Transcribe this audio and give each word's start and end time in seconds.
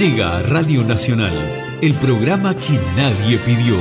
Llega 0.00 0.38
a 0.38 0.42
Radio 0.42 0.82
Nacional 0.82 1.34
el 1.82 1.92
programa 1.92 2.54
que 2.54 2.80
nadie 2.96 3.36
pidió. 3.36 3.76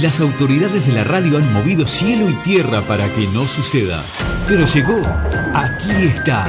Las 0.00 0.20
autoridades 0.20 0.86
de 0.86 0.92
la 0.94 1.04
radio 1.04 1.36
han 1.36 1.52
movido 1.52 1.86
cielo 1.86 2.30
y 2.30 2.34
tierra 2.36 2.80
para 2.80 3.06
que 3.08 3.26
no 3.34 3.46
suceda. 3.46 4.02
Pero 4.48 4.64
llegó. 4.64 5.02
Aquí 5.52 5.92
está. 6.06 6.46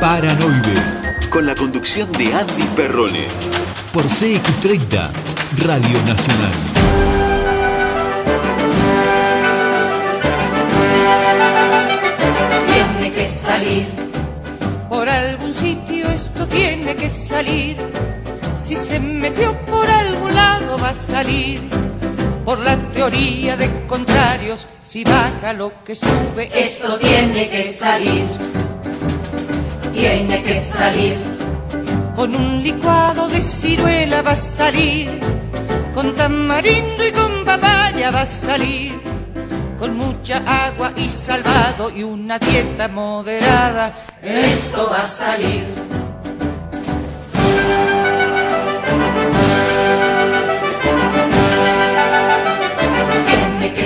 Paranoide. 0.00 1.28
Con 1.28 1.44
la 1.44 1.54
conducción 1.54 2.10
de 2.12 2.32
Andy 2.32 2.62
Perrone. 2.74 3.28
Por 3.92 4.04
CX30, 4.04 5.10
Radio 5.58 6.02
Nacional. 6.06 6.52
Tiene 12.72 13.12
que 13.12 13.26
salir. 13.26 13.95
Tiene 16.56 16.96
que 16.96 17.08
salir. 17.10 17.76
Si 18.62 18.76
se 18.76 18.98
metió 18.98 19.56
por 19.66 19.88
algún 19.88 20.34
lado 20.34 20.78
va 20.78 20.90
a 20.90 20.94
salir. 20.94 21.60
Por 22.44 22.58
la 22.60 22.76
teoría 22.96 23.56
de 23.56 23.68
contrarios, 23.86 24.68
si 24.84 25.02
baja 25.04 25.52
lo 25.52 25.84
que 25.84 25.94
sube, 25.94 26.48
Esto 26.54 26.96
tiene 26.98 27.50
que 27.50 27.62
salir. 27.62 28.24
Tiene 29.92 30.42
que 30.42 30.54
salir. 30.54 31.16
con 32.14 32.34
un 32.34 32.62
licuado 32.62 33.28
de 33.28 33.42
ciruela 33.42 34.22
va 34.22 34.32
a 34.32 34.36
salir. 34.36 35.20
Con 35.94 36.14
tamarindo 36.14 37.04
y 37.06 37.12
con 37.12 37.44
papaya 37.44 38.10
va 38.10 38.22
a 38.22 38.26
salir. 38.26 38.94
Con 39.78 39.96
mucha 39.96 40.36
agua 40.66 40.92
y 40.96 41.08
salvado 41.10 41.90
y 41.90 42.02
una 42.02 42.38
dieta 42.38 42.88
moderada. 42.88 43.92
Esto 44.22 44.88
va 44.90 45.02
a 45.02 45.06
salir. 45.06 45.85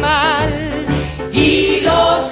mal. 0.00 0.86
Y 1.32 1.80
los 1.80 2.29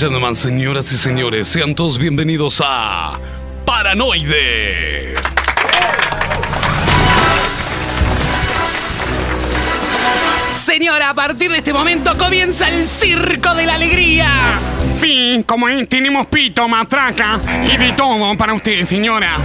gentlemen, 0.00 0.34
señoras 0.34 0.90
y 0.92 0.96
señores, 0.96 1.46
sean 1.46 1.74
todos 1.74 1.98
bienvenidos 1.98 2.62
a 2.64 3.20
Paranoide. 3.66 5.12
Señora, 10.54 11.10
a 11.10 11.14
partir 11.14 11.50
de 11.50 11.58
este 11.58 11.74
momento 11.74 12.16
comienza 12.16 12.70
el 12.70 12.86
circo 12.86 13.52
de 13.54 13.66
la 13.66 13.74
alegría. 13.74 14.26
Sí, 14.98 15.44
como 15.46 15.66
ahí 15.66 15.84
tenemos 15.84 16.28
pito, 16.28 16.66
matraca 16.66 17.38
y 17.70 17.76
de 17.76 17.92
todo 17.92 18.34
para 18.38 18.54
usted, 18.54 18.86
señora. 18.86 19.36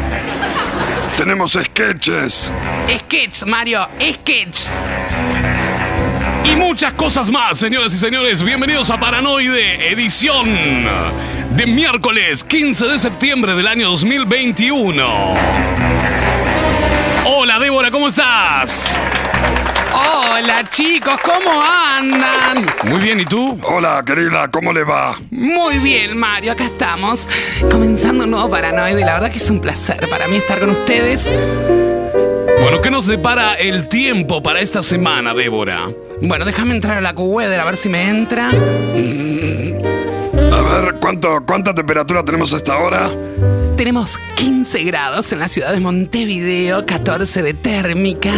Tenemos 1.17 1.51
sketches. 1.51 2.53
Sketch, 2.87 3.43
Mario, 3.43 3.89
sketch. 3.99 4.69
Y 6.47 6.55
muchas 6.55 6.93
cosas 6.93 7.31
más, 7.31 7.57
señoras 7.57 7.93
y 7.93 7.97
señores. 7.97 8.43
Bienvenidos 8.43 8.91
a 8.91 8.99
Paranoide, 8.99 9.91
edición 9.91 10.85
de 11.55 11.65
miércoles 11.65 12.43
15 12.43 12.85
de 12.85 12.99
septiembre 12.99 13.55
del 13.55 13.67
año 13.67 13.89
2021. 13.89 15.33
Hola 17.25 17.57
Débora, 17.57 17.89
¿cómo 17.89 18.07
estás? 18.09 18.99
Hola 19.93 20.63
chicos, 20.69 21.19
¿cómo 21.23 21.61
andan? 21.63 22.65
Muy 22.85 22.99
bien, 22.99 23.21
¿y 23.21 23.25
tú? 23.25 23.57
Hola, 23.63 24.03
querida, 24.05 24.47
¿cómo 24.51 24.71
le 24.71 24.83
va? 24.83 25.17
Muy 25.31 25.79
bien, 25.79 26.15
Mario, 26.15 26.51
acá 26.51 26.65
estamos. 26.65 27.27
Comenzando 27.71 28.25
un 28.25 28.31
nuevo 28.31 28.49
Paranoide. 28.51 29.03
La 29.03 29.13
verdad 29.13 29.31
que 29.31 29.37
es 29.37 29.49
un 29.49 29.61
placer 29.61 30.07
para 30.09 30.27
mí 30.27 30.37
estar 30.37 30.59
con 30.59 30.69
ustedes. 30.69 31.33
Bueno, 32.61 32.81
¿qué 32.81 32.91
nos 32.91 33.07
depara 33.07 33.53
el 33.55 33.87
tiempo 33.87 34.43
para 34.43 34.59
esta 34.59 34.81
semana, 34.81 35.33
Débora? 35.33 35.89
Bueno, 36.21 36.45
déjame 36.45 36.73
entrar 36.73 36.97
a 36.97 37.01
la 37.01 37.11
weather 37.11 37.59
a 37.59 37.65
ver 37.65 37.77
si 37.77 37.89
me 37.89 38.07
entra. 38.09 38.49
A 38.49 38.51
ver, 40.61 40.95
¿cuánto, 40.99 41.43
¿cuánta 41.45 41.73
temperatura 41.73 42.23
tenemos 42.23 42.53
a 42.53 42.57
esta 42.57 42.77
hora? 42.77 43.09
Tenemos 43.75 44.17
15 44.35 44.83
grados 44.83 45.31
en 45.33 45.39
la 45.39 45.47
ciudad 45.47 45.73
de 45.73 45.81
Montevideo, 45.81 46.85
14 46.85 47.41
de 47.41 47.53
térmica. 47.53 48.31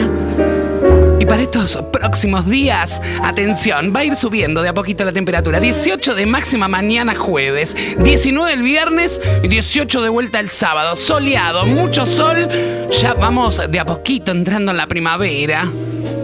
Y 1.20 1.26
para 1.26 1.44
estos 1.44 1.78
próximos 1.92 2.48
días, 2.48 3.02
atención, 3.24 3.94
va 3.96 4.00
a 4.02 4.06
ir 4.06 4.16
subiendo 4.16 4.62
de 4.64 4.70
a 4.70 4.74
poquito 4.74 5.06
la 5.06 5.12
temperatura. 5.12 5.60
18 5.60 6.16
de 6.16 6.26
máxima 6.26 6.68
mañana 6.68 7.16
jueves, 7.16 7.76
19 8.00 8.54
el 8.54 8.64
viernes 8.64 9.22
y 9.44 9.48
18 9.48 10.02
de 10.02 10.10
vuelta 10.10 10.40
el 10.40 10.50
sábado. 10.50 10.96
Soleado, 10.96 11.66
mucho 11.66 12.06
sol. 12.06 12.48
Ya 12.92 13.14
vamos 13.14 13.62
de 13.70 13.80
a 13.80 13.86
poquito 13.86 14.32
entrando 14.32 14.72
en 14.72 14.78
la 14.78 14.88
primavera. 14.88 15.68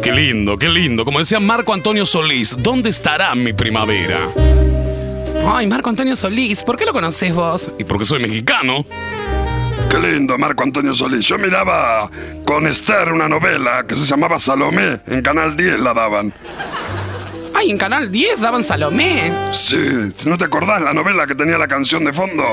Qué 0.04 0.12
lindo, 0.12 0.58
qué 0.58 0.68
lindo. 0.68 1.06
Como 1.06 1.20
decía 1.20 1.40
Marco 1.40 1.74
Antonio 1.74 2.06
Solís, 2.06 2.56
¿dónde 2.60 2.90
estará 2.90 3.34
mi 3.36 3.54
primavera? 3.54 4.28
Ay, 5.48 5.66
Marco 5.66 5.90
Antonio 5.90 6.16
Solís, 6.16 6.62
¿por 6.64 6.78
qué 6.78 6.86
lo 6.86 6.92
conoces 6.92 7.34
vos? 7.34 7.72
Y 7.80 7.86
porque 7.86 8.04
soy 8.04 8.20
mexicano. 8.20 8.86
Qué 9.90 10.00
lindo, 10.00 10.38
Marco 10.38 10.64
Antonio 10.64 10.94
Solís. 10.94 11.26
Yo 11.26 11.38
miraba 11.38 12.10
con 12.44 12.68
Esther 12.68 13.14
una 13.14 13.30
novela 13.30 13.86
que 13.88 13.96
se 13.96 14.06
llamaba 14.06 14.40
Salomé. 14.40 15.00
En 15.08 15.22
Canal 15.22 15.56
10 15.56 15.80
la 15.80 15.94
daban. 15.94 16.34
Ay, 17.54 17.72
en 17.72 17.78
Canal 17.78 18.12
10 18.12 18.42
daban 18.42 18.64
Salomé. 18.64 19.32
Sí, 19.52 20.12
¿no 20.26 20.38
te 20.38 20.44
acordás 20.44 20.82
la 20.82 20.94
novela 20.94 21.26
que 21.28 21.36
tenía 21.36 21.58
la 21.58 21.68
canción 21.70 22.04
de 22.04 22.12
fondo? 22.12 22.44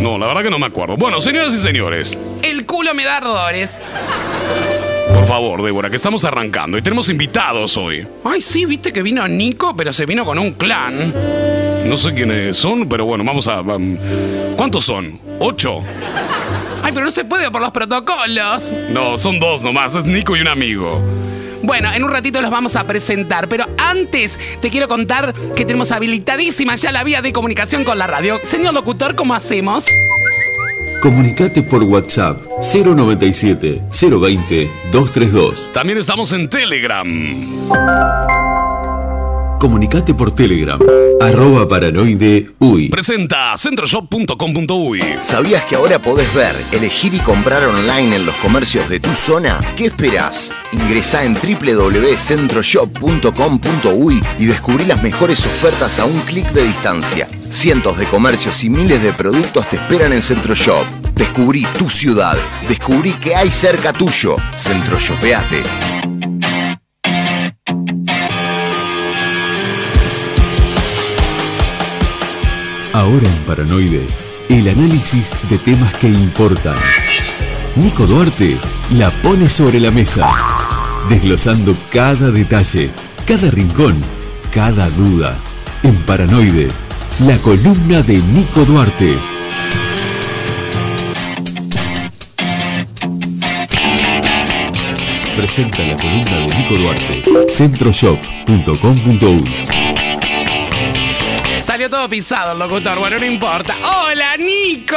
No, 0.00 0.18
la 0.18 0.26
verdad 0.26 0.42
que 0.42 0.50
no 0.50 0.58
me 0.58 0.66
acuerdo. 0.66 0.96
Bueno, 0.96 1.20
señoras 1.20 1.54
y 1.54 1.58
señores, 1.58 2.18
El 2.42 2.66
culo 2.66 2.92
me 2.92 3.04
da 3.04 3.18
ardores. 3.18 3.80
Por 5.08 5.26
favor, 5.26 5.62
Débora, 5.62 5.90
que 5.90 5.96
estamos 5.96 6.24
arrancando 6.24 6.78
y 6.78 6.82
tenemos 6.82 7.08
invitados 7.08 7.76
hoy. 7.76 8.06
Ay, 8.24 8.40
sí, 8.40 8.64
viste 8.64 8.92
que 8.92 9.02
vino 9.02 9.26
Nico, 9.28 9.74
pero 9.76 9.92
se 9.92 10.06
vino 10.06 10.24
con 10.24 10.38
un 10.38 10.52
clan. 10.52 11.12
No 11.86 11.96
sé 11.96 12.14
quiénes 12.14 12.56
son, 12.56 12.88
pero 12.88 13.04
bueno, 13.04 13.24
vamos 13.24 13.46
a... 13.48 13.60
um, 13.60 13.96
¿Cuántos 14.56 14.84
son? 14.84 15.20
¿Ocho? 15.38 15.82
Ay, 16.82 16.92
pero 16.92 17.04
no 17.04 17.10
se 17.10 17.24
puede 17.24 17.50
por 17.50 17.60
los 17.60 17.70
protocolos. 17.70 18.72
No, 18.90 19.16
son 19.16 19.38
dos 19.38 19.62
nomás, 19.62 19.94
es 19.94 20.04
Nico 20.04 20.36
y 20.36 20.40
un 20.40 20.48
amigo. 20.48 21.00
Bueno, 21.62 21.92
en 21.92 22.04
un 22.04 22.10
ratito 22.10 22.40
los 22.40 22.50
vamos 22.50 22.76
a 22.76 22.84
presentar, 22.84 23.48
pero 23.48 23.66
antes 23.78 24.38
te 24.60 24.70
quiero 24.70 24.88
contar 24.88 25.34
que 25.54 25.64
tenemos 25.64 25.90
habilitadísima 25.90 26.76
ya 26.76 26.92
la 26.92 27.02
vía 27.02 27.22
de 27.22 27.32
comunicación 27.32 27.84
con 27.84 27.98
la 27.98 28.06
radio. 28.06 28.38
Señor 28.42 28.74
locutor, 28.74 29.14
¿cómo 29.14 29.34
hacemos? 29.34 29.86
Comunicate 31.06 31.62
por 31.62 31.84
WhatsApp 31.84 32.36
097 32.60 33.80
020 33.92 34.70
232. 34.90 35.70
También 35.70 35.98
estamos 35.98 36.32
en 36.32 36.48
Telegram. 36.48 37.06
Comunicate 39.58 40.14
por 40.14 40.34
Telegram, 40.34 40.78
arroba 41.20 41.66
paranoide 41.66 42.46
uy. 42.58 42.88
Presenta 42.88 43.56
centroshop.com.uy. 43.56 45.00
¿Sabías 45.20 45.64
que 45.64 45.76
ahora 45.76 45.98
podés 45.98 46.32
ver, 46.34 46.54
elegir 46.72 47.14
y 47.14 47.20
comprar 47.20 47.64
online 47.64 48.16
en 48.16 48.26
los 48.26 48.34
comercios 48.36 48.86
de 48.88 49.00
tu 49.00 49.14
zona? 49.14 49.58
¿Qué 49.76 49.86
esperás? 49.86 50.52
Ingresá 50.72 51.24
en 51.24 51.34
www.centroshop.com.uy 51.34 54.22
y 54.38 54.46
descubrí 54.46 54.84
las 54.84 55.02
mejores 55.02 55.40
ofertas 55.40 55.98
a 55.98 56.04
un 56.04 56.20
clic 56.20 56.48
de 56.52 56.64
distancia. 56.64 57.28
Cientos 57.48 57.98
de 57.98 58.04
comercios 58.06 58.62
y 58.64 58.70
miles 58.70 59.02
de 59.02 59.12
productos 59.12 59.68
te 59.70 59.76
esperan 59.76 60.12
en 60.12 60.22
Centroshop. 60.22 60.84
Descubrí 61.14 61.66
tu 61.78 61.88
ciudad. 61.88 62.36
Descubrí 62.68 63.12
que 63.14 63.34
hay 63.34 63.50
cerca 63.50 63.92
tuyo. 63.92 64.36
Centroshopeate. 64.56 66.15
Ahora 72.96 73.28
en 73.28 73.36
Paranoide, 73.46 74.06
el 74.48 74.68
análisis 74.68 75.30
de 75.50 75.58
temas 75.58 75.94
que 75.98 76.08
importan. 76.08 76.74
Nico 77.76 78.06
Duarte 78.06 78.56
la 78.92 79.10
pone 79.22 79.50
sobre 79.50 79.80
la 79.80 79.90
mesa, 79.90 80.26
desglosando 81.10 81.76
cada 81.92 82.30
detalle, 82.30 82.90
cada 83.26 83.50
rincón, 83.50 83.94
cada 84.50 84.88
duda. 84.88 85.36
En 85.82 85.94
Paranoide, 86.06 86.68
la 87.26 87.36
columna 87.36 88.00
de 88.00 88.16
Nico 88.16 88.64
Duarte. 88.64 89.14
Presenta 95.36 95.84
la 95.84 95.96
columna 95.96 96.36
de 96.38 96.46
Nico 96.56 96.78
Duarte, 96.78 97.22
centroshop.com.uy. 97.50 99.85
Salió 101.86 101.98
todo 101.98 102.08
pisado 102.08 102.52
el 102.52 102.58
locutor, 102.58 102.98
bueno, 102.98 103.16
no 103.16 103.24
importa. 103.24 103.72
¡Hola, 103.84 104.36
Nico! 104.36 104.96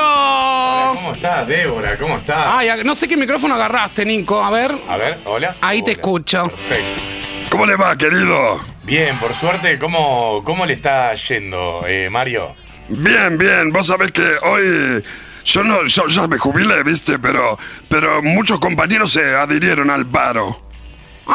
¿Cómo 0.95 1.11
estás, 1.11 1.47
Débora? 1.47 1.95
¿Cómo 1.99 2.17
estás? 2.17 2.47
Ay, 2.47 2.69
no 2.83 2.95
sé 2.95 3.07
qué 3.07 3.15
micrófono 3.15 3.53
agarraste, 3.53 4.03
Nico. 4.05 4.43
A 4.43 4.49
ver. 4.49 4.75
A 4.87 4.97
ver, 4.97 5.19
hola. 5.25 5.55
Ahí 5.61 5.83
te 5.83 5.91
escucho. 5.91 6.47
Perfecto. 6.47 7.03
¿Cómo 7.51 7.67
le 7.67 7.75
va, 7.75 7.95
querido? 7.95 8.59
Bien, 8.81 9.15
por 9.17 9.35
suerte, 9.35 9.77
¿cómo, 9.77 10.41
cómo 10.43 10.65
le 10.65 10.73
está 10.73 11.13
yendo, 11.13 11.83
eh, 11.87 12.09
Mario? 12.09 12.55
Bien, 12.87 13.37
bien. 13.37 13.69
Vos 13.69 13.85
sabés 13.85 14.11
que 14.11 14.23
hoy 14.41 15.03
yo 15.45 15.63
no, 15.63 15.85
yo 15.85 16.07
ya 16.07 16.27
me 16.27 16.39
jubilé, 16.39 16.81
viste, 16.81 17.19
pero, 17.19 17.55
pero 17.87 18.23
muchos 18.23 18.59
compañeros 18.59 19.11
se 19.11 19.35
adhirieron 19.35 19.91
al 19.91 20.07
paro. 20.07 20.68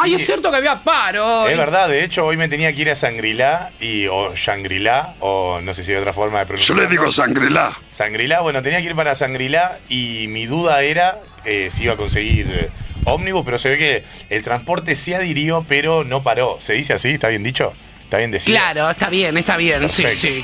Ay, 0.01 0.15
es 0.15 0.25
cierto 0.25 0.51
que 0.51 0.57
había 0.57 0.79
paro. 0.83 1.47
Es 1.47 1.57
verdad, 1.57 1.87
de 1.89 2.03
hecho, 2.03 2.25
hoy 2.25 2.37
me 2.37 2.47
tenía 2.47 2.73
que 2.73 2.81
ir 2.81 2.89
a 2.89 2.95
Sangrilá, 2.95 3.71
y, 3.79 4.07
o 4.07 4.33
Shangri-La, 4.35 5.15
o 5.19 5.59
no 5.61 5.73
sé 5.73 5.83
si 5.83 5.91
hay 5.91 5.97
otra 5.97 6.13
forma 6.13 6.39
de 6.39 6.43
Yo 6.45 6.47
pronunciar. 6.47 6.77
le 6.77 6.87
digo 6.87 7.11
sangrilá. 7.11 7.77
Sangrilá, 7.89 8.41
bueno, 8.41 8.61
tenía 8.61 8.79
que 8.81 8.87
ir 8.87 8.95
para 8.95 9.15
Sangrilá 9.15 9.77
y 9.89 10.27
mi 10.29 10.45
duda 10.45 10.81
era 10.83 11.19
eh, 11.45 11.69
si 11.71 11.83
iba 11.83 11.93
a 11.93 11.97
conseguir 11.97 12.47
eh, 12.51 12.69
ómnibus, 13.05 13.43
pero 13.45 13.57
se 13.57 13.69
ve 13.69 13.77
que 13.77 14.03
el 14.29 14.41
transporte 14.43 14.95
se 14.95 15.15
adhirió, 15.15 15.65
pero 15.67 16.03
no 16.03 16.23
paró. 16.23 16.57
¿Se 16.59 16.73
dice 16.73 16.93
así? 16.93 17.09
¿Está 17.09 17.27
bien 17.29 17.43
dicho? 17.43 17.73
¿Está 18.03 18.17
bien 18.17 18.31
decidido? 18.31 18.59
Claro, 18.61 18.89
está 18.89 19.09
bien, 19.09 19.37
está 19.37 19.57
bien. 19.57 19.89
Sí, 19.91 20.03
Perfecto. 20.03 20.27
sí. 20.27 20.41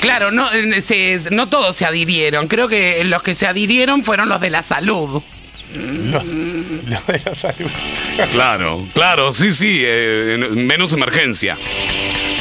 Claro, 0.00 0.30
no, 0.32 0.50
eh, 0.52 0.80
se- 0.80 1.20
no 1.30 1.48
todos 1.48 1.76
se 1.76 1.84
adhirieron. 1.84 2.48
Creo 2.48 2.66
que 2.68 3.04
los 3.04 3.22
que 3.22 3.34
se 3.36 3.46
adhirieron 3.46 4.02
fueron 4.02 4.28
los 4.28 4.40
de 4.40 4.50
la 4.50 4.62
salud. 4.62 5.22
Lo, 5.74 6.22
lo 6.22 7.00
de 7.12 7.22
la 7.24 7.34
salud. 7.34 7.70
Claro, 8.32 8.86
claro, 8.94 9.32
sí, 9.32 9.52
sí, 9.52 9.80
eh, 9.84 10.34
en- 10.34 10.66
menos 10.66 10.92
emergencia. 10.92 11.56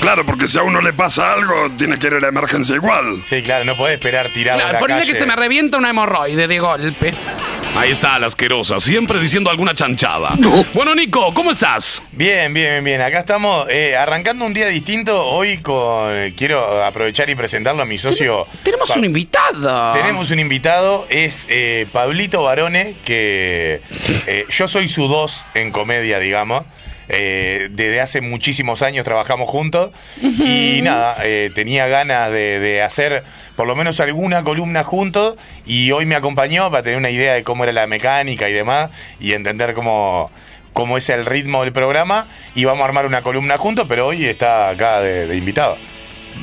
Claro, 0.01 0.25
porque 0.25 0.47
si 0.47 0.57
a 0.57 0.63
uno 0.63 0.81
le 0.81 0.93
pasa 0.93 1.31
algo, 1.33 1.69
tiene 1.77 1.99
que 1.99 2.07
ir 2.07 2.15
a 2.15 2.19
la 2.19 2.27
emergencia 2.29 2.75
igual. 2.75 3.21
Sí, 3.25 3.41
claro, 3.43 3.63
no 3.65 3.77
podés 3.77 3.93
esperar 3.95 4.29
tirado 4.33 4.59
Claro, 4.59 4.85
calle. 4.85 5.05
que 5.11 5.17
se 5.17 5.25
me 5.27 5.35
revienta 5.35 5.77
una 5.77 5.89
hemorroide 5.91 6.47
de 6.47 6.59
golpe. 6.59 7.13
Ahí 7.77 7.91
está 7.91 8.19
la 8.19 8.27
asquerosa, 8.27 8.79
siempre 8.81 9.17
diciendo 9.19 9.49
alguna 9.49 9.73
chanchada. 9.73 10.31
Bueno, 10.73 10.93
Nico, 10.93 11.33
¿cómo 11.33 11.51
estás? 11.51 12.03
Bien, 12.11 12.53
bien, 12.53 12.71
bien, 12.71 12.83
bien. 12.83 13.01
Acá 13.01 13.19
estamos 13.19 13.65
eh, 13.69 13.95
arrancando 13.95 14.43
un 14.43 14.53
día 14.53 14.65
distinto. 14.67 15.25
Hoy 15.25 15.59
con 15.59 16.31
quiero 16.31 16.83
aprovechar 16.83 17.29
y 17.29 17.35
presentarlo 17.35 17.81
a 17.81 17.85
mi 17.85 17.97
socio. 17.97 18.45
Tenemos 18.63 18.89
Pa- 18.89 18.95
un 18.97 19.05
invitado. 19.05 19.91
Tenemos 19.93 20.31
un 20.31 20.39
invitado, 20.39 21.05
es 21.09 21.45
eh, 21.49 21.87
Pablito 21.93 22.43
Barone, 22.43 22.95
que 23.05 23.81
eh, 24.27 24.45
yo 24.49 24.67
soy 24.67 24.89
su 24.89 25.07
dos 25.07 25.45
en 25.53 25.71
comedia, 25.71 26.19
digamos. 26.19 26.65
Eh, 27.13 27.67
desde 27.71 27.99
hace 27.99 28.21
muchísimos 28.21 28.81
años 28.81 29.03
trabajamos 29.03 29.49
juntos 29.49 29.91
y 30.21 30.79
nada, 30.81 31.17
eh, 31.23 31.51
tenía 31.53 31.85
ganas 31.87 32.31
de, 32.31 32.61
de 32.61 32.81
hacer 32.81 33.25
por 33.57 33.67
lo 33.67 33.75
menos 33.75 33.99
alguna 33.99 34.43
columna 34.45 34.85
juntos 34.85 35.35
y 35.65 35.91
hoy 35.91 36.05
me 36.05 36.15
acompañó 36.15 36.71
para 36.71 36.83
tener 36.83 36.97
una 36.97 37.09
idea 37.09 37.33
de 37.33 37.43
cómo 37.43 37.65
era 37.65 37.73
la 37.73 37.85
mecánica 37.85 38.47
y 38.47 38.53
demás 38.53 38.91
y 39.19 39.33
entender 39.33 39.73
cómo, 39.73 40.31
cómo 40.71 40.97
es 40.97 41.09
el 41.09 41.25
ritmo 41.25 41.63
del 41.63 41.73
programa 41.73 42.27
y 42.55 42.63
vamos 42.63 42.83
a 42.83 42.85
armar 42.85 43.05
una 43.05 43.21
columna 43.21 43.57
juntos, 43.57 43.87
pero 43.89 44.07
hoy 44.07 44.25
está 44.25 44.69
acá 44.69 45.01
de, 45.01 45.27
de 45.27 45.35
invitado. 45.35 45.77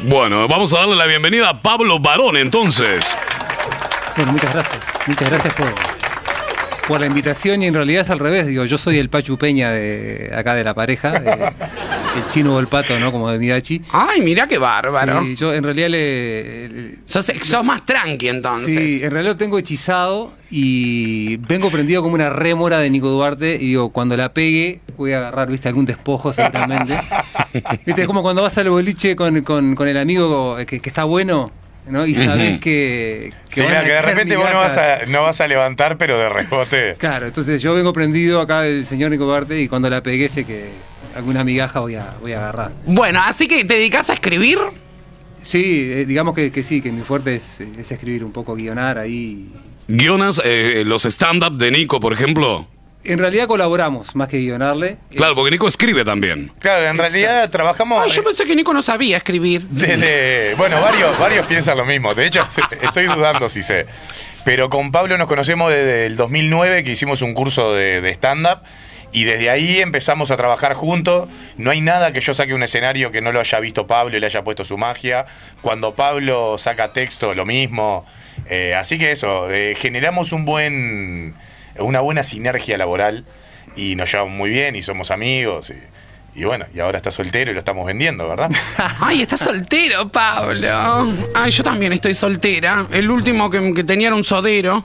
Bueno, 0.02 0.46
vamos 0.48 0.74
a 0.74 0.80
darle 0.80 0.96
la 0.96 1.06
bienvenida 1.06 1.48
a 1.48 1.60
Pablo 1.62 1.98
Barón 1.98 2.36
entonces. 2.36 3.16
Bueno, 4.16 4.32
muchas 4.32 4.52
gracias. 4.52 4.78
Muchas 5.06 5.30
gracias 5.30 5.54
por, 5.54 5.97
por 6.88 6.98
la 7.00 7.06
invitación 7.06 7.62
y 7.62 7.66
en 7.66 7.74
realidad 7.74 8.00
es 8.02 8.10
al 8.10 8.18
revés. 8.18 8.46
Digo, 8.46 8.64
yo 8.64 8.78
soy 8.78 8.98
el 8.98 9.10
Pachu 9.10 9.36
Peña 9.36 9.70
de 9.70 10.32
acá 10.34 10.54
de 10.54 10.64
la 10.64 10.72
pareja, 10.74 11.12
de- 11.20 11.30
el 11.30 12.26
chino 12.28 12.54
o 12.56 12.58
el 12.60 12.66
pato, 12.66 12.98
¿no? 12.98 13.12
Como 13.12 13.30
de 13.30 13.38
Midachi. 13.38 13.82
Ay, 13.92 14.22
mira 14.22 14.46
qué 14.46 14.56
bárbaro. 14.58 15.22
Sí, 15.22 15.36
yo 15.36 15.52
en 15.54 15.62
realidad 15.62 15.88
le, 15.90 16.68
le- 16.70 16.94
Sos, 17.04 17.30
sos 17.42 17.64
más 17.64 17.84
tranqui 17.86 18.28
entonces. 18.28 18.74
Sí, 18.74 19.04
en 19.04 19.10
realidad 19.10 19.34
lo 19.34 19.36
tengo 19.36 19.58
hechizado 19.58 20.32
y 20.50 21.36
vengo 21.36 21.70
prendido 21.70 22.02
como 22.02 22.14
una 22.14 22.30
rémora 22.30 22.78
de 22.78 22.88
Nico 22.90 23.08
Duarte 23.10 23.56
y 23.56 23.66
digo, 23.66 23.90
cuando 23.90 24.16
la 24.16 24.32
pegue 24.32 24.80
voy 24.96 25.12
a 25.12 25.18
agarrar, 25.18 25.50
viste, 25.50 25.68
algún 25.68 25.84
despojo 25.84 26.32
seguramente. 26.32 26.98
viste, 27.86 28.00
es 28.00 28.06
como 28.06 28.22
cuando 28.22 28.42
vas 28.42 28.56
al 28.58 28.70
boliche 28.70 29.14
con, 29.14 29.42
con- 29.42 29.74
con 29.74 29.86
el 29.88 29.98
amigo 29.98 30.56
que, 30.66 30.80
que 30.80 30.88
está 30.88 31.04
bueno, 31.04 31.50
¿no? 31.90 32.06
Y 32.06 32.14
sabes 32.14 32.60
que... 32.60 33.32
Sí, 33.50 33.60
van 33.60 33.70
claro, 33.70 33.86
que 33.86 33.92
de 33.92 34.02
repente 34.02 34.36
vos 34.36 34.48
no 34.52 34.58
vas, 34.58 34.76
a, 34.76 35.06
no 35.06 35.22
vas 35.22 35.40
a 35.40 35.48
levantar, 35.48 35.96
pero 35.98 36.18
de 36.18 36.28
rebote. 36.28 36.94
Claro, 36.98 37.26
entonces 37.26 37.62
yo 37.62 37.74
vengo 37.74 37.92
prendido 37.92 38.40
acá 38.40 38.62
del 38.62 38.86
señor 38.86 39.10
Nico 39.10 39.24
Duarte 39.24 39.60
y 39.60 39.68
cuando 39.68 39.88
la 39.88 40.02
pegue 40.02 40.28
sé 40.28 40.44
que 40.44 40.68
alguna 41.14 41.44
migaja 41.44 41.80
voy 41.80 41.94
a, 41.96 42.14
voy 42.20 42.32
a 42.32 42.38
agarrar. 42.38 42.72
Bueno, 42.86 43.20
así 43.24 43.48
que 43.48 43.64
te 43.64 43.74
dedicas 43.74 44.10
a 44.10 44.14
escribir. 44.14 44.58
Sí, 45.42 45.90
eh, 45.92 46.04
digamos 46.04 46.34
que, 46.34 46.50
que 46.50 46.62
sí, 46.62 46.80
que 46.80 46.90
mi 46.90 47.02
fuerte 47.02 47.34
es, 47.34 47.60
es 47.60 47.90
escribir 47.90 48.24
un 48.24 48.32
poco, 48.32 48.54
guionar 48.54 48.98
ahí. 48.98 49.52
Guionas, 49.86 50.42
eh, 50.44 50.82
los 50.84 51.04
stand-up 51.04 51.56
de 51.56 51.70
Nico, 51.70 52.00
por 52.00 52.12
ejemplo. 52.12 52.66
En 53.04 53.18
realidad 53.18 53.46
colaboramos 53.46 54.14
más 54.16 54.28
que 54.28 54.38
guionarle. 54.38 54.98
Claro, 55.10 55.34
porque 55.34 55.50
Nico 55.50 55.68
escribe 55.68 56.04
también. 56.04 56.50
Claro, 56.58 56.86
en 56.88 56.98
realidad 56.98 57.48
trabajamos 57.48 58.02
Ay, 58.04 58.10
yo 58.10 58.22
eh, 58.22 58.24
pensé 58.24 58.44
que 58.44 58.56
Nico 58.56 58.72
no 58.72 58.82
sabía 58.82 59.16
escribir. 59.16 59.62
desde... 59.68 60.54
Bueno, 60.56 60.80
varios, 60.80 61.18
varios 61.18 61.46
piensan 61.46 61.78
lo 61.78 61.84
mismo. 61.84 62.14
De 62.14 62.26
hecho, 62.26 62.46
estoy 62.82 63.06
dudando 63.06 63.48
si 63.48 63.62
sé. 63.62 63.86
Pero 64.44 64.68
con 64.68 64.90
Pablo 64.90 65.16
nos 65.16 65.28
conocemos 65.28 65.70
desde 65.70 66.06
el 66.06 66.16
2009, 66.16 66.82
que 66.84 66.90
hicimos 66.90 67.22
un 67.22 67.34
curso 67.34 67.74
de, 67.74 68.00
de 68.00 68.10
stand-up. 68.10 68.60
Y 69.10 69.24
desde 69.24 69.48
ahí 69.48 69.78
empezamos 69.78 70.30
a 70.30 70.36
trabajar 70.36 70.74
juntos. 70.74 71.28
No 71.56 71.70
hay 71.70 71.80
nada 71.80 72.12
que 72.12 72.20
yo 72.20 72.34
saque 72.34 72.52
un 72.52 72.62
escenario 72.62 73.10
que 73.10 73.22
no 73.22 73.32
lo 73.32 73.40
haya 73.40 73.58
visto 73.60 73.86
Pablo 73.86 74.16
y 74.16 74.20
le 74.20 74.26
haya 74.26 74.42
puesto 74.44 74.64
su 74.64 74.76
magia. 74.76 75.24
Cuando 75.62 75.94
Pablo 75.94 76.58
saca 76.58 76.92
texto, 76.92 77.32
lo 77.34 77.46
mismo. 77.46 78.04
Eh, 78.50 78.74
así 78.74 78.98
que 78.98 79.12
eso, 79.12 79.50
eh, 79.50 79.74
generamos 79.78 80.32
un 80.32 80.44
buen, 80.44 81.34
una 81.78 82.00
buena 82.00 82.22
sinergia 82.24 82.76
laboral 82.78 83.24
y 83.76 83.94
nos 83.96 84.10
llevamos 84.10 84.34
muy 84.34 84.50
bien 84.50 84.76
y 84.76 84.82
somos 84.82 85.10
amigos. 85.10 85.70
Y, 85.70 86.40
y 86.40 86.44
bueno, 86.44 86.66
y 86.74 86.80
ahora 86.80 86.98
está 86.98 87.10
soltero 87.10 87.50
y 87.50 87.54
lo 87.54 87.60
estamos 87.60 87.86
vendiendo, 87.86 88.28
¿verdad? 88.28 88.50
Ay, 89.00 89.22
estás 89.22 89.40
soltero, 89.40 90.08
Pablo. 90.08 91.14
Ay, 91.34 91.50
yo 91.50 91.62
también 91.62 91.92
estoy 91.92 92.14
soltera. 92.14 92.86
El 92.90 93.10
último 93.10 93.50
que, 93.50 93.74
que 93.74 93.84
tenía 93.84 94.08
era 94.08 94.16
un 94.16 94.24
sodero. 94.24 94.84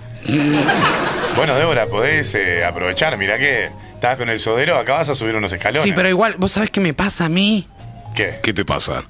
bueno, 1.35 1.55
Débora, 1.55 1.85
podés 1.87 2.33
eh, 2.35 2.63
aprovechar. 2.65 3.17
Mirá 3.17 3.37
que 3.37 3.69
estabas 3.93 4.17
con 4.17 4.29
el 4.29 4.39
sodero, 4.39 4.77
acá 4.77 4.93
vas 4.93 5.09
a 5.09 5.15
subir 5.15 5.35
unos 5.35 5.51
escalones. 5.53 5.83
Sí, 5.83 5.91
pero 5.93 6.09
igual, 6.09 6.35
¿vos 6.37 6.51
sabés 6.53 6.69
qué 6.69 6.79
me 6.79 6.93
pasa 6.93 7.25
a 7.25 7.29
mí? 7.29 7.67
¿Qué? 8.15 8.39
¿Qué 8.43 8.53
te 8.53 8.65
pasa? 8.65 9.03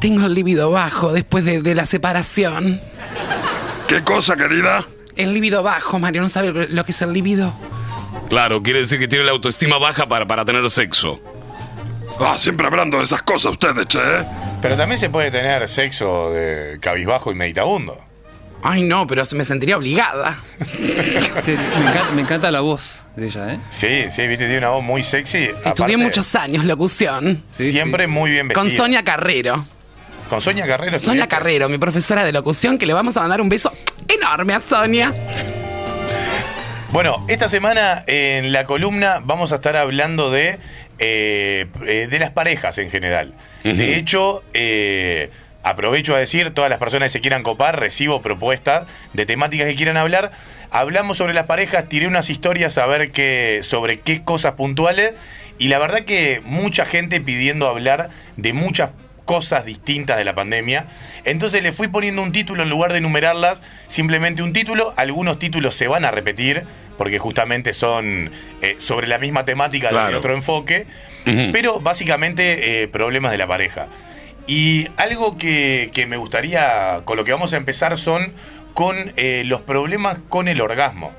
Tengo 0.00 0.26
el 0.26 0.34
líbido 0.34 0.70
bajo 0.70 1.12
después 1.12 1.44
de, 1.44 1.60
de 1.60 1.74
la 1.74 1.84
separación. 1.86 2.80
¿Qué 3.88 4.02
cosa, 4.04 4.36
querida? 4.36 4.86
El 5.18 5.34
líbido 5.34 5.64
bajo, 5.64 5.98
Mario, 5.98 6.22
¿no 6.22 6.28
sabe 6.28 6.68
lo 6.68 6.84
que 6.84 6.92
es 6.92 7.02
el 7.02 7.12
líbido? 7.12 7.52
Claro, 8.28 8.62
quiere 8.62 8.78
decir 8.78 9.00
que 9.00 9.08
tiene 9.08 9.24
la 9.24 9.32
autoestima 9.32 9.76
baja 9.76 10.06
para, 10.06 10.26
para 10.26 10.44
tener 10.44 10.70
sexo. 10.70 11.20
Ah, 12.20 12.36
siempre 12.38 12.68
hablando 12.68 12.98
de 12.98 13.04
esas 13.04 13.22
cosas 13.22 13.50
ustedes, 13.52 13.88
che. 13.88 13.98
¿eh? 13.98 14.24
Pero 14.62 14.76
también 14.76 15.00
se 15.00 15.10
puede 15.10 15.32
tener 15.32 15.68
sexo 15.68 16.30
de 16.30 16.78
cabizbajo 16.80 17.32
y 17.32 17.34
meditabundo. 17.34 17.98
Ay, 18.62 18.82
no, 18.82 19.08
pero 19.08 19.24
me 19.34 19.44
sentiría 19.44 19.76
obligada. 19.76 20.38
Sí, 21.42 21.52
me, 21.52 21.90
encanta, 21.90 22.12
me 22.14 22.22
encanta 22.22 22.50
la 22.50 22.60
voz 22.60 23.02
de 23.16 23.26
ella, 23.26 23.54
¿eh? 23.54 23.58
Sí, 23.70 24.04
sí, 24.10 24.26
viste, 24.26 24.44
tiene 24.44 24.58
una 24.58 24.70
voz 24.70 24.84
muy 24.84 25.02
sexy. 25.02 25.44
Estudié 25.44 25.70
Aparte, 25.70 25.96
muchos 25.96 26.34
años 26.36 26.64
locución. 26.64 27.42
Sí, 27.44 27.72
siempre 27.72 28.06
muy 28.06 28.30
bien 28.30 28.48
vestida. 28.48 28.62
Con 28.62 28.70
Sonia 28.70 29.02
Carrero. 29.02 29.64
Con 30.28 30.40
Sonia 30.40 30.66
Carrero. 30.66 30.98
Sonia? 30.98 31.26
Carrero, 31.26 31.68
mi 31.68 31.78
profesora 31.78 32.24
de 32.24 32.32
locución, 32.32 32.78
que 32.78 32.86
le 32.86 32.92
vamos 32.92 33.16
a 33.16 33.20
mandar 33.20 33.40
un 33.40 33.48
beso 33.48 33.72
enorme 34.28 34.54
a 34.54 34.60
Sonia. 34.60 35.14
Bueno, 36.92 37.24
esta 37.28 37.48
semana 37.48 38.04
en 38.06 38.52
la 38.52 38.64
columna 38.64 39.20
vamos 39.24 39.52
a 39.52 39.56
estar 39.56 39.76
hablando 39.76 40.30
de, 40.30 40.58
eh, 40.98 41.66
eh, 41.86 42.08
de 42.10 42.18
las 42.18 42.30
parejas 42.30 42.78
en 42.78 42.90
general. 42.90 43.34
De 43.62 43.96
hecho, 43.96 44.42
eh, 44.54 45.30
aprovecho 45.62 46.14
a 46.14 46.18
decir, 46.18 46.50
todas 46.50 46.70
las 46.70 46.78
personas 46.78 47.06
que 47.06 47.18
se 47.18 47.20
quieran 47.20 47.42
copar, 47.42 47.78
recibo 47.78 48.22
propuestas 48.22 48.86
de 49.12 49.26
temáticas 49.26 49.66
que 49.66 49.74
quieran 49.74 49.96
hablar. 49.96 50.32
Hablamos 50.70 51.18
sobre 51.18 51.34
las 51.34 51.46
parejas, 51.46 51.88
tiré 51.88 52.06
unas 52.06 52.30
historias 52.30 52.78
a 52.78 52.86
ver 52.86 53.10
qué, 53.10 53.60
sobre 53.62 54.00
qué 54.00 54.22
cosas 54.24 54.54
puntuales. 54.54 55.14
Y 55.58 55.68
la 55.68 55.78
verdad 55.78 56.04
que 56.04 56.40
mucha 56.44 56.84
gente 56.84 57.20
pidiendo 57.20 57.66
hablar 57.66 58.10
de 58.36 58.52
muchas 58.52 58.92
cosas 59.28 59.66
distintas 59.66 60.16
de 60.16 60.24
la 60.24 60.34
pandemia. 60.34 60.86
Entonces 61.24 61.62
le 61.62 61.70
fui 61.70 61.88
poniendo 61.88 62.22
un 62.22 62.32
título 62.32 62.62
en 62.62 62.70
lugar 62.70 62.92
de 62.92 62.98
enumerarlas, 62.98 63.60
simplemente 63.86 64.42
un 64.42 64.54
título. 64.54 64.94
Algunos 64.96 65.38
títulos 65.38 65.74
se 65.74 65.86
van 65.86 66.06
a 66.06 66.10
repetir 66.10 66.62
porque 66.96 67.18
justamente 67.18 67.74
son 67.74 68.30
eh, 68.62 68.76
sobre 68.78 69.06
la 69.06 69.18
misma 69.18 69.44
temática 69.44 70.08
de 70.08 70.16
otro 70.16 70.32
enfoque, 70.32 70.86
pero 71.52 71.78
básicamente 71.78 72.82
eh, 72.82 72.88
problemas 72.88 73.30
de 73.30 73.36
la 73.36 73.46
pareja. 73.46 73.88
Y 74.46 74.88
algo 74.96 75.36
que, 75.36 75.90
que 75.92 76.06
me 76.06 76.16
gustaría, 76.16 77.02
con 77.04 77.18
lo 77.18 77.24
que 77.24 77.32
vamos 77.32 77.52
a 77.52 77.58
empezar 77.58 77.98
son 77.98 78.32
con 78.72 79.12
eh, 79.16 79.42
los 79.44 79.60
problemas 79.60 80.20
con 80.30 80.48
el 80.48 80.62
orgasmo. 80.62 81.12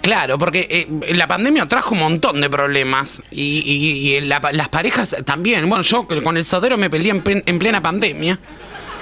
Claro, 0.00 0.38
porque 0.38 0.66
eh, 0.70 1.14
la 1.14 1.26
pandemia 1.28 1.66
trajo 1.66 1.94
un 1.94 2.00
montón 2.00 2.40
de 2.40 2.48
problemas. 2.50 3.22
Y, 3.30 3.62
y- 3.64 4.16
y 4.16 4.20
la- 4.22 4.40
las 4.52 4.68
parejas 4.68 5.16
también. 5.24 5.68
Bueno, 5.68 5.82
yo 5.82 6.06
con 6.22 6.36
el 6.36 6.44
sodero 6.44 6.76
me 6.76 6.90
peleé 6.90 7.10
en, 7.10 7.42
en 7.46 7.58
plena 7.58 7.80
pandemia. 7.80 8.38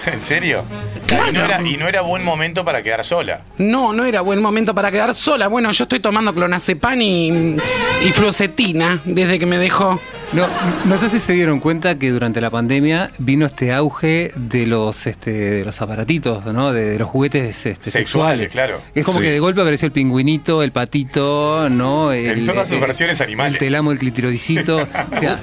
¿En 0.12 0.20
serio? 0.20 0.64
Claro. 1.06 1.30
Y, 1.30 1.32
no 1.34 1.44
era, 1.44 1.62
y 1.62 1.76
no 1.76 1.88
era 1.88 2.00
buen 2.02 2.24
momento 2.24 2.64
para 2.64 2.82
quedar 2.82 3.04
sola. 3.04 3.42
No, 3.58 3.92
no 3.92 4.04
era 4.04 4.20
buen 4.20 4.40
momento 4.42 4.74
para 4.74 4.90
quedar 4.90 5.14
sola. 5.14 5.48
Bueno, 5.48 5.70
yo 5.72 5.84
estoy 5.84 6.00
tomando 6.00 6.34
clonazepam 6.34 7.00
y, 7.00 7.56
y 8.04 8.08
fluocetina 8.12 9.00
desde 9.04 9.38
que 9.38 9.46
me 9.46 9.58
dejó. 9.58 10.00
No, 10.32 10.44
no 10.86 10.98
sé 10.98 11.08
si 11.08 11.20
se 11.20 11.34
dieron 11.34 11.60
cuenta 11.60 11.96
que 11.98 12.10
durante 12.10 12.40
la 12.40 12.50
pandemia 12.50 13.10
vino 13.18 13.46
este 13.46 13.72
auge 13.72 14.32
de 14.34 14.66
los 14.66 15.06
este, 15.06 15.30
de 15.30 15.64
los 15.64 15.80
aparatitos, 15.80 16.44
¿no? 16.46 16.72
De, 16.72 16.84
de 16.90 16.98
los 16.98 17.08
juguetes 17.08 17.64
este, 17.66 17.90
Sexuales, 17.92 17.92
sexuales. 17.92 18.48
claro. 18.48 18.80
Es 18.94 19.04
como 19.04 19.18
Sí. 19.18 19.24
que 19.24 19.30
de 19.30 19.38
golpe 19.38 19.60
apareció 19.60 19.86
el 19.86 19.92
pingüinito, 19.92 20.64
el 20.64 20.72
patito, 20.72 21.68
¿no? 21.70 22.12
El, 22.12 22.40
En 22.40 22.44
todas 22.46 22.66
sus 22.68 22.74
el- 22.78 22.80
versiones 22.80 23.20
animales. 23.20 23.54
El 23.54 23.58
telamo, 23.60 23.92
el 23.92 23.98
clitoridicito. 23.98 24.78
o 25.16 25.18
sea, 25.20 25.38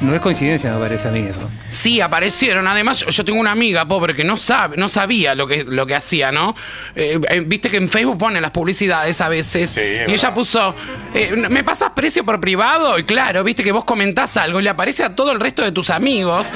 no 0.00 0.14
es 0.14 0.20
coincidencia, 0.20 0.72
me 0.72 0.80
parece 0.80 1.08
a 1.08 1.10
mí 1.10 1.20
eso. 1.20 1.40
Sí, 1.68 2.00
aparecieron. 2.00 2.66
Además, 2.66 3.04
yo, 3.06 3.24
tengo 3.24 3.38
una 3.38 3.50
amiga 3.50 3.86
pobre 3.86 4.14
que 4.14 4.24
no 4.24 4.36
sabe, 4.36 4.76
no 4.76 4.88
sabía 4.88 5.34
lo 5.34 5.46
que, 5.46 5.64
lo 5.64 5.86
que 5.86 5.94
hacía, 5.94 6.32
¿no? 6.32 6.54
Eh, 6.94 7.18
eh, 7.28 7.40
Viste 7.46 7.70
que 7.70 7.76
en 7.76 7.88
Facebook 7.88 8.18
ponen 8.18 8.42
las 8.42 8.50
publicidades 8.50 9.20
a 9.20 9.28
veces. 9.28 9.70
Sí, 9.70 9.80
y 9.80 10.12
ella 10.12 10.32
puso, 10.32 10.74
eh, 11.14 11.34
¿me 11.36 11.64
pasas 11.64 11.90
precio 11.90 12.24
por 12.24 12.40
privado? 12.40 12.98
Y 12.98 13.04
claro, 13.04 13.44
viste 13.44 13.62
que 13.62 13.72
vos 13.72 13.84
comentás 13.84 14.36
algo 14.36 14.60
y 14.60 14.62
le 14.62 14.70
aparece 14.70 15.04
a 15.04 15.14
todo 15.14 15.32
el 15.32 15.40
resto 15.40 15.62
de 15.62 15.72
tus 15.72 15.90
amigos. 15.90 16.50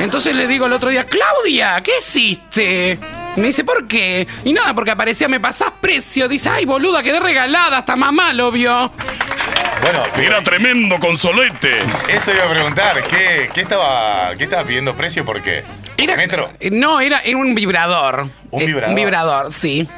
Entonces 0.00 0.34
le 0.34 0.46
digo 0.46 0.66
el 0.66 0.72
otro 0.72 0.88
día, 0.88 1.04
Claudia, 1.04 1.80
¿qué 1.82 1.92
hiciste? 1.98 2.98
Me 3.36 3.48
dice, 3.48 3.64
¿por 3.64 3.86
qué? 3.86 4.26
Y 4.44 4.52
nada, 4.52 4.74
porque 4.74 4.90
aparecía, 4.90 5.28
¿me 5.28 5.38
pasás 5.38 5.72
precio? 5.80 6.28
Dice, 6.28 6.48
ay, 6.48 6.64
boluda, 6.64 7.02
quedé 7.02 7.20
regalada, 7.20 7.78
hasta 7.78 7.94
mamá 7.94 8.32
lo 8.32 8.50
vio. 8.50 8.90
Bueno, 9.80 10.02
Era 10.16 10.42
tremendo 10.42 10.98
consolete. 10.98 11.76
eso 12.08 12.32
iba 12.32 12.44
a 12.44 12.50
preguntar. 12.50 13.02
¿Qué, 13.04 13.48
qué 13.52 13.60
estaba, 13.60 14.30
qué 14.36 14.44
estaba 14.44 14.64
pidiendo 14.64 14.94
precio? 14.94 15.24
¿Por 15.24 15.40
qué? 15.42 15.62
Era, 15.96 16.16
¿Metro? 16.16 16.50
No, 16.72 17.00
era, 17.00 17.20
era 17.20 17.36
un 17.36 17.54
vibrador. 17.54 18.28
¿Un 18.50 18.62
Eh, 18.62 18.66
vibrador? 18.66 18.88
Un 18.90 18.94
vibrador, 18.96 19.52
sí. 19.52 19.88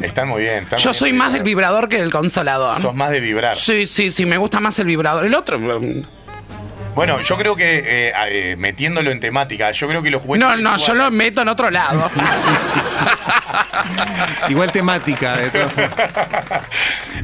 Están 0.00 0.28
muy 0.28 0.42
bien. 0.42 0.64
están 0.64 0.78
Yo 0.78 0.90
muy 0.90 0.94
soy 0.94 1.10
bien 1.10 1.18
más 1.18 1.32
del 1.32 1.42
vibrador 1.42 1.88
que 1.88 1.98
del 1.98 2.10
consolador. 2.10 2.80
Sos 2.80 2.94
más 2.94 3.10
de 3.10 3.20
vibrar. 3.20 3.54
Sí, 3.56 3.84
sí, 3.86 4.10
sí, 4.10 4.24
me 4.24 4.38
gusta 4.38 4.58
más 4.60 4.78
el 4.78 4.86
vibrador. 4.86 5.26
El 5.26 5.34
otro. 5.34 5.58
Bueno, 6.94 7.20
yo 7.22 7.36
creo 7.36 7.56
que, 7.56 7.78
eh, 8.08 8.12
eh, 8.28 8.56
metiéndolo 8.58 9.10
en 9.10 9.20
temática, 9.20 9.70
yo 9.70 9.88
creo 9.88 10.02
que 10.02 10.10
los 10.10 10.22
juguetes 10.22 10.46
No, 10.46 10.56
no, 10.56 10.76
yo 10.76 10.94
lo 10.94 11.10
meto 11.10 11.40
en 11.42 11.48
otro 11.48 11.70
lado. 11.70 12.10
Igual 14.48 14.70
temática 14.72 15.36
de 15.36 15.50
todo. 15.50 15.68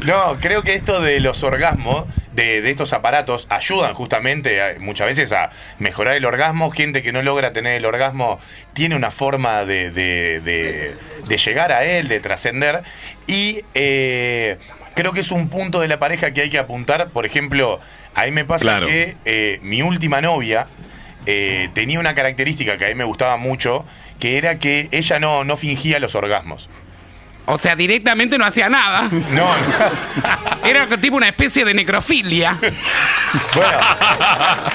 No, 0.04 0.36
creo 0.40 0.62
que 0.62 0.74
esto 0.74 1.00
de 1.00 1.18
los 1.20 1.42
orgasmos, 1.42 2.04
de, 2.32 2.60
de 2.62 2.70
estos 2.70 2.92
aparatos, 2.92 3.46
ayudan 3.50 3.92
justamente 3.94 4.60
a- 4.62 4.74
muchas 4.78 5.06
veces 5.08 5.32
a 5.32 5.50
mejorar 5.78 6.14
el 6.16 6.24
orgasmo. 6.26 6.70
Gente 6.70 7.02
que 7.02 7.12
no 7.12 7.22
logra 7.22 7.52
tener 7.52 7.76
el 7.76 7.84
orgasmo 7.86 8.38
tiene 8.72 8.94
una 8.94 9.10
forma 9.10 9.64
de, 9.64 9.90
de- 9.90 10.40
de- 10.44 10.94
de 11.26 11.36
llegar 11.38 11.72
a 11.72 11.84
él, 11.84 12.06
de 12.08 12.20
trascender. 12.20 12.82
Y 13.26 13.64
eh, 13.74 14.58
creo 14.94 15.12
que 15.12 15.20
es 15.20 15.30
un 15.32 15.48
punto 15.48 15.80
de 15.80 15.88
la 15.88 15.98
pareja 15.98 16.30
que 16.30 16.42
hay 16.42 16.50
que 16.50 16.58
apuntar. 16.58 17.08
Por 17.08 17.26
ejemplo, 17.26 17.80
a 18.16 18.24
mí 18.24 18.30
me 18.32 18.44
pasa 18.44 18.64
Claro. 18.64 18.86
que 18.88 19.16
eh, 19.24 19.60
mi 19.62 19.82
última 19.82 20.20
novia 20.20 20.66
eh, 21.26 21.68
tenía 21.74 22.00
una 22.00 22.14
característica 22.14 22.76
que 22.76 22.86
a 22.86 22.88
mí 22.88 22.94
me 22.94 23.04
gustaba 23.04 23.36
mucho, 23.36 23.84
que 24.18 24.38
era 24.38 24.58
que 24.58 24.88
ella 24.90 25.20
no, 25.20 25.44
no 25.44 25.56
fingía 25.56 26.00
los 26.00 26.14
orgasmos. 26.14 26.68
O 27.48 27.56
sea, 27.58 27.76
directamente 27.76 28.38
no 28.38 28.44
hacía 28.44 28.68
nada. 28.68 29.02
No, 29.02 29.20
no. 29.30 29.48
Era 30.68 30.84
tipo 30.96 31.16
una 31.16 31.28
especie 31.28 31.64
de 31.64 31.74
necrofilia. 31.74 32.58
Bueno, 33.54 33.78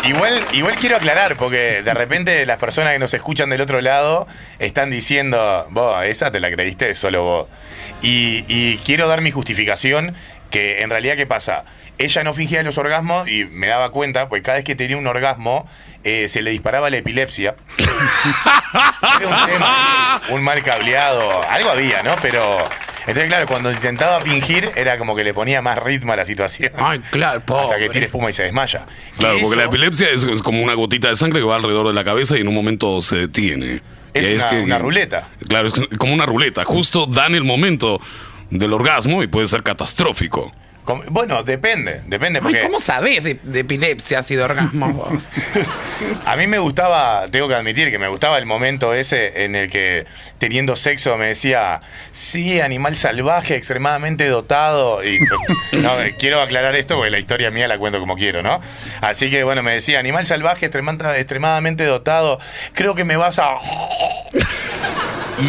igual, 0.06 0.42
igual 0.54 0.76
quiero 0.76 0.96
aclarar, 0.96 1.36
porque 1.36 1.82
de 1.84 1.94
repente 1.94 2.46
las 2.46 2.60
personas 2.60 2.94
que 2.94 3.00
nos 3.00 3.14
escuchan 3.14 3.50
del 3.50 3.60
otro 3.60 3.82
lado 3.82 4.26
están 4.60 4.90
diciendo, 4.90 5.68
vos, 5.72 6.06
esa 6.06 6.32
te 6.32 6.40
la 6.40 6.50
creíste 6.50 6.96
solo 6.96 7.24
vos. 7.24 7.48
Y, 8.02 8.46
y 8.48 8.78
quiero 8.86 9.08
dar 9.10 9.20
mi 9.20 9.32
justificación, 9.32 10.16
que 10.50 10.82
en 10.82 10.90
realidad, 10.90 11.16
¿qué 11.18 11.26
pasa? 11.26 11.66
Ella 11.98 12.24
no 12.24 12.34
fingía 12.34 12.64
los 12.64 12.78
orgasmos 12.80 13.28
y 13.30 13.46
me 13.46 13.68
daba 13.68 13.92
cuenta, 13.92 14.28
pues 14.28 14.42
cada 14.42 14.56
vez 14.58 14.66
que 14.66 14.76
tenía 14.76 14.98
un 14.98 15.06
orgasmo, 15.06 15.68
eh, 16.04 16.28
se 16.28 16.42
le 16.42 16.50
disparaba 16.52 16.90
la 16.90 16.98
epilepsia. 16.98 17.56
Era 19.20 19.28
un 19.28 19.50
tema, 19.50 20.22
un 20.30 20.44
mal 20.44 20.64
cableado, 20.64 21.30
algo 21.50 21.70
había, 21.70 22.02
¿no? 22.02 22.16
Pero, 22.22 22.42
entonces 23.02 23.26
claro, 23.28 23.46
cuando 23.48 23.72
intentaba 23.72 24.20
fingir, 24.22 24.72
era 24.76 24.98
como 24.98 25.16
que 25.16 25.24
le 25.24 25.34
ponía 25.34 25.62
más 25.62 25.78
ritmo 25.78 26.14
a 26.14 26.16
la 26.16 26.26
situación. 26.26 26.72
Ay, 26.78 27.00
claro, 27.12 27.38
Hasta 27.40 27.54
que 27.54 27.86
pobre. 27.86 27.90
tire 27.90 28.06
espuma 28.08 28.30
y 28.30 28.34
se 28.34 28.44
desmaya. 28.44 28.86
Claro, 29.20 29.38
porque 29.42 29.56
la 29.58 29.66
epilepsia 29.66 30.10
es, 30.10 30.24
es 30.24 30.42
como 30.42 30.62
una 30.64 30.74
gotita 30.74 31.08
de 31.10 31.16
sangre 31.16 31.40
que 31.40 31.46
va 31.46 31.56
alrededor 31.56 31.88
de 31.88 31.94
la 31.94 32.04
cabeza 32.04 32.38
y 32.38 32.42
en 32.42 32.48
un 32.48 32.56
momento 32.56 33.00
se 33.02 33.16
detiene. 33.18 33.82
Es 34.14 34.44
una- 34.44 34.62
una 34.64 34.78
ruleta. 34.80 35.30
Claro, 35.48 35.68
es 35.68 35.74
como 35.98 36.14
una 36.14 36.26
ruleta. 36.26 36.66
Justo 36.66 37.06
dan 37.06 37.36
el 37.36 37.44
momento 37.44 38.02
del 38.50 38.74
orgasmo 38.74 39.22
y 39.24 39.28
puede 39.28 39.48
ser 39.48 39.64
catastrófico. 39.64 40.52
Com- 40.84 41.04
Bueno, 41.10 41.44
depende, 41.44 42.02
depende, 42.08 42.40
Ay, 42.40 42.44
porque 42.44 42.62
¿cómo 42.62 42.80
sabés 42.80 43.24
de, 43.24 43.40
de 43.42 43.60
epilepsias 43.60 44.30
y 44.32 44.36
de 44.36 44.44
orgasmos 44.44 44.94
vos? 44.96 45.30
a 46.26 46.36
mí 46.36 46.48
me 46.48 46.60
gustaba, 46.60 47.26
tengo 47.30 47.48
que 47.48 47.56
admitir 47.56 47.92
que 47.92 47.98
me 48.00 48.08
gustaba 48.08 48.38
el 48.38 48.46
momento 48.46 48.94
ese 48.94 49.44
en 49.46 49.56
el 49.56 49.70
que 49.70 50.06
teniendo 50.38 50.76
sexo 50.76 51.16
me 51.18 51.28
decía, 51.28 51.82
sí, 52.12 52.60
animal 52.62 52.96
salvaje, 52.96 53.56
extremadamente 53.56 54.28
dotado. 54.28 55.04
Y 55.04 55.20
no, 55.74 56.02
eh, 56.02 56.16
quiero 56.18 56.42
aclarar 56.42 56.76
esto 56.76 56.96
porque 56.96 57.12
la 57.12 57.20
historia 57.20 57.52
mía 57.52 57.68
la 57.68 57.78
cuento 57.78 58.00
como 58.00 58.16
quiero, 58.16 58.42
¿no? 58.44 58.62
Así 59.02 59.30
que 59.30 59.44
bueno, 59.44 59.62
me 59.64 59.74
decía, 59.74 60.00
animal 60.00 60.26
salvaje, 60.26 60.70
extrema- 60.72 61.16
extremadamente 61.18 61.84
dotado, 61.86 62.40
creo 62.74 62.96
que 62.96 63.04
me 63.06 63.16
vas 63.18 63.40
a... 63.40 63.56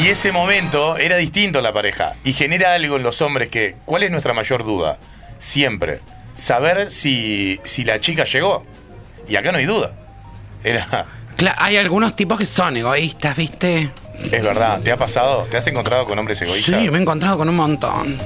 Y 0.02 0.08
ese 0.08 0.32
momento 0.32 0.96
era 0.96 1.16
distinto 1.16 1.58
en 1.58 1.64
la 1.64 1.72
pareja 1.72 2.14
y 2.24 2.32
genera 2.32 2.72
algo 2.72 2.96
en 2.96 3.02
los 3.02 3.20
hombres 3.20 3.48
que, 3.50 3.76
¿cuál 3.84 4.02
es 4.02 4.10
nuestra 4.10 4.32
mayor 4.32 4.64
duda? 4.64 4.96
Siempre, 5.42 5.98
saber 6.36 6.88
si, 6.88 7.58
si 7.64 7.82
la 7.82 7.98
chica 7.98 8.22
llegó. 8.22 8.64
Y 9.28 9.34
acá 9.34 9.50
no 9.50 9.58
hay 9.58 9.64
duda. 9.64 9.92
Era, 10.62 11.04
hay 11.56 11.76
algunos 11.78 12.14
tipos 12.14 12.38
que 12.38 12.46
son 12.46 12.76
egoístas, 12.76 13.36
¿viste? 13.36 13.90
es 14.30 14.42
verdad, 14.42 14.80
¿te 14.82 14.92
ha 14.92 14.96
pasado? 14.96 15.48
¿Te 15.50 15.56
has 15.56 15.66
encontrado 15.66 16.04
con 16.06 16.16
hombres 16.16 16.40
egoístas? 16.42 16.80
Sí, 16.80 16.88
me 16.90 16.98
he 16.98 17.00
encontrado 17.02 17.36
con 17.38 17.48
un 17.48 17.56
montón. 17.56 18.16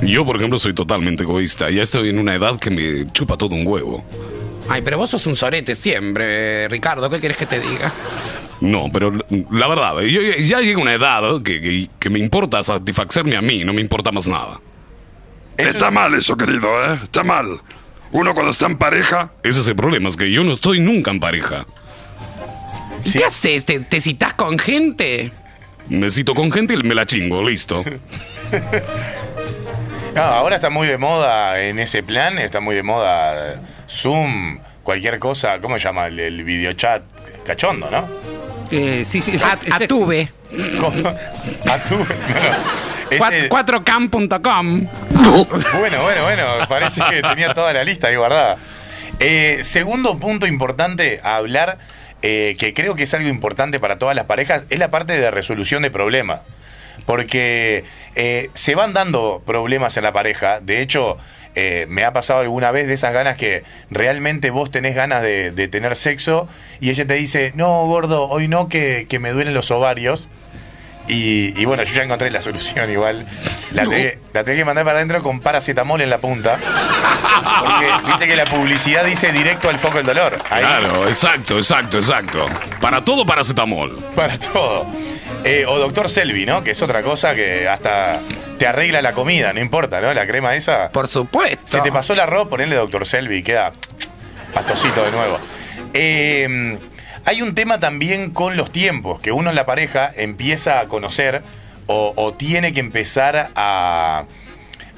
Yo, 0.00 0.24
por 0.24 0.36
ejemplo, 0.36 0.58
soy 0.58 0.72
totalmente 0.72 1.22
egoísta. 1.24 1.68
Ya 1.70 1.82
estoy 1.82 2.08
en 2.08 2.18
una 2.18 2.34
edad 2.34 2.58
que 2.58 2.70
me 2.70 3.12
chupa 3.12 3.36
todo 3.36 3.54
un 3.54 3.66
huevo. 3.66 4.02
Ay, 4.70 4.80
pero 4.80 4.96
vos 4.96 5.10
sos 5.10 5.26
un 5.26 5.36
sorete 5.36 5.74
siempre, 5.74 6.66
Ricardo. 6.68 7.10
¿Qué 7.10 7.20
querés 7.20 7.36
que 7.36 7.44
te 7.44 7.60
diga? 7.60 7.92
No, 8.62 8.88
pero 8.90 9.12
la 9.50 9.66
verdad, 9.68 10.00
yo 10.00 10.22
ya- 10.22 10.38
ya 10.38 10.60
llega 10.60 10.80
una 10.80 10.94
edad 10.94 11.42
que, 11.42 11.60
que- 11.60 11.88
que 11.98 12.08
me 12.08 12.18
importa 12.18 12.64
satisfacerme 12.64 13.36
a 13.36 13.42
mí, 13.42 13.64
no 13.64 13.74
me 13.74 13.82
importa 13.82 14.10
más 14.10 14.26
nada. 14.26 14.58
Eso 15.56 15.70
Está 15.70 15.90
mal 15.90 16.14
eso, 16.14 16.36
querido, 16.36 16.68
¿eh? 16.92 17.00
Está 17.02 17.22
mal. 17.22 17.60
Uno 18.12 18.32
cuando 18.34 18.50
está 18.50 18.66
en 18.66 18.76
pareja, 18.78 19.30
Ese 19.42 19.60
es 19.60 19.68
el 19.68 19.76
problema, 19.76 20.08
es 20.08 20.16
que 20.16 20.30
yo 20.30 20.44
no 20.44 20.52
estoy 20.52 20.80
nunca 20.80 21.10
en 21.10 21.20
pareja. 21.20 21.66
¿Y 23.04 23.10
Sí. 23.10 23.18
qué 23.18 23.24
haces? 23.24 23.64
¿Te, 23.66 23.80
te 23.80 24.00
citás 24.00 24.34
con 24.34 24.58
gente? 24.58 25.32
Me 25.88 26.10
cito 26.10 26.34
con 26.34 26.50
gente 26.50 26.74
y 26.74 26.76
me 26.78 26.94
la 26.94 27.04
chingo, 27.06 27.42
listo. 27.48 27.84
No, 30.14 30.22
ahora 30.22 30.56
está 30.56 30.70
muy 30.70 30.86
de 30.86 30.96
moda 30.96 31.60
en 31.60 31.78
ese 31.78 32.02
plan, 32.02 32.38
está 32.38 32.60
muy 32.60 32.74
de 32.74 32.82
moda 32.82 33.60
Zoom, 33.88 34.58
cualquier 34.82 35.18
cosa, 35.18 35.60
¿cómo 35.60 35.78
se 35.78 35.84
llama? 35.84 36.06
El, 36.06 36.18
el 36.20 36.44
videochat 36.44 37.02
cachondo, 37.44 37.90
¿no? 37.90 38.08
Eh, 38.70 39.04
sí, 39.04 39.20
sí, 39.20 39.38
A-. 39.42 39.74
Atuve. 39.76 40.30
¿Cómo? 40.80 41.08
Ah, 41.68 41.78
no, 41.90 41.98
no. 41.98 42.06
Cuat- 43.18 43.32
Ese- 43.32 43.48
4cam.com. 43.48 44.86
Bueno, 45.78 46.02
bueno, 46.02 46.22
bueno, 46.24 46.44
parece 46.68 47.00
que 47.10 47.22
tenía 47.22 47.52
toda 47.54 47.72
la 47.72 47.84
lista 47.84 48.08
ahí 48.08 48.16
guardada. 48.16 48.56
Eh, 49.20 49.60
segundo 49.62 50.18
punto 50.18 50.46
importante 50.46 51.20
a 51.22 51.36
hablar, 51.36 51.78
eh, 52.22 52.56
que 52.58 52.72
creo 52.74 52.94
que 52.94 53.04
es 53.04 53.14
algo 53.14 53.28
importante 53.28 53.78
para 53.80 53.98
todas 53.98 54.16
las 54.16 54.24
parejas, 54.24 54.64
es 54.70 54.78
la 54.78 54.90
parte 54.90 55.18
de 55.18 55.30
resolución 55.30 55.82
de 55.82 55.90
problemas. 55.90 56.40
Porque 57.06 57.84
eh, 58.14 58.50
se 58.54 58.74
van 58.74 58.92
dando 58.94 59.42
problemas 59.44 59.96
en 59.96 60.04
la 60.04 60.12
pareja. 60.12 60.60
De 60.60 60.80
hecho, 60.80 61.18
eh, 61.54 61.86
me 61.88 62.04
ha 62.04 62.12
pasado 62.12 62.40
alguna 62.40 62.70
vez 62.70 62.86
de 62.86 62.94
esas 62.94 63.12
ganas 63.12 63.36
que 63.36 63.62
realmente 63.90 64.50
vos 64.50 64.70
tenés 64.70 64.94
ganas 64.94 65.22
de, 65.22 65.50
de 65.50 65.68
tener 65.68 65.96
sexo 65.96 66.48
y 66.80 66.90
ella 66.90 67.06
te 67.06 67.14
dice, 67.14 67.52
no, 67.56 67.84
gordo, 67.86 68.28
hoy 68.28 68.48
no, 68.48 68.68
que, 68.68 69.06
que 69.08 69.18
me 69.18 69.30
duelen 69.32 69.54
los 69.54 69.70
ovarios. 69.70 70.28
Y, 71.06 71.60
y 71.60 71.64
bueno, 71.66 71.82
yo 71.82 71.92
ya 71.94 72.02
encontré 72.02 72.30
la 72.30 72.40
solución 72.40 72.90
igual. 72.90 73.26
La 73.72 73.82
tenés, 73.84 74.18
la 74.32 74.44
tenés 74.44 74.60
que 74.60 74.64
mandar 74.64 74.84
para 74.84 74.98
adentro 74.98 75.22
con 75.22 75.40
paracetamol 75.40 76.00
en 76.00 76.08
la 76.10 76.18
punta. 76.18 76.58
Porque 77.60 77.86
viste 78.06 78.26
que 78.26 78.36
la 78.36 78.46
publicidad 78.46 79.04
dice 79.04 79.32
directo 79.32 79.68
al 79.68 79.78
foco 79.78 79.98
del 79.98 80.06
dolor. 80.06 80.38
Ahí, 80.50 80.62
Claro, 80.62 81.06
exacto, 81.08 81.56
exacto, 81.58 81.98
exacto. 81.98 82.46
Para 82.80 83.04
todo 83.04 83.26
paracetamol. 83.26 83.98
Para 84.14 84.38
todo. 84.38 84.86
Eh, 85.44 85.66
o 85.66 85.78
doctor 85.78 86.08
Selvi, 86.08 86.46
¿no? 86.46 86.64
Que 86.64 86.70
es 86.70 86.80
otra 86.82 87.02
cosa 87.02 87.34
que 87.34 87.68
hasta 87.68 88.20
te 88.58 88.66
arregla 88.66 89.02
la 89.02 89.12
comida, 89.12 89.52
no 89.52 89.60
importa, 89.60 90.00
¿no? 90.00 90.14
La 90.14 90.26
crema 90.26 90.54
esa. 90.54 90.88
Por 90.90 91.06
supuesto. 91.08 91.60
Se 91.66 91.80
te 91.82 91.92
pasó 91.92 92.14
el 92.14 92.20
arroz, 92.20 92.48
ponele 92.48 92.76
doctor 92.76 93.04
Selvi 93.04 93.36
y 93.38 93.42
queda 93.42 93.72
pastosito 94.54 95.04
de 95.04 95.10
nuevo. 95.10 95.38
Eh, 95.92 96.78
hay 97.24 97.42
un 97.42 97.54
tema 97.54 97.78
también 97.78 98.30
con 98.30 98.56
los 98.56 98.70
tiempos, 98.70 99.20
que 99.20 99.32
uno 99.32 99.50
en 99.50 99.56
la 99.56 99.66
pareja 99.66 100.12
empieza 100.14 100.80
a 100.80 100.86
conocer 100.86 101.42
o, 101.86 102.12
o 102.16 102.34
tiene 102.34 102.72
que 102.72 102.80
empezar 102.80 103.50
a, 103.54 104.24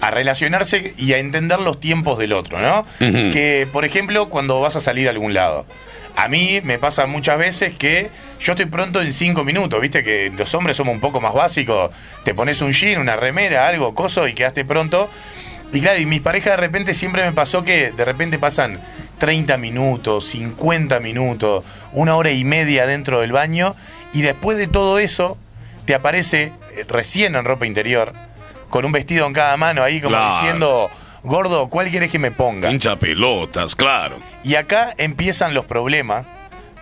a 0.00 0.10
relacionarse 0.10 0.94
y 0.96 1.12
a 1.12 1.18
entender 1.18 1.58
los 1.60 1.80
tiempos 1.80 2.18
del 2.18 2.32
otro, 2.32 2.60
¿no? 2.60 2.86
Que, 2.98 3.66
por 3.72 3.84
ejemplo, 3.84 4.28
cuando 4.28 4.60
vas 4.60 4.76
a 4.76 4.80
salir 4.80 5.08
a 5.08 5.10
algún 5.10 5.34
lado. 5.34 5.66
A 6.16 6.28
mí 6.28 6.60
me 6.64 6.78
pasa 6.78 7.06
muchas 7.06 7.38
veces 7.38 7.74
que 7.74 8.08
yo 8.40 8.52
estoy 8.52 8.66
pronto 8.66 9.02
en 9.02 9.12
cinco 9.12 9.44
minutos, 9.44 9.80
viste 9.80 10.02
que 10.02 10.32
los 10.34 10.54
hombres 10.54 10.76
somos 10.76 10.94
un 10.94 11.00
poco 11.00 11.20
más 11.20 11.34
básicos, 11.34 11.90
te 12.24 12.34
pones 12.34 12.62
un 12.62 12.72
jean, 12.72 13.00
una 13.00 13.16
remera, 13.16 13.68
algo, 13.68 13.94
coso 13.94 14.26
y 14.26 14.34
quedaste 14.34 14.64
pronto. 14.64 15.10
Y 15.72 15.80
claro, 15.80 16.00
y 16.00 16.06
mis 16.06 16.20
parejas 16.20 16.52
de 16.52 16.56
repente 16.58 16.94
siempre 16.94 17.24
me 17.24 17.32
pasó 17.32 17.64
que 17.64 17.90
de 17.90 18.04
repente 18.04 18.38
pasan 18.38 18.80
30 19.18 19.56
minutos, 19.56 20.26
50 20.26 21.00
minutos, 21.00 21.64
una 21.92 22.16
hora 22.16 22.30
y 22.30 22.44
media 22.44 22.86
dentro 22.86 23.20
del 23.20 23.32
baño 23.32 23.74
y 24.12 24.22
después 24.22 24.58
de 24.58 24.66
todo 24.68 24.98
eso 24.98 25.36
te 25.84 25.94
aparece 25.94 26.52
eh, 26.74 26.84
recién 26.88 27.34
en 27.36 27.44
ropa 27.44 27.66
interior, 27.66 28.12
con 28.68 28.84
un 28.84 28.92
vestido 28.92 29.26
en 29.26 29.32
cada 29.32 29.56
mano 29.56 29.82
ahí 29.82 30.00
como 30.00 30.16
Claro. 30.16 30.34
diciendo, 30.34 30.90
gordo, 31.22 31.68
¿cuál 31.68 31.88
quieres 31.90 32.10
que 32.10 32.18
me 32.18 32.30
ponga? 32.30 32.70
Hincha 32.70 32.96
pelotas, 32.96 33.74
claro. 33.76 34.18
Y 34.42 34.56
acá 34.56 34.94
empiezan 34.98 35.54
los 35.54 35.64
problemas 35.64 36.26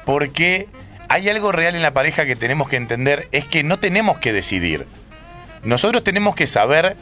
porque 0.05 0.69
hay 1.09 1.29
algo 1.29 1.53
real 1.53 1.75
en 1.77 1.83
la 1.83 1.93
pareja 1.95 2.27
que 2.27 2.35
tenemos 2.37 2.69
que 2.69 2.77
entender, 2.77 3.29
es 3.33 3.45
que 3.45 3.63
no 3.63 3.79
tenemos 3.79 4.19
que 4.19 4.33
decidir. 4.33 4.87
Nosotros 5.63 6.03
tenemos 6.03 6.35
que 6.35 6.47
saber 6.47 6.97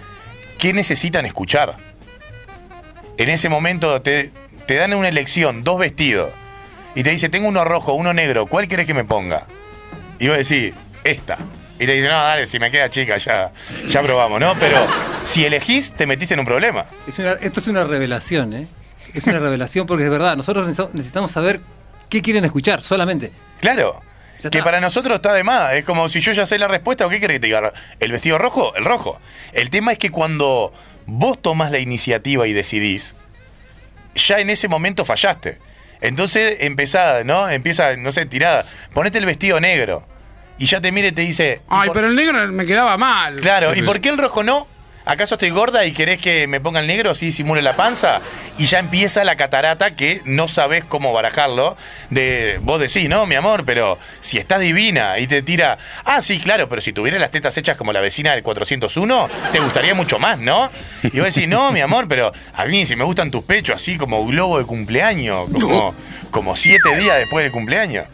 qué 0.59 0.73
necesitan 0.73 1.25
escuchar. 1.27 1.77
En 3.17 3.29
ese 3.29 3.49
momento 3.49 4.01
te, 4.03 4.31
te 4.66 4.75
dan 4.75 4.95
una 4.95 5.09
elección, 5.09 5.64
dos 5.64 5.78
vestidos, 5.78 6.31
y 6.95 7.02
te 7.02 7.11
dice, 7.11 7.28
tengo 7.28 7.49
uno 7.49 7.64
rojo, 7.64 7.92
uno 7.95 8.12
negro, 8.12 8.47
¿cuál 8.47 8.69
querés 8.69 8.87
que 8.87 8.95
me 8.95 9.04
ponga? 9.04 9.47
Y 10.19 10.28
vos 10.28 10.37
decís, 10.37 10.75
esta. 11.04 11.38
Y 11.78 11.87
te 11.87 11.92
dice, 11.95 12.07
no, 12.09 12.14
dale, 12.14 12.47
si 12.47 12.59
me 12.59 12.71
queda 12.71 12.88
chica, 12.90 13.16
ya, 13.16 13.50
ya 13.88 14.02
probamos, 14.02 14.40
¿no? 14.40 14.54
Pero 14.61 14.76
si 15.25 15.45
elegís, 15.45 15.92
te 15.92 16.07
metiste 16.07 16.35
en 16.35 16.40
un 16.40 16.47
problema. 16.47 16.85
Es 17.09 17.19
una- 17.19 17.33
esto 17.33 17.61
es 17.61 17.66
una 17.66 17.83
revelación, 17.85 18.52
¿eh? 18.52 18.66
Es 19.14 19.26
una 19.26 19.40
revelación 19.40 19.87
porque 19.87 20.04
es 20.04 20.11
verdad, 20.11 20.37
nosotros 20.37 20.66
necesitamos- 20.95 21.33
saber 21.33 21.61
qué 22.09 22.23
quieren 22.23 22.45
escuchar 22.45 22.83
solamente. 22.83 23.33
Claro. 23.61 24.01
Que 24.51 24.62
para 24.62 24.81
nosotros 24.81 25.14
está 25.16 25.33
de 25.35 25.44
más. 25.44 25.72
Es 25.75 25.85
como 25.85 26.09
si 26.09 26.20
yo 26.20 26.33
ya 26.33 26.46
sé 26.46 26.59
la 26.59 26.66
respuesta, 26.68 27.07
¿o 27.07 27.09
qué 27.09 27.20
querés 27.20 27.37
que 27.37 27.40
te 27.40 27.46
diga? 27.46 27.72
¿El 28.01 28.11
vestido 28.12 28.38
rojo? 28.38 28.75
El 28.75 28.85
rojo. 28.85 29.18
El 29.53 29.70
tema 29.70 29.92
es 29.92 29.98
que 29.98 30.11
cuando 30.11 30.72
vos 31.07 31.40
tomás 31.40 31.70
la 31.70 31.79
iniciativa 31.79 32.46
y 32.48 32.53
decidís, 32.53 33.14
ya 34.14 34.38
en 34.38 34.51
ese 34.51 34.68
momento 34.68 35.05
fallaste. 35.05 35.59
Entonces 36.01 36.57
empezá, 36.61 37.22
¿no? 37.25 37.48
Empieza, 37.48 37.96
no 37.96 38.11
sé, 38.11 38.27
tirada. 38.27 38.64
Ponete 38.92 39.18
el 39.18 39.27
vestido 39.27 39.61
negro. 39.61 40.05
Y 40.59 40.66
ya 40.66 40.81
te 40.81 40.92
mira 40.92 41.09
y 41.09 41.12
te 41.12 41.22
dice. 41.22 41.61
¿y 41.62 41.64
Ay, 41.68 41.88
por- 41.88 41.94
pero 41.96 42.09
el 42.09 42.16
negro 42.16 42.46
me 42.48 42.66
quedaba 42.66 42.96
mal. 42.96 43.40
Claro, 43.40 43.75
¿y 43.75 43.83
por 43.83 44.01
qué 44.01 44.09
el 44.11 44.18
rojo 44.18 44.42
no? 44.42 44.66
¿Acaso 45.05 45.35
estoy 45.35 45.51
gorda 45.51 45.85
y 45.85 45.93
querés 45.93 46.21
que 46.21 46.47
me 46.47 46.61
ponga 46.61 46.81
el 46.81 46.87
negro 46.87 47.11
así 47.11 47.33
simule 47.33 47.61
la 47.61 47.75
panza? 47.75 48.21
Y 48.59 48.67
ya 48.67 48.79
empieza 48.79 49.25
la 49.25 49.37
catarata 49.37 49.97
que 49.97 50.23
no 50.25 50.47
sabés 50.47 50.85
cómo 50.85 51.12
barajarlo. 51.12 51.77
De 52.11 52.59
vos 52.62 52.81
decís, 52.81 53.09
no, 53.09 53.27
mi 53.27 53.35
amor, 53.35 53.65
pero 53.65 53.99
si 54.21 54.38
estás 54.38 54.61
divina 54.61 55.19
y 55.19 55.27
te 55.27 55.43
tira, 55.43 55.79
ah, 56.05 56.23
sí, 56.23 56.38
claro, 56.38 56.69
pero 56.69 56.81
si 56.81 56.93
tuvieras 56.93 57.21
las 57.21 57.31
tetas 57.31 57.57
hechas 57.59 57.77
como 57.77 57.93
la 57.93 58.01
vecina 58.01 58.33
del 58.33 58.43
401, 58.43 59.29
te 59.51 59.59
gustaría 59.61 59.95
mucho 59.95 60.19
más, 60.19 60.38
¿no? 60.38 60.71
Y 61.03 61.19
vos 61.19 61.35
decís, 61.35 61.49
no, 61.49 61.73
mi 61.73 61.81
amor, 61.81 62.07
pero 62.09 62.33
a 62.55 62.65
mí 62.67 62.87
si 62.87 62.95
me 62.95 63.05
gustan 63.05 63.31
tus 63.31 63.43
pechos 63.45 63.77
así 63.77 63.97
como 63.97 64.25
globo 64.27 64.59
de 64.59 64.65
cumpleaños, 64.65 65.51
como, 65.51 65.95
como 66.31 66.55
siete 66.55 66.95
días 66.97 67.19
después 67.19 67.45
del 67.45 67.53
cumpleaños. 67.53 68.07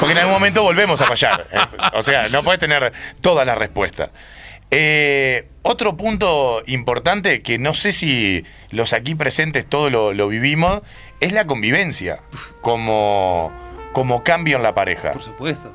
Porque 0.00 0.12
en 0.12 0.18
algún 0.18 0.34
momento 0.34 0.62
volvemos 0.62 1.00
a 1.00 1.06
fallar. 1.06 1.46
¿eh? 1.52 1.58
O 1.94 2.02
sea, 2.02 2.28
no 2.28 2.42
puedes 2.42 2.58
tener 2.58 2.92
toda 3.20 3.44
la 3.44 3.54
respuesta. 3.54 4.10
Eh, 4.70 5.48
otro 5.68 5.96
punto 5.96 6.62
importante 6.66 7.40
que 7.42 7.58
no 7.58 7.74
sé 7.74 7.92
si 7.92 8.44
los 8.70 8.92
aquí 8.92 9.14
presentes 9.14 9.66
todos 9.66 9.92
lo, 9.92 10.12
lo 10.14 10.28
vivimos 10.28 10.80
es 11.20 11.32
la 11.32 11.46
convivencia 11.46 12.20
como, 12.60 13.52
como 13.92 14.22
cambio 14.24 14.56
en 14.56 14.62
la 14.62 14.74
pareja. 14.74 15.12
Por 15.12 15.22
supuesto. 15.22 15.72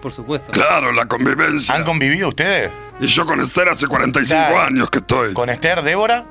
Por 0.00 0.12
supuesto. 0.12 0.50
Claro, 0.52 0.92
la 0.92 1.06
convivencia. 1.06 1.74
¿Han 1.74 1.84
convivido 1.84 2.28
ustedes? 2.28 2.70
Y 3.00 3.06
yo 3.06 3.26
con 3.26 3.40
Esther 3.40 3.68
hace 3.68 3.86
45 3.86 4.28
Claro. 4.46 4.60
años 4.60 4.90
que 4.90 4.98
estoy. 4.98 5.34
¿Con 5.34 5.50
Esther, 5.50 5.82
Débora? 5.82 6.24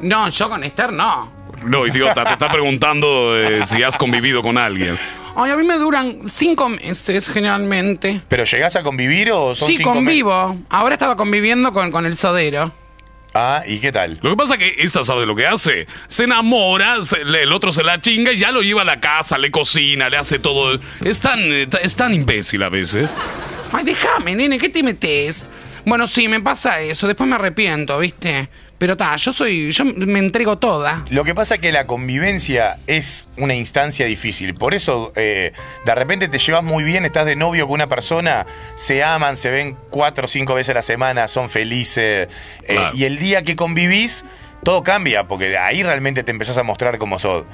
No, 0.00 0.28
yo 0.28 0.48
con 0.48 0.64
Esther 0.64 0.92
no. 0.92 1.30
No, 1.62 1.86
idiota, 1.86 2.24
te 2.24 2.32
está 2.32 2.48
preguntando 2.48 3.36
eh, 3.36 3.64
si 3.66 3.82
has 3.82 3.96
convivido 3.96 4.42
con 4.42 4.58
alguien. 4.58 4.98
Ay, 5.36 5.50
a 5.50 5.56
mí 5.56 5.64
me 5.64 5.76
duran 5.76 6.22
cinco 6.26 6.68
meses 6.68 7.28
generalmente. 7.28 8.22
¿Pero 8.28 8.44
llegás 8.44 8.74
a 8.76 8.82
convivir 8.82 9.30
o 9.32 9.54
son 9.54 9.68
Sí, 9.68 9.76
cinco 9.76 9.92
convivo. 9.94 10.56
Ahora 10.70 10.94
estaba 10.94 11.16
conviviendo 11.16 11.72
con, 11.72 11.90
con 11.92 12.06
el 12.06 12.16
sodero. 12.16 12.72
Ah, 13.34 13.62
¿y 13.66 13.78
qué 13.80 13.92
tal? 13.92 14.18
Lo 14.22 14.30
que 14.30 14.36
pasa 14.36 14.54
es 14.54 14.60
que 14.60 14.74
esta 14.82 15.04
sabe 15.04 15.26
lo 15.26 15.36
que 15.36 15.46
hace. 15.46 15.86
Se 16.08 16.24
enamora, 16.24 17.04
se- 17.04 17.22
le- 17.22 17.42
el 17.42 17.52
otro 17.52 17.70
se 17.70 17.82
la 17.84 18.00
chinga 18.00 18.32
y 18.32 18.38
ya 18.38 18.50
lo 18.50 18.62
lleva 18.62 18.80
a 18.80 18.84
la 18.86 18.98
casa, 18.98 19.36
le 19.36 19.50
cocina, 19.50 20.08
le 20.08 20.16
hace 20.16 20.38
todo. 20.38 20.78
Es 21.04 21.20
tan, 21.20 21.38
eh, 21.40 21.66
ta- 21.66 21.78
es 21.78 21.94
tan 21.96 22.14
imbécil 22.14 22.62
a 22.62 22.70
veces. 22.70 23.14
Ay, 23.72 23.84
déjame, 23.84 24.34
nene, 24.36 24.58
¿qué 24.58 24.70
te 24.70 24.82
metes? 24.82 25.50
Bueno, 25.84 26.06
sí, 26.06 26.28
me 26.28 26.40
pasa 26.40 26.80
eso. 26.80 27.06
Después 27.06 27.28
me 27.28 27.34
arrepiento, 27.34 27.98
¿viste? 27.98 28.48
Pero 28.78 28.96
ta, 28.96 29.16
yo 29.16 29.32
soy. 29.32 29.70
Yo 29.70 29.84
me 29.86 30.18
entrego 30.18 30.58
toda. 30.58 31.04
Lo 31.10 31.24
que 31.24 31.34
pasa 31.34 31.54
es 31.54 31.60
que 31.60 31.72
la 31.72 31.86
convivencia 31.86 32.78
es 32.86 33.28
una 33.38 33.54
instancia 33.54 34.04
difícil. 34.06 34.54
Por 34.54 34.74
eso, 34.74 35.12
eh, 35.16 35.52
de 35.86 35.94
repente 35.94 36.28
te 36.28 36.36
llevas 36.38 36.62
muy 36.62 36.84
bien, 36.84 37.04
estás 37.06 37.24
de 37.24 37.36
novio 37.36 37.66
con 37.66 37.74
una 37.74 37.88
persona, 37.88 38.46
se 38.74 39.02
aman, 39.02 39.36
se 39.38 39.48
ven 39.50 39.76
cuatro 39.90 40.26
o 40.26 40.28
cinco 40.28 40.54
veces 40.54 40.72
a 40.72 40.74
la 40.74 40.82
semana, 40.82 41.26
son 41.26 41.48
felices. 41.48 42.28
eh, 42.64 42.74
Claro. 42.74 42.94
y 42.96 43.04
el 43.04 43.18
día 43.18 43.42
que 43.42 43.56
convivís, 43.56 44.24
todo 44.62 44.82
cambia, 44.82 45.26
porque 45.26 45.56
ahí 45.56 45.82
realmente 45.82 46.22
te 46.22 46.30
empezás 46.32 46.58
a 46.58 46.62
mostrar 46.62 46.98
como 46.98 47.18
sos. 47.18 47.46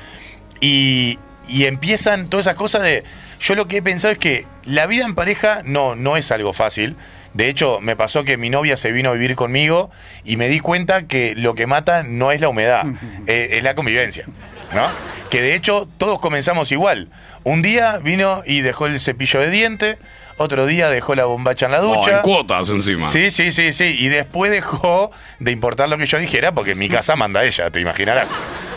Y, 0.60 1.18
y 1.48 1.64
empiezan 1.64 2.28
todas 2.28 2.46
esas 2.46 2.56
cosas 2.56 2.82
de. 2.82 3.04
Yo 3.40 3.54
lo 3.56 3.66
que 3.66 3.78
he 3.78 3.82
pensado 3.82 4.12
es 4.12 4.18
que 4.18 4.46
la 4.64 4.86
vida 4.86 5.04
en 5.04 5.14
pareja 5.14 5.62
no, 5.64 5.96
no 5.96 6.16
es 6.16 6.30
algo 6.30 6.52
fácil. 6.52 6.96
De 7.34 7.48
hecho, 7.48 7.80
me 7.80 7.96
pasó 7.96 8.24
que 8.24 8.36
mi 8.36 8.50
novia 8.50 8.76
se 8.76 8.92
vino 8.92 9.10
a 9.10 9.12
vivir 9.14 9.36
conmigo 9.36 9.90
y 10.24 10.36
me 10.36 10.48
di 10.48 10.60
cuenta 10.60 11.06
que 11.06 11.34
lo 11.34 11.54
que 11.54 11.66
mata 11.66 12.02
no 12.02 12.32
es 12.32 12.40
la 12.40 12.48
humedad, 12.48 12.84
eh, 13.26 13.50
es 13.52 13.62
la 13.62 13.74
convivencia. 13.74 14.26
¿no? 14.74 14.88
Que 15.30 15.42
de 15.42 15.54
hecho 15.54 15.88
todos 15.98 16.20
comenzamos 16.20 16.72
igual. 16.72 17.08
Un 17.44 17.62
día 17.62 17.98
vino 17.98 18.42
y 18.46 18.60
dejó 18.60 18.86
el 18.86 18.98
cepillo 19.00 19.40
de 19.40 19.50
diente, 19.50 19.98
otro 20.42 20.66
día 20.66 20.90
dejó 20.90 21.14
la 21.14 21.24
bombacha 21.24 21.66
en 21.66 21.72
la 21.72 21.80
Oh, 21.82 21.96
ducha. 21.96 22.16
en 22.16 22.22
cuotas 22.22 22.70
encima. 22.70 23.10
Sí, 23.10 23.30
sí, 23.30 23.50
sí, 23.50 23.72
sí. 23.72 23.96
Y 23.98 24.08
después 24.08 24.50
dejó 24.50 25.10
de 25.38 25.50
importar 25.52 25.88
lo 25.88 25.96
que 25.98 26.06
yo 26.06 26.18
dijera, 26.18 26.52
porque 26.52 26.72
en 26.72 26.78
mi 26.78 26.88
casa 26.88 27.16
manda 27.16 27.44
ella, 27.44 27.70
te 27.70 27.80
imaginarás. 27.80 28.30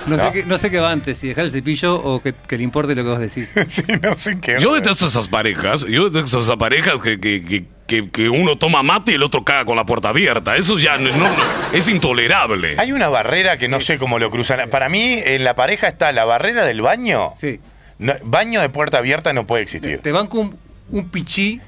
No, 0.05 0.17
¿No? 0.17 0.23
Sé, 0.23 0.31
qué, 0.31 0.45
no 0.45 0.57
sé 0.59 0.69
qué 0.71 0.79
va 0.79 0.91
antes, 0.91 1.17
si 1.17 1.27
dejar 1.27 1.45
el 1.45 1.51
cepillo 1.51 1.95
o 1.95 2.21
que, 2.21 2.33
que 2.33 2.57
le 2.57 2.63
importe 2.63 2.93
lo 2.95 3.03
que 3.03 3.09
vos 3.09 3.19
decís. 3.19 3.49
Sí, 3.67 3.83
no 4.01 4.13
sé 4.15 4.39
qué. 4.39 4.57
Yo 4.59 4.73
detesto 4.75 5.07
esas 5.07 5.27
parejas, 5.27 5.83
yo 5.89 6.09
detesto 6.09 6.39
esas 6.39 6.55
parejas 6.57 6.99
que, 7.01 7.19
que- 7.19 7.43
que 7.43 7.65
que, 7.87 8.09
que 8.09 8.29
uno 8.29 8.57
toma 8.57 8.81
mate 8.81 9.11
y 9.11 9.13
el 9.13 9.21
otro 9.21 9.43
caga 9.43 9.63
con 9.63 9.75
la 9.75 9.85
puerta 9.85 10.09
abierta. 10.09 10.55
Eso 10.57 10.79
ya 10.79 10.97
no, 10.97 11.15
no- 11.15 11.29
es 11.71 11.87
intolerable. 11.87 12.75
Hay 12.79 12.91
una 12.91 13.09
barrera 13.09 13.57
que 13.57 13.67
no 13.67 13.79
sé 13.79 13.99
cómo 13.99 14.17
lo 14.17 14.31
cruzan. 14.31 14.69
Para 14.71 14.89
mí, 14.89 15.19
en 15.23 15.43
la 15.43 15.53
pareja 15.53 15.87
está 15.87 16.11
la 16.11 16.25
barrera 16.25 16.65
del 16.65 16.81
baño. 16.81 17.33
Sí. 17.35 17.59
No, 17.99 18.13
baño 18.23 18.59
de 18.61 18.69
puerta 18.69 18.97
abierta 18.97 19.33
no 19.33 19.45
puede 19.45 19.61
existir. 19.61 19.99
Te 20.01 20.11
banco 20.11 20.39
un, 20.39 20.57
un 20.89 21.09
pichí 21.09 21.59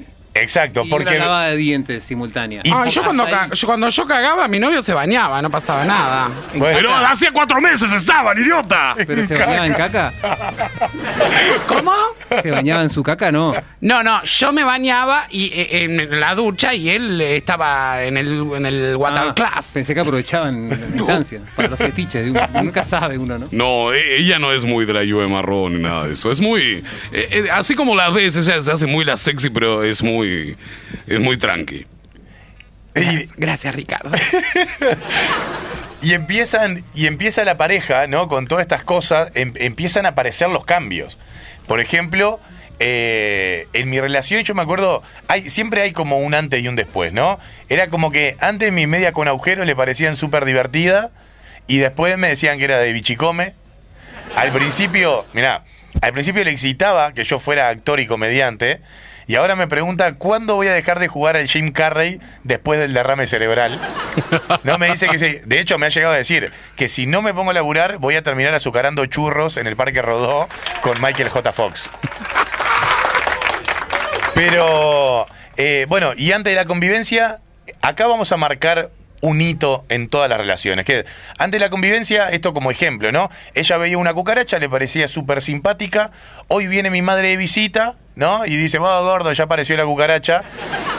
Exacto, 0.41 0.83
y 0.85 0.89
porque 0.89 1.15
una 1.15 1.25
lavada 1.25 1.45
de 1.49 1.55
dientes 1.57 2.03
simultánea. 2.03 2.61
Y 2.63 2.71
por- 2.71 2.87
yo 2.87 3.03
cuando, 3.03 3.25
ca- 3.25 3.49
yo 3.53 3.67
cuando 3.67 3.89
yo 3.89 4.07
cagaba, 4.07 4.47
mi 4.47 4.59
novio 4.59 4.81
se 4.81 4.93
bañaba, 4.93 5.41
no 5.41 5.49
pasaba 5.49 5.85
nada. 5.85 6.29
Bueno, 6.55 6.77
Pero 6.77 6.95
hacía 6.95 7.31
cuatro 7.31 7.59
meses 7.61 7.91
estaban, 7.93 8.37
idiota. 8.37 8.95
¿Pero 9.05 9.25
se 9.25 9.35
bañaba 9.39 9.65
en 9.67 9.73
caca? 9.73 10.13
¿Cómo? 11.67 11.91
¿Se 12.41 12.51
bañaba 12.51 12.83
en 12.83 12.89
su 12.89 13.03
caca? 13.03 13.31
No. 13.31 13.53
No, 13.81 14.03
no, 14.03 14.23
yo 14.23 14.51
me 14.51 14.63
bañaba 14.63 15.27
y, 15.29 15.45
eh, 15.53 15.83
en 15.83 16.19
la 16.19 16.35
ducha 16.35 16.73
y 16.73 16.89
él 16.89 17.21
estaba 17.21 18.03
en 18.03 18.17
el, 18.17 18.47
en 18.55 18.65
el 18.65 18.95
water 18.95 19.23
Ah, 19.29 19.33
class. 19.33 19.71
Pensé 19.73 19.93
que 19.93 20.01
aprovechaban 20.01 20.69
la 20.69 20.77
distancia 20.87 21.41
para 21.55 21.69
los 21.69 21.77
fetiches. 21.77 22.27
Nunca 22.53 22.83
sabe 22.83 23.17
uno, 23.17 23.37
¿no? 23.37 23.47
No, 23.51 23.93
e- 23.93 24.17
ella 24.17 24.39
no 24.39 24.51
es 24.53 24.63
muy 24.63 24.85
de 24.85 24.93
la 24.93 25.03
lluvia 25.03 25.27
marrón 25.27 25.77
ni 25.77 25.83
nada 25.83 26.05
de 26.05 26.13
eso. 26.13 26.31
Es 26.31 26.39
muy. 26.39 26.83
eh, 27.11 27.27
eh, 27.31 27.47
así 27.51 27.75
como 27.75 27.95
la 27.95 28.09
ves, 28.09 28.35
ella 28.35 28.59
se 28.61 28.71
hace 28.71 28.85
muy 28.87 29.05
la 29.05 29.17
sexy, 29.17 29.49
pero 29.49 29.83
es 29.83 30.03
muy. 30.03 30.26
Es 31.07 31.19
muy 31.19 31.37
tranqui. 31.37 31.85
y, 32.95 33.29
Gracias, 33.37 33.75
Ricardo. 33.75 34.11
y 36.01 36.13
empiezan 36.13 36.83
y 36.93 37.07
empieza 37.07 37.43
la 37.43 37.57
pareja, 37.57 38.07
¿no? 38.07 38.27
Con 38.27 38.47
todas 38.47 38.61
estas 38.61 38.83
cosas, 38.83 39.31
em- 39.35 39.53
empiezan 39.55 40.05
a 40.05 40.09
aparecer 40.09 40.49
los 40.49 40.65
cambios. 40.65 41.17
Por 41.67 41.79
ejemplo, 41.79 42.39
eh, 42.79 43.67
en 43.73 43.89
mi 43.89 43.99
relación, 43.99 44.43
yo 44.43 44.53
me 44.53 44.61
acuerdo, 44.61 45.01
hay, 45.27 45.49
siempre 45.49 45.81
hay 45.81 45.91
como 45.91 46.19
un 46.19 46.33
antes 46.33 46.61
y 46.61 46.67
un 46.67 46.75
después, 46.75 47.11
¿no? 47.13 47.39
Era 47.69 47.87
como 47.87 48.11
que 48.11 48.37
antes 48.39 48.71
mi 48.71 48.85
media 48.87 49.11
con 49.13 49.27
agujeros 49.27 49.65
le 49.65 49.75
parecían 49.75 50.15
súper 50.15 50.45
divertida 50.45 51.11
y 51.67 51.77
después 51.77 52.17
me 52.17 52.29
decían 52.29 52.59
que 52.59 52.65
era 52.65 52.77
de 52.79 52.93
bichicome. 52.93 53.53
Al 54.35 54.51
principio, 54.51 55.25
mirá, 55.33 55.63
al 56.01 56.13
principio 56.13 56.43
le 56.43 56.51
excitaba 56.51 57.13
que 57.13 57.23
yo 57.23 57.39
fuera 57.39 57.69
actor 57.69 57.99
y 57.99 58.05
comediante. 58.05 58.81
Y 59.27 59.35
ahora 59.35 59.57
me 59.57 59.67
pregunta 59.67 60.15
cuándo 60.15 60.55
voy 60.55 60.67
a 60.67 60.73
dejar 60.73 60.99
de 60.99 61.09
jugar 61.09 61.35
al 61.35 61.47
Jim 61.47 61.73
Carrey 61.73 62.21
después 62.43 62.79
del 62.79 62.93
derrame 62.93 63.27
cerebral. 63.27 63.77
No 64.63 64.77
me 64.77 64.89
dice 64.89 65.09
que 65.09 65.17
sí. 65.17 65.41
De 65.43 65.59
hecho, 65.59 65.77
me 65.77 65.87
ha 65.87 65.89
llegado 65.89 66.13
a 66.13 66.17
decir 66.17 66.53
que 66.77 66.87
si 66.87 67.07
no 67.07 67.21
me 67.21 67.33
pongo 67.33 67.51
a 67.51 67.53
laburar, 67.53 67.97
voy 67.97 68.15
a 68.15 68.23
terminar 68.23 68.53
azucarando 68.53 69.05
churros 69.05 69.57
en 69.57 69.67
el 69.67 69.75
Parque 69.75 70.01
Rodó 70.01 70.47
con 70.81 71.01
Michael 71.01 71.27
J. 71.27 71.51
Fox. 71.51 71.89
Pero, 74.33 75.27
eh, 75.57 75.85
bueno, 75.89 76.13
y 76.15 76.31
antes 76.31 76.53
de 76.53 76.55
la 76.55 76.65
convivencia, 76.65 77.41
acá 77.81 78.07
vamos 78.07 78.31
a 78.31 78.37
marcar 78.37 78.91
un 79.21 79.41
hito 79.41 79.85
en 79.89 80.09
todas 80.09 80.29
las 80.29 80.39
relaciones. 80.39 80.85
Que 80.85 81.05
antes 81.37 81.59
de 81.59 81.65
la 81.65 81.69
convivencia, 81.69 82.29
esto 82.29 82.53
como 82.53 82.71
ejemplo, 82.71 83.11
¿no? 83.11 83.29
Ella 83.53 83.77
veía 83.77 83.97
una 83.97 84.13
cucaracha, 84.13 84.59
le 84.59 84.69
parecía 84.69 85.07
súper 85.07 85.41
simpática. 85.41 86.11
Hoy 86.47 86.67
viene 86.67 86.89
mi 86.89 87.01
madre 87.01 87.29
de 87.29 87.37
visita, 87.37 87.95
¿no? 88.15 88.45
Y 88.45 88.55
dice, 88.55 88.79
va 88.79 88.99
gordo, 89.01 89.31
ya 89.31 89.45
apareció 89.45 89.75
la 89.77 89.85
cucaracha. 89.85 90.43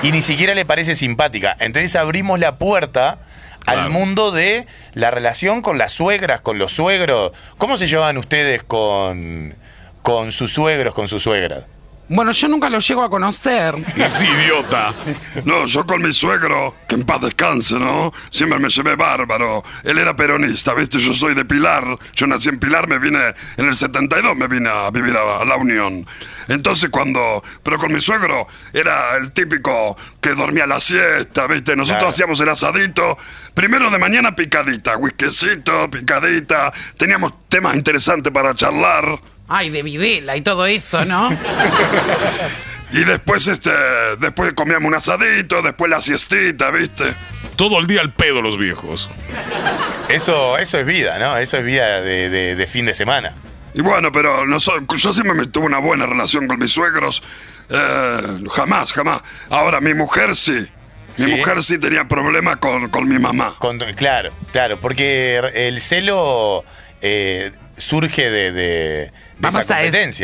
Y 0.03 0.13
ni 0.13 0.23
siquiera 0.23 0.55
le 0.55 0.65
parece 0.65 0.95
simpática. 0.95 1.57
Entonces 1.61 1.97
abrimos 1.97 2.39
la 2.41 2.57
puerta 2.59 3.19
al 3.67 3.91
mundo 3.91 4.31
de 4.31 4.67
la 4.95 5.11
relación 5.11 5.61
con 5.61 5.77
las 5.79 5.93
suegras, 5.93 6.41
con 6.41 6.59
los 6.59 6.73
suegros. 6.73 7.33
¿Cómo 7.59 7.77
se 7.77 7.87
llevan 7.87 8.17
ustedes 8.17 8.63
con, 8.63 9.55
con 10.03 10.33
sus 10.33 10.53
suegros, 10.53 10.95
con 10.95 11.07
sus 11.07 11.23
suegras? 11.23 11.65
Bueno, 12.11 12.33
yo 12.33 12.49
nunca 12.49 12.71
lo 12.71 12.79
llego 12.79 13.03
a 13.03 13.11
conocer. 13.11 13.75
Es 13.97 14.23
idiota. 14.23 14.95
No, 15.45 15.67
yo 15.67 15.85
con 15.85 16.01
mi 16.03 16.13
suegro, 16.13 16.75
que 16.89 16.95
en 16.95 17.03
paz 17.05 17.21
descanse, 17.21 17.79
¿no? 17.79 18.13
Siempre 18.31 18.59
me 18.59 18.69
llevé 18.71 18.97
bárbaro. 18.97 19.63
Él 19.85 19.99
era 19.99 20.17
peronista, 20.17 20.73
¿viste? 20.73 20.99
Yo 20.99 21.13
soy 21.13 21.35
de 21.35 21.45
Pilar. 21.45 21.85
Yo 22.15 22.27
nací 22.27 22.49
en 22.49 22.59
Pilar, 22.59 22.89
me 22.89 22.99
vine 22.99 23.19
en 23.59 23.67
el 23.69 23.75
72, 23.75 24.35
me 24.37 24.49
vine 24.49 24.71
a 24.71 24.91
vivir 24.91 25.15
a, 25.17 25.43
a 25.43 25.45
la 25.45 25.57
Unión. 25.57 26.07
Entonces 26.49 26.89
cuando... 26.91 27.43
Pero 27.63 27.77
con 27.79 27.93
mi 27.93 28.01
suegro 28.01 28.47
era 28.73 29.17
el 29.17 29.33
típico 29.33 29.97
que 30.21 30.31
dormía 30.35 30.67
la 30.67 30.81
siesta, 30.81 31.47
¿viste? 31.47 31.77
Nosotros 31.77 31.99
Claro. 31.99 32.09
hacíamos 32.11 32.41
el 32.41 32.49
asadito. 32.49 33.19
Primero 33.53 33.91
de 33.91 33.99
mañana 33.99 34.35
picadita, 34.35 34.97
whiskycito, 34.97 35.91
picadita. 35.91 36.73
Teníamos 36.97 37.33
temas 37.49 37.77
interesantes 37.77 38.33
para 38.33 38.55
charlar. 38.55 39.21
Ay, 39.49 39.71
de 39.71 39.83
Videla 39.83 40.37
y 40.37 40.43
todo 40.43 40.67
eso, 40.67 41.05
¿no? 41.05 41.31
Y 42.91 43.05
después, 43.05 43.47
este... 43.49 43.71
Después 44.19 44.55
comíamos 44.55 44.89
un 44.89 44.95
asadito, 44.95 45.61
después 45.61 45.91
la 45.91 46.01
siestita, 46.01 46.71
¿viste? 46.71 47.13
Todo 47.57 47.79
el 47.81 47.87
día 47.87 48.01
al 48.01 48.13
pedo 48.15 48.41
los 48.41 48.57
viejos. 48.57 49.11
Eso, 50.09 50.57
eso 50.57 50.79
es 50.79 50.87
vida, 50.87 51.19
¿no? 51.19 51.37
Eso 51.37 51.59
es 51.59 51.65
vida 51.67 52.01
de, 52.01 52.31
de- 52.31 52.57
de 52.57 52.67
fin 52.67 52.87
de 52.87 52.95
semana. 52.95 53.35
Y 53.75 53.83
bueno, 53.83 54.11
pero 54.11 54.47
noso- 54.47 54.73
yo 54.97 55.13
siempre 55.13 55.35
me 55.35 55.47
tuve 55.47 55.67
una 55.67 55.79
buena 55.81 56.07
relación 56.07 56.49
con 56.49 56.59
mis 56.59 56.73
suegros. 56.73 57.23
Eh, 57.69 58.39
jamás, 58.55 58.95
jamás. 58.95 59.21
Ahora, 59.51 59.81
mi 59.83 59.93
mujer 59.93 60.35
sí. 60.35 60.67
Mi 61.19 61.25
¿Sí? 61.25 61.31
mujer 61.33 61.63
sí 61.63 61.77
tenía 61.79 62.09
problemas 62.09 62.57
con, 62.57 62.89
con 62.89 63.07
mi 63.07 63.19
mamá. 63.19 63.55
Con- 63.59 63.79
claro, 63.97 64.31
claro, 64.51 64.79
porque 64.79 65.37
el 65.55 65.81
celo 65.83 66.65
eh, 67.03 67.53
surge 67.77 68.31
de, 68.31 68.53
de- 68.53 69.13
esa 69.41 69.75
a 69.75 69.83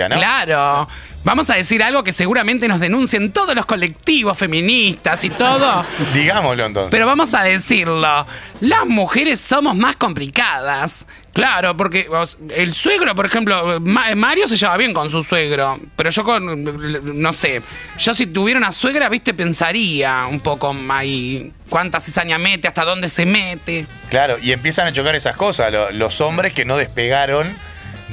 ¿no? 0.08 0.16
Claro. 0.16 0.88
Vamos 1.24 1.48
a 1.48 1.54
decir 1.54 1.82
algo 1.82 2.04
que 2.04 2.12
seguramente 2.12 2.68
nos 2.68 2.80
denuncien 2.80 3.32
todos 3.32 3.54
los 3.54 3.64
colectivos 3.64 4.36
feministas 4.36 5.24
y 5.24 5.30
todo. 5.30 5.82
Digámoslo 6.12 6.66
entonces. 6.66 6.90
Pero 6.90 7.06
vamos 7.06 7.32
a 7.32 7.42
decirlo. 7.42 8.26
Las 8.60 8.84
mujeres 8.86 9.40
somos 9.40 9.74
más 9.74 9.96
complicadas. 9.96 11.06
Claro, 11.32 11.76
porque 11.76 12.08
el 12.50 12.74
suegro, 12.74 13.14
por 13.14 13.26
ejemplo, 13.26 13.80
Ma- 13.80 14.14
Mario 14.14 14.46
se 14.46 14.56
lleva 14.56 14.76
bien 14.76 14.92
con 14.92 15.10
su 15.10 15.22
suegro. 15.24 15.80
Pero 15.96 16.10
yo 16.10 16.22
con, 16.24 17.20
no 17.20 17.32
sé, 17.32 17.62
yo 17.98 18.14
si 18.14 18.26
tuviera 18.26 18.58
una 18.58 18.70
suegra, 18.70 19.08
viste, 19.08 19.32
pensaría 19.34 20.26
un 20.28 20.40
poco 20.40 20.76
ahí 20.90 21.52
cuánta 21.70 22.00
cizaña 22.00 22.38
mete, 22.38 22.68
hasta 22.68 22.84
dónde 22.84 23.08
se 23.08 23.24
mete. 23.26 23.86
Claro, 24.10 24.36
y 24.40 24.52
empiezan 24.52 24.86
a 24.86 24.92
chocar 24.92 25.14
esas 25.16 25.36
cosas. 25.36 25.72
lo- 25.72 25.90
los 25.90 26.20
hombres 26.20 26.52
que 26.52 26.64
no 26.66 26.76
despegaron 26.76 27.56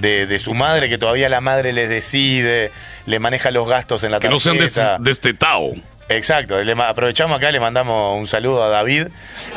de, 0.01 0.25
de 0.27 0.39
su 0.39 0.53
madre, 0.53 0.89
que 0.89 0.97
todavía 0.97 1.29
la 1.29 1.39
madre 1.41 1.71
les 1.73 1.89
decide, 1.89 2.71
le 3.05 3.19
maneja 3.19 3.51
los 3.51 3.67
gastos 3.67 4.03
en 4.03 4.11
la 4.11 4.19
Que 4.19 4.29
no 4.29 4.39
sean 4.39 4.57
des- 4.57 4.73
tarjeta. 4.73 4.97
destetao. 5.01 5.73
Exacto, 6.09 6.61
le 6.61 6.75
ma- 6.75 6.89
aprovechamos 6.89 7.37
acá, 7.37 7.51
le 7.51 7.59
mandamos 7.61 8.19
un 8.19 8.27
saludo 8.27 8.63
a 8.63 8.67
David. 8.67 9.07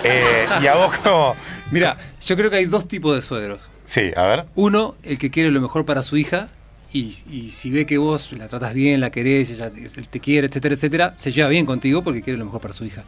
Eh, 0.05 0.47
y 0.63 0.67
a 0.69 0.75
vos 0.75 0.97
como... 0.99 1.35
Mira, 1.73 1.97
yo 2.25 2.37
creo 2.37 2.51
que 2.51 2.59
hay 2.59 2.67
dos 2.67 2.87
tipos 2.87 3.17
de 3.17 3.23
suegros. 3.23 3.69
Sí, 3.85 4.13
a 4.17 4.23
ver. 4.25 4.45
Uno, 4.55 4.95
el 5.03 5.19
que 5.19 5.31
quiere 5.31 5.51
lo 5.51 5.61
mejor 5.61 5.85
para 5.85 6.03
su 6.05 6.17
hija 6.17 6.49
y, 6.93 7.13
y 7.29 7.51
si 7.51 7.71
ve 7.71 7.87
que 7.87 7.99
vos 7.99 8.31
la 8.33 8.47
tratas 8.47 8.73
bien, 8.73 9.01
la 9.01 9.11
querés, 9.11 9.51
ella 9.51 9.71
te- 9.71 10.03
te 10.03 10.21
quiere, 10.21 10.47
etcétera, 10.47 10.75
etcétera, 10.77 11.15
se 11.17 11.33
lleva 11.33 11.49
bien 11.49 11.67
contigo 11.67 12.05
porque 12.05 12.23
quiere 12.23 12.39
lo 12.39 12.45
mejor 12.45 12.61
para 12.61 12.73
su 12.73 12.85
hija. 12.85 13.03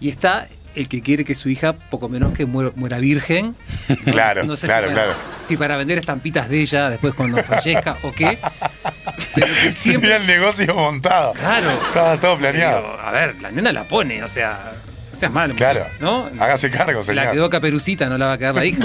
Y 0.00 0.08
está 0.08 0.46
el 0.74 0.88
que 0.88 1.02
quiere 1.02 1.24
que 1.24 1.34
su 1.34 1.48
hija, 1.48 1.72
poco 1.72 2.08
menos 2.08 2.32
que 2.34 2.46
muera, 2.46 2.70
muera 2.76 2.98
virgen. 2.98 3.54
Claro, 4.04 4.56
sé 4.56 4.66
claro, 4.66 4.88
si 4.88 4.94
para, 4.94 5.06
claro. 5.06 5.20
si 5.46 5.56
para 5.56 5.76
vender 5.76 5.98
estampitas 5.98 6.48
de 6.48 6.60
ella 6.60 6.90
después 6.90 7.14
cuando 7.14 7.42
fallezca 7.42 7.96
o 8.02 8.12
qué. 8.12 8.38
Pero 9.34 9.46
que 9.62 9.72
siempre... 9.72 10.10
Tenía 10.10 10.16
el 10.16 10.26
negocio 10.26 10.74
montado. 10.74 11.32
Claro. 11.34 11.70
Estaba 11.70 12.18
todo 12.18 12.38
planeado. 12.38 12.82
Pero, 12.82 13.00
a 13.00 13.10
ver, 13.10 13.36
la 13.40 13.50
nena 13.50 13.72
la 13.72 13.84
pone, 13.84 14.22
o 14.22 14.28
sea, 14.28 14.72
no 15.12 15.18
seas 15.18 15.32
malo. 15.32 15.54
Claro. 15.54 15.84
¿No? 16.00 16.28
Hágase 16.38 16.70
cargo, 16.70 17.00
La 17.00 17.04
señor. 17.04 17.30
quedó 17.32 17.50
caperucita, 17.50 18.08
no 18.08 18.18
la 18.18 18.26
va 18.26 18.32
a 18.34 18.38
quedar 18.38 18.54
la 18.54 18.64
hija. 18.64 18.84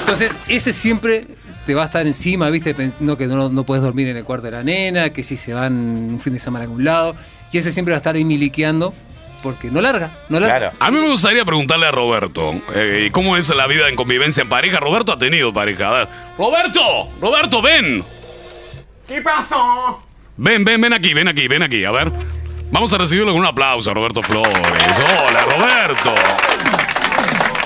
Entonces, 0.00 0.32
ese 0.48 0.72
siempre 0.72 1.26
te 1.66 1.74
va 1.74 1.82
a 1.82 1.86
estar 1.86 2.06
encima, 2.06 2.50
¿viste? 2.50 2.74
No, 3.00 3.16
que 3.16 3.26
no, 3.26 3.48
no 3.48 3.64
puedes 3.64 3.82
dormir 3.82 4.08
en 4.08 4.16
el 4.16 4.24
cuarto 4.24 4.46
de 4.46 4.52
la 4.52 4.62
nena, 4.62 5.10
que 5.10 5.22
si 5.22 5.36
se 5.36 5.54
van 5.54 5.72
un 5.74 6.20
fin 6.20 6.32
de 6.32 6.40
semana 6.40 6.64
a 6.64 6.66
algún 6.66 6.84
lado. 6.84 7.14
Y 7.52 7.58
ese 7.58 7.72
siempre 7.72 7.92
va 7.92 7.96
a 7.96 7.98
estar 7.98 8.14
ahí 8.14 8.24
miliqueando 8.24 8.94
porque 9.42 9.70
no 9.70 9.80
larga, 9.80 10.10
no 10.28 10.40
larga. 10.40 10.58
Claro. 10.58 10.76
A 10.78 10.90
mí 10.90 10.98
me 10.98 11.08
gustaría 11.08 11.44
preguntarle 11.44 11.86
a 11.86 11.90
Roberto, 11.90 12.54
eh, 12.74 13.10
¿cómo 13.12 13.36
es 13.36 13.48
la 13.54 13.66
vida 13.66 13.88
en 13.88 13.96
convivencia 13.96 14.42
en 14.42 14.48
pareja? 14.48 14.80
Roberto 14.80 15.12
ha 15.12 15.18
tenido 15.18 15.52
pareja. 15.52 15.88
A 15.88 15.90
ver. 15.92 16.08
Roberto, 16.38 16.80
Roberto, 17.20 17.60
ven. 17.60 18.04
¿Qué 19.06 19.20
pasó? 19.20 20.02
Ven, 20.36 20.64
ven, 20.64 20.80
ven 20.80 20.92
aquí, 20.92 21.12
ven 21.12 21.28
aquí, 21.28 21.48
ven 21.48 21.62
aquí. 21.62 21.84
A 21.84 21.90
ver. 21.90 22.12
Vamos 22.70 22.90
a 22.94 22.98
recibirlo 22.98 23.32
con 23.32 23.40
un 23.42 23.46
aplauso, 23.46 23.92
Roberto 23.92 24.22
Flores. 24.22 25.02
Hola, 25.28 25.42
Roberto. 25.42 26.14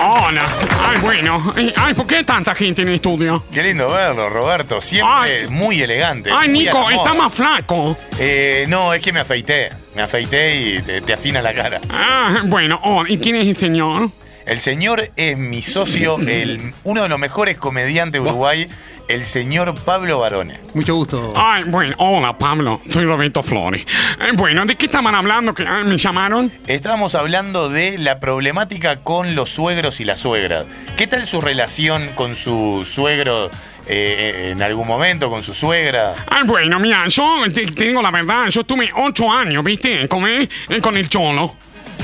Hola. 0.08 0.46
Ay, 0.86 1.00
bueno. 1.00 1.52
Ay, 1.56 1.74
Ay, 1.76 1.94
¿por 1.94 2.06
qué 2.06 2.22
tanta 2.22 2.54
gente 2.54 2.82
en 2.82 2.88
el 2.88 2.94
estudio? 2.94 3.42
Qué 3.52 3.60
lindo 3.60 3.90
verlo, 3.90 4.28
Roberto. 4.30 4.80
Siempre 4.80 5.42
Ay. 5.42 5.48
muy 5.48 5.82
elegante. 5.82 6.30
Ay, 6.32 6.48
muy 6.48 6.60
Nico, 6.60 6.88
está 6.90 7.12
más 7.12 7.34
flaco. 7.34 7.96
Eh, 8.16 8.66
no, 8.68 8.94
es 8.94 9.02
que 9.02 9.12
me 9.12 9.18
afeité. 9.18 9.70
Me 9.96 10.02
afeité 10.02 10.54
y 10.54 10.82
te, 10.82 11.00
te 11.00 11.12
afina 11.12 11.42
la 11.42 11.52
cara. 11.52 11.80
Ah, 11.90 12.42
bueno, 12.44 12.78
oh, 12.84 13.04
¿y 13.04 13.18
quién 13.18 13.34
es 13.34 13.48
el 13.48 13.56
señor? 13.56 14.10
El 14.46 14.60
señor 14.60 15.10
es 15.16 15.36
mi 15.36 15.60
socio, 15.60 16.18
el, 16.18 16.72
uno 16.84 17.02
de 17.02 17.08
los 17.08 17.18
mejores 17.18 17.58
comediantes 17.58 18.12
de 18.12 18.20
Uruguay, 18.20 18.68
el 19.08 19.24
señor 19.24 19.74
Pablo 19.84 20.20
Barone. 20.20 20.58
Mucho 20.74 20.94
gusto. 20.94 21.32
Ay, 21.36 21.64
bueno, 21.66 21.94
hola 21.98 22.36
Pablo, 22.38 22.80
soy 22.88 23.04
Roberto 23.04 23.42
Flores. 23.42 23.86
Eh, 24.20 24.32
bueno, 24.34 24.66
¿de 24.66 24.76
qué 24.76 24.86
estaban 24.86 25.14
hablando 25.14 25.54
que 25.54 25.64
ah, 25.66 25.84
me 25.84 25.96
llamaron? 25.96 26.52
Estábamos 26.66 27.14
hablando 27.14 27.68
de 27.68 27.98
la 27.98 28.20
problemática 28.20 29.00
con 29.00 29.34
los 29.34 29.50
suegros 29.50 30.00
y 30.00 30.04
las 30.04 30.20
suegras. 30.20 30.66
¿Qué 30.96 31.06
tal 31.06 31.26
su 31.26 31.40
relación 31.40 32.08
con 32.14 32.34
su 32.34 32.86
suegro 32.90 33.50
eh, 33.86 34.50
en 34.52 34.62
algún 34.62 34.86
momento, 34.86 35.30
con 35.30 35.42
su 35.42 35.54
suegra? 35.54 36.12
Ay, 36.28 36.42
bueno, 36.44 36.78
mira, 36.80 37.06
yo 37.08 37.44
te, 37.52 37.66
te 37.66 37.84
digo 37.84 38.02
la 38.02 38.10
verdad, 38.10 38.48
yo 38.48 38.62
estuve 38.62 38.90
ocho 38.96 39.30
años, 39.30 39.62
¿viste? 39.62 40.08
Con, 40.08 40.26
eh, 40.26 40.48
con 40.82 40.96
el 40.96 41.08
cholo. 41.08 41.54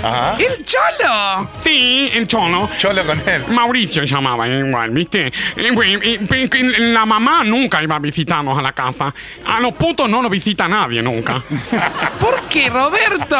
Ajá. 0.03 0.37
¡El 0.39 0.65
cholo! 0.65 1.49
Sí, 1.63 2.11
el 2.13 2.27
cholo. 2.27 2.69
Cholo 2.77 3.05
con 3.05 3.21
él. 3.27 3.45
Mauricio 3.49 4.05
llamaba 4.05 4.49
igual, 4.49 4.91
¿viste? 4.91 5.33
Eh, 5.57 5.57
eh, 5.57 6.79
la 6.79 7.07
mamá 7.07 7.45
nunca 7.45 7.83
iba 7.83 7.97
a 7.97 7.99
visitarnos 7.99 8.59
a 8.59 8.63
la 8.63 8.73
casa. 8.73 9.15
A 9.47 9.61
los 9.61 9.75
putos 9.75 10.09
no 10.09 10.23
nos 10.23 10.31
visita 10.31 10.69
nadie 10.69 11.03
nunca. 11.03 11.43
¿Por 12.21 12.43
qué, 12.49 12.69
Roberto? 12.69 13.37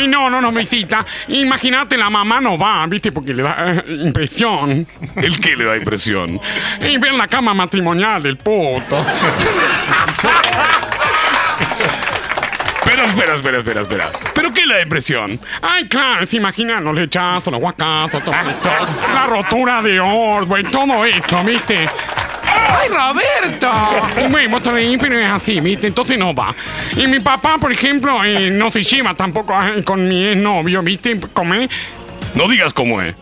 Y 0.00 0.06
no, 0.06 0.28
no 0.28 0.40
nos 0.40 0.54
visita. 0.54 1.04
Imagínate, 1.28 1.96
la 1.96 2.10
mamá 2.10 2.40
no 2.40 2.58
va, 2.58 2.86
¿viste? 2.86 3.12
Porque 3.12 3.32
le 3.32 3.42
da 3.42 3.74
eh, 3.76 3.84
impresión. 4.02 4.86
¿El 5.16 5.40
qué 5.40 5.56
le 5.56 5.64
da 5.64 5.76
impresión? 5.76 6.40
Y 6.80 6.98
ver 6.98 7.14
la 7.14 7.28
cama 7.28 7.54
matrimonial 7.54 8.22
del 8.22 8.36
puto. 8.36 9.04
Pero 13.00 13.08
espera, 13.08 13.34
espera, 13.34 13.58
espera, 13.58 13.80
espera. 13.80 14.12
¿Pero 14.34 14.52
qué 14.52 14.66
le 14.66 14.74
da 14.74 14.82
impresión? 14.82 15.40
Ay, 15.62 15.88
claro, 15.88 16.26
se 16.26 16.36
imaginan 16.36 16.84
los 16.84 16.94
lechazos, 16.94 17.50
los 17.50 17.60
guacazos, 17.60 18.22
todo 18.22 18.34
esto. 18.34 18.68
La 19.14 19.26
rotura 19.26 19.80
de 19.80 19.98
Ordway, 19.98 20.64
todo 20.64 21.04
esto, 21.06 21.42
¿viste? 21.42 21.88
¡Ay, 22.44 22.88
Roberto! 22.88 23.70
Bueno, 24.30 24.58
reís, 24.58 24.98
pero 25.00 25.18
es 25.18 25.30
así, 25.30 25.60
¿viste? 25.60 25.86
Entonces 25.86 26.18
no 26.18 26.34
va. 26.34 26.54
Y 26.94 27.06
mi 27.06 27.20
papá, 27.20 27.56
por 27.58 27.72
ejemplo, 27.72 28.22
eh, 28.22 28.50
no 28.50 28.70
se 28.70 28.82
lleva 28.82 29.14
tampoco 29.14 29.54
eh, 29.62 29.82
con 29.82 30.06
mi 30.06 30.26
exnovio, 30.26 30.82
¿viste? 30.82 31.18
Come. 31.32 31.70
No 32.34 32.48
digas 32.48 32.74
cómo 32.74 33.00
es. 33.00 33.14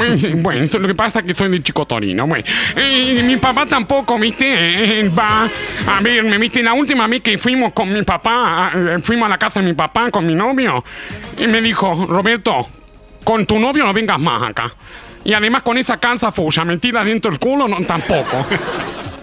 Eh, 0.00 0.34
Bueno, 0.36 0.62
eso, 0.64 0.78
lo 0.78 0.88
que 0.88 0.94
pasa 0.94 1.20
es 1.20 1.24
que 1.26 1.34
soy 1.34 1.50
de 1.50 1.62
Chico 1.62 1.86
Torino. 1.86 2.26
Bueno, 2.26 2.44
Eh, 2.76 3.22
mi 3.24 3.36
papá 3.36 3.66
tampoco, 3.66 4.18
¿viste? 4.18 4.46
Eh, 4.46 5.00
él 5.00 5.18
va 5.18 5.48
a 5.86 6.00
verme, 6.00 6.38
¿viste? 6.38 6.62
La 6.62 6.72
última 6.74 7.06
vez 7.06 7.20
que 7.22 7.38
fuimos 7.38 7.72
con 7.72 7.92
mi 7.92 8.02
papá, 8.02 8.72
eh, 8.74 8.98
fuimos 9.02 9.26
a 9.26 9.30
la 9.30 9.38
casa 9.38 9.60
de 9.60 9.66
mi 9.66 9.74
papá 9.74 10.10
con 10.10 10.26
mi 10.26 10.34
novio, 10.34 10.84
y 11.38 11.46
me 11.46 11.60
dijo, 11.60 12.06
Roberto, 12.08 12.68
con 13.24 13.44
tu 13.46 13.58
novio 13.58 13.84
no 13.84 13.92
vengas 13.92 14.18
más 14.18 14.42
acá. 14.48 14.72
Y 15.24 15.34
además 15.34 15.62
con 15.62 15.76
esa 15.76 15.98
calza 15.98 16.32
fuya 16.32 16.64
metida 16.64 17.04
dentro 17.04 17.30
del 17.30 17.40
culo, 17.40 17.68
no, 17.68 17.80
tampoco. 17.84 18.46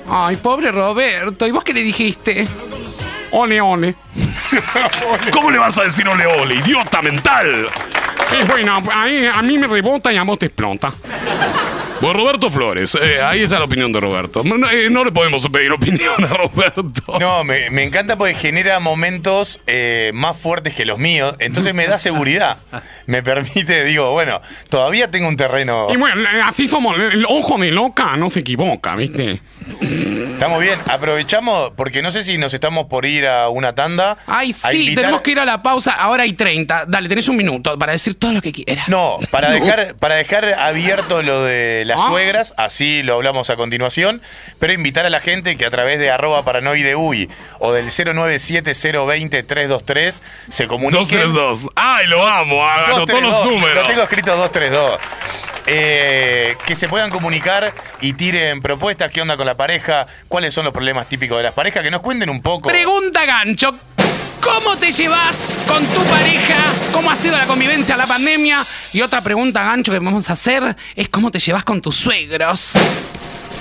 Ay, 0.10 0.36
pobre 0.36 0.72
Roberto. 0.72 1.48
¿Y 1.48 1.52
vos 1.52 1.64
qué 1.64 1.74
le 1.74 1.82
dijiste? 1.82 2.48
Ole, 3.32 3.60
ole. 3.60 3.96
¿Cómo 5.32 5.52
le 5.52 5.58
vas 5.58 5.78
a 5.78 5.84
decir 5.84 6.08
ole 6.08 6.26
ole, 6.26 6.56
idiota 6.56 7.02
mental? 7.02 7.68
Y 8.42 8.46
bueno, 8.48 8.84
ahí 8.94 9.26
a 9.26 9.42
mí 9.42 9.58
me 9.58 9.68
rebota 9.68 10.12
y 10.12 10.18
a 10.18 10.24
vos 10.24 10.40
te 10.40 10.48
explota. 10.48 10.94
Bueno, 12.02 12.20
Roberto 12.20 12.52
Flores, 12.52 12.98
eh, 13.02 13.22
ahí 13.22 13.42
está 13.42 13.58
la 13.58 13.66
opinión 13.66 13.92
de 13.92 14.00
Roberto. 14.02 14.44
No, 14.44 14.70
eh, 14.70 14.90
no 14.90 15.06
le 15.06 15.12
podemos 15.12 15.48
pedir 15.48 15.72
opinión 15.72 16.24
a 16.24 16.28
Roberto. 16.28 16.92
No, 17.20 17.44
me, 17.44 17.70
me 17.70 17.84
encanta 17.84 18.18
porque 18.18 18.34
genera 18.34 18.80
momentos 18.80 19.62
eh, 19.66 20.12
más 20.14 20.38
fuertes 20.38 20.76
que 20.76 20.86
los 20.86 21.00
míos, 21.00 21.36
entonces 21.40 21.74
me 21.74 21.88
da 21.88 21.98
seguridad. 21.98 22.58
Me 23.06 23.24
permite, 23.24 23.86
digo, 23.86 24.12
bueno, 24.12 24.42
todavía 24.70 25.10
tengo 25.10 25.28
un 25.30 25.38
terreno. 25.38 25.88
Y 25.90 25.96
bueno, 25.96 26.22
eh, 26.22 26.42
así 26.44 26.68
somos. 26.68 27.00
El 27.00 27.26
ojo 27.30 27.58
de 27.58 27.72
loca 27.72 28.18
no 28.18 28.30
se 28.30 28.42
equivoca, 28.42 28.96
¿viste? 28.96 29.40
Estamos 29.66 30.62
bien, 30.62 30.78
aprovechamos, 30.90 31.72
porque 31.76 32.02
no 32.02 32.12
sé 32.12 32.24
si 32.24 32.38
nos 32.38 32.54
estamos 32.54 32.86
por 32.88 33.06
ir 33.06 33.26
a 33.28 33.50
una 33.50 33.74
tanda. 33.74 34.18
Ay, 34.28 34.52
sí, 34.54 34.68
invitar- 34.90 35.02
tenemos 35.04 35.22
que 35.22 35.32
ir 35.32 35.40
a 35.40 35.46
la 35.46 35.62
pausa. 35.64 35.94
Ahora 35.94 36.24
hay 36.24 36.34
30. 36.34 36.86
Dale, 36.88 37.08
tenés 37.10 37.28
un 37.30 37.38
minuto 37.38 37.78
para 37.80 37.94
decir 37.94 38.16
todo 38.16 38.32
lo 38.34 38.42
que 38.42 38.52
quieras. 38.52 38.88
No, 38.90 39.18
para 39.32 39.50
dejar, 39.52 39.96
para 39.96 40.16
dejar 40.16 40.46
abierto 40.60 41.22
lo 41.24 41.44
de 41.44 41.84
las 41.86 42.00
Ah. 42.02 42.08
suegras, 42.08 42.54
así 42.58 43.02
lo 43.04 43.16
hablamos 43.16 43.50
a 43.50 43.56
continuación, 43.56 44.22
pero 44.60 44.74
invitar 44.74 45.06
a 45.06 45.10
la 45.10 45.20
gente 45.20 45.58
que 45.58 45.66
a 45.66 45.72
través 45.72 46.00
de 46.00 46.12
arroba 46.12 46.44
paranoideuy 46.46 47.30
o 47.60 47.72
del 47.74 47.90
097020323 47.90 50.22
se 50.50 50.68
comuniquen. 50.68 51.20
232. 51.22 51.70
¡Ay, 51.76 52.08
lo 52.08 52.26
amo! 52.28 52.66
Anotó 52.68 53.06
232, 53.06 53.46
los 53.46 53.54
números. 53.54 53.84
Lo 53.84 53.88
tengo 53.90 54.02
escrito 54.04 54.36
232. 54.36 55.00
Eh, 55.68 56.56
que 56.66 56.76
se 56.76 56.88
puedan 56.88 57.10
comunicar 57.10 57.74
y 58.00 58.14
tiren 58.14 58.62
propuestas, 58.62 59.12
qué 59.12 59.22
onda 59.22 59.36
con 59.36 59.48
la 59.48 59.58
pareja, 59.58 60.06
cuáles 60.28 60.54
son 60.54 60.66
los 60.66 60.74
problemas 60.74 61.08
típicos 61.08 61.38
de 61.38 61.44
las 61.44 61.54
parejas, 61.54 61.82
que 61.82 61.90
nos 61.90 62.02
cuenten 62.02 62.30
un 62.30 62.42
poco. 62.42 62.70
Pregunta 62.70 63.26
gancho. 63.26 63.76
¿Cómo 64.42 64.78
te 64.78 64.92
llevas 64.92 65.50
con 65.68 65.84
tu 65.88 66.04
pareja? 66.04 66.56
¿Cómo 66.92 67.10
ha 67.10 67.16
sido 67.16 67.36
la 67.36 67.48
convivencia, 67.48 67.98
la 67.98 68.06
pandemia? 68.06 68.62
Y 68.94 69.02
otra 69.02 69.22
pregunta 69.22 69.64
gancho 69.64 69.92
que 69.92 69.98
vamos 69.98 70.30
a 70.30 70.34
hacer 70.34 70.76
es 70.96 71.10
¿cómo 71.10 71.32
te 71.32 71.40
llevas 71.40 71.64
con 71.64 71.82
tus 71.82 71.96
suegros? 71.96 72.74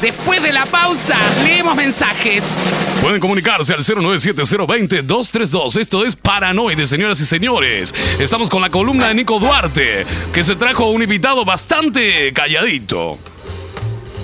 Después 0.04 0.42
de 0.42 0.52
la 0.52 0.66
pausa, 0.66 1.16
leemos 1.42 1.74
mensajes. 1.74 2.58
Pueden 3.00 3.20
comunicarse 3.20 3.72
al 3.72 3.80
097-020-232. 3.80 5.80
Esto 5.80 6.04
es 6.04 6.14
Paranoide, 6.14 6.86
señoras 6.86 7.18
y 7.20 7.24
señores. 7.24 7.94
Estamos 8.18 8.50
con 8.50 8.60
la 8.60 8.68
columna 8.68 9.08
de 9.08 9.14
Nico 9.14 9.38
Duarte, 9.38 10.04
que 10.34 10.44
se 10.44 10.56
trajo 10.56 10.90
un 10.90 11.02
invitado 11.02 11.46
bastante 11.46 12.34
calladito. 12.34 13.18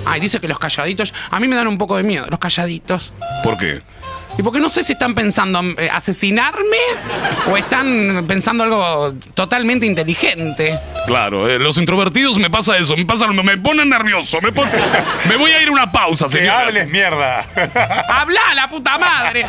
Ay, 0.05 0.21
dice 0.21 0.38
que 0.38 0.49
los 0.49 0.59
calladitos. 0.59 1.14
A 1.31 1.40
mí 1.40 1.49
me 1.49 1.57
dan 1.57 1.66
un 1.66 1.79
poco 1.79 1.97
de 1.97 2.03
miedo, 2.03 2.27
los 2.29 2.38
calladitos. 2.38 3.14
¿Por 3.43 3.57
qué? 3.57 3.81
Y 4.38 4.43
porque 4.43 4.61
no 4.61 4.71
sé 4.71 4.83
si 4.85 4.93
están 4.95 5.14
pensando 5.14 5.61
eh, 5.77 5.90
asesinarme 5.93 6.79
o 7.51 7.57
están 7.57 8.25
pensando 8.27 8.64
algo 8.64 9.12
totalmente 9.35 9.85
inteligente. 9.87 10.79
Claro, 11.07 11.49
eh, 11.49 11.59
los 11.59 11.77
introvertidos 11.79 12.38
me 12.38 12.49
pasa 12.49 12.77
eso, 12.79 12.97
me 12.97 13.05
pasa, 13.05 13.27
me 13.29 13.59
ponen 13.59 13.88
nervioso, 13.90 14.40
me, 14.40 14.53
pon- 14.53 14.69
me 15.29 15.37
voy 15.37 15.51
a 15.51 15.61
ir 15.62 15.69
a 15.69 15.73
una 15.73 15.90
pausa, 15.93 16.27
Que 16.27 16.33
señoras. 16.38 16.69
hables 16.69 16.88
mierda. 16.88 17.45
¡Habla, 18.09 18.40
la 18.55 18.71
puta 18.71 18.97
madre! 18.99 19.45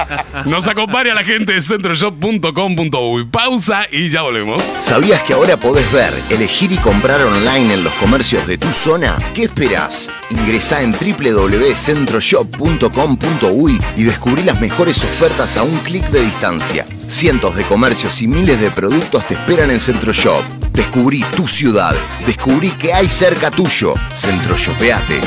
Nos 0.45 0.67
acompaña 0.67 1.13
la 1.13 1.23
gente 1.23 1.53
de 1.53 1.61
centroshop.com.uy. 1.61 3.25
Pausa 3.25 3.83
y 3.91 4.09
ya 4.09 4.23
volvemos. 4.23 4.63
¿Sabías 4.63 5.21
que 5.23 5.33
ahora 5.33 5.57
podés 5.57 5.89
ver, 5.91 6.11
elegir 6.31 6.71
y 6.71 6.77
comprar 6.77 7.21
online 7.21 7.73
en 7.75 7.83
los 7.83 7.93
comercios 7.93 8.47
de 8.47 8.57
tu 8.57 8.71
zona? 8.73 9.17
¿Qué 9.33 9.43
esperás? 9.43 10.09
Ingresá 10.31 10.81
en 10.81 10.93
www.centroshop.com.uy 10.93 13.79
y 13.97 14.03
descubrí 14.03 14.41
las 14.43 14.59
mejores 14.59 14.80
ofertas 14.89 15.57
a 15.57 15.63
un 15.63 15.77
clic 15.79 16.03
de 16.09 16.21
distancia. 16.21 16.87
Cientos 17.05 17.55
de 17.55 17.63
comercios 17.63 18.19
y 18.23 18.27
miles 18.27 18.59
de 18.59 18.71
productos 18.71 19.27
te 19.27 19.35
esperan 19.35 19.69
en 19.69 19.79
Centroshop. 19.79 20.43
Descubrí 20.73 21.23
tu 21.35 21.47
ciudad. 21.47 21.95
Descubrí 22.25 22.71
que 22.71 22.91
hay 22.91 23.07
cerca 23.07 23.51
tuyo. 23.51 23.93
Centroshopeate. 24.15 25.19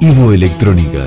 Ivo 0.00 0.32
Electrónica, 0.32 1.06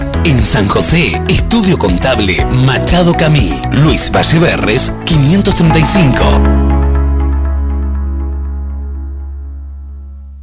En 0.23 0.43
San 0.43 0.67
José, 0.67 1.19
Estudio 1.29 1.79
Contable 1.79 2.45
Machado 2.45 3.11
Camí. 3.13 3.59
Luis 3.71 4.11
Valleverres, 4.13 4.91
535. 5.03 6.23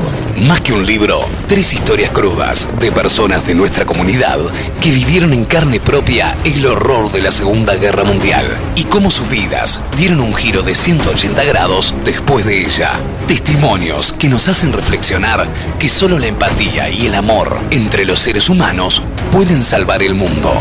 Más 0.47 0.61
que 0.61 0.73
un 0.73 0.87
libro, 0.87 1.21
tres 1.49 1.73
historias 1.73 2.11
crudas 2.11 2.69
de 2.79 2.93
personas 2.93 3.47
de 3.47 3.55
nuestra 3.55 3.85
comunidad 3.85 4.39
que 4.81 4.91
vivieron 4.91 5.33
en 5.33 5.45
carne 5.45 5.81
propia 5.81 6.37
el 6.45 6.65
horror 6.67 7.11
de 7.13 7.23
la 7.23 7.33
Segunda 7.33 7.75
Guerra 7.77 8.05
Mundial 8.05 8.45
y 8.77 8.85
cómo 8.85 9.11
sus 9.11 9.29
vidas 9.29 9.81
dieron 9.97 10.21
un 10.21 10.35
giro 10.35 10.63
de 10.63 10.75
180 10.75 11.45
grados 11.45 11.95
después 12.05 12.47
de 12.47 12.65
ella. 12.65 12.93
Testimonios 13.27 14.13
que 14.13 14.29
nos 14.29 14.49
hacen 14.49 14.73
reflexionar 14.73 15.49
que 15.79 15.89
solo 15.89 16.19
la 16.19 16.27
empatía 16.27 16.89
y 16.89 17.07
el 17.07 17.15
amor 17.15 17.59
entre 17.71 18.05
los 18.05 18.21
seres 18.21 18.49
humanos 18.49 19.03
pueden 19.31 19.63
salvar 19.63 20.03
el 20.03 20.15
mundo. 20.15 20.53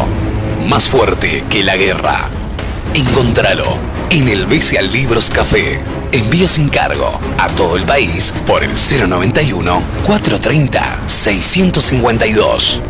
Más 0.68 0.90
fuerte 0.90 1.44
que 1.50 1.64
la 1.64 1.76
guerra. 1.78 2.30
Encontralo 2.94 4.01
en 4.12 4.28
el 4.28 4.46
BCA 4.46 4.82
Libros 4.82 5.30
Café. 5.30 5.80
Envío 6.12 6.48
sin 6.48 6.68
cargo 6.68 7.18
a 7.38 7.48
todo 7.56 7.78
el 7.78 7.84
país 7.84 8.34
por 8.46 8.62
el 8.64 8.72
091 8.72 9.82
430 10.06 11.00
652. 11.08 12.82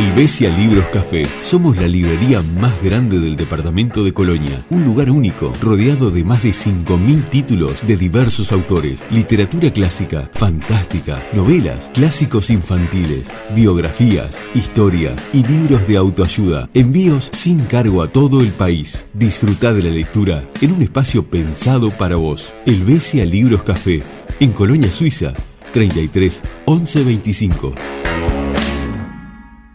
El 0.00 0.14
Besia 0.14 0.48
Libros 0.48 0.86
Café. 0.86 1.26
Somos 1.42 1.76
la 1.76 1.86
librería 1.86 2.40
más 2.40 2.72
grande 2.82 3.20
del 3.20 3.36
departamento 3.36 4.02
de 4.02 4.14
Colonia. 4.14 4.64
Un 4.70 4.82
lugar 4.82 5.10
único, 5.10 5.52
rodeado 5.60 6.10
de 6.10 6.24
más 6.24 6.42
de 6.42 6.52
5.000 6.52 7.28
títulos 7.28 7.86
de 7.86 7.98
diversos 7.98 8.50
autores. 8.50 9.06
Literatura 9.10 9.70
clásica, 9.70 10.30
fantástica, 10.32 11.22
novelas, 11.34 11.90
clásicos 11.92 12.48
infantiles, 12.48 13.30
biografías, 13.54 14.40
historia 14.54 15.14
y 15.34 15.42
libros 15.42 15.86
de 15.86 15.98
autoayuda. 15.98 16.70
Envíos 16.72 17.28
sin 17.34 17.60
cargo 17.66 18.02
a 18.02 18.10
todo 18.10 18.40
el 18.40 18.52
país. 18.52 19.06
Disfruta 19.12 19.74
de 19.74 19.82
la 19.82 19.90
lectura 19.90 20.48
en 20.62 20.72
un 20.72 20.80
espacio 20.80 21.26
pensado 21.26 21.90
para 21.98 22.16
vos. 22.16 22.54
El 22.64 22.84
Besia 22.84 23.26
Libros 23.26 23.64
Café. 23.64 24.02
En 24.40 24.52
Colonia 24.52 24.90
Suiza, 24.90 25.34
33 25.74 26.42
11 26.64 27.04
25. 27.04 27.99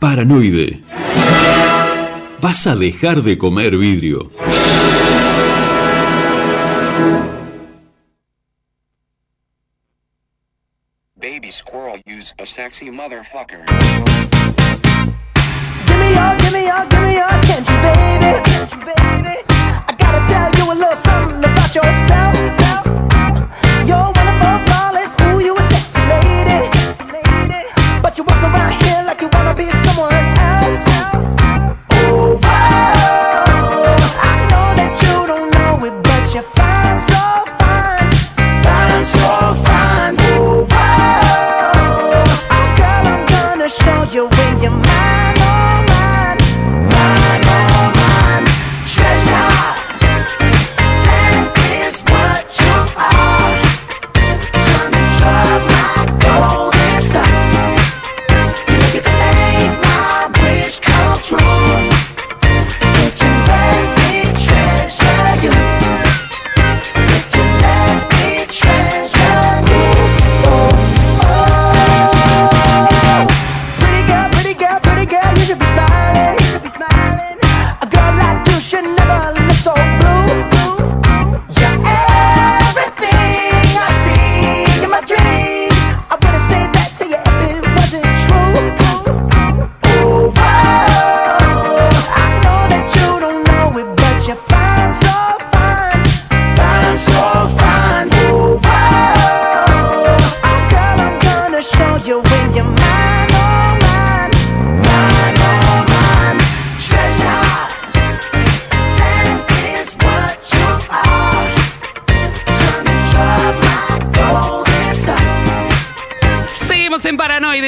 Paranoide. 0.05 0.83
Vas 2.39 2.67
a 2.67 2.75
dejar 2.75 3.23
de 3.23 3.39
comer 3.39 3.75
vidrio. 3.75 4.29
Baby 11.15 11.49
squirrel 11.49 11.99
use 12.05 12.35
a 12.37 12.45
sexy 12.45 12.91
motherfucker. 12.91 13.65
Give 15.87 15.97
me 15.97 16.13
your, 16.13 16.35
give 16.37 16.53
me 16.53 16.65
your, 16.67 16.85
give 16.85 17.01
me 17.01 17.13
your 17.15 17.27
attention, 17.27 17.75
baby. 17.81 18.31
I 19.89 19.95
gotta 19.97 20.21
tell 20.27 20.51
you 20.53 20.71
a 20.71 20.75
little 20.75 20.95
something 20.95 21.43
about 21.43 21.73
yourself. 21.73 22.35
You're 23.87 24.14
But 28.05 28.19
you 28.19 28.23
walk 28.23 28.43
around 28.43 28.83
here 28.83 29.03
like 29.03 29.19
you 29.19 29.29
wanna 29.33 29.55
be 29.55 29.67
someone 29.83 30.34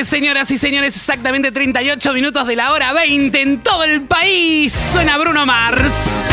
Señoras 0.06 0.52
y 0.52 0.58
señores, 0.58 0.96
exactamente 0.96 1.52
38 1.52 2.14
minutos 2.14 2.46
de 2.48 2.56
la 2.56 2.72
hora 2.72 2.94
20 2.94 3.42
en 3.42 3.60
todo 3.60 3.84
el 3.84 4.02
país. 4.02 4.72
Suena 4.74 5.18
Bruno 5.18 5.46
Mars. 5.46 6.30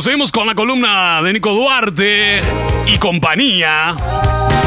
Seguimos 0.00 0.30
con 0.30 0.46
la 0.46 0.54
columna 0.54 1.20
de 1.22 1.32
Nico 1.32 1.52
Duarte 1.52 2.40
y 2.86 2.98
compañía. 2.98 3.96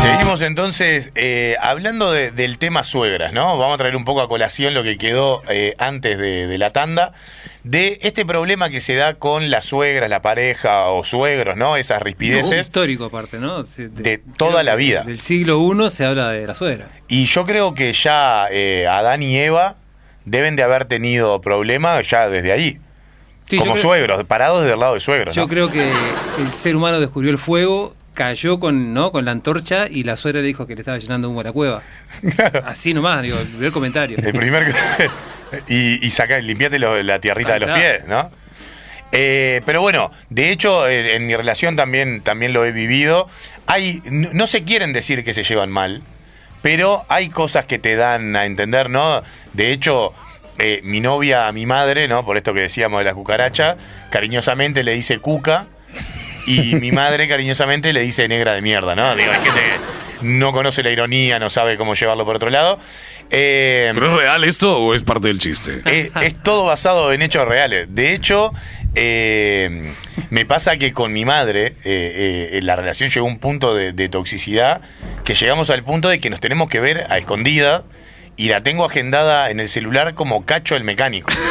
Seguimos 0.02 0.42
entonces 0.42 1.12
eh, 1.16 1.56
hablando 1.62 2.12
de- 2.12 2.32
del 2.32 2.58
tema 2.58 2.84
suegras, 2.84 3.34
¿no? 3.34 3.58
Vamos 3.60 3.76
a 3.76 3.78
traer 3.78 3.96
un 3.96 4.04
poco 4.04 4.22
a 4.22 4.28
colación 4.28 4.74
lo 4.74 4.82
que 4.84 4.98
quedó 4.98 5.44
eh, 5.48 5.76
antes 5.78 6.18
de, 6.18 6.48
de 6.48 6.58
la 6.58 6.72
tanda, 6.72 7.14
de 7.64 8.00
este 8.02 8.26
problema 8.26 8.70
que 8.72 8.80
se 8.80 8.96
da 8.96 9.14
con 9.16 9.52
las 9.52 9.66
suegras, 9.66 10.10
la 10.10 10.22
pareja 10.24 10.88
o 10.88 11.04
suegros, 11.04 11.56
¿no? 11.56 11.76
Esas 11.78 12.00
No, 12.00 12.06
rispideces 12.06 12.62
histórico 12.62 13.06
aparte, 13.06 13.38
¿no? 13.38 13.62
De, 13.64 13.90
de 13.90 14.18
toda 14.38 14.64
la 14.64 14.74
vida. 14.76 15.04
Del 15.04 15.20
siglo 15.20 15.60
I 15.62 15.90
se 15.92 16.04
habla 16.06 16.30
de 16.32 16.48
la 16.48 16.56
suegra. 16.56 16.88
Y 17.08 17.26
yo 17.26 17.46
creo 17.46 17.76
que 17.76 17.94
ya 17.94 18.48
eh, 18.50 18.88
Adán 18.88 19.22
y 19.22 19.38
Eva 19.38 19.76
deben 20.26 20.56
de 20.56 20.64
haber 20.64 20.86
tenido 20.86 21.42
problemas 21.42 22.10
ya 22.10 22.28
desde 22.28 22.52
ahí. 22.52 22.80
Sí, 23.48 23.58
como 23.58 23.74
creo- 23.74 23.84
suegros, 23.84 24.24
parados 24.24 24.64
del 24.64 24.80
lado 24.80 24.96
de 24.96 25.00
suegros. 25.00 25.36
Yo 25.36 25.44
¿no? 25.44 25.48
creo 25.48 25.70
que 25.70 25.84
el 26.40 26.52
ser 26.54 26.76
humano 26.76 27.00
descubrió 27.00 27.30
el 27.32 27.38
fuego, 27.38 27.94
cayó 28.14 28.60
con, 28.60 28.94
¿no? 28.94 29.12
con 29.12 29.26
la 29.26 29.32
antorcha 29.32 29.88
y 29.90 30.04
la 30.04 30.18
suegra 30.18 30.42
le 30.42 30.48
dijo 30.48 30.68
que 30.68 30.76
le 30.76 30.82
estaba 30.82 30.98
llenando 30.98 31.30
humo 31.30 31.42
a 31.42 31.44
la 31.46 31.52
cueva. 31.52 31.82
Así 32.66 32.94
nomás, 32.94 33.22
digo, 33.24 33.40
el 33.40 33.48
primer 33.48 33.72
comentario. 33.72 34.18
El 34.22 34.34
primer. 34.34 34.74
y, 35.68 36.06
y 36.06 36.10
saca, 36.10 36.40
limpiate 36.40 36.80
lo- 36.80 37.02
la 37.04 37.20
tierrita 37.20 37.54
de 37.54 37.60
los 37.62 37.72
pies, 37.72 38.06
¿no? 38.08 38.30
Eh, 39.14 39.62
pero 39.66 39.82
bueno, 39.82 40.12
de 40.30 40.52
hecho, 40.52 40.88
eh, 40.88 41.16
en 41.16 41.28
mi 41.28 41.36
relación 41.36 41.76
también, 41.76 42.22
también 42.22 42.54
lo 42.54 42.64
he 42.66 42.72
vivido. 42.72 43.28
Hay, 43.68 44.02
no, 44.10 44.30
no 44.34 44.48
se 44.48 44.64
quieren 44.64 44.94
decir 44.94 45.24
que 45.26 45.34
se 45.34 45.44
llevan 45.44 45.70
mal, 45.70 46.02
pero 46.62 47.06
hay 47.10 47.30
cosas 47.30 47.66
que 47.66 47.78
te 47.80 47.96
dan 47.96 48.36
a 48.38 48.46
entender, 48.46 48.90
¿no? 48.90 49.22
De 49.52 49.72
hecho, 49.74 50.14
eh, 50.60 50.80
mi 50.84 51.02
novia 51.02 51.48
a 51.48 51.52
mi 51.52 51.66
madre, 51.66 52.08
¿no? 52.08 52.26
Por 52.26 52.38
esto 52.38 52.54
que 52.54 52.62
decíamos 52.62 53.00
de 53.00 53.06
la 53.06 53.14
cucaracha, 53.14 53.76
cariñosamente 54.12 54.84
le 54.84 54.94
dice 54.94 55.20
cuca. 55.20 55.68
Y 56.46 56.76
mi 56.76 56.92
madre 56.92 57.28
cariñosamente 57.28 57.94
le 57.94 58.02
dice 58.02 58.28
negra 58.28 58.54
de 58.54 58.62
mierda, 58.62 58.96
¿no? 58.96 59.16
Digo, 59.16 59.32
hay 59.32 59.42
gente 59.44 59.60
que 59.60 60.26
no 60.26 60.52
conoce 60.52 60.84
la 60.84 60.92
ironía, 60.92 61.40
no 61.40 61.50
sabe 61.50 61.78
cómo 61.78 61.94
llevarlo 61.96 62.26
por 62.26 62.36
otro 62.36 62.50
lado. 62.50 62.80
Eh, 63.30 63.92
¿Pero 63.94 64.08
es 64.08 64.14
real 64.22 64.44
esto 64.44 64.78
o 64.78 64.94
es 64.94 65.04
parte 65.04 65.28
del 65.30 65.40
chiste? 65.40 65.82
es, 65.86 66.12
es 66.22 66.36
todo 66.42 66.66
basado 66.66 67.14
en 67.14 67.22
hechos 67.22 67.48
reales. 67.48 67.88
De 67.90 68.14
hecho, 68.14 68.52
eh, 68.94 69.94
me 70.30 70.46
pasa 70.46 70.76
que 70.78 70.92
con 70.92 71.14
mi 71.14 71.24
madre 71.24 71.76
eh, 71.86 72.50
eh, 72.54 72.60
la 72.62 72.76
relación 72.76 73.10
llegó 73.10 73.26
a 73.26 73.30
un 73.30 73.40
punto 73.40 73.74
de, 73.74 73.94
de 73.94 74.10
toxicidad 74.10 74.82
que 75.24 75.34
llegamos 75.34 75.70
al 75.70 75.84
punto 75.84 76.10
de 76.10 76.20
que 76.20 76.30
nos 76.30 76.42
tenemos 76.42 76.70
que 76.70 76.82
ver 76.82 77.06
a 77.10 77.18
escondida 77.18 77.84
y 78.38 78.50
la 78.50 78.62
tengo 78.62 78.86
agendada 78.86 79.50
en 79.50 79.60
el 79.60 79.70
celular 79.70 80.14
como 80.16 80.46
cacho 80.46 80.76
el 80.76 80.84
mecánico. 80.84 81.32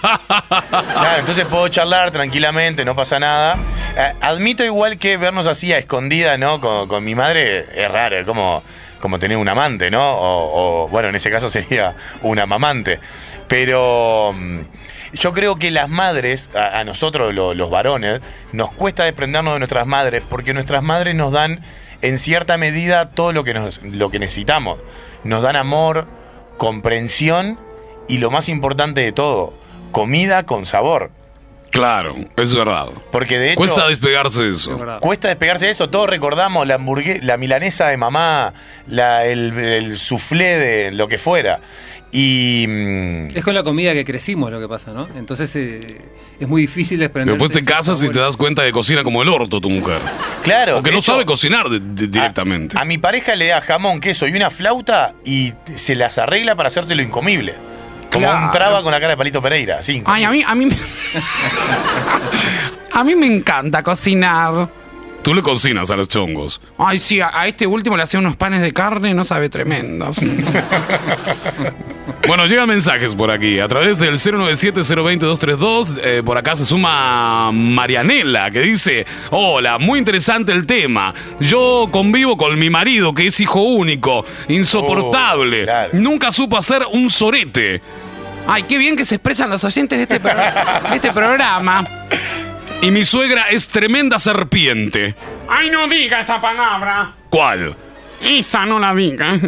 Claro, 0.00 1.18
entonces 1.20 1.44
puedo 1.46 1.66
charlar 1.68 2.10
tranquilamente, 2.10 2.84
no 2.84 2.94
pasa 2.94 3.18
nada. 3.18 3.56
Eh, 3.96 4.12
admito 4.20 4.64
igual 4.64 4.98
que 4.98 5.16
vernos 5.16 5.46
así 5.46 5.72
a 5.72 5.78
escondida, 5.78 6.36
¿no? 6.38 6.60
Con, 6.60 6.86
con 6.88 7.02
mi 7.04 7.14
madre 7.14 7.66
es 7.74 7.90
raro, 7.90 8.16
es 8.16 8.26
como, 8.26 8.62
como 9.00 9.18
tener 9.18 9.36
un 9.36 9.48
amante, 9.48 9.90
¿no? 9.90 10.12
O, 10.12 10.84
o, 10.84 10.88
bueno, 10.88 11.08
en 11.08 11.16
ese 11.16 11.30
caso 11.30 11.48
sería 11.48 11.96
una 12.22 12.46
mamante. 12.46 13.00
Pero 13.48 14.32
mm, 14.36 14.58
yo 15.14 15.32
creo 15.32 15.56
que 15.56 15.70
las 15.70 15.88
madres, 15.88 16.50
a, 16.54 16.78
a 16.80 16.84
nosotros 16.84 17.34
lo- 17.34 17.54
los 17.54 17.70
varones, 17.70 18.20
nos 18.52 18.70
cuesta 18.72 19.04
desprendernos 19.04 19.54
de 19.54 19.58
nuestras 19.60 19.86
madres 19.86 20.22
porque 20.28 20.54
nuestras 20.54 20.82
madres 20.82 21.14
nos 21.14 21.32
dan 21.32 21.60
en 22.02 22.18
cierta 22.18 22.58
medida 22.58 23.10
todo 23.10 23.32
lo 23.32 23.42
que, 23.44 23.54
nos, 23.54 23.82
lo 23.82 24.10
que 24.10 24.18
necesitamos. 24.18 24.78
Nos 25.24 25.42
dan 25.42 25.56
amor, 25.56 26.06
comprensión 26.56 27.58
y 28.08 28.18
lo 28.18 28.30
más 28.30 28.48
importante 28.48 29.00
de 29.00 29.12
todo, 29.12 29.54
comida 29.90 30.44
con 30.44 30.66
sabor. 30.66 31.10
Claro, 31.70 32.14
es 32.36 32.54
verdad. 32.54 32.86
Porque 33.10 33.36
de 33.36 33.48
hecho. 33.50 33.56
Cuesta 33.58 33.88
despegarse 33.88 34.44
de 34.44 34.50
eso. 34.50 34.78
Cuesta 35.00 35.26
despegarse 35.26 35.66
de 35.66 35.72
eso. 35.72 35.90
Todos 35.90 36.08
recordamos 36.08 36.68
la 36.68 36.78
hamburgue- 36.78 37.20
la 37.22 37.36
milanesa 37.36 37.88
de 37.88 37.96
mamá, 37.96 38.54
la, 38.86 39.24
el, 39.26 39.58
el 39.58 39.98
soufflé 39.98 40.56
de 40.56 40.92
lo 40.92 41.08
que 41.08 41.18
fuera. 41.18 41.58
Y. 42.16 42.64
Es 43.34 43.42
con 43.42 43.54
la 43.54 43.64
comida 43.64 43.92
que 43.92 44.04
crecimos 44.04 44.48
lo 44.52 44.60
que 44.60 44.68
pasa, 44.68 44.92
¿no? 44.92 45.08
Entonces 45.16 45.54
eh, 45.56 46.00
es 46.38 46.46
muy 46.48 46.62
difícil 46.62 47.00
desprenderse 47.00 47.32
Después 47.36 47.50
te 47.50 47.58
de 47.58 47.64
esos 47.64 47.76
casas 47.76 48.04
y 48.04 48.08
te 48.08 48.20
das 48.20 48.36
cuenta 48.36 48.62
de 48.62 48.68
que 48.68 48.72
cocina 48.72 49.02
como 49.02 49.20
el 49.20 49.28
orto 49.28 49.60
tu 49.60 49.68
mujer. 49.68 49.98
Claro. 50.44 50.78
O 50.78 50.82
que 50.82 50.90
de 50.90 50.94
no 50.94 51.00
hecho, 51.00 51.10
sabe 51.12 51.26
cocinar 51.26 51.68
de- 51.68 51.80
de- 51.80 52.06
directamente. 52.06 52.78
A 52.78 52.84
mi 52.84 52.98
pareja 52.98 53.34
le 53.34 53.48
da 53.48 53.60
jamón, 53.60 53.98
queso 53.98 54.28
y 54.28 54.36
una 54.36 54.48
flauta 54.50 55.14
y 55.24 55.54
se 55.74 55.96
las 55.96 56.16
arregla 56.18 56.54
para 56.54 56.68
hacértelo 56.68 57.02
incomible. 57.02 57.54
Como 58.12 58.26
Claro. 58.26 58.46
un 58.46 58.50
traba 58.52 58.82
con 58.84 58.92
la 58.92 59.00
cara 59.00 59.10
de 59.10 59.16
Palito 59.16 59.42
Pereira. 59.42 59.82
Sí, 59.82 60.00
Ay, 60.06 60.22
a 60.22 60.30
mí, 60.30 60.44
a 60.46 60.54
mí, 60.54 60.66
me- 60.66 60.76
a 62.92 63.02
mí 63.02 63.16
me 63.16 63.26
encanta 63.26 63.82
cocinar. 63.82 64.68
Tú 65.24 65.34
le 65.34 65.42
cocinas 65.42 65.90
a 65.90 65.96
los 65.96 66.08
chongos. 66.08 66.60
Ay, 66.78 66.98
sí, 67.00 67.20
a, 67.20 67.30
a 67.32 67.48
este 67.48 67.66
último 67.66 67.96
le 67.96 68.02
hacía 68.04 68.20
unos 68.20 68.36
panes 68.36 68.60
de 68.62 68.72
carne, 68.72 69.12
no 69.14 69.24
sabe 69.24 69.48
tremendos. 69.48 70.18
Bueno, 72.26 72.46
llegan 72.46 72.68
mensajes 72.68 73.14
por 73.14 73.30
aquí. 73.30 73.60
A 73.60 73.68
través 73.68 73.98
del 73.98 74.14
097-020-232, 74.14 75.98
eh, 76.02 76.22
por 76.24 76.38
acá 76.38 76.56
se 76.56 76.64
suma 76.64 77.50
Marianela, 77.52 78.50
que 78.50 78.60
dice: 78.60 79.04
Hola, 79.30 79.78
muy 79.78 79.98
interesante 79.98 80.52
el 80.52 80.64
tema. 80.66 81.12
Yo 81.40 81.88
convivo 81.90 82.36
con 82.38 82.58
mi 82.58 82.70
marido, 82.70 83.12
que 83.14 83.26
es 83.26 83.38
hijo 83.40 83.60
único, 83.60 84.24
insoportable. 84.48 85.66
Nunca 85.92 86.32
supo 86.32 86.56
hacer 86.56 86.82
un 86.92 87.10
sorete. 87.10 87.82
Ay, 88.46 88.62
qué 88.64 88.78
bien 88.78 88.96
que 88.96 89.04
se 89.04 89.16
expresan 89.16 89.50
los 89.50 89.62
oyentes 89.64 89.98
de 89.98 90.02
este, 90.04 90.18
pro- 90.20 90.32
de 90.90 90.96
este 90.96 91.12
programa. 91.12 91.86
Y 92.84 92.90
mi 92.90 93.02
suegra 93.02 93.46
es 93.50 93.68
tremenda 93.68 94.18
serpiente. 94.18 95.14
Ay, 95.48 95.70
no 95.70 95.88
diga 95.88 96.20
esa 96.20 96.38
palabra. 96.38 97.12
¿Cuál? 97.30 97.74
Esa 98.22 98.66
no 98.66 98.78
la 98.78 98.94
diga. 98.94 99.38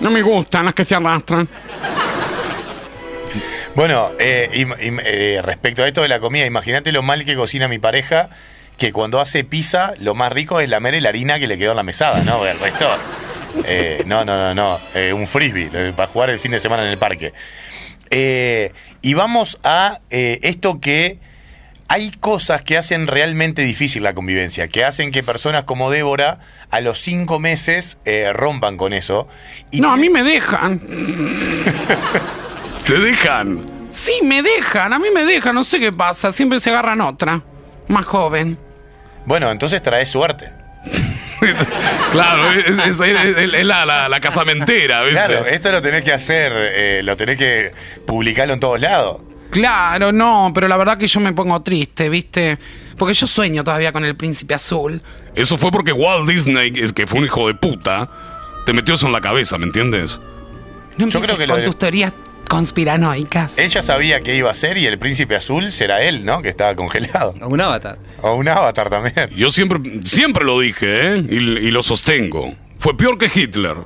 No 0.00 0.10
me 0.10 0.22
gustan 0.22 0.64
las 0.64 0.74
que 0.74 0.84
se 0.86 0.94
arrastran. 0.94 1.46
Bueno, 3.74 4.12
eh, 4.18 4.48
im- 4.54 4.74
im- 4.80 5.00
eh, 5.04 5.40
respecto 5.42 5.82
a 5.82 5.86
esto 5.86 6.00
de 6.02 6.08
la 6.08 6.18
comida, 6.18 6.46
imagínate 6.46 6.92
lo 6.92 7.02
mal 7.02 7.24
que 7.26 7.34
cocina 7.36 7.68
mi 7.68 7.78
pareja, 7.78 8.28
que 8.78 8.90
cuando 8.92 9.20
hace 9.20 9.44
pizza, 9.44 9.92
lo 9.98 10.14
más 10.14 10.32
rico 10.32 10.58
es 10.60 10.68
lamer 10.68 11.00
la 11.02 11.10
harina 11.10 11.38
que 11.38 11.46
le 11.46 11.58
quedó 11.58 11.72
en 11.72 11.76
la 11.76 11.82
mesada, 11.82 12.22
¿no? 12.22 12.44
El 12.46 12.58
resto, 12.58 12.88
eh, 13.64 14.02
no, 14.06 14.24
no, 14.24 14.36
no, 14.36 14.54
no, 14.54 14.78
eh, 14.94 15.12
un 15.12 15.26
frisbee 15.26 15.92
para 15.92 16.08
jugar 16.08 16.30
el 16.30 16.38
fin 16.38 16.52
de 16.52 16.58
semana 16.58 16.84
en 16.84 16.88
el 16.90 16.98
parque. 16.98 17.32
Eh, 18.10 18.72
y 19.02 19.14
vamos 19.14 19.58
a 19.62 20.00
eh, 20.10 20.38
esto 20.42 20.80
que 20.80 21.18
hay 21.92 22.10
cosas 22.10 22.62
que 22.62 22.78
hacen 22.78 23.06
realmente 23.06 23.60
difícil 23.62 24.02
la 24.02 24.14
convivencia, 24.14 24.66
que 24.68 24.82
hacen 24.82 25.10
que 25.12 25.22
personas 25.22 25.64
como 25.64 25.90
Débora 25.90 26.38
a 26.70 26.80
los 26.80 26.98
cinco 26.98 27.38
meses 27.38 27.98
eh, 28.06 28.32
rompan 28.32 28.78
con 28.78 28.94
eso. 28.94 29.28
No, 29.74 29.92
a 29.92 29.96
mí 29.98 30.08
me 30.08 30.22
dejan. 30.22 30.80
¿Te 32.86 32.98
dejan? 32.98 33.70
Sí, 33.90 34.12
me 34.22 34.42
dejan, 34.42 34.92
a 34.94 34.98
mí 34.98 35.08
me 35.14 35.24
dejan, 35.24 35.54
no 35.54 35.64
sé 35.64 35.78
qué 35.78 35.92
pasa, 35.92 36.32
siempre 36.32 36.60
se 36.60 36.70
agarran 36.70 37.00
otra, 37.02 37.42
más 37.88 38.06
joven. 38.06 38.56
Bueno, 39.26 39.50
entonces 39.50 39.82
trae 39.82 40.06
suerte. 40.06 40.50
Claro, 42.12 42.52
es, 42.52 42.66
es- 42.68 43.00
es- 43.00 43.36
es- 43.36 43.54
es 43.54 43.64
la, 43.66 43.84
la- 43.84 44.08
la 44.08 44.20
casamentera, 44.20 45.00
¿viste? 45.02 45.14
Claro, 45.26 45.44
esto 45.46 45.72
lo 45.72 45.82
tenés 45.82 46.04
que 46.04 46.12
hacer, 46.12 46.52
eh, 46.54 47.00
lo 47.02 47.16
tenés 47.16 47.36
que 47.36 47.72
publicarlo 48.06 48.54
en 48.54 48.60
todos 48.60 48.80
lados. 48.80 49.22
Claro, 49.52 50.10
no, 50.12 50.50
pero 50.54 50.66
la 50.66 50.76
verdad 50.76 50.98
que 50.98 51.06
yo 51.06 51.20
me 51.20 51.32
pongo 51.32 51.60
triste, 51.62 52.08
¿viste? 52.08 52.58
Porque 52.98 53.14
yo 53.14 53.26
sueño 53.26 53.62
todavía 53.62 53.92
con 53.92 54.04
el 54.04 54.16
príncipe 54.16 54.54
azul. 54.54 55.00
Eso 55.34 55.56
fue 55.58 55.70
porque 55.70 55.92
Walt 55.92 56.28
Disney, 56.28 56.72
es 56.76 56.92
que 56.92 57.06
fue 57.06 57.20
un 57.20 57.26
hijo 57.26 57.46
de 57.46 57.54
puta, 57.54 58.08
te 58.66 58.72
metió 58.72 58.94
eso 58.94 59.06
en 59.06 59.12
la 59.12 59.20
cabeza, 59.20 59.58
¿me 59.58 59.66
entiendes? 59.66 60.20
No 60.96 61.06
Yo 61.08 61.20
creo 61.20 61.36
que 61.36 61.46
lo 61.46 61.52
con 61.54 61.60
de- 61.60 61.66
tus 61.66 61.78
teorías 61.78 62.12
conspiranoicas. 62.48 63.58
Ella 63.58 63.82
sabía 63.82 64.20
que 64.20 64.34
iba 64.36 64.50
a 64.50 64.54
ser 64.54 64.76
y 64.78 64.86
el 64.86 64.98
príncipe 64.98 65.36
azul 65.36 65.70
será 65.72 66.02
él, 66.02 66.24
¿no? 66.24 66.42
Que 66.42 66.48
estaba 66.48 66.74
congelado. 66.74 67.34
O 67.40 67.48
un 67.48 67.60
avatar. 67.60 67.98
O 68.22 68.34
un 68.34 68.48
avatar 68.48 68.88
también. 68.90 69.30
Yo 69.36 69.50
siempre, 69.50 69.78
siempre 70.04 70.44
lo 70.44 70.58
dije, 70.60 71.14
¿eh? 71.14 71.26
Y, 71.28 71.36
y 71.36 71.70
lo 71.70 71.82
sostengo. 71.82 72.54
Fue 72.78 72.96
peor 72.96 73.18
que 73.18 73.30
Hitler, 73.32 73.76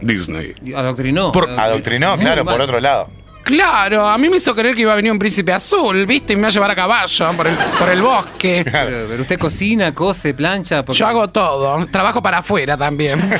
Disney. 0.00 0.54
Adoctrinó. 0.74 1.32
Por- 1.32 1.48
Adoctrinó, 1.48 2.16
claro, 2.18 2.44
mal. 2.44 2.54
por 2.54 2.60
otro 2.62 2.80
lado. 2.80 3.08
Claro, 3.46 4.08
a 4.08 4.18
mí 4.18 4.28
me 4.28 4.38
hizo 4.38 4.56
creer 4.56 4.74
que 4.74 4.80
iba 4.80 4.92
a 4.92 4.96
venir 4.96 5.12
un 5.12 5.20
príncipe 5.20 5.52
azul, 5.52 6.04
¿viste? 6.04 6.32
Y 6.32 6.36
me 6.36 6.40
iba 6.40 6.48
a 6.48 6.50
llevar 6.50 6.70
a 6.72 6.74
caballo 6.74 7.32
por 7.36 7.46
el, 7.46 7.54
por 7.78 7.88
el 7.88 8.02
bosque. 8.02 8.64
Pero, 8.72 9.06
pero 9.08 9.22
usted 9.22 9.38
cocina, 9.38 9.94
cose, 9.94 10.34
plancha. 10.34 10.82
porque- 10.84 10.98
Yo 10.98 11.06
hago 11.06 11.28
todo, 11.28 11.86
trabajo 11.86 12.20
para 12.20 12.38
afuera 12.38 12.76
también. 12.76 13.20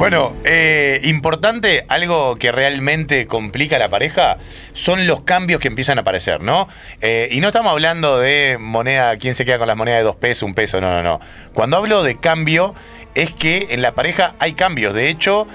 Bueno, 0.00 0.32
eh, 0.46 0.98
importante, 1.04 1.84
algo 1.88 2.36
que 2.36 2.50
realmente 2.52 3.26
complica 3.26 3.76
a 3.76 3.78
la 3.78 3.90
pareja 3.90 4.38
son 4.72 5.06
los 5.06 5.20
cambios 5.24 5.60
que 5.60 5.68
empiezan 5.68 5.98
a 5.98 6.00
aparecer, 6.00 6.40
¿no? 6.40 6.68
Eh, 7.02 7.28
y 7.30 7.40
no 7.40 7.48
estamos 7.48 7.70
hablando 7.70 8.18
de 8.18 8.56
moneda, 8.58 9.14
quién 9.18 9.34
se 9.34 9.44
queda 9.44 9.58
con 9.58 9.68
las 9.68 9.76
monedas 9.76 10.00
de 10.00 10.04
dos 10.04 10.16
pesos, 10.16 10.44
un 10.44 10.54
peso, 10.54 10.80
no, 10.80 10.90
no, 10.90 11.02
no. 11.02 11.20
Cuando 11.52 11.76
hablo 11.76 12.02
de 12.02 12.18
cambio, 12.18 12.74
es 13.14 13.30
que 13.32 13.66
en 13.72 13.82
la 13.82 13.92
pareja 13.92 14.36
hay 14.38 14.54
cambios. 14.54 14.94
De 14.94 15.10
hecho, 15.10 15.46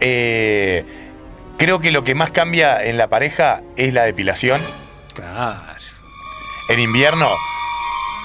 eh, 0.00 0.84
creo 1.58 1.78
que 1.80 1.90
lo 1.90 2.04
que 2.04 2.14
más 2.14 2.30
cambia 2.30 2.82
en 2.82 2.96
la 2.96 3.08
pareja 3.08 3.62
es 3.76 3.92
la 3.94 4.04
depilación. 4.04 4.60
Claro. 5.14 5.58
En 6.68 6.78
invierno, 6.78 7.28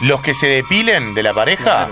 los 0.01 0.21
que 0.21 0.33
se 0.33 0.47
depilen 0.47 1.15
de 1.15 1.23
la 1.23 1.33
pareja, 1.33 1.89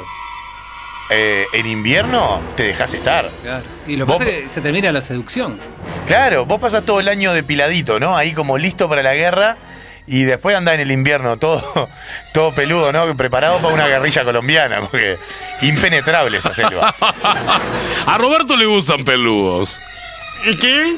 eh, 1.10 1.46
en 1.52 1.66
invierno 1.66 2.42
te 2.56 2.64
dejas 2.64 2.94
estar. 2.94 3.26
Claro. 3.42 3.64
Y 3.88 3.96
lo 3.96 4.06
que 4.06 4.14
pasa 4.14 4.24
es 4.30 4.44
que 4.44 4.50
se 4.50 4.62
termina 4.62 4.92
la 4.92 5.02
seducción. 5.02 5.60
Claro, 6.08 6.46
vos 6.46 6.60
pasas 6.60 6.86
todo 6.86 7.00
el 7.00 7.08
año 7.08 7.34
depiladito, 7.34 8.00
¿no? 8.00 8.16
Ahí 8.16 8.34
como 8.34 8.58
listo 8.58 8.88
para 8.88 9.04
la 9.04 9.16
guerra. 9.16 9.58
Y 10.06 10.24
después 10.24 10.56
andás 10.56 10.76
en 10.76 10.82
el 10.82 10.92
invierno 10.92 11.38
todo, 11.38 11.90
todo 12.34 12.54
peludo, 12.54 12.92
¿no? 12.92 13.16
Preparado 13.16 13.60
para 13.60 13.74
una 13.74 13.88
guerrilla 13.88 14.24
colombiana, 14.24 14.82
porque 14.82 15.18
impenetrable 15.62 16.38
esa 16.38 16.54
selva. 16.54 16.94
A 18.06 18.18
Roberto 18.18 18.58
le 18.58 18.66
gustan 18.66 19.04
peludos. 19.04 19.80
¿Qué? 20.60 20.98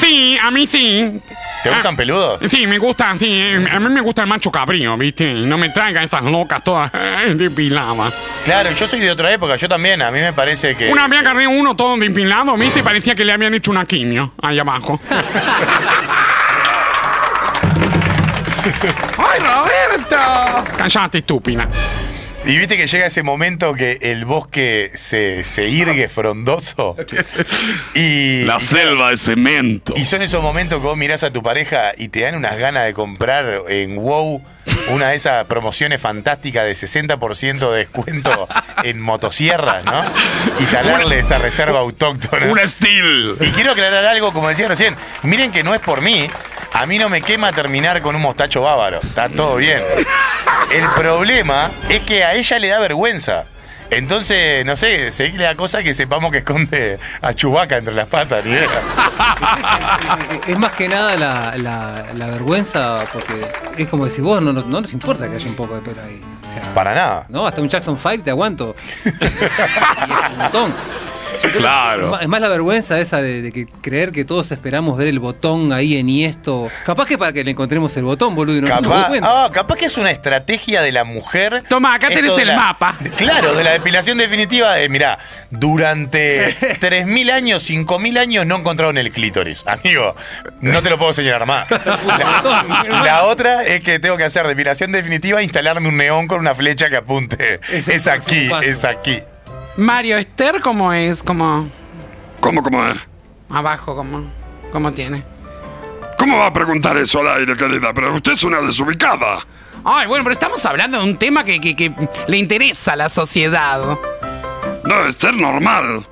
Sí, 0.00 0.38
a 0.42 0.50
mí 0.50 0.66
sí. 0.66 1.20
¿Te 1.62 1.70
gustan 1.70 1.96
peludos? 1.96 2.40
Sí, 2.48 2.66
me 2.66 2.78
gustan, 2.78 3.18
sí. 3.18 3.42
A 3.70 3.78
mí 3.78 3.88
me 3.88 4.00
gusta 4.00 4.22
el 4.22 4.28
macho 4.28 4.50
cabrío, 4.50 4.96
¿viste? 4.96 5.24
Y 5.24 5.44
no 5.44 5.58
me 5.58 5.68
traigan 5.68 6.04
esas 6.04 6.22
locas 6.22 6.64
todas 6.64 6.90
depiladas. 7.34 8.14
Claro, 8.44 8.70
yo 8.70 8.86
soy 8.86 9.00
de 9.00 9.10
otra 9.10 9.30
época, 9.32 9.56
yo 9.56 9.68
también, 9.68 10.00
a 10.00 10.10
mí 10.10 10.20
me 10.20 10.32
parece 10.32 10.76
que... 10.76 10.90
Una 10.90 11.08
vez 11.08 11.20
agarré 11.20 11.46
uno 11.46 11.76
todo 11.76 11.96
depilado, 11.96 12.56
¿viste? 12.56 12.80
Y 12.80 12.82
parecía 12.82 13.14
que 13.14 13.24
le 13.24 13.32
habían 13.32 13.52
hecho 13.52 13.70
una 13.70 13.84
quimio 13.84 14.32
ahí 14.42 14.58
abajo. 14.58 14.98
¡Ay, 19.18 19.40
Roberto! 19.40 20.16
Callate, 20.76 21.18
estúpida. 21.18 21.68
Y 22.44 22.58
viste 22.58 22.76
que 22.76 22.86
llega 22.86 23.06
ese 23.06 23.22
momento 23.24 23.74
que 23.74 23.98
el 24.02 24.24
bosque 24.24 24.92
se, 24.94 25.42
se 25.42 25.68
irgue 25.68 26.08
frondoso. 26.08 26.96
Y, 27.94 28.44
La 28.44 28.58
y- 28.58 28.60
selva 28.60 29.10
de 29.10 29.16
cemento. 29.16 29.94
Y 29.96 30.04
son 30.04 30.22
esos 30.22 30.42
momentos 30.42 30.80
que 30.80 30.86
vos 30.86 30.96
mirás 30.96 31.22
a 31.24 31.32
tu 31.32 31.42
pareja 31.42 31.92
y 31.96 32.08
te 32.08 32.20
dan 32.20 32.34
unas 32.36 32.56
ganas 32.58 32.84
de 32.84 32.92
comprar 32.94 33.62
en 33.68 33.96
WoW 33.98 34.42
una 34.88 35.08
de 35.08 35.16
esas 35.16 35.44
promociones 35.46 36.00
fantásticas 36.00 36.64
de 36.64 36.72
60% 36.72 37.70
de 37.70 37.78
descuento 37.78 38.48
en 38.82 39.00
motosierras, 39.00 39.84
¿no? 39.84 40.04
Y 40.60 40.64
talarle 40.66 41.18
esa 41.18 41.38
reserva 41.38 41.80
autóctona. 41.80 42.46
Una 42.46 42.66
Steel. 42.66 43.36
Y 43.40 43.50
quiero 43.50 43.72
aclarar 43.72 44.04
algo, 44.06 44.32
como 44.32 44.48
decía 44.48 44.68
recién, 44.68 44.96
miren 45.22 45.52
que 45.52 45.62
no 45.62 45.74
es 45.74 45.80
por 45.80 46.00
mí, 46.00 46.30
a 46.72 46.86
mí 46.86 46.98
no 46.98 47.08
me 47.08 47.22
quema 47.22 47.52
terminar 47.52 48.02
con 48.02 48.14
un 48.16 48.22
mostacho 48.22 48.62
bávaro, 48.62 49.00
está 49.02 49.28
todo 49.28 49.56
bien. 49.56 49.82
El 50.72 50.88
problema 50.90 51.70
es 51.88 52.00
que 52.00 52.24
a 52.24 52.34
ella 52.34 52.58
le 52.58 52.68
da 52.68 52.78
vergüenza. 52.78 53.44
Entonces, 53.90 54.64
no 54.66 54.74
sé, 54.76 55.10
le 55.34 55.44
da 55.44 55.54
cosa 55.54 55.82
que 55.82 55.94
sepamos 55.94 56.32
que 56.32 56.38
esconde 56.38 56.98
a 57.22 57.32
Chubaca 57.34 57.76
entre 57.78 57.94
las 57.94 58.06
patas, 58.08 58.44
ni 58.44 58.52
idea. 58.52 58.68
Es 60.46 60.58
más 60.58 60.72
que 60.72 60.88
nada 60.88 61.16
la, 61.16 61.56
la- 61.56 62.06
la 62.14 62.26
vergüenza, 62.26 63.04
porque 63.12 63.34
es 63.78 63.88
como 63.88 64.04
decir, 64.04 64.22
vos 64.24 64.40
no, 64.42 64.52
no, 64.52 64.62
no 64.62 64.80
nos 64.80 64.92
importa 64.92 65.28
que 65.28 65.36
haya 65.36 65.48
un 65.48 65.56
poco 65.56 65.74
de 65.74 65.80
pelo 65.82 66.00
ahí. 66.02 66.22
O 66.46 66.52
sea, 66.52 66.62
Para 66.74 66.94
nada. 66.94 67.26
no, 67.28 67.46
hasta 67.46 67.60
un 67.60 67.68
Jackson 67.68 67.98
5 68.00 68.22
te 68.24 68.30
aguanto. 68.30 68.74
y 69.04 69.08
es 69.08 70.30
un 70.30 70.38
montón. 70.38 70.74
Es 71.42 71.52
Claro. 71.52 72.08
más, 72.08 72.22
es 72.22 72.28
más 72.28 72.40
la 72.40 72.48
vergüenza 72.48 72.98
esa 73.00 73.20
de, 73.22 73.42
de 73.42 73.52
que 73.52 73.66
creer 73.66 74.12
que 74.12 74.24
todos 74.24 74.50
esperamos 74.52 74.96
ver 74.98 75.08
el 75.08 75.18
botón 75.18 75.72
ahí 75.72 75.96
en 75.96 76.08
esto. 76.08 76.68
Capaz 76.84 77.06
que 77.06 77.18
para 77.18 77.32
que 77.32 77.44
le 77.44 77.50
encontremos 77.52 77.96
el 77.96 78.04
botón, 78.04 78.34
boludo, 78.34 78.60
no 78.60 78.68
Capaz, 78.68 79.10
ah, 79.22 79.50
capaz 79.52 79.76
que 79.76 79.86
es 79.86 79.96
una 79.98 80.10
estrategia 80.10 80.82
de 80.82 80.92
la 80.92 81.04
mujer. 81.04 81.62
Toma, 81.68 81.94
acá 81.94 82.08
Esto 82.08 82.20
tenés 82.20 82.38
el 82.38 82.48
la- 82.48 82.56
mapa. 82.56 82.96
Claro, 83.16 83.54
de 83.54 83.64
la 83.64 83.72
depilación 83.72 84.18
definitiva. 84.18 84.74
De, 84.74 84.88
mirá, 84.88 85.18
durante 85.50 86.54
3.000 86.80 87.30
años, 87.30 87.68
5.000 87.68 88.18
años 88.18 88.46
no 88.46 88.56
encontraron 88.56 88.98
el 88.98 89.10
clítoris. 89.10 89.64
Amigo, 89.66 90.14
no 90.60 90.82
te 90.82 90.90
lo 90.90 90.98
puedo 90.98 91.12
señalar 91.12 91.46
más. 91.46 91.68
La, 92.06 93.02
la 93.04 93.24
otra 93.24 93.64
es 93.64 93.80
que 93.80 93.98
tengo 93.98 94.16
que 94.16 94.24
hacer 94.24 94.46
depilación 94.46 94.92
definitiva 94.92 95.40
e 95.40 95.44
instalarme 95.44 95.88
un 95.88 95.96
neón 95.96 96.26
con 96.26 96.40
una 96.40 96.54
flecha 96.54 96.88
que 96.88 96.96
apunte. 96.96 97.60
Es 97.70 98.06
aquí, 98.06 98.48
es 98.62 98.84
aquí. 98.84 99.22
Mario, 99.76 100.16
Esther, 100.18 100.60
¿cómo 100.60 100.92
es? 100.92 101.22
¿Cómo 101.22 101.68
¿Cómo, 102.40 102.62
cómo 102.62 102.86
es? 102.86 102.96
abajo? 103.50 103.94
¿Cómo, 103.94 104.30
cómo 104.72 104.92
tiene? 104.92 105.22
¿Cómo 106.18 106.38
va 106.38 106.46
a 106.46 106.52
preguntar 106.52 106.96
eso 106.96 107.20
al 107.20 107.28
aire, 107.40 107.56
querida? 107.56 107.92
Pero 107.92 108.14
usted 108.14 108.32
es 108.32 108.44
una 108.44 108.60
desubicada. 108.60 109.46
Ay, 109.84 110.06
bueno, 110.06 110.24
pero 110.24 110.32
estamos 110.32 110.64
hablando 110.64 110.98
de 111.00 111.04
un 111.04 111.16
tema 111.16 111.44
que, 111.44 111.60
que- 111.60 111.76
que 111.76 111.92
le 112.26 112.36
interesa 112.38 112.94
a 112.94 112.96
la 112.96 113.08
sociedad. 113.08 113.98
No, 114.84 115.00
es 115.06 115.14
ser 115.16 115.34
normal. 115.34 116.06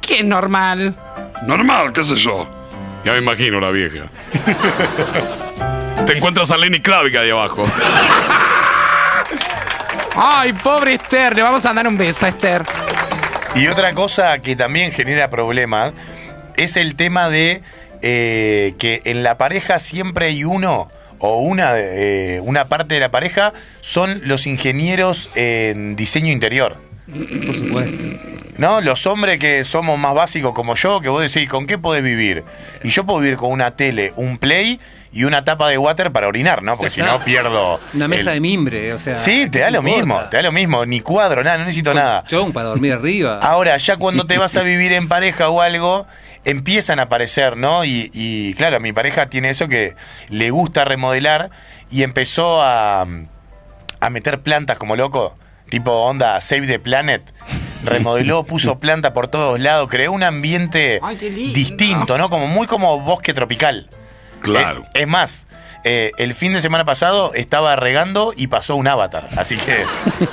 ¿Qué 0.00 0.18
es 0.18 0.24
normal? 0.24 0.96
Normal, 1.46 1.92
qué 1.92 2.04
sé 2.04 2.16
yo. 2.16 2.46
Ya 3.04 3.12
me 3.12 3.18
imagino 3.18 3.58
la 3.60 3.70
vieja. 3.70 4.06
Te 6.04 6.16
encuentras 6.16 6.50
a 6.50 6.56
Lenny 6.58 6.80
Kravitz 6.80 7.16
ahí 7.16 7.30
abajo. 7.30 7.64
Ay, 10.14 10.52
pobre 10.52 10.94
Esther, 10.94 11.34
le 11.36 11.42
vamos 11.42 11.64
a 11.64 11.72
dar 11.72 11.86
un 11.88 11.96
beso 11.96 12.26
a 12.26 12.28
Esther. 12.28 12.64
Y 13.54 13.66
otra 13.66 13.94
cosa 13.94 14.38
que 14.38 14.56
también 14.56 14.92
genera 14.92 15.30
problemas 15.30 15.92
es 16.56 16.76
el 16.76 16.94
tema 16.96 17.28
de 17.28 17.62
eh, 18.02 18.74
que 18.78 19.02
en 19.04 19.22
la 19.22 19.38
pareja 19.38 19.78
siempre 19.78 20.26
hay 20.26 20.44
uno 20.44 20.90
o 21.18 21.40
una, 21.40 21.72
eh, 21.76 22.40
una 22.44 22.68
parte 22.68 22.94
de 22.94 23.00
la 23.00 23.10
pareja 23.10 23.52
son 23.80 24.22
los 24.24 24.46
ingenieros 24.46 25.30
en 25.34 25.96
diseño 25.96 26.30
interior. 26.32 26.76
Por 27.06 27.54
supuesto. 27.54 28.04
¿No? 28.58 28.80
Los 28.80 29.06
hombres 29.06 29.38
que 29.38 29.64
somos 29.64 29.98
más 29.98 30.14
básicos 30.14 30.52
como 30.52 30.74
yo, 30.74 31.00
que 31.00 31.08
vos 31.08 31.22
decís, 31.22 31.48
¿con 31.48 31.66
qué 31.66 31.78
podés 31.78 32.02
vivir? 32.02 32.44
Y 32.82 32.90
yo 32.90 33.06
puedo 33.06 33.20
vivir 33.20 33.36
con 33.36 33.52
una 33.52 33.76
tele, 33.76 34.12
un 34.16 34.36
play 34.38 34.80
y 35.12 35.24
una 35.24 35.44
tapa 35.44 35.68
de 35.68 35.78
water 35.78 36.12
para 36.12 36.28
orinar, 36.28 36.62
¿no? 36.62 36.76
Porque 36.76 36.90
si 36.90 37.00
no 37.02 37.18
pierdo. 37.24 37.80
Una 37.94 38.08
mesa 38.08 38.30
el- 38.30 38.36
de 38.36 38.40
mimbre, 38.40 38.92
o 38.92 38.98
sea. 38.98 39.18
Sí, 39.18 39.48
te 39.50 39.60
da 39.60 39.66
¿qué 39.66 39.72
lo 39.72 39.78
importa? 39.78 39.96
mismo, 39.98 40.20
te 40.30 40.36
da 40.36 40.42
lo 40.42 40.52
mismo. 40.52 40.84
Ni 40.86 41.00
cuadro, 41.00 41.42
nada, 41.42 41.58
no 41.58 41.64
necesito 41.64 41.94
nada. 41.94 42.20
Colchón 42.20 42.52
para 42.52 42.68
dormir 42.68 42.92
arriba. 42.92 43.38
Ahora, 43.42 43.76
ya 43.78 43.96
cuando 43.96 44.26
te 44.26 44.38
vas 44.38 44.56
a 44.56 44.62
vivir 44.62 44.92
en 44.92 45.08
pareja 45.08 45.48
o 45.48 45.60
algo, 45.62 46.06
empiezan 46.44 46.98
a 46.98 47.02
aparecer, 47.04 47.56
¿no? 47.56 47.84
Y, 47.84 48.10
y, 48.12 48.54
claro, 48.54 48.80
mi 48.80 48.92
pareja 48.92 49.28
tiene 49.30 49.50
eso 49.50 49.68
que 49.68 49.94
le 50.30 50.50
gusta 50.50 50.84
remodelar 50.84 51.50
y 51.90 52.02
empezó 52.02 52.60
a, 52.62 53.06
a 54.00 54.10
meter 54.10 54.40
plantas 54.40 54.78
como 54.78 54.94
loco, 54.96 55.34
tipo 55.70 55.90
onda 55.92 56.40
Save 56.40 56.66
the 56.66 56.78
Planet. 56.78 57.22
Remodeló, 57.84 58.42
puso 58.46 58.78
planta 58.78 59.12
por 59.12 59.28
todos 59.28 59.58
lados, 59.60 59.88
creó 59.88 60.12
un 60.12 60.22
ambiente 60.22 61.00
Ay, 61.02 61.16
distinto, 61.54 62.18
¿no? 62.18 62.28
Como 62.28 62.46
muy 62.46 62.66
como 62.66 63.00
bosque 63.00 63.32
tropical. 63.32 63.88
Claro. 64.40 64.82
Eh, 64.94 65.02
es 65.02 65.06
más, 65.06 65.48
eh, 65.84 66.12
el 66.18 66.34
fin 66.34 66.52
de 66.52 66.60
semana 66.60 66.84
pasado 66.84 67.32
estaba 67.34 67.76
regando 67.76 68.32
y 68.36 68.48
pasó 68.48 68.76
un 68.76 68.88
avatar. 68.88 69.28
Así 69.36 69.56
que, 69.56 69.84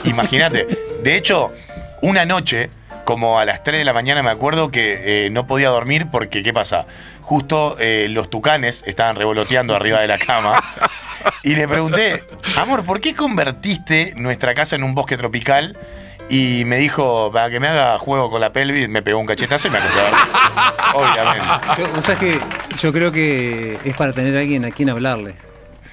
imagínate. 0.10 0.68
De 1.03 1.16
hecho, 1.16 1.53
una 2.01 2.26
noche, 2.26 2.70
como 3.06 3.39
a 3.39 3.45
las 3.45 3.64
3 3.64 3.80
de 3.80 3.86
la 3.86 3.93
mañana, 3.93 4.24
me 4.24 4.32
acuerdo 4.32 4.72
que 4.72 5.26
eh, 5.26 5.30
no 5.30 5.47
podía 5.47 5.70
dormir 5.70 6.08
porque, 6.12 6.43
¿qué 6.43 6.51
pasa? 6.53 6.88
Justo 7.22 7.78
eh, 7.80 8.08
los 8.10 8.30
tucanes 8.30 8.84
estaban 8.88 9.16
revoloteando 9.16 9.76
arriba 9.76 10.01
de 10.01 10.08
la 10.08 10.18
cama. 10.18 10.62
Y 11.41 11.56
le 11.56 11.68
pregunté, 11.68 12.24
amor, 12.56 12.84
¿por 12.84 13.01
qué 13.01 13.16
convertiste 13.16 14.14
nuestra 14.16 14.53
casa 14.53 14.76
en 14.76 14.84
un 14.84 14.93
bosque 14.93 15.18
tropical? 15.18 15.76
Y 16.30 16.63
me 16.65 16.78
dijo, 16.78 17.30
para 17.32 17.49
que 17.49 17.59
me 17.59 17.67
haga 17.67 17.99
juego 17.99 18.30
con 18.32 18.41
la 18.41 18.51
pelvis, 18.51 18.89
me 18.89 19.01
pegó 19.03 19.19
un 19.19 19.28
cachetazo 19.28 19.67
y 19.67 19.71
me 19.71 19.78
acosté 19.78 19.99
a 19.99 20.03
dormir. 20.93 21.11
Obviamente. 21.11 21.47
Yo, 21.78 21.99
o 21.99 22.01
sea, 22.01 22.13
es 22.15 22.19
que 22.19 22.39
yo 22.80 22.91
creo 22.91 23.11
que 23.11 23.78
es 23.84 23.95
para 23.95 24.11
tener 24.13 24.36
a 24.36 24.39
alguien 24.39 24.65
a 24.65 24.71
quien 24.71 24.89
hablarle. 24.89 25.36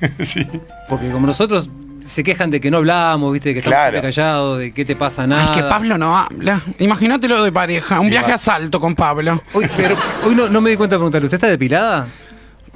Sí. 0.25 0.45
Porque 0.89 1.11
como 1.11 1.27
nosotros 1.29 1.71
se 2.05 2.25
quejan 2.25 2.51
de 2.51 2.61
que 2.61 2.73
no 2.73 2.79
hablamos, 2.79 3.33
viste, 3.33 3.51
de 3.51 3.55
que 3.55 3.59
estamos 3.61 3.77
Claro. 3.77 3.93
siempre 3.93 4.09
callados, 4.11 4.59
de 4.59 4.73
qué 4.75 4.85
te 4.85 4.97
pasa 4.97 5.27
nada. 5.29 5.47
Ay, 5.53 5.55
que 5.55 5.63
Pablo 5.63 5.97
no 5.97 6.19
habla. 6.19 6.61
Imagínate 6.81 7.29
lo 7.29 7.41
de 7.45 7.53
pareja. 7.53 8.01
Un 8.01 8.11
viaje 8.11 8.33
a 8.33 8.39
salto 8.39 8.81
con 8.81 8.97
Pablo. 8.97 9.41
Hoy, 9.53 9.69
pero 9.77 9.95
hoy 10.25 10.35
no, 10.35 10.49
no 10.49 10.61
me 10.61 10.71
di 10.71 10.77
cuenta 10.77 10.97
de 10.97 10.99
preguntarle, 10.99 11.27
¿usted 11.27 11.37
está 11.37 11.47
depilada? 11.47 12.09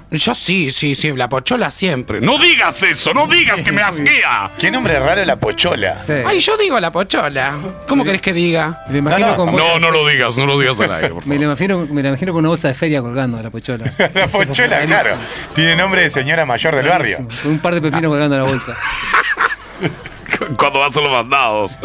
Yo 0.09 0.37
sí, 0.37 0.71
sí, 0.71 0.95
sí, 0.95 1.11
la 1.17 1.29
pochola 1.29 1.69
siempre. 1.71 2.21
No 2.21 2.39
digas 2.39 2.81
eso, 2.85 3.13
no 3.13 3.27
digas 3.27 3.61
que 3.63 3.73
me 3.73 3.83
asquea. 3.83 4.53
Qué 4.57 4.71
nombre 4.71 4.99
raro 5.01 5.25
la 5.25 5.35
pochola. 5.37 5.99
Sí. 5.99 6.13
Ay, 6.25 6.39
yo 6.39 6.57
digo 6.57 6.79
la 6.79 6.93
pochola. 6.93 7.53
¿Cómo 7.89 8.05
querés 8.05 8.21
que 8.21 8.33
diga? 8.33 8.85
Me 8.89 8.99
imagino, 8.99 9.27
No, 9.27 9.37
no. 9.37 9.45
con 9.47 9.57
No, 9.57 9.79
no 9.81 9.91
lo 9.91 10.07
digas, 10.07 10.39
no 10.39 10.47
lo 10.47 10.59
digas 10.61 10.81
al 10.81 10.93
aire, 10.93 11.09
por 11.09 11.27
me, 11.27 11.35
favor. 11.35 11.39
la 11.41 11.45
imagino, 11.47 11.87
me 11.93 12.03
la 12.05 12.09
imagino 12.11 12.33
con 12.33 12.39
una 12.41 12.51
bolsa 12.51 12.69
de 12.69 12.75
feria 12.75 13.03
colgando 13.03 13.37
a 13.39 13.43
la 13.43 13.51
pochola. 13.51 13.93
La 14.15 14.29
pochola, 14.29 14.81
claro. 14.87 15.17
Tiene 15.57 15.75
nombre 15.75 16.03
de 16.03 16.11
señora 16.11 16.47
mayor 16.47 16.77
del 16.77 16.87
barrio. 16.89 17.27
Con 17.43 17.53
un 17.53 17.59
par 17.59 17.75
de 17.75 17.81
pepinos 17.83 18.09
colgando 18.11 18.37
a 18.37 18.39
la 18.39 18.45
bolsa. 18.45 18.77
Cuando 20.59 20.79
vas 20.81 20.97
a 20.97 21.01
los 21.01 21.11
mandados. 21.11 21.79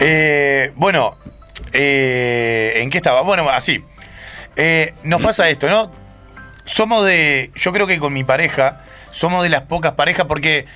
Eh, 0.00 0.72
bueno, 0.74 1.16
Eh, 1.72 2.74
¿En 2.76 2.90
qué 2.90 2.98
estaba? 2.98 3.22
Bueno, 3.22 3.48
así. 3.50 3.82
Eh, 4.56 4.94
nos 5.04 5.20
pasa 5.22 5.48
esto, 5.48 5.68
¿no? 5.68 5.90
Somos 6.66 7.04
de. 7.06 7.50
Yo 7.54 7.72
creo 7.72 7.86
que 7.86 7.98
con 7.98 8.12
mi 8.12 8.22
pareja, 8.24 8.82
somos 9.10 9.42
de 9.42 9.48
las 9.48 9.62
pocas 9.62 9.92
parejas 9.92 10.26
porque 10.26 10.66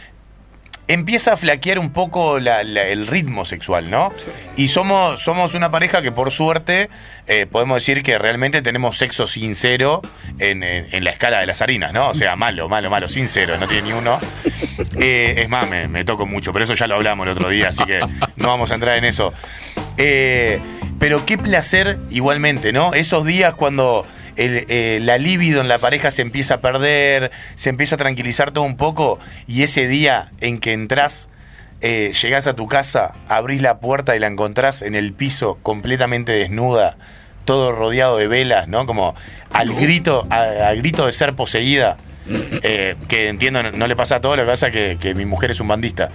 empieza 0.89 1.35
a 1.35 1.37
flaquear 1.37 1.79
un 1.79 1.93
poco 1.93 2.41
la- 2.41 2.65
la- 2.65 2.83
el 2.89 3.07
ritmo 3.07 3.45
sexual, 3.45 3.91
¿no? 3.93 4.13
Y 4.57 4.67
somos, 4.69 5.23
somos 5.23 5.55
una 5.55 5.71
pareja 5.71 6.03
que 6.03 6.11
por 6.11 6.33
suerte 6.33 6.91
eh, 7.29 7.47
podemos 7.47 7.77
decir 7.77 8.03
que 8.03 8.19
realmente 8.19 8.61
tenemos 8.61 8.97
sexo 8.99 9.29
sincero 9.29 10.03
en, 10.41 10.65
en- 10.65 10.89
en 10.91 11.05
la 11.05 11.11
escala 11.11 11.39
de 11.39 11.47
las 11.47 11.63
harinas, 11.63 11.93
¿no? 11.93 12.09
O 12.09 12.15
sea, 12.17 12.35
malo, 12.35 12.69
malo, 12.69 12.91
malo, 12.91 13.09
sincero, 13.09 13.57
no 13.57 13.69
tiene 13.69 13.89
ni 13.89 13.93
uno. 13.93 14.19
Eh, 14.99 15.43
es 15.43 15.49
más, 15.49 15.69
me, 15.69 15.89
me 15.89 16.05
toco 16.05 16.27
mucho, 16.27 16.53
pero 16.53 16.65
eso 16.65 16.75
ya 16.75 16.87
lo 16.87 16.95
hablamos 16.97 17.25
el 17.27 17.33
otro 17.33 17.49
día, 17.49 17.69
así 17.69 17.85
que 17.85 18.01
no 18.37 18.49
vamos 18.49 18.71
a 18.71 18.75
entrar 18.75 18.97
en 18.99 19.05
eso. 19.05 19.33
Eh, 19.97 20.61
pero 20.99 21.25
qué 21.25 21.39
placer 21.39 21.99
igualmente, 22.11 22.73
¿no? 22.73 22.93
Esos 22.95 23.25
días 23.25 23.55
cuando 23.55 24.07
el, 24.41 24.67
eh, 24.69 24.99
la 25.03 25.19
libido 25.19 25.61
en 25.61 25.69
la 25.69 25.79
pareja 25.79 26.11
se 26.11 26.23
empieza 26.23 26.55
a 26.55 26.61
perder, 26.61 27.31
se 27.55 27.71
empieza 27.71 27.95
a 27.95 27.99
tranquilizar 27.99 28.51
todo 28.51 28.65
un 28.65 28.77
poco, 28.77 29.19
y 29.47 29.63
ese 29.63 29.87
día 29.89 30.31
en 30.41 30.59
que 30.59 30.73
entras, 30.73 31.29
eh, 31.83 32.13
llegás 32.23 32.47
a 32.47 32.55
tu 32.55 32.67
casa, 32.67 33.13
abrís 33.29 33.63
la 33.63 33.79
puerta 33.81 34.15
y 34.17 34.19
la 34.19 34.27
encontrás 34.27 34.83
en 34.83 34.95
el 34.95 35.13
piso 35.13 35.59
completamente 35.63 36.33
desnuda, 36.33 36.97
todo 37.45 37.73
rodeado 37.73 38.17
de 38.19 38.29
velas, 38.29 38.69
¿no? 38.69 38.85
Como 38.87 39.15
al 39.53 39.73
grito, 39.75 40.27
a- 40.31 40.69
al 40.69 40.77
grito 40.79 41.07
de 41.07 41.13
ser 41.13 41.35
poseída. 41.35 41.97
eh, 42.63 42.95
que 43.09 43.29
entiendo, 43.29 43.61
no, 43.63 43.73
no 43.73 43.87
le 43.89 43.97
pasa 43.97 44.17
a 44.17 44.21
todo, 44.21 44.37
lo 44.37 44.43
que 44.45 44.51
pasa 44.51 44.69
es 44.69 44.73
que, 44.73 44.99
que 45.01 45.15
mi 45.15 45.25
mujer 45.25 45.51
es 45.51 45.59
un 45.59 45.67
bandista. 45.67 46.11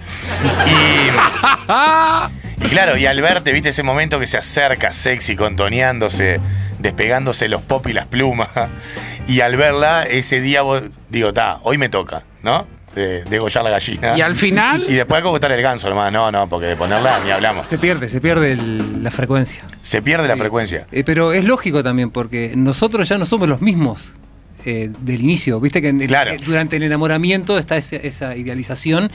Y 2.60 2.68
claro, 2.70 2.96
y 2.96 3.06
al 3.06 3.20
verte, 3.20 3.52
viste 3.52 3.68
ese 3.70 3.82
momento 3.82 4.18
que 4.18 4.26
se 4.26 4.38
acerca 4.38 4.92
sexy, 4.92 5.36
contoneándose, 5.36 6.40
despegándose 6.78 7.48
los 7.48 7.62
pop 7.62 7.86
y 7.88 7.92
las 7.92 8.06
plumas. 8.06 8.48
Y 9.28 9.40
al 9.40 9.56
verla, 9.56 10.04
ese 10.04 10.40
día 10.40 10.62
vos, 10.62 10.84
digo, 11.10 11.32
ta, 11.34 11.58
hoy 11.64 11.78
me 11.78 11.88
toca, 11.88 12.22
¿no? 12.44 12.64
De, 12.94 13.24
degollar 13.24 13.64
la 13.64 13.70
gallina. 13.70 14.16
¿Y 14.16 14.20
al 14.20 14.36
final? 14.36 14.86
Y 14.88 14.94
después 14.94 15.18
hay 15.18 15.24
que 15.24 15.28
gustar 15.30 15.50
el 15.50 15.60
ganso, 15.62 15.88
nomás. 15.90 16.12
No, 16.12 16.30
no, 16.30 16.48
porque 16.48 16.66
de 16.66 16.76
ponerla 16.76 17.18
ni 17.24 17.32
hablamos. 17.32 17.66
Se 17.66 17.76
pierde, 17.76 18.08
se 18.08 18.20
pierde 18.20 18.52
el- 18.52 19.02
la 19.02 19.10
frecuencia. 19.10 19.64
Se 19.82 20.00
pierde 20.00 20.28
la 20.28 20.36
frecuencia. 20.36 20.86
Eh, 20.92 21.02
pero 21.04 21.32
es 21.32 21.44
lógico 21.44 21.82
también, 21.82 22.10
porque 22.10 22.52
nosotros 22.54 23.08
ya 23.08 23.18
no 23.18 23.26
somos 23.26 23.48
los 23.48 23.60
mismos 23.60 24.14
eh, 24.64 24.90
del 25.00 25.20
inicio. 25.22 25.58
Viste 25.58 25.82
que 25.82 25.88
en 25.88 26.02
el- 26.02 26.14
eh, 26.14 26.38
durante 26.44 26.76
el 26.76 26.84
enamoramiento 26.84 27.58
está 27.58 27.76
ese- 27.76 28.06
esa 28.06 28.36
idealización. 28.36 29.10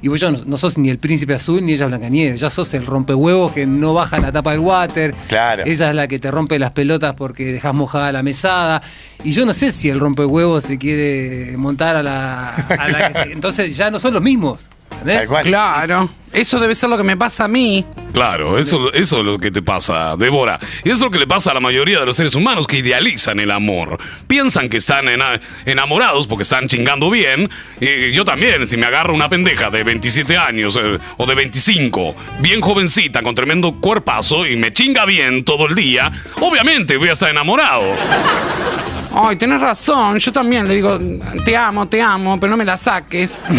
Y 0.00 0.08
vos 0.08 0.20
ya 0.20 0.30
no, 0.30 0.38
no 0.46 0.56
sos 0.56 0.78
ni 0.78 0.90
el 0.90 0.98
príncipe 0.98 1.34
azul 1.34 1.64
ni 1.64 1.72
ella 1.72 1.86
Blancanieves, 1.86 2.40
ya 2.40 2.50
sos 2.50 2.72
el 2.74 2.86
rompehuevos 2.86 3.52
que 3.52 3.66
no 3.66 3.94
baja 3.94 4.18
la 4.20 4.30
tapa 4.30 4.52
del 4.52 4.60
water. 4.60 5.14
Claro. 5.28 5.64
Ella 5.66 5.88
es 5.90 5.94
la 5.94 6.06
que 6.06 6.18
te 6.18 6.30
rompe 6.30 6.58
las 6.58 6.72
pelotas 6.72 7.14
porque 7.14 7.52
dejas 7.52 7.74
mojada 7.74 8.12
la 8.12 8.22
mesada. 8.22 8.80
Y 9.24 9.32
yo 9.32 9.44
no 9.44 9.52
sé 9.52 9.72
si 9.72 9.88
el 9.88 9.98
rompehuevos 9.98 10.64
se 10.64 10.78
quiere 10.78 11.56
montar 11.56 11.96
a 11.96 12.02
la. 12.02 12.54
a 12.54 12.88
la 12.88 13.08
que 13.08 13.14
se- 13.24 13.32
entonces 13.32 13.76
ya 13.76 13.90
no 13.90 13.98
son 13.98 14.14
los 14.14 14.22
mismos. 14.22 14.60
¿Entendés? 14.92 15.28
Claro. 15.50 16.10
Eso 16.30 16.60
debe 16.60 16.74
ser 16.74 16.90
lo 16.90 16.98
que 16.98 17.04
me 17.04 17.16
pasa 17.16 17.44
a 17.44 17.48
mí. 17.48 17.82
Claro, 18.12 18.58
eso, 18.58 18.92
eso 18.92 19.18
es 19.20 19.24
lo 19.24 19.38
que 19.38 19.50
te 19.50 19.62
pasa, 19.62 20.14
Débora. 20.18 20.58
Y 20.84 20.90
es 20.90 21.00
lo 21.00 21.10
que 21.10 21.18
le 21.18 21.26
pasa 21.26 21.52
a 21.52 21.54
la 21.54 21.60
mayoría 21.60 22.00
de 22.00 22.04
los 22.06 22.16
seres 22.18 22.34
humanos 22.34 22.66
que 22.66 22.76
idealizan 22.76 23.40
el 23.40 23.50
amor. 23.50 23.98
Piensan 24.26 24.68
que 24.68 24.76
están 24.76 25.08
ena- 25.08 25.40
enamorados 25.64 26.26
porque 26.26 26.42
están 26.42 26.68
chingando 26.68 27.08
bien. 27.10 27.48
Y 27.80 28.12
yo 28.12 28.26
también, 28.26 28.66
si 28.68 28.76
me 28.76 28.84
agarro 28.86 29.14
una 29.14 29.30
pendeja 29.30 29.70
de 29.70 29.82
27 29.84 30.36
años 30.36 30.78
eh, 30.80 30.98
o 31.16 31.24
de 31.24 31.34
25, 31.34 32.14
bien 32.40 32.60
jovencita, 32.60 33.22
con 33.22 33.34
tremendo 33.34 33.72
cuerpazo 33.80 34.46
y 34.46 34.56
me 34.56 34.70
chinga 34.70 35.06
bien 35.06 35.44
todo 35.44 35.66
el 35.66 35.74
día, 35.74 36.12
obviamente 36.42 36.98
voy 36.98 37.08
a 37.08 37.12
estar 37.12 37.30
enamorado. 37.30 37.84
Ay, 39.14 39.36
tenés 39.36 39.60
razón. 39.60 40.18
Yo 40.18 40.32
también 40.32 40.66
le 40.68 40.74
digo, 40.74 40.98
te 41.44 41.56
amo, 41.56 41.88
te 41.88 42.00
amo, 42.02 42.38
pero 42.38 42.50
no 42.50 42.56
me 42.56 42.64
la 42.64 42.76
saques. 42.76 43.40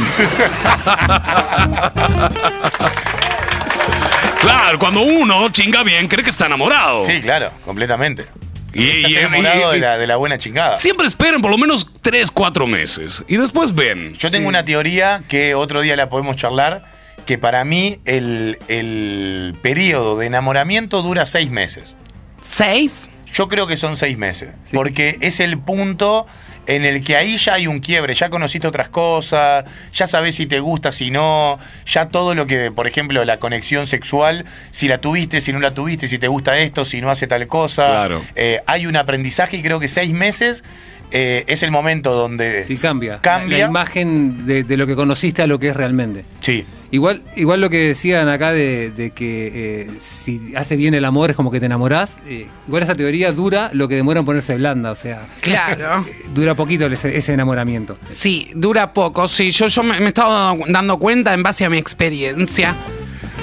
Claro, 4.41 4.79
cuando 4.79 5.01
uno 5.01 5.49
chinga 5.49 5.83
bien, 5.83 6.07
cree 6.07 6.23
que 6.23 6.29
está 6.29 6.45
enamorado. 6.45 7.05
Sí, 7.05 7.19
claro, 7.19 7.51
completamente. 7.65 8.25
Y, 8.73 8.87
Estás 8.87 9.11
y- 9.11 9.17
enamorado 9.17 9.71
y- 9.71 9.75
de, 9.75 9.85
la, 9.85 9.97
de 9.97 10.07
la 10.07 10.15
buena 10.15 10.37
chingada. 10.37 10.77
Siempre 10.77 11.07
esperen 11.07 11.41
por 11.41 11.51
lo 11.51 11.57
menos 11.57 11.85
3, 12.01 12.31
4 12.31 12.65
meses. 12.65 13.21
Y 13.27 13.35
después 13.35 13.75
ven. 13.75 14.13
Yo 14.13 14.29
tengo 14.31 14.47
una 14.47 14.63
teoría 14.63 15.21
que 15.27 15.55
otro 15.55 15.81
día 15.81 15.97
la 15.97 16.07
podemos 16.07 16.37
charlar, 16.37 16.83
que 17.25 17.37
para 17.37 17.65
mí 17.65 17.99
el, 18.05 18.57
el 18.69 19.55
periodo 19.61 20.17
de 20.17 20.27
enamoramiento 20.27 21.01
dura 21.01 21.25
seis 21.25 21.49
meses. 21.51 21.97
¿Seis? 22.39 23.09
Yo 23.33 23.47
creo 23.47 23.67
que 23.67 23.77
son 23.77 23.97
seis 23.97 24.17
meses, 24.17 24.49
porque 24.73 25.17
es 25.21 25.39
el 25.39 25.57
punto 25.57 26.25
en 26.69 26.85
el 26.85 27.03
que 27.03 27.15
ahí 27.15 27.37
ya 27.37 27.55
hay 27.55 27.67
un 27.67 27.79
quiebre, 27.79 28.13
ya 28.13 28.29
conociste 28.29 28.67
otras 28.67 28.89
cosas, 28.89 29.65
ya 29.91 30.05
sabes 30.05 30.35
si 30.35 30.45
te 30.45 30.59
gusta, 30.59 30.91
si 30.91 31.09
no, 31.09 31.57
ya 31.85 32.09
todo 32.09 32.35
lo 32.35 32.45
que, 32.45 32.69
por 32.69 32.85
ejemplo, 32.85 33.25
la 33.25 33.39
conexión 33.39 33.87
sexual, 33.87 34.45
si 34.69 34.87
la 34.87 34.99
tuviste, 34.99 35.41
si 35.41 35.51
no 35.51 35.59
la 35.59 35.73
tuviste, 35.73 36.07
si 36.07 36.19
te 36.19 36.27
gusta 36.27 36.59
esto, 36.59 36.85
si 36.85 37.01
no 37.01 37.09
hace 37.09 37.25
tal 37.25 37.47
cosa. 37.47 37.87
Claro. 37.87 38.21
Eh, 38.35 38.61
hay 38.67 38.85
un 38.85 38.95
aprendizaje 38.97 39.57
y 39.57 39.63
creo 39.63 39.79
que 39.79 39.87
seis 39.87 40.11
meses 40.11 40.63
eh, 41.11 41.43
es 41.47 41.63
el 41.63 41.71
momento 41.71 42.13
donde 42.13 42.63
Sí, 42.63 42.77
cambia. 42.77 43.19
Cambia. 43.21 43.57
La 43.59 43.65
imagen 43.65 44.45
de, 44.45 44.63
de 44.63 44.77
lo 44.77 44.85
que 44.87 44.95
conociste 44.95 45.41
a 45.41 45.47
lo 45.47 45.59
que 45.59 45.69
es 45.69 45.75
realmente. 45.75 46.25
Sí. 46.41 46.65
Igual, 46.91 47.21
igual 47.35 47.61
lo 47.61 47.69
que 47.69 47.77
decían 47.89 48.27
acá 48.29 48.51
de, 48.51 48.89
de 48.89 49.11
que 49.11 49.51
eh, 49.83 49.89
si 49.99 50.53
hace 50.55 50.75
bien 50.75 50.95
el 50.95 51.05
amor 51.05 51.29
es 51.29 51.35
como 51.35 51.51
que 51.51 51.59
te 51.59 51.67
enamorás. 51.67 52.17
eh, 52.27 52.47
igual 52.67 52.81
esa 52.81 52.95
teoría 52.95 53.31
dura 53.31 53.69
lo 53.73 53.87
que 53.87 53.93
demora 53.95 54.19
en 54.21 54.25
ponerse 54.25 54.55
blanda, 54.55 54.89
o 54.91 54.95
sea. 54.95 55.27
Claro. 55.41 56.05
dura 56.33 56.55
poquito 56.55 56.87
ese, 56.87 57.15
ese 57.15 57.33
enamoramiento. 57.33 57.97
Sí, 58.09 58.49
dura 58.55 58.91
poco. 58.91 59.27
Sí, 59.27 59.51
yo, 59.51 59.67
yo 59.67 59.83
me, 59.83 59.99
me 59.99 60.07
estaba 60.07 60.55
dando 60.67 60.97
cuenta 60.97 61.33
en 61.35 61.43
base 61.43 61.63
a 61.63 61.69
mi 61.69 61.77
experiencia. 61.77 62.75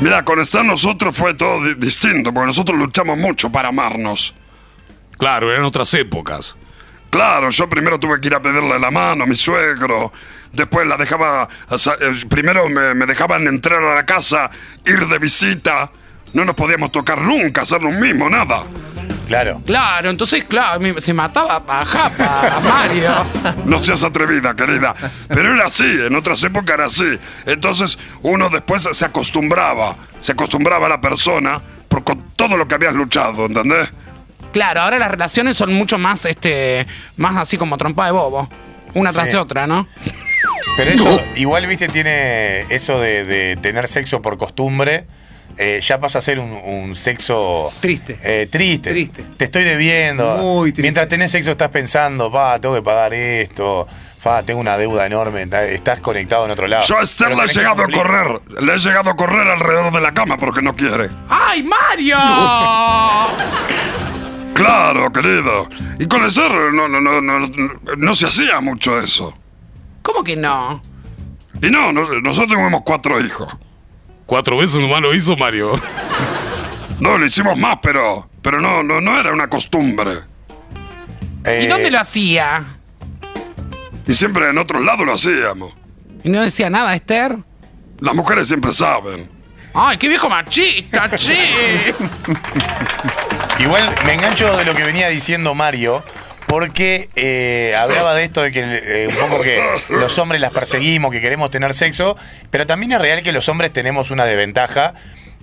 Mira, 0.00 0.24
con 0.24 0.40
estar 0.40 0.64
nosotros 0.64 1.16
fue 1.16 1.32
todo 1.34 1.64
di- 1.64 1.74
distinto, 1.78 2.34
porque 2.34 2.48
nosotros 2.48 2.76
luchamos 2.76 3.16
mucho 3.16 3.50
para 3.50 3.68
amarnos. 3.68 4.34
Claro, 5.18 5.50
eran 5.52 5.64
otras 5.64 5.94
épocas. 5.94 6.56
Claro, 7.16 7.48
yo 7.48 7.66
primero 7.66 7.98
tuve 7.98 8.20
que 8.20 8.28
ir 8.28 8.34
a 8.34 8.42
pedirle 8.42 8.78
la 8.78 8.90
mano 8.90 9.24
a 9.24 9.26
mi 9.26 9.34
suegro, 9.34 10.12
después 10.52 10.86
la 10.86 10.98
dejaba, 10.98 11.48
eh, 11.70 12.14
primero 12.28 12.68
me, 12.68 12.92
me 12.92 13.06
dejaban 13.06 13.46
entrar 13.46 13.82
a 13.82 13.94
la 13.94 14.04
casa, 14.04 14.50
ir 14.84 15.06
de 15.06 15.18
visita, 15.18 15.90
no 16.34 16.44
nos 16.44 16.54
podíamos 16.54 16.92
tocar 16.92 17.22
nunca, 17.22 17.62
hacer 17.62 17.82
lo 17.82 17.90
mismo, 17.90 18.28
nada. 18.28 18.64
Claro. 19.28 19.62
Claro, 19.64 20.10
entonces, 20.10 20.44
claro, 20.44 21.00
se 21.00 21.14
mataba 21.14 21.62
a 21.66 21.86
Japa, 21.86 22.58
a 22.58 22.60
Mario. 22.84 23.12
No 23.64 23.82
seas 23.82 24.04
atrevida, 24.04 24.54
querida. 24.54 24.94
Pero 25.28 25.54
era 25.54 25.68
así, 25.68 25.86
en 25.86 26.14
otras 26.16 26.44
épocas 26.44 26.74
era 26.74 26.84
así. 26.84 27.18
Entonces 27.46 27.98
uno 28.24 28.50
después 28.50 28.86
se 28.92 29.04
acostumbraba, 29.06 29.96
se 30.20 30.32
acostumbraba 30.32 30.84
a 30.84 30.90
la 30.90 31.00
persona 31.00 31.62
por 31.88 32.04
con 32.04 32.22
todo 32.36 32.58
lo 32.58 32.68
que 32.68 32.74
habías 32.74 32.94
luchado, 32.94 33.46
¿entendés? 33.46 33.88
Claro, 34.56 34.80
ahora 34.80 34.98
las 34.98 35.10
relaciones 35.10 35.54
son 35.54 35.74
mucho 35.74 35.98
más, 35.98 36.24
este, 36.24 36.86
más 37.18 37.36
así 37.36 37.58
como 37.58 37.76
trompa 37.76 38.06
de 38.06 38.12
bobo. 38.12 38.48
Una 38.94 39.12
tras 39.12 39.26
Sí. 39.26 39.32
de 39.32 39.36
otra, 39.36 39.66
¿no? 39.66 39.86
Pero 40.78 40.90
eso, 40.92 41.22
igual, 41.34 41.66
viste, 41.66 41.88
tiene 41.88 42.60
eso 42.74 42.98
de, 42.98 43.26
de 43.26 43.56
tener 43.56 43.86
sexo 43.86 44.22
por 44.22 44.38
costumbre. 44.38 45.04
eh, 45.58 45.80
ya 45.82 45.98
pasa 46.00 46.18
a 46.18 46.22
ser 46.22 46.38
un, 46.38 46.50
un 46.52 46.94
sexo 46.94 47.70
Triste. 47.80 48.18
eh, 48.22 48.46
triste. 48.50 48.90
Triste. 48.90 49.24
Te 49.36 49.44
estoy 49.44 49.64
debiendo. 49.64 50.36
Muy 50.36 50.70
triste. 50.70 50.82
Mientras 50.82 51.06
tenés 51.08 51.30
sexo 51.30 51.50
estás 51.50 51.68
pensando, 51.70 52.30
pa, 52.32 52.58
tengo 52.58 52.74
que 52.76 52.82
pagar 52.82 53.12
esto. 53.14 53.86
Fa, 54.18 54.42
tengo 54.42 54.60
una 54.60 54.76
deuda 54.78 55.04
enorme. 55.06 55.46
ta- 55.46 55.64
Estás 55.64 56.00
conectado 56.00 56.46
en 56.46 56.50
otro 56.50 56.66
lado. 56.66 56.82
Yo 56.86 56.98
a 56.98 57.02
Esther 57.02 57.28
Pero 57.28 57.36
le 57.40 57.44
he 57.44 57.48
tenés 57.48 57.52
que 57.54 57.58
llegado 57.60 57.82
a 57.82 57.84
cumplir. 57.84 58.02
correr, 58.02 58.40
le 58.62 58.74
he 58.74 58.78
llegado 58.78 59.10
a 59.10 59.16
correr 59.16 59.48
alrededor 59.48 59.92
de 59.92 60.00
la 60.00 60.12
cama 60.14 60.36
porque 60.38 60.62
no 60.62 60.74
quiere. 60.74 61.10
¡Ay, 61.28 61.62
Mario! 61.62 62.16
Claro, 64.56 65.12
querido. 65.12 65.68
Y 65.98 66.06
con 66.06 66.24
Esther 66.24 66.50
no, 66.72 66.88
no, 66.88 67.00
no, 67.00 67.20
no, 67.20 67.48
no 67.96 68.14
se 68.14 68.26
hacía 68.26 68.60
mucho 68.60 68.98
eso. 69.00 69.34
¿Cómo 70.02 70.24
que 70.24 70.36
no? 70.36 70.80
Y 71.62 71.70
no, 71.70 71.92
no- 71.92 72.20
nosotros 72.20 72.56
tuvimos 72.58 72.82
cuatro 72.84 73.20
hijos. 73.24 73.54
Cuatro 74.26 74.56
veces 74.56 74.80
nomás 74.80 75.00
lo 75.00 75.14
hizo 75.14 75.36
Mario. 75.36 75.72
No, 76.98 77.18
lo 77.18 77.26
hicimos 77.26 77.56
más, 77.58 77.78
pero, 77.82 78.28
pero 78.42 78.60
no, 78.60 78.82
no, 78.82 79.00
no 79.00 79.18
era 79.20 79.32
una 79.32 79.48
costumbre. 79.48 80.20
Eh, 81.44 81.62
¿Y 81.64 81.66
dónde 81.66 81.90
lo 81.90 82.00
hacía? 82.00 82.64
Y 84.06 84.14
siempre 84.14 84.48
en 84.48 84.58
otros 84.58 84.82
lados 84.82 85.04
lo 85.06 85.12
hacíamos. 85.12 85.72
¿Y 86.24 86.30
no 86.30 86.40
decía 86.42 86.70
nada, 86.70 86.94
Esther? 86.94 87.36
Las 88.00 88.14
mujeres 88.14 88.48
siempre 88.48 88.72
saben. 88.72 89.28
¡Ay, 89.74 89.96
qué 89.98 90.08
viejo 90.08 90.28
machista, 90.28 91.10
che! 91.16 91.94
Igual 93.58 93.88
me 94.04 94.14
engancho 94.14 94.56
de 94.56 94.64
lo 94.64 94.74
que 94.74 94.84
venía 94.84 95.08
diciendo 95.08 95.54
Mario, 95.54 96.02
porque 96.46 97.08
eh, 97.16 97.74
hablaba 97.78 98.14
de 98.14 98.24
esto 98.24 98.42
de 98.42 98.52
que 98.52 98.60
eh, 98.62 99.08
un 99.08 99.16
poco 99.16 99.42
que 99.42 99.62
los 99.88 100.18
hombres 100.18 100.40
las 100.40 100.52
perseguimos, 100.52 101.12
que 101.12 101.20
queremos 101.20 101.50
tener 101.50 101.74
sexo, 101.74 102.16
pero 102.50 102.66
también 102.66 102.92
es 102.92 103.00
real 103.00 103.22
que 103.22 103.32
los 103.32 103.48
hombres 103.48 103.70
tenemos 103.70 104.10
una 104.10 104.24
desventaja 104.24 104.94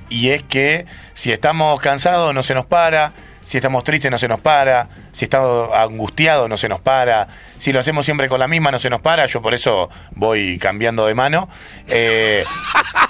y 0.10 0.30
es 0.30 0.46
que 0.46 0.86
si 1.14 1.32
estamos 1.32 1.80
cansados 1.82 2.34
no 2.34 2.44
se 2.44 2.54
nos 2.54 2.66
para, 2.66 3.14
si 3.44 3.58
estamos 3.58 3.84
tristes 3.84 4.10
no 4.10 4.18
se 4.18 4.28
nos 4.28 4.40
para, 4.40 4.90
si 5.12 5.26
estamos 5.26 5.70
angustiados 5.74 6.50
no 6.50 6.58
se 6.58 6.70
nos 6.70 6.80
para, 6.80 7.28
si 7.58 7.72
lo 7.72 7.80
hacemos 7.80 8.06
siempre 8.06 8.28
con 8.28 8.40
la 8.40 8.48
misma 8.48 8.72
no 8.72 8.80
se 8.80 8.90
nos 8.90 9.02
para, 9.02 9.26
yo 9.26 9.42
por 9.42 9.54
eso 9.54 9.90
voy 10.12 10.58
cambiando 10.58 11.06
de 11.06 11.16
mano. 11.16 11.50
Eh, 11.88 12.44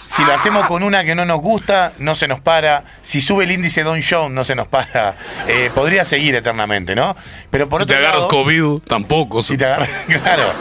si 0.06 0.24
lo 0.26 0.34
hacemos 0.34 0.66
con 0.66 0.84
una 0.84 1.04
que 1.04 1.16
no 1.16 1.26
nos 1.26 1.42
gusta, 1.42 1.94
no 2.00 2.16
se 2.16 2.28
nos 2.28 2.40
para, 2.40 2.84
si 3.02 3.22
sube 3.22 3.46
el 3.46 3.52
índice 3.52 3.84
Don 3.84 4.02
Jones 4.02 4.34
no 4.34 4.44
se 4.44 4.56
nos 4.56 4.68
para, 4.68 5.16
Eh, 5.48 5.70
podría 5.74 6.06
seguir 6.06 6.36
eternamente, 6.36 6.96
¿no? 6.96 7.16
Pero 7.50 7.68
por 7.68 7.82
Si 7.82 7.84
otro 7.84 7.96
te 7.96 8.02
agarras 8.02 8.24
lado, 8.24 8.30
COVID, 8.30 8.80
tampoco. 8.88 9.44
si 9.44 9.58
te 9.58 9.66
agarras, 9.66 9.90
claro. 10.08 10.54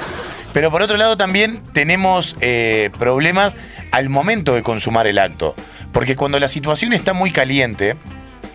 Pero 0.53 0.71
por 0.71 0.83
otro 0.83 0.97
lado 0.97 1.17
también 1.17 1.63
tenemos 1.73 2.37
eh, 2.41 2.91
problemas 2.99 3.57
al 3.91 4.09
momento 4.09 4.55
de 4.55 4.63
consumar 4.63 5.07
el 5.07 5.19
acto. 5.19 5.55
Porque 5.93 6.17
cuando 6.17 6.39
la 6.41 6.49
situación 6.49 6.93
está 6.93 7.13
muy 7.13 7.31
caliente, 7.33 7.97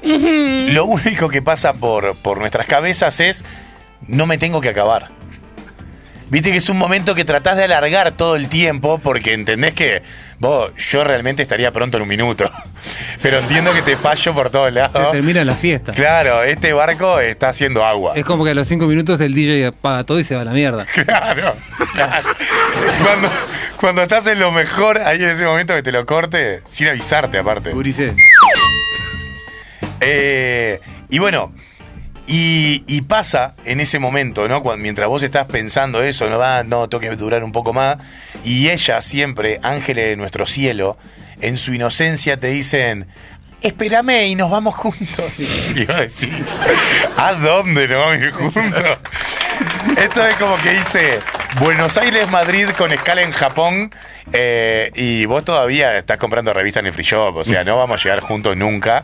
lo 0.03 0.85
único 0.85 1.29
que 1.29 1.41
pasa 1.41 1.73
por, 1.73 2.15
por 2.17 2.37
nuestras 2.39 2.67
cabezas 2.67 3.19
es 3.19 3.43
no 4.07 4.25
me 4.25 4.37
tengo 4.37 4.61
que 4.61 4.69
acabar. 4.69 5.09
Viste 6.29 6.51
que 6.51 6.57
es 6.57 6.67
un 6.67 6.77
momento 6.77 7.15
que 7.15 7.23
tratás 7.23 7.55
de 7.55 7.63
alargar 7.63 8.11
todo 8.11 8.35
el 8.35 8.49
tiempo 8.49 8.99
porque 9.01 9.31
entendés 9.33 9.73
que 9.73 10.03
vos, 10.39 10.71
yo 10.75 11.05
realmente 11.05 11.41
estaría 11.41 11.71
pronto 11.71 11.95
en 11.97 12.03
un 12.03 12.09
minuto. 12.09 12.51
Pero 13.21 13.37
entiendo 13.39 13.73
que 13.73 13.81
te 13.81 13.95
fallo 13.95 14.33
por 14.33 14.49
todos 14.49 14.67
Se 14.67 14.73
lados. 14.73 15.11
termina 15.13 15.45
la 15.45 15.55
fiesta. 15.55 15.93
Claro, 15.93 16.43
este 16.43 16.73
barco 16.73 17.21
está 17.21 17.47
haciendo 17.47 17.85
agua. 17.85 18.11
Es 18.17 18.25
como 18.25 18.43
que 18.43 18.51
a 18.51 18.53
los 18.53 18.67
cinco 18.67 18.87
minutos 18.87 19.21
el 19.21 19.33
DJ 19.33 19.67
apaga 19.67 20.03
todo 20.03 20.19
y 20.19 20.25
se 20.25 20.35
va 20.35 20.41
a 20.41 20.45
la 20.45 20.51
mierda. 20.51 20.85
Claro, 20.93 21.55
claro. 21.93 22.29
Cuando, 23.01 23.31
cuando 23.77 24.03
estás 24.03 24.27
en 24.27 24.39
lo 24.39 24.51
mejor, 24.51 24.99
ahí 24.99 25.23
en 25.23 25.29
ese 25.29 25.45
momento 25.45 25.73
que 25.75 25.83
te 25.83 25.93
lo 25.93 26.05
corte, 26.05 26.61
sin 26.67 26.89
avisarte 26.89 27.37
aparte. 27.37 27.71
Eh, 30.01 30.79
y 31.09 31.19
bueno, 31.19 31.53
y, 32.27 32.83
y 32.87 33.01
pasa 33.01 33.55
en 33.63 33.79
ese 33.79 33.99
momento, 33.99 34.47
¿no? 34.47 34.61
Cuando, 34.61 34.81
mientras 34.81 35.07
vos 35.07 35.23
estás 35.23 35.45
pensando 35.47 36.03
eso, 36.03 36.29
no 36.29 36.37
va, 36.37 36.63
no, 36.63 36.89
tengo 36.89 37.01
que 37.01 37.15
durar 37.15 37.43
un 37.43 37.51
poco 37.51 37.73
más. 37.73 37.97
Y 38.43 38.69
ella 38.69 39.01
siempre, 39.01 39.59
ángeles 39.63 40.09
de 40.09 40.15
nuestro 40.17 40.45
cielo, 40.45 40.97
en 41.41 41.57
su 41.57 41.73
inocencia 41.73 42.37
te 42.37 42.47
dicen, 42.47 43.07
espérame 43.61 44.27
y 44.27 44.35
nos 44.35 44.51
vamos 44.51 44.75
juntos. 44.75 45.33
Y 45.39 45.85
vos 45.85 45.97
decís, 45.97 46.47
¿a 47.15 47.33
dónde 47.33 47.87
nos 47.87 47.97
vamos 47.97 48.13
a 48.13 48.25
ir 48.25 48.31
juntos? 48.31 48.83
Esto 49.97 50.23
es 50.23 50.35
como 50.35 50.57
que 50.57 50.69
dice 50.69 51.19
Buenos 51.59 51.97
Aires, 51.97 52.29
Madrid 52.29 52.67
con 52.77 52.91
escala 52.91 53.23
en 53.23 53.31
Japón 53.31 53.89
eh, 54.31 54.91
y 54.93 55.25
vos 55.25 55.43
todavía 55.43 55.97
estás 55.97 56.17
comprando 56.17 56.53
revistas 56.53 56.81
en 56.81 56.87
el 56.87 56.93
free 56.93 57.03
shop, 57.03 57.37
o 57.37 57.43
sea, 57.43 57.63
no 57.63 57.77
vamos 57.77 57.99
a 57.99 58.03
llegar 58.03 58.19
juntos 58.19 58.55
nunca. 58.55 59.01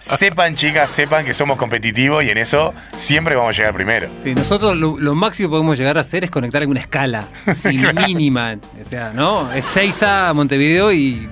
Sepan, 0.00 0.54
chicas, 0.54 0.90
sepan 0.90 1.26
que 1.26 1.34
somos 1.34 1.58
competitivos 1.58 2.24
y 2.24 2.30
en 2.30 2.38
eso 2.38 2.72
siempre 2.96 3.34
vamos 3.36 3.54
a 3.54 3.58
llegar 3.58 3.74
primero. 3.74 4.08
Sí, 4.24 4.34
nosotros 4.34 4.78
lo, 4.78 4.98
lo 4.98 5.14
máximo 5.14 5.50
que 5.50 5.52
podemos 5.52 5.78
llegar 5.78 5.98
a 5.98 6.00
hacer 6.00 6.24
es 6.24 6.30
conectar 6.30 6.62
alguna 6.62 6.80
escala, 6.80 7.26
así, 7.46 7.76
mínima. 8.06 8.56
O 8.80 8.84
sea, 8.84 9.12
¿no? 9.12 9.52
Es 9.52 9.66
6 9.66 10.02
a 10.04 10.32
Montevideo 10.32 10.90
y, 10.90 11.28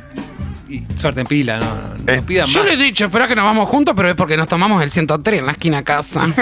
y 0.69 0.85
suerte 0.97 1.21
en 1.23 1.27
pila, 1.27 1.59
¿no? 1.59 1.67
No 2.05 2.13
nos 2.15 2.23
pidan 2.23 2.47
Yo 2.47 2.61
más. 2.61 2.69
le 2.69 2.75
he 2.75 2.85
dicho, 2.85 3.07
espera 3.07 3.27
que 3.27 3.35
nos 3.35 3.45
vamos 3.45 3.69
juntos, 3.69 3.95
pero 3.97 4.09
es 4.11 4.15
porque 4.15 4.37
nos 4.37 4.49
tomamos 4.49 4.83
el 4.83 4.91
103 4.91 5.41
en 5.41 5.47
la 5.47 5.53
esquina 5.53 5.83
casa. 5.83 6.27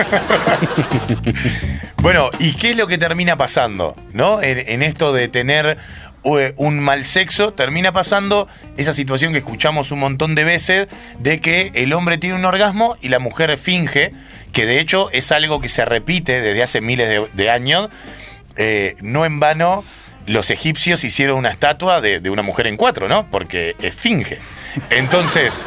Bueno, 2.02 2.30
¿y 2.38 2.52
qué 2.52 2.70
es 2.70 2.76
lo 2.76 2.86
que 2.86 2.98
termina 2.98 3.36
pasando? 3.36 3.96
¿No? 4.12 4.40
En, 4.40 4.58
en 4.58 4.82
esto 4.82 5.12
de 5.12 5.26
tener 5.26 5.76
eh, 6.24 6.52
un 6.56 6.78
mal 6.78 7.04
sexo, 7.04 7.52
termina 7.52 7.90
pasando 7.90 8.46
esa 8.76 8.92
situación 8.92 9.32
que 9.32 9.38
escuchamos 9.38 9.90
un 9.90 10.00
montón 10.00 10.34
de 10.36 10.44
veces 10.44 10.88
de 11.18 11.40
que 11.40 11.72
el 11.74 11.92
hombre 11.92 12.18
tiene 12.18 12.36
un 12.36 12.44
orgasmo 12.44 12.96
y 13.00 13.08
la 13.08 13.18
mujer 13.18 13.56
finge, 13.58 14.12
que 14.52 14.66
de 14.66 14.78
hecho 14.78 15.10
es 15.10 15.32
algo 15.32 15.60
que 15.60 15.68
se 15.68 15.84
repite 15.84 16.40
desde 16.40 16.62
hace 16.62 16.80
miles 16.80 17.08
de, 17.08 17.26
de 17.32 17.50
años. 17.50 17.88
Eh, 18.56 18.94
no 19.02 19.26
en 19.26 19.40
vano, 19.40 19.82
los 20.26 20.50
egipcios 20.50 21.04
hicieron 21.04 21.38
una 21.38 21.50
estatua 21.50 22.00
de, 22.00 22.28
una 22.30 22.42
mujer 22.42 22.66
en 22.66 22.76
cuatro, 22.76 23.08
¿no? 23.08 23.30
Porque 23.30 23.74
es 23.80 23.94
finge. 23.94 24.38
Entonces. 24.90 25.66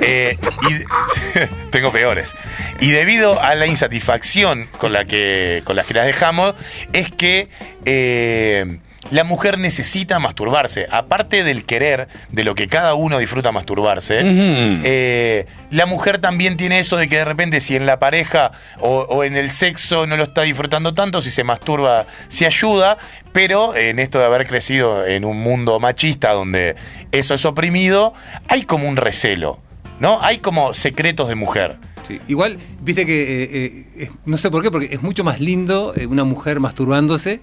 eh, 0.00 0.36
y- 0.68 1.40
tengo 1.70 1.92
peores. 1.92 2.34
Y 2.80 2.90
debido 2.90 3.40
a 3.40 3.54
la 3.54 3.66
insatisfacción 3.66 4.66
con 4.78 4.92
la 4.92 5.04
que, 5.04 5.62
con 5.64 5.76
la 5.76 5.84
que 5.84 5.94
las 5.94 6.06
dejamos, 6.06 6.54
es 6.92 7.10
que 7.12 7.48
eh, 7.84 8.78
la 9.10 9.24
mujer 9.24 9.58
necesita 9.58 10.18
masturbarse. 10.18 10.86
Aparte 10.90 11.44
del 11.44 11.64
querer, 11.64 12.08
de 12.30 12.44
lo 12.44 12.54
que 12.54 12.68
cada 12.68 12.94
uno 12.94 13.18
disfruta 13.18 13.52
masturbarse, 13.52 14.20
eh, 14.22 15.46
la 15.70 15.86
mujer 15.86 16.18
también 16.18 16.56
tiene 16.56 16.78
eso 16.78 16.96
de 16.96 17.08
que 17.08 17.18
de 17.18 17.24
repente 17.24 17.60
si 17.60 17.76
en 17.76 17.86
la 17.86 17.98
pareja 17.98 18.52
o, 18.80 19.00
o 19.08 19.24
en 19.24 19.36
el 19.36 19.50
sexo 19.50 20.06
no 20.06 20.16
lo 20.16 20.24
está 20.24 20.42
disfrutando 20.42 20.94
tanto, 20.94 21.20
si 21.20 21.30
se 21.30 21.44
masturba, 21.44 22.06
se 22.28 22.46
ayuda, 22.46 22.98
pero 23.32 23.74
en 23.74 23.98
esto 23.98 24.18
de 24.18 24.24
haber 24.24 24.46
crecido 24.46 25.04
en 25.06 25.24
un 25.24 25.40
mundo 25.40 25.78
machista 25.80 26.32
donde 26.32 26.76
eso 27.12 27.34
es 27.34 27.44
oprimido, 27.44 28.14
hay 28.48 28.62
como 28.62 28.88
un 28.88 28.96
recelo, 28.96 29.58
¿no? 30.00 30.20
Hay 30.22 30.38
como 30.38 30.74
secretos 30.74 31.28
de 31.28 31.34
mujer. 31.34 31.76
Sí, 32.06 32.20
Igual, 32.28 32.58
viste 32.82 33.06
que, 33.06 33.44
eh, 33.44 33.86
eh, 33.96 34.10
no 34.26 34.36
sé 34.36 34.50
por 34.50 34.62
qué, 34.62 34.70
porque 34.70 34.90
es 34.92 35.02
mucho 35.02 35.24
más 35.24 35.40
lindo 35.40 35.94
una 36.08 36.24
mujer 36.24 36.60
masturbándose, 36.60 37.40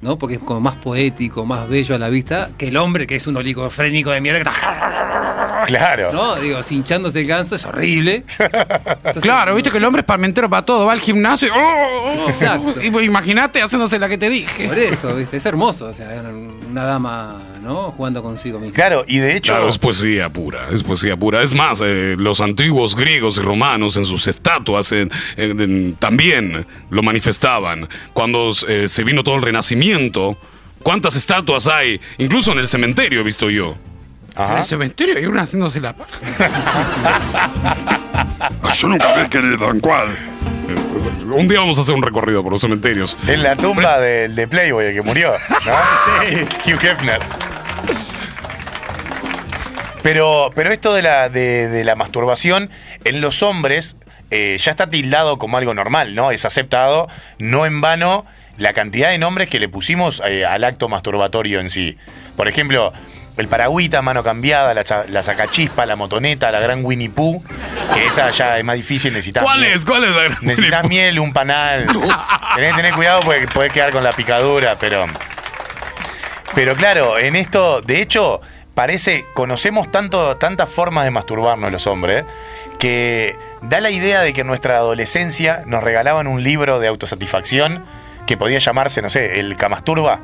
¿no? 0.00 0.18
Porque 0.18 0.36
es 0.36 0.40
como 0.40 0.60
más 0.60 0.76
poético, 0.76 1.44
más 1.44 1.68
bello 1.68 1.94
a 1.94 1.98
la 1.98 2.08
vista, 2.08 2.50
que 2.56 2.68
el 2.68 2.76
hombre, 2.76 3.06
que 3.06 3.16
es 3.16 3.26
un 3.26 3.36
oligofrénico 3.36 4.10
de 4.10 4.20
mierda. 4.20 4.38
que 4.44 5.37
Claro. 5.68 6.12
¿No? 6.14 6.36
Digo, 6.36 6.58
hinchándose 6.70 7.20
el 7.20 7.26
ganso 7.26 7.54
es 7.54 7.64
horrible. 7.66 8.24
claro, 9.20 9.54
viste 9.54 9.70
que 9.70 9.76
el 9.76 9.84
hombre 9.84 10.00
es 10.00 10.06
palmentero 10.06 10.48
para 10.48 10.64
todo, 10.64 10.86
va 10.86 10.92
al 10.94 11.00
gimnasio 11.00 11.48
y. 11.48 11.50
¡oh! 11.54 12.24
Exacto. 12.26 12.80
Y, 12.82 12.86
Imagínate 13.04 13.60
haciéndose 13.62 13.98
la 13.98 14.08
que 14.08 14.16
te 14.16 14.30
dije. 14.30 14.66
Por 14.66 14.78
eso, 14.78 15.14
¿viste? 15.14 15.36
Es 15.36 15.44
hermoso, 15.46 15.86
o 15.86 15.92
sea, 15.94 16.22
una 16.70 16.84
dama, 16.84 17.36
¿no? 17.62 17.92
Jugando 17.92 18.22
consigo 18.22 18.58
misma. 18.58 18.74
Claro, 18.74 19.04
y 19.06 19.18
de 19.18 19.36
hecho. 19.36 19.52
Claro, 19.52 19.68
es 19.68 19.76
poesía 19.78 20.30
pura, 20.30 20.68
es 20.70 20.82
poesía 20.82 21.16
pura. 21.16 21.42
Es 21.42 21.52
más, 21.54 21.82
eh, 21.84 22.16
los 22.18 22.40
antiguos 22.40 22.96
griegos 22.96 23.36
y 23.36 23.40
romanos 23.42 23.96
en 23.98 24.06
sus 24.06 24.26
estatuas 24.26 24.90
en- 24.92 25.10
en- 25.36 25.60
en- 25.60 25.94
también 25.96 26.66
lo 26.90 27.02
manifestaban. 27.02 27.88
Cuando 28.14 28.52
eh, 28.68 28.88
se 28.88 29.04
vino 29.04 29.22
todo 29.22 29.36
el 29.36 29.42
renacimiento, 29.42 30.38
¿cuántas 30.82 31.14
estatuas 31.16 31.66
hay? 31.68 32.00
Incluso 32.18 32.52
en 32.52 32.58
el 32.58 32.66
cementerio 32.68 33.20
he 33.20 33.24
visto 33.24 33.50
yo. 33.50 33.76
En 34.38 34.58
el 34.58 34.64
cementerio 34.64 35.16
hay 35.16 35.26
una 35.26 35.42
haciéndose 35.42 35.80
la 35.80 35.92
paja. 35.94 36.18
Yo 38.74 38.88
nunca 38.88 39.16
me 39.16 39.22
he 39.22 39.28
querido, 39.28 39.70
¿en 39.70 39.80
cuál? 39.80 40.16
Un 41.32 41.48
día 41.48 41.58
vamos 41.60 41.78
a 41.78 41.80
hacer 41.80 41.94
un 41.94 42.02
recorrido 42.02 42.42
por 42.42 42.52
los 42.52 42.60
cementerios. 42.60 43.16
En 43.26 43.42
la 43.42 43.56
tumba 43.56 43.98
del 43.98 44.34
de 44.34 44.46
Playboy, 44.46 44.86
el 44.86 44.94
que 44.94 45.02
murió, 45.02 45.32
¿no? 45.66 45.76
Sí, 46.28 46.72
Hugh 46.72 46.84
Hefner. 46.84 47.20
Pero, 50.02 50.50
pero 50.54 50.72
esto 50.72 50.94
de 50.94 51.02
la, 51.02 51.28
de, 51.28 51.68
de 51.68 51.84
la 51.84 51.96
masturbación 51.96 52.70
en 53.04 53.20
los 53.20 53.42
hombres 53.42 53.96
eh, 54.30 54.56
ya 54.58 54.70
está 54.70 54.88
tildado 54.88 55.38
como 55.38 55.56
algo 55.58 55.74
normal, 55.74 56.14
¿no? 56.14 56.30
Es 56.30 56.44
aceptado, 56.44 57.08
no 57.38 57.66
en 57.66 57.80
vano, 57.80 58.24
la 58.58 58.72
cantidad 58.72 59.10
de 59.10 59.18
nombres 59.18 59.48
que 59.48 59.58
le 59.58 59.68
pusimos 59.68 60.22
eh, 60.26 60.44
al 60.44 60.64
acto 60.64 60.88
masturbatorio 60.88 61.60
en 61.60 61.70
sí. 61.70 61.96
Por 62.36 62.48
ejemplo, 62.48 62.92
el 63.38 63.48
paragüita, 63.48 64.02
mano 64.02 64.22
cambiada, 64.22 64.74
la, 64.74 64.84
cha- 64.84 65.04
la 65.08 65.22
sacachispa, 65.22 65.86
la 65.86 65.96
motoneta, 65.96 66.50
la 66.50 66.60
gran 66.60 66.84
Winnie 66.84 67.08
Pooh, 67.08 67.42
que 67.94 68.06
esa 68.06 68.30
ya 68.30 68.58
es 68.58 68.64
más 68.64 68.76
difícil, 68.76 69.12
necesitas 69.12 69.42
¿Cuál 69.44 69.60
miel. 69.60 69.72
es? 69.72 69.86
¿Cuál 69.86 70.04
es 70.04 70.10
la 70.10 70.22
gran 70.24 70.38
Necesitas 70.42 70.84
miel, 70.88 71.18
un 71.20 71.32
panal. 71.32 71.86
Tenés 72.56 72.70
que 72.72 72.76
tener 72.76 72.92
cuidado 72.94 73.20
porque 73.24 73.46
podés 73.48 73.72
quedar 73.72 73.90
con 73.92 74.04
la 74.04 74.12
picadura, 74.12 74.76
pero. 74.78 75.06
Pero 76.54 76.74
claro, 76.76 77.18
en 77.18 77.36
esto, 77.36 77.82
de 77.82 78.00
hecho, 78.02 78.40
parece, 78.74 79.24
conocemos 79.34 79.90
tanto, 79.90 80.36
tantas 80.36 80.68
formas 80.68 81.04
de 81.04 81.10
masturbarnos 81.10 81.70
los 81.70 81.86
hombres, 81.86 82.24
que 82.78 83.36
da 83.62 83.80
la 83.80 83.90
idea 83.90 84.20
de 84.22 84.32
que 84.32 84.40
en 84.40 84.46
nuestra 84.46 84.76
adolescencia 84.78 85.62
nos 85.66 85.84
regalaban 85.84 86.26
un 86.26 86.42
libro 86.42 86.80
de 86.80 86.88
autosatisfacción 86.88 87.84
que 88.26 88.36
podía 88.36 88.58
llamarse, 88.58 89.02
no 89.02 89.10
sé, 89.10 89.38
el 89.40 89.56
Camasturba. 89.56 90.20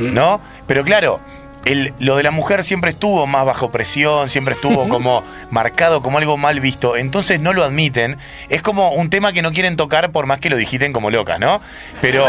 ¿No? 0.00 0.40
Pero 0.66 0.84
claro, 0.84 1.20
el- 1.64 1.92
lo 1.98 2.16
de 2.16 2.22
la 2.22 2.30
mujer 2.30 2.64
siempre 2.64 2.90
estuvo 2.90 3.26
más 3.26 3.44
bajo 3.44 3.70
presión, 3.70 4.28
siempre 4.28 4.54
estuvo 4.54 4.88
como 4.88 5.22
marcado 5.50 6.02
como 6.02 6.18
algo 6.18 6.36
mal 6.36 6.60
visto, 6.60 6.96
entonces 6.96 7.40
no 7.40 7.52
lo 7.52 7.64
admiten. 7.64 8.16
Es 8.48 8.62
como 8.62 8.90
un 8.92 9.10
tema 9.10 9.32
que 9.32 9.42
no 9.42 9.52
quieren 9.52 9.76
tocar 9.76 10.12
por 10.12 10.26
más 10.26 10.40
que 10.40 10.50
lo 10.50 10.56
digiten 10.56 10.92
como 10.92 11.10
locas, 11.10 11.38
¿no? 11.40 11.60
Pero 12.00 12.24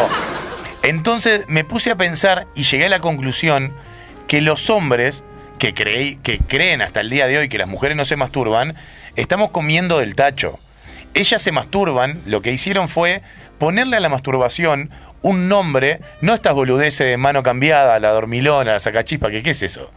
entonces 0.83 1.45
me 1.47 1.63
puse 1.63 1.91
a 1.91 1.95
pensar 1.95 2.47
y 2.55 2.63
llegué 2.63 2.85
a 2.85 2.89
la 2.89 2.99
conclusión 2.99 3.73
que 4.27 4.41
los 4.41 4.69
hombres 4.69 5.23
que, 5.57 5.73
creí, 5.73 6.15
que 6.17 6.39
creen 6.39 6.81
hasta 6.81 7.01
el 7.01 7.09
día 7.09 7.27
de 7.27 7.37
hoy 7.37 7.49
que 7.49 7.57
las 7.57 7.67
mujeres 7.67 7.97
no 7.97 8.05
se 8.05 8.15
masturban, 8.15 8.75
estamos 9.15 9.51
comiendo 9.51 9.99
del 9.99 10.15
tacho. 10.15 10.57
Ellas 11.13 11.41
se 11.41 11.51
masturban, 11.51 12.21
lo 12.25 12.41
que 12.41 12.51
hicieron 12.51 12.87
fue 12.87 13.21
ponerle 13.57 13.97
a 13.97 13.99
la 13.99 14.07
masturbación 14.09 14.89
un 15.21 15.49
nombre, 15.49 15.99
no 16.21 16.33
estas 16.33 16.53
boludeces 16.53 17.07
de 17.07 17.17
mano 17.17 17.43
cambiada, 17.43 17.99
la 17.99 18.09
dormilona, 18.09 18.73
la 18.73 18.79
sacachispa, 18.79 19.29
que 19.29 19.43
qué 19.43 19.51
es 19.51 19.63
eso? 19.63 19.89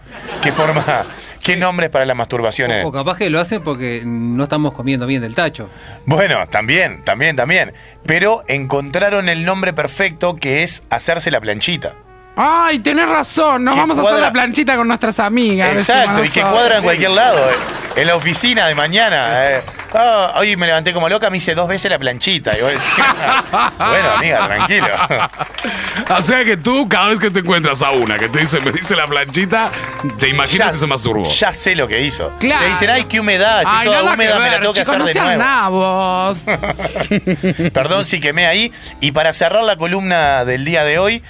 ¿Qué 0.42 0.52
forma, 0.52 1.06
qué 1.42 1.56
nombres 1.56 1.90
para 1.90 2.04
las 2.04 2.16
masturbaciones? 2.16 2.84
O 2.84 2.92
capaz 2.92 3.16
que 3.16 3.30
lo 3.30 3.40
hacen 3.40 3.62
porque 3.62 4.02
no 4.04 4.42
estamos 4.44 4.72
comiendo 4.72 5.06
bien 5.06 5.22
del 5.22 5.34
tacho. 5.34 5.68
Bueno, 6.06 6.46
también, 6.48 7.04
también, 7.04 7.36
también. 7.36 7.72
Pero 8.04 8.44
encontraron 8.48 9.28
el 9.28 9.44
nombre 9.44 9.72
perfecto 9.72 10.36
que 10.36 10.62
es 10.62 10.82
hacerse 10.90 11.30
la 11.30 11.40
planchita. 11.40 11.94
Ay, 12.35 12.78
tenés 12.78 13.09
razón, 13.09 13.62
nos 13.64 13.74
Que 13.74 13.80
vamos 13.80 13.99
a 13.99 14.03
hacer 14.03 14.20
la 14.20 14.33
planchita 14.33 14.76
con 14.76 14.89
nuestras 14.89 15.18
amigas. 15.20 15.72
Exacto, 15.72 16.24
y 16.24 16.30
que 16.30 16.41
cuadra 16.43 16.78
en 16.78 16.83
cualquier 16.85 17.11
lado. 17.11 17.39
eh. 17.51 17.55
En 17.95 18.07
la 18.07 18.16
oficina 18.16 18.66
de 18.68 18.74
mañana. 18.74 19.51
eh. 19.51 19.62
Ah, 19.95 20.33
hoy 20.39 20.57
me 20.57 20.66
levanté 20.66 20.95
como 20.95 21.07
loca, 21.11 21.28
me 21.28 21.37
hice 21.37 21.55
dos 21.55 21.68
veces 21.68 21.91
la 21.91 21.99
planchita. 21.99 22.57
Y 22.57 22.62
vos 22.62 22.70
decís, 22.70 22.89
bueno, 23.78 24.11
amiga, 24.16 24.47
tranquilo. 24.47 24.87
O 26.18 26.22
sea 26.22 26.45
que 26.45 26.57
tú, 26.57 26.89
cada 26.89 27.09
vez 27.11 27.18
que 27.18 27.30
te 27.30 27.41
encuentras 27.41 27.83
a 27.83 27.91
una 27.91 28.18
que 28.18 28.28
te 28.28 28.41
dice, 28.41 28.61
me 28.61 28.72
dice 28.72 28.97
la 28.97 29.07
planchita, 29.07 29.70
te 30.18 30.28
imaginas 30.28 30.72
que 30.72 30.78
se 30.78 30.87
masturbó. 30.87 31.24
Ya 31.28 31.53
sé 31.53 31.76
lo 31.76 31.87
que 31.87 32.01
hizo. 32.01 32.33
Claro. 32.41 32.64
Le 32.64 32.70
dicen, 32.70 32.91
ay, 32.91 33.05
qué 33.05 33.20
humedad, 33.20 33.61
estoy 33.62 33.76
Ay, 33.80 33.87
toda 33.87 34.03
húmeda, 34.14 34.39
me 34.39 34.51
la 34.51 34.61
tengo 34.61 34.72
que 34.72 34.80
hacer 34.80 34.99
no 34.99 35.05
de 35.05 35.14
nuevo. 35.14 35.39
nabos. 35.39 36.39
Perdón 37.72 38.05
si 38.05 38.20
quemé 38.20 38.47
ahí. 38.47 38.72
Y 39.01 39.12
para 39.12 39.33
cerrar 39.33 39.62
la 39.64 39.76
columna 39.76 40.45
del 40.45 40.64
día 40.64 40.85
de 40.85 40.99
hoy, 40.99 41.22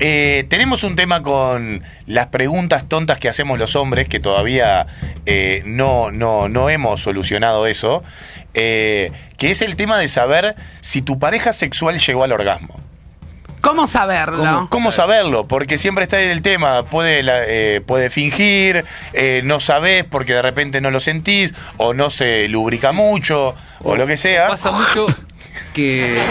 eh, 0.00 0.46
tenemos 0.48 0.84
un 0.84 0.96
tema 0.96 1.22
con 1.22 1.82
las 2.06 2.26
preguntas 2.28 2.88
tontas 2.88 3.18
que 3.18 3.28
hacemos 3.28 3.58
los 3.58 3.76
hombres, 3.76 4.08
que 4.08 4.20
todavía 4.20 4.86
eh, 5.26 5.62
no, 5.66 6.10
no, 6.10 6.48
no 6.48 6.70
hemos 6.70 7.00
solucionado 7.00 7.66
eso, 7.66 8.02
eh, 8.54 9.12
que 9.36 9.50
es 9.50 9.62
el 9.62 9.76
tema 9.76 9.98
de 9.98 10.08
saber 10.08 10.54
si 10.80 11.02
tu 11.02 11.18
pareja 11.18 11.52
sexual 11.52 11.98
llegó 11.98 12.24
al 12.24 12.32
orgasmo. 12.32 12.80
¿Cómo 13.60 13.88
saberlo? 13.88 14.38
¿Cómo, 14.38 14.70
cómo 14.70 14.92
saberlo? 14.92 15.48
Porque 15.48 15.78
siempre 15.78 16.04
está 16.04 16.18
ahí 16.18 16.26
el 16.28 16.42
tema, 16.42 16.84
puede, 16.84 17.24
la- 17.24 17.42
eh, 17.44 17.80
puede 17.84 18.08
fingir, 18.08 18.84
eh, 19.14 19.40
no 19.44 19.58
sabés 19.58 20.04
porque 20.04 20.32
de 20.34 20.42
repente 20.42 20.80
no 20.80 20.92
lo 20.92 21.00
sentís, 21.00 21.52
o 21.76 21.92
no 21.92 22.10
se 22.10 22.46
lubrica 22.48 22.92
mucho, 22.92 23.56
o 23.82 23.96
lo 23.96 24.06
que 24.06 24.16
sea. 24.16 24.46
Pasa 24.46 24.70
mucho 24.70 25.06
que 25.74 26.18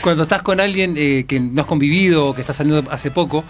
cuando 0.00 0.24
estás 0.24 0.42
con 0.42 0.60
alguien 0.60 0.94
eh, 0.96 1.24
que 1.26 1.40
no 1.40 1.60
has 1.62 1.66
convivido 1.66 2.28
o 2.28 2.34
que 2.34 2.40
está 2.40 2.52
saliendo 2.52 2.90
hace 2.90 3.10
poco 3.10 3.44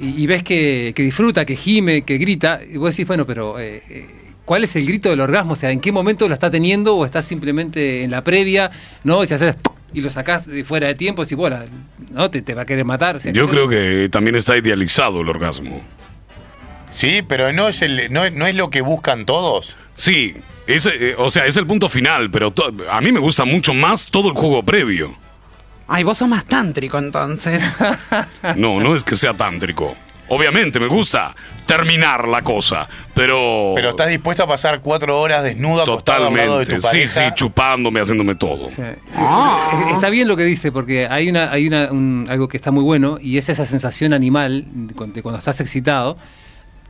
y, 0.00 0.22
y 0.22 0.26
ves 0.26 0.42
que, 0.42 0.92
que 0.94 1.02
disfruta, 1.02 1.44
que 1.44 1.56
gime, 1.56 2.02
que 2.02 2.16
grita, 2.18 2.60
y 2.68 2.76
vos 2.78 2.90
decís, 2.90 3.06
bueno, 3.06 3.26
pero 3.26 3.58
eh, 3.60 3.82
eh, 3.90 4.06
¿cuál 4.46 4.64
es 4.64 4.74
el 4.76 4.86
grito 4.86 5.10
del 5.10 5.20
orgasmo? 5.20 5.52
O 5.52 5.56
sea, 5.56 5.70
¿en 5.70 5.80
qué 5.80 5.92
momento 5.92 6.26
lo 6.26 6.34
está 6.34 6.50
teniendo 6.50 6.96
o 6.96 7.04
estás 7.04 7.26
simplemente 7.26 8.02
en 8.02 8.10
la 8.10 8.24
previa, 8.24 8.70
¿no? 9.04 9.22
Y 9.22 9.26
si 9.26 9.34
haces 9.34 9.56
y 9.92 10.00
lo 10.02 10.10
sacás 10.10 10.46
de 10.46 10.62
fuera 10.64 10.86
de 10.86 10.94
tiempo, 10.94 11.24
si 11.24 11.34
la- 11.36 11.64
¿no? 12.12 12.30
Te, 12.30 12.40
te 12.42 12.54
va 12.54 12.62
a 12.62 12.64
querer 12.64 12.84
matar. 12.84 13.16
o 13.16 13.18
sea, 13.18 13.32
Yo 13.32 13.48
creo 13.48 13.68
que 13.68 14.08
también 14.10 14.36
está 14.36 14.56
idealizado 14.56 15.20
el 15.20 15.28
orgasmo. 15.28 15.80
Sí, 16.92 17.22
pero 17.26 17.52
no 17.52 17.68
es, 17.68 17.82
el, 17.82 18.12
no, 18.12 18.24
es- 18.24 18.32
no 18.32 18.46
es 18.46 18.54
lo 18.54 18.70
que 18.70 18.80
buscan 18.82 19.26
todos. 19.26 19.76
Sí, 19.94 20.34
es, 20.66 20.86
eh, 20.86 21.14
o 21.18 21.30
sea, 21.30 21.46
es 21.46 21.56
el 21.56 21.66
punto 21.66 21.88
final, 21.88 22.30
pero 22.30 22.50
to- 22.50 22.72
a 22.90 23.00
mí 23.00 23.12
me 23.12 23.20
gusta 23.20 23.44
mucho 23.44 23.74
más 23.74 24.06
todo 24.06 24.28
el 24.28 24.34
juego 24.34 24.62
previo. 24.62 25.14
Ay, 25.88 26.04
vos 26.04 26.18
sos 26.18 26.28
más 26.28 26.44
tántrico 26.44 26.98
entonces. 26.98 27.62
No, 28.56 28.80
no 28.80 28.94
es 28.94 29.04
que 29.04 29.16
sea 29.16 29.34
tántrico. 29.34 29.94
Obviamente 30.28 30.78
me 30.78 30.86
gusta 30.86 31.34
terminar 31.66 32.28
la 32.28 32.42
cosa, 32.42 32.86
pero... 33.14 33.72
Pero 33.74 33.90
estás 33.90 34.08
dispuesto 34.08 34.44
a 34.44 34.46
pasar 34.46 34.80
cuatro 34.80 35.20
horas 35.20 35.42
desnudo 35.42 35.82
acostado 35.82 36.28
al 36.28 36.36
lado 36.36 36.58
de 36.60 36.66
tu 36.66 36.76
Totalmente, 36.76 36.80
sí, 36.80 37.16
pareja. 37.16 37.30
sí, 37.30 37.34
chupándome, 37.34 38.00
haciéndome 38.00 38.36
todo. 38.36 38.68
Ah. 39.16 39.86
Es- 39.88 39.94
Está 39.94 40.08
bien 40.08 40.28
lo 40.28 40.36
que 40.36 40.44
dice, 40.44 40.70
porque 40.70 41.08
hay 41.08 41.28
una, 41.28 41.50
hay 41.50 41.66
una, 41.66 41.90
un- 41.90 42.26
algo 42.28 42.46
que 42.46 42.56
está 42.56 42.70
muy 42.70 42.84
bueno 42.84 43.18
y 43.20 43.38
es 43.38 43.48
esa 43.48 43.66
sensación 43.66 44.12
animal 44.12 44.64
de 44.70 44.94
cuando 44.94 45.38
estás 45.38 45.60
excitado, 45.60 46.16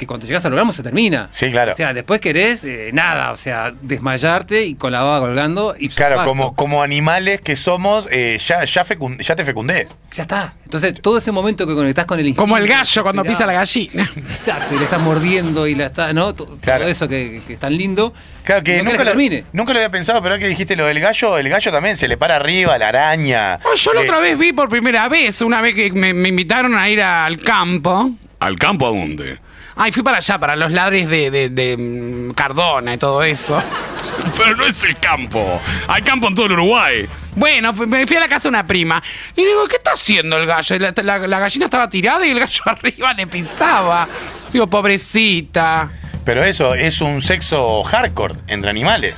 que 0.01 0.07
cuando 0.07 0.27
llegas 0.27 0.43
al 0.47 0.53
orgasmo 0.55 0.73
se 0.73 0.83
termina. 0.83 1.29
Sí, 1.31 1.51
claro. 1.51 1.73
O 1.73 1.75
sea, 1.75 1.93
después 1.93 2.21
querés 2.23 2.65
eh, 2.65 2.89
nada, 2.95 3.33
o 3.33 3.37
sea, 3.37 3.71
desmayarte 3.83 4.65
y 4.65 4.75
con 4.75 4.93
la 4.93 5.03
baba 5.03 5.21
colgando 5.27 5.75
y 5.79 5.91
Claro, 5.91 6.25
como, 6.25 6.55
como 6.57 6.83
animales 6.83 7.43
que 7.43 7.55
somos, 7.55 8.09
eh, 8.11 8.39
ya, 8.45 8.65
ya, 8.65 8.83
fecun- 8.85 9.21
ya 9.21 9.37
te 9.37 9.45
fecundé. 9.45 9.89
Ya 10.13 10.23
está. 10.23 10.55
Entonces, 10.65 10.95
todo 11.03 11.19
ese 11.19 11.33
momento 11.33 11.67
que 11.67 11.75
conectás 11.75 12.07
con 12.07 12.19
el 12.19 12.27
instinto. 12.27 12.43
Como 12.43 12.57
el 12.57 12.67
gallo 12.67 13.03
cuando 13.03 13.23
pisa 13.25 13.45
la 13.45 13.53
gallina. 13.53 14.11
Exacto, 14.17 14.75
y 14.75 14.79
le 14.79 14.85
estás 14.85 15.03
mordiendo 15.03 15.67
y 15.67 15.75
la 15.75 15.87
está, 15.87 16.13
¿no? 16.15 16.35
To- 16.35 16.47
Todo 16.47 16.89
eso 16.89 17.07
que, 17.07 17.43
que 17.47 17.53
es 17.53 17.61
tan 17.61 17.77
lindo. 17.77 18.15
Claro 18.45 18.65
que 18.65 18.79
no 18.79 18.85
nunca 18.91 19.05
lo, 19.05 19.11
termine. 19.11 19.45
nunca 19.53 19.73
lo 19.75 19.81
había 19.81 19.91
pensado, 19.91 20.23
pero 20.23 20.35
ahora 20.35 20.41
que 20.43 20.49
dijiste 20.49 20.75
lo 20.77 20.87
del 20.87 20.99
gallo, 20.99 21.37
el 21.37 21.49
gallo 21.51 21.71
también 21.71 21.97
se 21.99 22.09
le 22.09 22.17
para 22.17 22.37
arriba, 22.37 22.79
la 22.79 22.89
araña. 22.89 23.61
Oh, 23.65 23.75
yo 23.75 23.93
la 23.93 24.01
Le- 24.01 24.07
otra 24.09 24.21
vez 24.21 24.39
vi 24.39 24.53
por 24.55 24.69
primera 24.71 25.09
vez, 25.11 25.43
una 25.43 25.61
vez 25.61 25.75
que 25.75 25.93
me, 25.93 26.15
me 26.15 26.31
invitaron 26.31 26.75
a 26.75 26.89
ir 26.89 27.03
al 27.03 27.37
campo. 27.39 28.11
¿Al 28.39 28.57
campo 28.57 28.87
a 28.87 28.89
dónde? 28.91 29.39
Ay, 29.83 29.93
fui 29.93 30.03
para 30.03 30.19
allá, 30.19 30.39
para 30.39 30.57
los 30.57 30.71
ladres 30.73 31.09
de, 31.09 31.31
de- 31.31 31.49
de, 31.49 31.77
mm, 31.79 32.33
Cardona 32.35 32.93
y 32.95 32.99
todo 32.99 33.23
eso. 33.23 33.63
Pero 34.37 34.55
no 34.57 34.67
es 34.67 34.85
el 34.85 34.97
campo. 34.99 35.61
Hay 35.89 36.03
campo 36.03 36.29
en 36.29 36.35
todo 36.35 36.47
el 36.47 36.53
Uruguay. 36.53 37.09
Bueno, 37.35 37.73
me 37.73 38.07
fui 38.07 38.17
a 38.17 38.21
la 38.21 38.29
casa 38.29 38.43
de 38.45 38.49
una 38.51 38.67
prima. 38.67 39.03
Y 39.35 39.43
digo, 39.43 39.67
¿qué 39.69 39.77
está 39.77 39.93
haciendo 39.93 40.37
el 40.37 40.47
gallo? 40.47 40.77
La, 40.79 40.93
la- 41.03 41.19
la 41.27 41.39
gallina 41.39 41.65
estaba 41.65 41.89
tirada 41.89 42.27
y 42.27 42.31
el 42.33 42.41
gallo 42.41 42.63
arriba 42.67 43.15
le 43.15 43.27
pisaba. 43.27 44.07
Digo, 44.53 44.67
pobrecita. 44.69 45.91
Pero 46.25 46.45
eso 46.45 46.75
es 46.75 47.01
un 47.01 47.23
sexo 47.23 47.83
hardcore 47.83 48.35
entre 48.49 48.71
animales. 48.71 49.15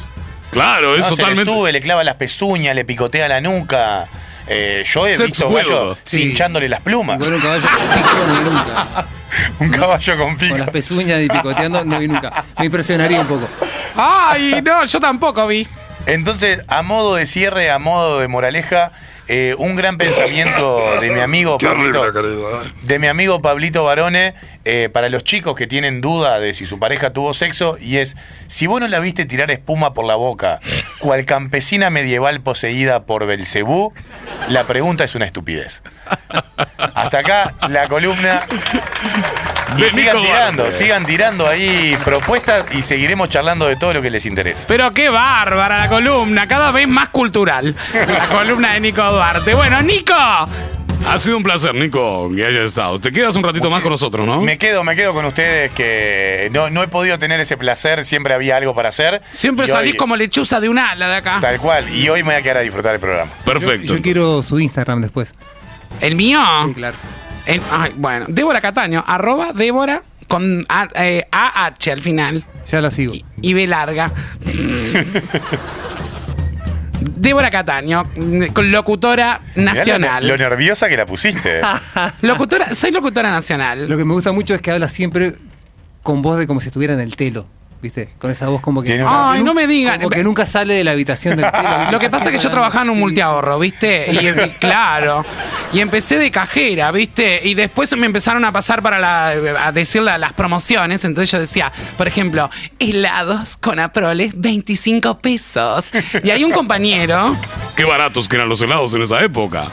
Claro, 0.52 0.94
es 0.94 1.00
No, 1.00 1.04
Se 1.04 1.10
totalmente... 1.16 1.44
le 1.50 1.56
sube, 1.56 1.72
le 1.72 1.80
clava 1.80 2.04
las 2.04 2.14
pezuñas, 2.16 2.74
le 2.76 2.84
picotea 2.84 3.26
la 3.28 3.40
nuca. 3.40 4.06
Eh, 4.47 4.82
yo 4.86 5.07
he 5.07 5.16
Sex 5.16 5.26
visto 5.28 5.51
gallos 5.51 5.99
Sí. 6.05 6.20
cinchándole 6.28 6.68
las 6.68 6.80
plumas. 6.80 7.16
Igual 7.20 7.34
un 7.34 7.40
caballo 7.40 7.66
con 7.68 7.97
pico 7.97 8.09
no 8.26 8.34
vi 8.38 8.51
nunca. 8.51 9.07
Un 9.61 9.70
caballo 9.70 10.18
con 10.18 10.36
pico. 10.36 10.51
Con 10.51 10.61
las 10.61 10.70
pezuñas 10.70 11.22
y 11.22 11.28
picoteando 11.28 11.84
no 11.86 11.99
vi 11.99 12.07
nunca. 12.07 12.45
Me 12.59 12.66
impresionaría 12.66 13.20
un 13.20 13.26
poco. 13.26 13.49
Ay, 13.97 14.61
no, 14.62 14.84
yo 14.84 15.01
tampoco 15.01 15.47
vi. 15.47 15.66
Entonces, 16.05 16.61
a 16.68 16.82
modo 16.82 17.14
de 17.14 17.24
cierre, 17.24 17.70
a 17.70 17.78
modo 17.78 18.20
de 18.20 18.28
moraleja, 18.28 18.93
eh, 19.28 19.54
un 19.58 19.76
gran 19.76 19.98
pensamiento 19.98 21.00
de 21.00 21.10
mi 21.10 21.20
amigo 21.20 21.58
Pablito. 21.58 22.06
¿eh? 22.06 22.72
de 22.82 22.98
mi 22.98 23.06
amigo 23.06 23.40
Pablito 23.40 23.84
Barone, 23.84 24.34
eh, 24.64 24.88
para 24.92 25.08
los 25.08 25.24
chicos 25.24 25.54
que 25.54 25.66
tienen 25.66 26.00
duda 26.00 26.40
de 26.40 26.54
si 26.54 26.66
su 26.66 26.78
pareja 26.78 27.12
tuvo 27.12 27.32
sexo, 27.34 27.76
y 27.80 27.98
es, 27.98 28.16
si 28.48 28.66
vos 28.66 28.80
no 28.80 28.88
la 28.88 29.00
viste 29.00 29.24
tirar 29.24 29.50
espuma 29.50 29.94
por 29.94 30.04
la 30.04 30.16
boca, 30.16 30.60
cual 30.98 31.24
campesina 31.24 31.90
medieval 31.90 32.40
poseída 32.40 33.04
por 33.04 33.26
Belcebú, 33.26 33.92
la 34.48 34.64
pregunta 34.64 35.04
es 35.04 35.14
una 35.14 35.26
estupidez. 35.26 35.82
Hasta 36.94 37.18
acá 37.18 37.54
la 37.68 37.88
columna. 37.88 38.42
Y 39.76 39.82
sigan 39.90 40.16
Nico 40.16 40.26
tirando, 40.26 40.72
sigan 40.72 41.04
tirando 41.06 41.46
ahí 41.48 41.96
propuestas 42.04 42.64
y 42.72 42.82
seguiremos 42.82 43.28
charlando 43.28 43.66
de 43.66 43.76
todo 43.76 43.94
lo 43.94 44.02
que 44.02 44.10
les 44.10 44.26
interese. 44.26 44.64
Pero 44.68 44.90
qué 44.92 45.08
bárbara 45.08 45.78
la 45.78 45.88
columna, 45.88 46.46
cada 46.46 46.70
vez 46.70 46.86
más 46.88 47.08
cultural. 47.10 47.74
La 47.94 48.26
columna 48.28 48.74
de 48.74 48.80
Nico 48.80 49.02
Duarte. 49.02 49.54
Bueno, 49.54 49.80
Nico. 49.82 50.14
Ha 51.04 51.18
sido 51.18 51.36
un 51.36 51.42
placer, 51.42 51.74
Nico, 51.74 52.30
que 52.32 52.46
hayas 52.46 52.66
estado. 52.66 53.00
Te 53.00 53.10
quedas 53.10 53.34
un 53.34 53.42
ratito 53.42 53.68
más 53.68 53.82
con 53.82 53.90
nosotros, 53.90 54.24
¿no? 54.24 54.40
Me 54.40 54.56
quedo, 54.56 54.84
me 54.84 54.94
quedo 54.94 55.12
con 55.12 55.24
ustedes 55.24 55.72
que 55.72 56.48
no, 56.52 56.70
no 56.70 56.80
he 56.84 56.86
podido 56.86 57.18
tener 57.18 57.40
ese 57.40 57.56
placer, 57.56 58.04
siempre 58.04 58.34
había 58.34 58.56
algo 58.56 58.72
para 58.72 58.90
hacer. 58.90 59.20
Siempre 59.32 59.66
salís 59.66 59.92
hoy- 59.94 59.96
como 59.98 60.14
lechuza 60.16 60.60
de 60.60 60.68
un 60.68 60.78
ala 60.78 61.08
de 61.08 61.16
acá. 61.16 61.38
Tal 61.40 61.58
cual, 61.58 61.92
y 61.92 62.08
hoy 62.08 62.20
me 62.22 62.28
voy 62.30 62.34
a 62.36 62.42
quedar 62.42 62.58
a 62.58 62.60
disfrutar 62.60 62.94
el 62.94 63.00
programa. 63.00 63.28
Perfecto. 63.44 63.96
Yo 63.96 64.00
quiero 64.02 64.44
su 64.44 64.60
Instagram 64.60 65.00
después. 65.02 65.34
¿El 66.00 66.14
mío? 66.14 66.40
Sí, 66.68 66.74
claro. 66.74 66.96
El- 67.47 67.61
ay, 67.70 67.93
bueno, 67.97 68.26
Débora 68.28 68.61
Cataño, 68.61 69.03
arroba 69.07 69.53
Débora 69.53 70.03
con 70.28 70.64
A- 70.68 70.88
eh, 70.95 71.26
AH 71.30 71.93
al 71.93 72.01
final 72.01 72.45
Ya 72.66 72.80
la 72.80 72.90
sigo. 72.90 73.12
y 73.40 73.55
B 73.55 73.66
larga. 73.66 74.11
Débora 77.16 77.51
Cataño, 77.51 78.05
con 78.53 78.70
locutora 78.70 79.40
nacional. 79.57 80.26
Lo, 80.26 80.36
lo 80.36 80.49
nerviosa 80.49 80.88
que 80.88 80.97
la 80.97 81.05
pusiste. 81.07 81.61
Locutora, 82.22 82.74
soy 82.74 82.93
locutora 82.93 83.30
nacional. 83.30 83.88
Lo 83.88 83.97
que 83.97 84.05
me 84.05 84.12
gusta 84.12 84.30
mucho 84.32 84.55
es 84.55 84.61
que 84.61 84.70
habla 84.70 84.88
siempre 84.88 85.34
con 86.03 86.22
voz 86.22 86.38
de 86.38 86.47
como 86.47 86.61
si 86.61 86.68
estuviera 86.68 86.95
en 86.95 87.01
el 87.01 87.16
telo. 87.16 87.47
¿Viste? 87.83 88.11
Con 88.20 88.30
esa 88.30 88.47
voz 88.47 88.61
como 88.62 88.80
que. 88.80 89.05
Ay, 89.05 89.43
no 89.43 89.55
me 89.55 89.66
digan. 89.66 89.97
Como 89.99 90.11
que 90.11 90.22
nunca 90.22 90.47
sale 90.47 90.72
de 90.74 90.85
la 90.85 90.93
habitación 90.93 91.37
del. 91.37 91.47
Lo 91.91 91.99
que 91.99 92.09
pasa 92.09 92.26
es 92.26 92.30
que 92.30 92.39
yo 92.39 92.49
trabajaba 92.49 92.85
en 92.85 92.91
un 92.91 93.01
multiahorro, 93.01 93.59
¿viste? 93.59 94.07
Y, 94.12 94.28
y 94.28 94.51
claro. 94.61 95.24
Y 95.72 95.80
empecé 95.80 96.16
de 96.16 96.30
cajera, 96.30 96.93
¿viste? 96.93 97.41
Y 97.43 97.55
después 97.55 97.95
me 97.97 98.07
empezaron 98.07 98.45
a 98.45 98.53
pasar 98.53 98.83
para 98.83 99.01
la, 99.01 99.30
a 99.66 99.72
decir 99.72 100.01
la- 100.03 100.16
las 100.16 100.33
promociones. 100.33 101.05
Entonces 101.05 101.33
yo 101.33 101.41
decía, 101.41 101.72
por 101.99 102.07
ejemplo, 102.07 102.49
helados 102.78 103.57
con 103.57 103.80
aproles, 103.80 104.41
25 104.41 105.18
pesos. 105.18 105.87
Y 106.22 106.30
hay 106.30 106.45
un 106.45 106.53
compañero. 106.53 107.35
Qué 107.74 107.83
baratos 107.85 108.28
que 108.28 108.37
eran 108.37 108.49
los 108.49 108.62
helados 108.62 108.95
en 108.95 109.03
esa 109.03 109.24
época. 109.24 109.64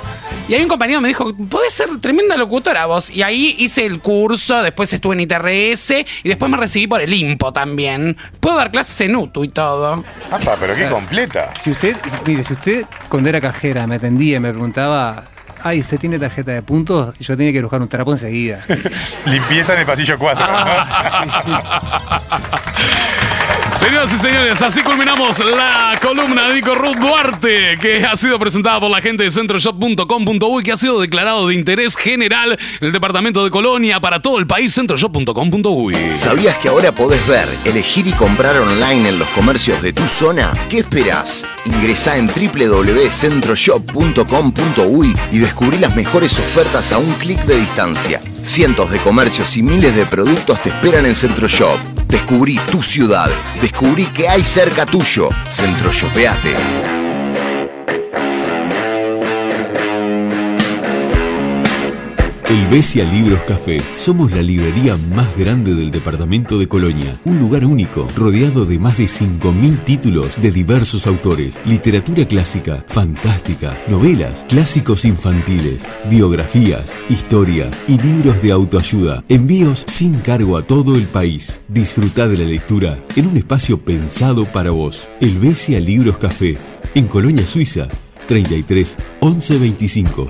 Y 0.50 0.56
ahí 0.56 0.64
un 0.64 0.68
compañero 0.68 1.00
me 1.00 1.10
dijo, 1.10 1.32
podés 1.48 1.74
ser 1.74 1.90
tremenda 2.02 2.36
locutora 2.36 2.88
vos. 2.88 3.12
Y 3.12 3.22
ahí 3.22 3.56
hice 3.60 3.86
el 3.86 4.00
curso, 4.00 4.64
después 4.64 4.92
estuve 4.92 5.14
en 5.14 5.22
ITRS 5.22 5.92
y 6.24 6.28
después 6.28 6.50
me 6.50 6.58
recibí 6.58 6.88
por 6.88 7.02
el 7.02 7.14
IMPO 7.14 7.54
también. 7.54 8.18
Puedo 8.40 8.58
dar 8.58 8.72
clases 8.72 9.00
en 9.02 9.16
UTU 9.16 9.44
y 9.44 9.50
todo. 9.50 10.04
Apa, 10.32 10.58
pero 10.60 10.76
qué 10.76 10.88
completa. 10.88 11.54
Si 11.60 11.70
usted, 11.70 11.96
mire, 12.26 12.44
si 12.44 12.54
usted 12.54 12.84
cuando 13.10 13.30
era 13.30 13.40
cajera 13.40 13.86
me 13.86 13.98
atendía 13.98 14.38
y 14.38 14.40
me 14.40 14.50
preguntaba, 14.50 15.26
ay, 15.62 15.82
¿usted 15.82 16.00
tiene 16.00 16.18
tarjeta 16.18 16.52
de 16.52 16.64
puntos? 16.64 17.14
Y 17.20 17.26
yo 17.26 17.38
tenía 17.38 17.54
que 17.54 17.62
buscar 17.62 17.80
un 17.80 17.88
trapo 17.88 18.14
enseguida. 18.14 18.66
Limpieza 19.26 19.76
en 19.76 19.82
el 19.82 19.86
pasillo 19.86 20.18
4. 20.18 20.48
Señoras 23.74 24.14
y 24.14 24.18
señores, 24.18 24.62
así 24.62 24.82
culminamos 24.82 25.40
la 25.46 25.98
columna 26.02 26.50
de 26.50 26.56
Nico 26.56 26.76
Ruth 26.76 26.98
Duarte, 26.98 27.78
que 27.80 28.04
ha 28.04 28.14
sido 28.16 28.40
presentada 28.40 28.80
por 28.80 28.90
la 28.90 29.00
gente 29.02 29.24
de 29.24 29.32
centroshop.com.uy, 29.32 30.64
que 30.64 30.72
ha 30.72 30.78
sido 30.78 31.00
declarado 31.00 31.48
de 31.48 31.56
interés 31.56 31.96
general 31.96 32.58
en 32.82 32.88
el 32.88 32.92
departamento 32.92 33.44
de 33.44 33.52
Colonia 33.52 34.00
para 34.00 34.22
todo 34.22 34.40
el 34.40 34.48
país, 34.48 34.74
centroshop.com.uy. 34.74 35.96
¿Sabías 36.16 36.58
que 36.58 36.70
ahora 36.70 36.92
podés 36.92 37.26
ver, 37.28 37.48
elegir 37.66 38.08
y 38.08 38.14
comprar 38.14 38.58
online 38.58 39.10
en 39.10 39.20
los 39.20 39.28
comercios 39.30 39.80
de 39.82 39.94
tu 39.94 40.08
zona? 40.08 40.52
¿Qué 40.70 40.80
esperás? 40.80 41.46
Ingresá 41.66 42.18
en 42.18 42.28
www.centroshop.com.uy 42.28 45.16
y 45.32 45.40
descubrí 45.40 45.78
las 45.78 45.96
mejores 45.96 46.38
ofertas 46.40 46.92
a 46.92 46.98
un 46.98 47.14
clic 47.14 47.40
de 47.46 47.60
distancia. 47.60 48.22
Cientos 48.42 48.90
de 48.92 48.98
comercios 49.00 49.56
y 49.58 49.64
miles 49.64 49.94
de 49.96 50.06
productos 50.06 50.62
te 50.64 50.70
esperan 50.70 51.06
en 51.06 51.16
Centroshop. 51.16 51.78
Descubrí 52.08 52.58
tu 52.72 52.82
ciudad. 52.82 53.30
Que 54.12 54.28
hay 54.28 54.44
cerca 54.44 54.86
tuyo. 54.86 55.30
Centroshopeate. 55.50 56.99
El 62.50 62.66
Besia 62.66 63.06
Libros 63.06 63.42
Café. 63.44 63.80
Somos 63.96 64.32
la 64.32 64.42
librería 64.42 64.98
más 64.98 65.38
grande 65.38 65.76
del 65.76 65.92
departamento 65.92 66.58
de 66.58 66.68
Colonia. 66.68 67.22
Un 67.24 67.38
lugar 67.38 67.64
único, 67.64 68.08
rodeado 68.16 68.66
de 68.66 68.80
más 68.80 68.98
de 68.98 69.04
5.000 69.04 69.84
títulos 69.84 70.42
de 70.42 70.50
diversos 70.50 71.06
autores. 71.06 71.62
Literatura 71.64 72.28
clásica, 72.28 72.84
fantástica, 72.88 73.78
novelas, 73.88 74.48
clásicos 74.50 75.06
infantiles, 75.06 75.86
biografías, 76.10 76.92
historia 77.08 77.70
y 77.88 78.00
libros 78.00 78.42
de 78.42 78.52
autoayuda. 78.52 79.24
Envíos 79.30 79.84
sin 79.88 80.16
cargo 80.18 80.58
a 80.58 80.64
todo 80.64 80.96
el 80.96 81.06
país. 81.06 81.62
Disfruta 81.68 82.28
de 82.28 82.38
la 82.40 82.46
lectura 82.46 83.00
en 83.16 83.28
un 83.28 83.38
espacio 83.38 83.80
pensado 83.80 84.52
para 84.52 84.72
vos. 84.72 85.08
El 85.22 85.38
Besia 85.38 85.80
Libros 85.80 86.18
Café. 86.18 86.58
En 86.96 87.06
Colonia, 87.06 87.46
Suiza. 87.46 87.88
33 88.26 88.98
11 89.20 89.60
25. 89.60 90.30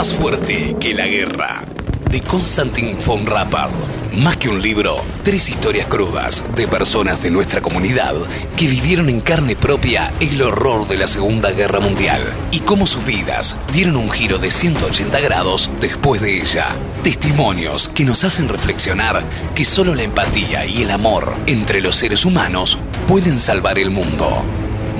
Más 0.00 0.14
fuerte 0.14 0.76
que 0.80 0.94
la 0.94 1.06
guerra. 1.06 1.62
De 2.10 2.22
Konstantin 2.22 2.96
von 3.04 3.26
Rappard. 3.26 3.70
Más 4.16 4.38
que 4.38 4.48
un 4.48 4.62
libro, 4.62 4.96
tres 5.22 5.50
historias 5.50 5.88
crudas 5.88 6.42
de 6.56 6.66
personas 6.66 7.22
de 7.22 7.30
nuestra 7.30 7.60
comunidad 7.60 8.14
que 8.56 8.66
vivieron 8.66 9.10
en 9.10 9.20
carne 9.20 9.56
propia 9.56 10.10
el 10.20 10.40
horror 10.40 10.88
de 10.88 10.96
la 10.96 11.06
Segunda 11.06 11.50
Guerra 11.50 11.80
Mundial 11.80 12.22
y 12.50 12.60
cómo 12.60 12.86
sus 12.86 13.04
vidas 13.04 13.56
dieron 13.74 13.96
un 13.96 14.10
giro 14.10 14.38
de 14.38 14.50
180 14.50 15.20
grados 15.20 15.68
después 15.82 16.22
de 16.22 16.40
ella. 16.40 16.68
Testimonios 17.04 17.90
que 17.90 18.06
nos 18.06 18.24
hacen 18.24 18.48
reflexionar 18.48 19.22
que 19.54 19.66
solo 19.66 19.94
la 19.94 20.04
empatía 20.04 20.64
y 20.64 20.80
el 20.80 20.92
amor 20.92 21.34
entre 21.44 21.82
los 21.82 21.96
seres 21.96 22.24
humanos 22.24 22.78
pueden 23.06 23.38
salvar 23.38 23.78
el 23.78 23.90
mundo. 23.90 24.42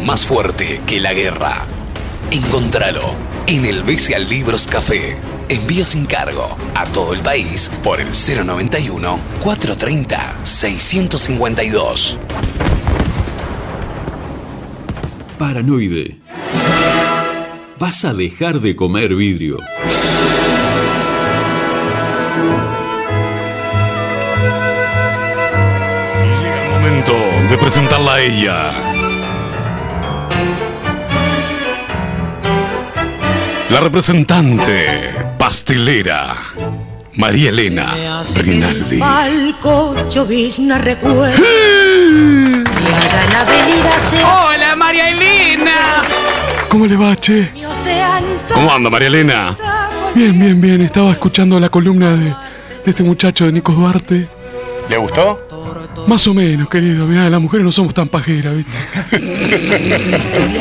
Más 0.05 0.27
fuerte 0.27 0.83
que 0.87 1.01
la 1.01 1.15
guerra. 1.15 1.67
Encontralo 2.33 3.17
en 3.49 3.67
el 3.67 3.83
Besial 3.83 4.29
Libros 4.29 4.69
Café. 4.69 5.17
Envío 5.49 5.85
sin 5.85 6.07
cargo 6.07 6.57
a 6.77 6.87
todo 6.87 7.13
el 7.13 7.19
país 7.23 7.69
por 7.83 8.01
el 8.01 8.11
091 8.11 9.19
430 9.43 10.37
652. 10.45 12.19
Paranoide. 15.39 16.19
Vas 17.81 18.05
a 18.05 18.15
dejar 18.15 18.61
de 18.61 18.77
comer 18.77 19.17
vidrio. 19.17 19.59
Momento 26.71 27.13
de 27.51 27.59
presentarla 27.59 28.15
a 28.15 28.21
ella. 28.21 28.90
La 33.71 33.81
representante 33.81 35.11
pastelera, 35.39 36.43
María 37.15 37.51
Elena 37.51 38.23
Rinaldi. 38.35 38.99
palco 38.99 39.95
llovizna 40.09 40.79
recuerdo 40.79 41.29
y 41.29 41.33
allá 42.93 43.25
en 43.25 43.33
la 43.33 43.41
avenida 43.43 43.99
se 43.99 44.17
¡Hola, 44.25 44.75
María 44.77 45.11
Elena! 45.11 46.03
¿Cómo 46.69 46.87
le 46.87 46.97
va, 46.97 47.17
che? 47.17 47.51
¿Cómo 48.53 48.73
anda, 48.73 48.91
María 48.91 49.09
Elena? 49.09 49.57
Bien, 50.15 50.39
bien, 50.39 50.61
bien. 50.61 50.81
Estaba 50.83 51.13
escuchando 51.13 51.59
la 51.61 51.69
columna 51.69 52.11
de, 52.11 52.25
de 52.25 52.35
este 52.87 53.03
muchacho 53.05 53.47
de 53.47 53.53
Nico 53.53 53.73
Duarte. 53.73 54.29
¿Le 54.89 54.97
gustó? 54.97 55.47
Más 56.09 56.27
o 56.27 56.35
menos, 56.35 56.69
querido. 56.69 57.07
Mirá, 57.07 57.31
las 57.31 57.41
mujeres 57.41 57.65
no 57.65 57.71
somos 57.71 57.95
tan 57.95 58.09
pajeras, 58.09 58.55
¿viste? 58.57 58.73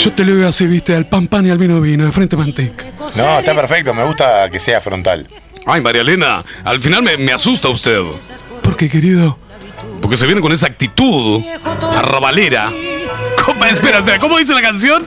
Yo 0.00 0.10
te 0.14 0.24
leo 0.24 0.48
así, 0.48 0.66
¿viste? 0.66 0.94
Al 0.94 1.06
pan 1.06 1.26
pan 1.26 1.46
y 1.46 1.50
al 1.50 1.58
vino 1.58 1.78
vino, 1.78 2.06
de 2.06 2.12
frente 2.12 2.34
manteca. 2.34 2.84
No, 3.16 3.38
está 3.38 3.54
perfecto. 3.54 3.92
Me 3.92 4.02
gusta 4.04 4.48
que 4.48 4.58
sea 4.58 4.80
frontal. 4.80 5.28
Ay, 5.66 5.82
María 5.82 6.00
Elena, 6.00 6.42
al 6.64 6.80
final 6.80 7.02
me, 7.02 7.18
me 7.18 7.32
asusta 7.32 7.68
usted. 7.68 8.00
¿Por 8.62 8.76
qué, 8.76 8.88
querido? 8.88 9.38
Porque 10.00 10.16
se 10.16 10.24
viene 10.24 10.40
con 10.40 10.52
esa 10.52 10.68
actitud 10.68 11.42
arrabalera. 11.96 12.72
¿Cómo, 13.44 13.62
espera, 13.66 13.98
espera, 13.98 14.18
¿cómo 14.18 14.38
dice 14.38 14.54
la 14.54 14.62
canción? 14.62 15.04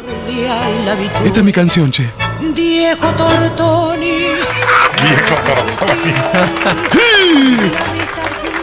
Esta 1.25 1.39
es 1.39 1.43
mi 1.43 1.51
canción, 1.51 1.91
che. 1.91 2.09
viejo 2.53 3.07
Tortoni 3.17 4.27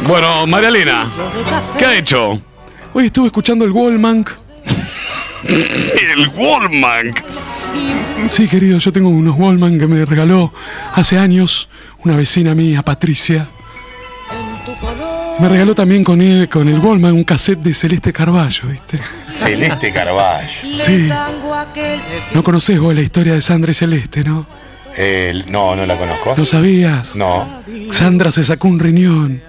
Bueno, 0.06 0.46
María 0.46 0.68
Elena, 0.68 1.10
¿qué 1.76 1.86
ha 1.86 1.94
hecho? 1.96 2.40
Hoy 2.94 3.06
estuve 3.06 3.26
escuchando 3.26 3.64
el 3.64 3.72
Wallman. 3.72 4.24
El 5.44 6.28
Wallman. 6.34 7.14
Sí, 8.28 8.48
querido, 8.48 8.78
yo 8.78 8.92
tengo 8.92 9.08
unos 9.08 9.38
Wallman 9.38 9.78
que 9.78 9.86
me 9.86 10.04
regaló 10.04 10.52
hace 10.94 11.18
años 11.18 11.68
una 12.04 12.16
vecina 12.16 12.54
mía, 12.54 12.82
Patricia. 12.82 13.48
Me 15.38 15.48
regaló 15.48 15.74
también 15.74 16.04
con 16.04 16.20
el, 16.20 16.48
con 16.48 16.68
el 16.68 16.78
Wallman 16.78 17.14
un 17.14 17.24
cassette 17.24 17.60
de 17.60 17.72
Celeste 17.72 18.12
Carballo, 18.12 18.68
¿viste? 18.68 18.98
Celeste 19.26 19.90
Carballo. 19.90 20.48
Sí. 20.76 21.08
No 22.34 22.44
conoces 22.44 22.78
vos 22.78 22.94
la 22.94 23.00
historia 23.00 23.32
de 23.34 23.40
Sandra 23.40 23.70
y 23.70 23.74
Celeste, 23.74 24.22
¿no? 24.22 24.46
Eh, 24.96 25.44
no, 25.48 25.74
no 25.74 25.86
la 25.86 25.96
conozco. 25.96 26.34
¿No 26.36 26.44
sabías? 26.44 27.16
No. 27.16 27.62
Sandra 27.90 28.30
se 28.30 28.44
sacó 28.44 28.68
un 28.68 28.78
riñón. 28.78 29.42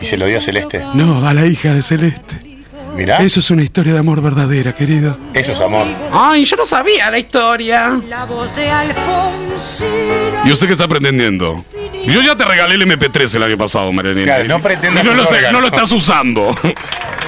¿Y 0.00 0.04
se 0.04 0.16
lo 0.16 0.26
dio 0.26 0.38
a 0.38 0.40
Celeste? 0.40 0.82
No, 0.94 1.26
a 1.26 1.34
la 1.34 1.46
hija 1.46 1.74
de 1.74 1.82
Celeste. 1.82 2.47
Mirá. 2.96 3.18
Eso 3.18 3.40
es 3.40 3.50
una 3.50 3.62
historia 3.62 3.92
de 3.92 3.98
amor 4.00 4.20
verdadera, 4.20 4.74
querido. 4.74 5.16
Eso 5.34 5.52
es 5.52 5.60
amor. 5.60 5.86
Ay, 6.12 6.44
yo 6.44 6.56
no 6.56 6.66
sabía 6.66 7.10
la 7.10 7.18
historia. 7.18 8.00
la 8.08 8.24
voz 8.24 8.54
de 8.56 8.70
Alfonsina 8.70 10.42
¿Y 10.44 10.52
usted 10.52 10.66
qué 10.66 10.72
está 10.72 10.88
pretendiendo? 10.88 11.64
Yo 12.06 12.22
ya 12.22 12.36
te 12.36 12.44
regalé 12.44 12.74
el 12.74 12.82
MP3 12.82 13.36
el 13.36 13.42
año 13.42 13.58
pasado, 13.58 13.92
María 13.92 14.12
Elena. 14.12 14.26
Claro, 14.26 14.48
no 14.48 14.62
pretendas 14.62 15.04
Y 15.04 15.08
no 15.08 15.14
no 15.52 15.60
lo 15.60 15.66
estás 15.66 15.92
usando. 15.92 16.56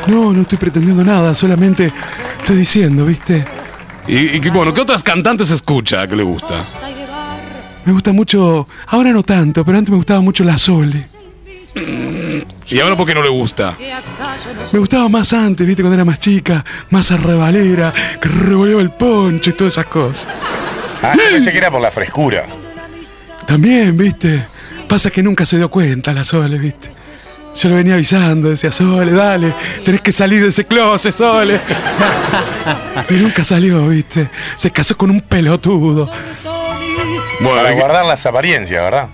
No, 0.06 0.32
no 0.32 0.42
estoy 0.42 0.58
pretendiendo 0.58 1.04
nada, 1.04 1.34
solamente 1.34 1.92
estoy 2.38 2.56
diciendo, 2.56 3.04
¿viste? 3.04 3.44
Y, 4.08 4.36
y, 4.36 4.50
bueno, 4.50 4.72
¿qué 4.72 4.80
otras 4.80 5.02
cantantes 5.02 5.50
escucha 5.50 6.06
que 6.08 6.16
le 6.16 6.22
gusta? 6.22 6.62
Me 7.84 7.92
gusta 7.92 8.12
mucho, 8.12 8.66
ahora 8.86 9.12
no 9.12 9.22
tanto, 9.22 9.64
pero 9.64 9.78
antes 9.78 9.90
me 9.90 9.96
gustaba 9.96 10.20
mucho 10.20 10.42
la 10.44 10.58
Sole. 10.58 11.06
¿Y 12.68 12.80
ahora 12.80 12.96
por 12.96 13.06
qué 13.06 13.14
no 13.14 13.22
le 13.22 13.28
gusta? 13.28 13.76
Me 14.72 14.78
gustaba 14.78 15.08
más 15.08 15.32
antes, 15.32 15.66
¿viste? 15.66 15.82
Cuando 15.82 15.94
era 15.94 16.04
más 16.04 16.20
chica, 16.20 16.64
más 16.90 17.10
arrebalera, 17.10 17.92
que 18.20 18.28
revoleaba 18.28 18.82
el 18.82 18.90
poncho 18.90 19.50
y 19.50 19.52
todas 19.54 19.74
esas 19.74 19.86
cosas. 19.86 20.28
Ah, 21.02 21.14
yo 21.16 21.32
pensé 21.32 21.50
que 21.52 21.58
era 21.58 21.70
por 21.70 21.80
la 21.80 21.90
frescura. 21.90 22.46
También, 23.46 23.96
¿viste? 23.96 24.46
Pasa 24.88 25.10
que 25.10 25.22
nunca 25.22 25.46
se 25.46 25.56
dio 25.56 25.70
cuenta 25.70 26.12
la 26.12 26.24
Sole, 26.24 26.58
¿viste? 26.58 26.90
Yo 27.56 27.68
le 27.68 27.74
venía 27.74 27.94
avisando, 27.94 28.50
decía, 28.50 28.70
Sole, 28.70 29.12
dale, 29.12 29.52
tenés 29.84 30.00
que 30.02 30.12
salir 30.12 30.42
de 30.42 30.48
ese 30.48 30.64
closet, 30.66 31.12
Sole. 31.12 31.60
y 33.10 33.14
nunca 33.14 33.42
salió, 33.42 33.88
¿viste? 33.88 34.28
Se 34.56 34.70
casó 34.70 34.96
con 34.96 35.10
un 35.10 35.20
pelotudo. 35.20 36.08
Para 37.42 37.72
guardar 37.72 38.04
las 38.04 38.24
apariencias, 38.26 38.82
¿verdad? 38.82 39.08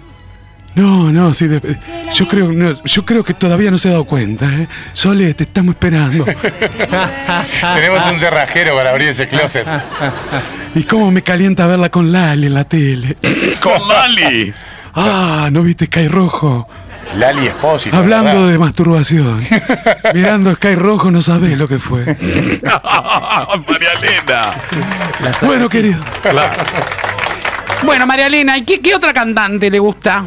No, 0.77 1.11
no, 1.11 1.33
sí, 1.33 1.49
de- 1.49 1.79
yo 2.15 2.29
creo, 2.29 2.53
no, 2.53 2.83
yo 2.85 3.05
creo 3.05 3.25
que 3.25 3.33
todavía 3.33 3.71
no 3.71 3.79
se 3.79 3.89
ha 3.89 3.93
dado 3.93 4.05
cuenta, 4.05 4.45
¿eh? 4.47 4.69
Sole, 4.93 5.33
te 5.33 5.45
estamos 5.45 5.75
esperando. 5.75 6.25
Tenemos 7.75 8.07
un 8.07 8.21
cerrajero 8.21 8.75
para 8.77 8.91
abrir 8.91 9.09
ese 9.09 9.27
closet. 9.27 9.67
y 10.75 10.83
cómo 10.85 11.11
me 11.11 11.23
calienta 11.23 11.67
verla 11.67 11.89
con 11.89 12.13
Lali 12.13 12.47
en 12.49 12.55
la 12.55 12.65
tele. 12.65 13.17
¿Con 13.63 13.89
Lali? 13.89 14.53
Ah, 14.95 15.49
¿no 15.51 15.63
viste 15.63 15.87
Sky 15.87 16.09
Rojo? 16.09 16.69
Lali 17.17 17.47
Espósito. 17.47 17.97
Hablando 17.97 18.33
¿verdad? 18.33 18.49
de 18.49 18.59
masturbación. 18.59 19.43
Mirando 20.15 20.55
Sky 20.57 20.75
Rojo 20.75 21.11
no 21.11 21.23
sabés 21.23 21.57
lo 21.57 21.67
que 21.69 21.79
fue. 21.79 22.05
María 22.05 23.93
Elena. 23.99 24.55
Bueno, 25.41 25.69
querido. 25.71 25.99
Bueno, 27.83 28.07
María 28.07 28.27
Elena, 28.27 28.59
¿y 28.59 28.63
qué, 28.65 28.81
qué 28.81 28.95
otra 28.95 29.15
cantante 29.15 29.71
le 29.71 29.79
gusta? 29.79 30.25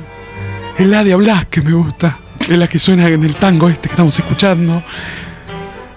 Es 0.80 0.88
Ladia 0.88 1.18
Blas 1.18 1.46
que 1.48 1.62
me 1.62 1.74
gusta. 1.74 2.18
Es 2.40 2.58
la 2.58 2.66
que 2.66 2.80
suena 2.80 3.10
en 3.10 3.26
el 3.26 3.36
tango 3.36 3.68
este 3.68 3.90
que 3.90 3.94
estamos 3.94 4.18
escuchando. 4.18 4.82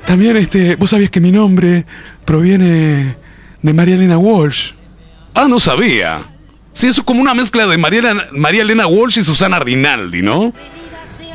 También, 0.05 0.37
este, 0.37 0.74
vos 0.74 0.91
sabías 0.91 1.09
que 1.09 1.20
mi 1.20 1.30
nombre 1.30 1.87
proviene 2.24 3.14
de 3.62 3.72
María 3.72 3.95
Elena 3.95 4.18
Walsh. 4.18 4.72
Ah, 5.35 5.47
no 5.49 5.61
sabía. 5.61 6.24
Sí, 6.72 6.89
eso 6.89 7.03
es 7.03 7.07
como 7.07 7.20
una 7.20 7.33
mezcla 7.33 7.64
de 7.64 7.78
María 7.78 8.62
Elena 8.62 8.89
Walsh 8.89 9.20
y 9.20 9.22
Susana 9.22 9.61
Rinaldi, 9.61 10.20
¿no? 10.20 10.53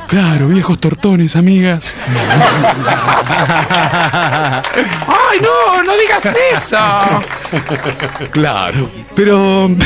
Claro, 0.07 0.47
viejos 0.47 0.79
tortones, 0.79 1.35
amigas. 1.35 1.93
¡Ay, 5.07 5.39
no! 5.41 5.83
¡No 5.83 5.93
digas 5.97 6.25
eso! 6.53 6.77
Claro, 8.31 8.89
pero. 9.15 9.69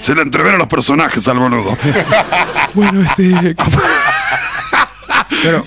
Se 0.00 0.14
le 0.14 0.22
entreveron 0.22 0.58
los 0.58 0.68
personajes 0.68 1.26
al 1.28 1.38
boludo. 1.38 1.76
Bueno, 2.74 3.02
este. 3.02 3.56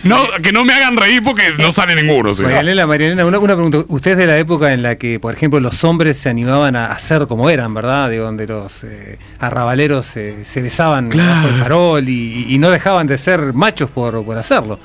No, 0.04 0.24
que 0.42 0.52
no 0.52 0.66
me 0.66 0.74
hagan 0.74 0.98
reír 0.98 1.22
porque 1.24 1.44
no 1.58 1.72
sale 1.72 1.96
ninguno. 1.96 2.34
¿sí? 2.34 2.44
María 2.44 2.60
Elena, 2.62 2.86
María 2.88 3.08
Elena, 3.08 3.26
una, 3.26 3.40
una 3.40 3.54
pregunta. 3.56 3.80
Usted 3.88 4.12
es 4.12 4.18
de 4.18 4.26
la 4.28 4.38
época 4.38 4.74
en 4.74 4.82
la 4.84 4.96
que, 4.98 5.20
por 5.20 5.34
ejemplo, 5.34 5.60
los 5.60 5.84
hombres 5.84 6.18
se 6.18 6.30
animaban 6.30 6.76
a 6.76 6.88
hacer 6.88 7.28
como 7.28 7.50
eran, 7.50 7.74
¿verdad? 7.74 8.10
De 8.10 8.18
donde 8.18 8.48
los 8.48 8.84
eh, 8.84 9.18
arrabaleros 9.40 10.16
eh, 10.18 10.40
se 10.44 10.62
besaban 10.62 11.08
Claro. 11.08 11.50
el 11.50 11.56
farol 11.56 12.08
y, 12.10 12.46
y 12.54 12.58
no 12.58 12.70
dejaban 12.70 13.08
de 13.08 13.18
ser 13.18 13.54
machos 13.54 13.90
por, 13.90 14.24
por 14.26 14.38
hacerlo. 14.38 14.80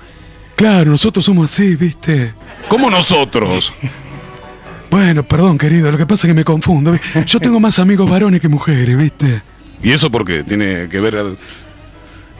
Claro, 0.56 0.90
nosotros 0.92 1.24
somos 1.24 1.52
así, 1.52 1.74
¿viste? 1.76 2.32
¿Cómo 2.68 2.88
nosotros? 2.90 3.72
Bueno, 4.90 5.24
perdón, 5.24 5.58
querido, 5.58 5.90
lo 5.90 5.98
que 5.98 6.06
pasa 6.06 6.26
es 6.26 6.30
que 6.30 6.34
me 6.34 6.44
confundo. 6.44 6.94
Yo 7.26 7.40
tengo 7.40 7.58
más 7.58 7.78
amigos 7.80 8.08
varones 8.08 8.40
que 8.40 8.48
mujeres, 8.48 8.96
¿viste? 8.96 9.42
¿Y 9.82 9.90
eso 9.90 10.08
por 10.10 10.24
qué? 10.24 10.44
Tiene 10.44 10.88
que 10.88 11.00
ver. 11.00 11.24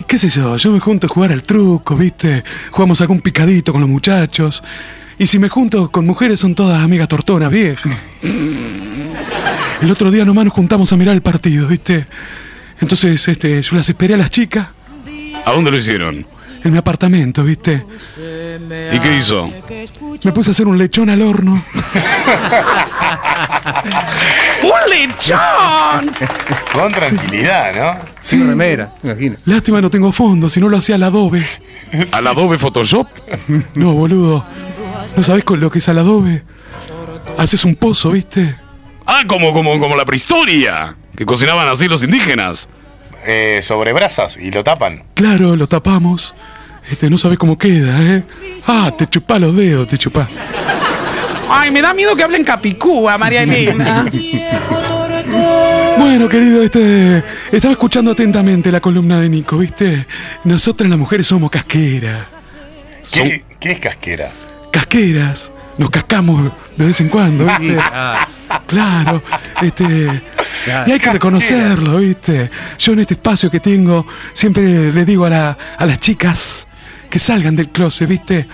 Y 0.01 0.05
qué 0.05 0.18
sé 0.18 0.28
yo, 0.28 0.57
yo 0.57 0.70
me 0.70 0.80
junto 0.80 1.07
a 1.07 1.11
jugar 1.11 1.32
al 1.32 1.42
truco, 1.42 1.97
¿viste? 1.97 2.45
Jugamos 2.70 3.01
algún 3.01 3.20
picadito 3.20 3.72
con 3.72 3.80
los 3.80 3.90
muchachos. 3.90 4.62
Y 5.18 5.26
si 5.26 5.38
me 5.38 5.49
junto 5.49 5.90
con 5.90 6.07
mujeres 6.07 6.40
son 6.40 6.55
todas 6.55 6.82
amigas 6.82 7.09
tortonas 7.09 7.51
viejas. 7.51 7.92
El 9.80 9.90
otro 9.90 10.11
día 10.11 10.24
nomás 10.24 10.47
nos 10.47 10.55
juntamos 10.55 10.92
a 10.92 10.97
mirar 10.97 11.14
el 11.14 11.20
partido, 11.20 11.66
¿viste? 11.66 12.07
Entonces, 12.80 13.28
este, 13.28 13.61
yo 13.61 13.76
las 13.76 13.88
esperé 13.88 14.14
a 14.14 14.16
las 14.16 14.30
chicas 14.30 14.68
¿A 15.45 15.53
dónde 15.53 15.70
lo 15.70 15.76
hicieron? 15.76 16.26
en 16.64 16.72
mi 16.72 16.78
apartamento, 16.78 17.45
¿viste? 17.45 17.84
¿Y 18.92 18.99
qué 18.99 19.18
hizo? 19.18 19.51
Me 20.24 20.32
puse 20.32 20.51
a 20.51 20.53
hacer 20.53 20.66
un 20.66 20.78
lechón 20.78 21.11
al 21.11 21.20
horno. 21.20 21.62
¡Un 24.62 24.90
lechón! 24.90 26.11
Con 26.72 26.92
tranquilidad, 26.92 27.74
¿no? 27.74 28.05
Sin 28.20 28.48
remera, 28.48 28.94
me 29.02 29.11
imagino. 29.12 29.36
Lástima 29.46 29.80
no 29.80 29.90
tengo 29.90 30.12
fondo, 30.12 30.48
si 30.50 30.61
no 30.61 30.68
lo 30.68 30.76
hacía 30.78 30.94
al 30.96 31.02
adobe. 31.02 31.46
¿Al 32.12 32.26
Adobe 32.26 32.59
Photoshop? 32.59 33.07
No, 33.74 33.92
boludo. 33.92 34.44
¿No 35.16 35.22
sabés 35.22 35.44
con 35.44 35.61
lo 35.61 35.70
que 35.70 35.78
es 35.78 35.88
al 35.88 35.98
adobe? 35.98 36.42
Haces 37.38 37.64
un 37.64 37.74
pozo, 37.74 38.11
¿viste? 38.12 38.57
Ah, 39.07 39.22
como, 39.26 39.52
como, 39.52 39.78
como 39.78 39.96
la 39.96 40.05
prehistoria. 40.05 40.96
Que 41.16 41.26
cocinaban 41.26 41.68
así 41.68 41.86
los 41.86 42.02
indígenas. 42.02 42.68
Eh, 43.26 43.61
sobre 43.62 43.92
brasas 43.92 44.36
y 44.36 44.50
lo 44.50 44.62
tapan. 44.64 45.05
Claro, 45.14 45.57
lo 45.57 45.66
tapamos. 45.66 46.34
Este, 46.90 47.09
no 47.09 47.16
sabés 47.16 47.38
cómo 47.38 47.57
queda, 47.57 48.02
¿eh? 48.02 48.22
Ah, 48.66 48.90
te 48.96 49.07
chupá 49.07 49.38
los 49.38 49.57
dedos, 49.57 49.88
te 49.88 49.96
chupá. 49.96 50.28
Ay, 51.49 51.70
me 51.70 51.82
da 51.82 51.95
miedo 51.95 52.14
que 52.16 52.22
hablen 52.22 52.45
capicúa, 52.45 53.18
María 53.18 53.42
Elena. 53.42 54.05
Bueno, 55.97 56.28
querido, 56.28 56.62
este, 56.62 57.22
estaba 57.53 57.72
escuchando 57.72 58.11
atentamente 58.12 58.70
la 58.70 58.80
columna 58.80 59.20
de 59.20 59.28
Nico, 59.28 59.57
¿viste? 59.59 60.07
Nosotras 60.45 60.88
las 60.90 60.99
mujeres 60.99 61.26
somos 61.26 61.51
casqueras. 61.51 62.26
¿Qué, 63.12 63.45
qué 63.59 63.70
es 63.72 63.78
casquera? 63.80 64.30
Casqueras. 64.70 65.53
Nos 65.78 65.90
cascamos 65.90 66.53
de 66.76 66.86
vez 66.86 67.01
en 67.01 67.09
cuando, 67.09 67.45
¿viste? 67.59 67.78
Claro, 68.66 69.22
este. 69.62 69.84
Y 70.86 70.90
hay 70.92 70.99
que 71.01 71.12
reconocerlo, 71.12 71.99
¿viste? 71.99 72.51
Yo 72.78 72.92
en 72.92 73.01
este 73.01 73.14
espacio 73.14 73.51
que 73.51 73.61
tengo, 73.61 74.07
siempre 74.32 74.92
le 74.92 75.05
digo 75.05 75.24
a, 75.26 75.30
la- 75.30 75.59
a 75.78 75.86
las 75.86 75.99
chicas 76.01 76.68
que 77.11 77.18
salgan 77.18 77.57
del 77.57 77.70
closet, 77.70 78.09
¿viste? 78.09 78.47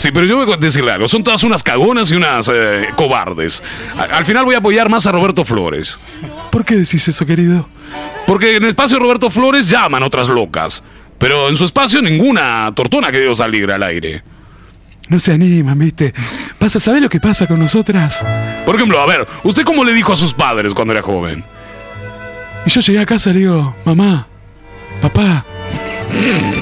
Sí, 0.00 0.12
pero 0.12 0.24
yo 0.24 0.46
voy 0.46 0.54
a 0.54 0.56
decirle 0.56 0.92
algo. 0.92 1.08
Son 1.08 1.22
todas 1.22 1.44
unas 1.44 1.62
cagonas 1.62 2.10
y 2.10 2.14
unas 2.14 2.50
eh, 2.50 2.88
cobardes. 2.96 3.62
Al 3.98 4.24
final 4.24 4.46
voy 4.46 4.54
a 4.54 4.58
apoyar 4.58 4.88
más 4.88 5.06
a 5.06 5.12
Roberto 5.12 5.44
Flores. 5.44 5.98
¿Por 6.50 6.64
qué 6.64 6.76
decís 6.76 7.06
eso, 7.06 7.26
querido? 7.26 7.68
Porque 8.26 8.56
en 8.56 8.62
el 8.62 8.70
espacio 8.70 8.96
de 8.96 9.04
Roberto 9.04 9.28
Flores 9.28 9.68
llaman 9.68 10.02
otras 10.02 10.28
locas. 10.28 10.82
Pero 11.18 11.50
en 11.50 11.56
su 11.58 11.66
espacio 11.66 12.00
ninguna 12.00 12.72
tortona 12.74 13.12
que 13.12 13.20
dio 13.20 13.34
salir 13.34 13.70
al 13.70 13.82
aire. 13.82 14.22
No 15.10 15.20
se 15.20 15.34
animan, 15.34 15.78
¿viste? 15.78 16.14
Pasa, 16.58 16.80
¿sabés 16.80 17.02
lo 17.02 17.10
que 17.10 17.20
pasa 17.20 17.46
con 17.46 17.58
nosotras? 17.58 18.24
Por 18.64 18.76
ejemplo, 18.76 18.98
a 19.00 19.06
ver, 19.06 19.28
¿usted 19.44 19.64
cómo 19.64 19.84
le 19.84 19.92
dijo 19.92 20.14
a 20.14 20.16
sus 20.16 20.32
padres 20.32 20.72
cuando 20.72 20.94
era 20.94 21.02
joven? 21.02 21.44
Y 22.64 22.70
yo 22.70 22.80
llegué 22.80 23.00
a 23.00 23.04
casa 23.04 23.28
y 23.28 23.34
le 23.34 23.40
digo, 23.40 23.76
mamá, 23.84 24.26
papá. 25.02 25.44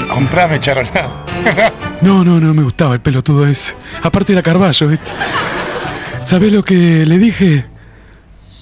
Comprame 0.08 0.60
charoná. 0.60 1.24
No, 2.00 2.24
no, 2.24 2.38
no 2.38 2.54
me 2.54 2.62
gustaba 2.62 2.94
el 2.94 3.00
pelotudo 3.00 3.44
ese. 3.44 3.74
Aparte 4.02 4.32
era 4.32 4.40
Carballo, 4.40 4.86
¿viste? 4.86 5.10
¿Sabés 6.22 6.52
lo 6.52 6.62
que 6.62 7.04
le 7.04 7.18
dije? 7.18 7.66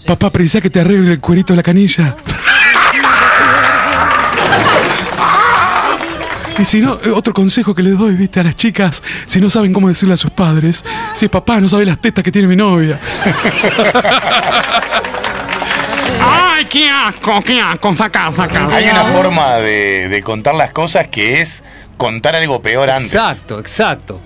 Papá, 0.06 0.32
precisá 0.32 0.60
que 0.60 0.70
te 0.70 0.80
arregle 0.80 1.12
el 1.12 1.20
cuerito 1.20 1.52
de 1.52 1.58
la 1.58 1.62
canilla. 1.62 2.16
Y 6.58 6.64
si 6.64 6.80
no, 6.80 6.98
eh, 7.04 7.10
otro 7.10 7.34
consejo 7.34 7.74
que 7.74 7.82
les 7.82 7.98
doy, 7.98 8.14
viste, 8.14 8.40
a 8.40 8.44
las 8.44 8.56
chicas, 8.56 9.02
si 9.26 9.40
no 9.40 9.50
saben 9.50 9.74
cómo 9.74 9.88
decirle 9.88 10.14
a 10.14 10.16
sus 10.16 10.30
padres, 10.30 10.82
si 11.12 11.28
papá 11.28 11.60
no 11.60 11.68
sabe 11.68 11.84
las 11.84 11.98
tetas 11.98 12.24
que 12.24 12.32
tiene 12.32 12.48
mi 12.48 12.56
novia. 12.56 12.98
¡Ay, 16.56 16.64
qué 16.64 16.88
asco, 16.88 17.42
qué 17.42 17.60
asco! 17.60 17.94
Saca, 17.94 18.32
saca. 18.34 18.74
Hay 18.74 18.88
una 18.88 19.04
forma 19.04 19.56
de, 19.56 20.08
de 20.08 20.22
contar 20.22 20.54
las 20.54 20.72
cosas 20.72 21.08
que 21.08 21.40
es 21.40 21.62
contar 21.98 22.34
algo 22.34 22.62
peor 22.62 22.88
antes. 22.90 23.12
Exacto, 23.14 23.60
exacto. 23.60 24.20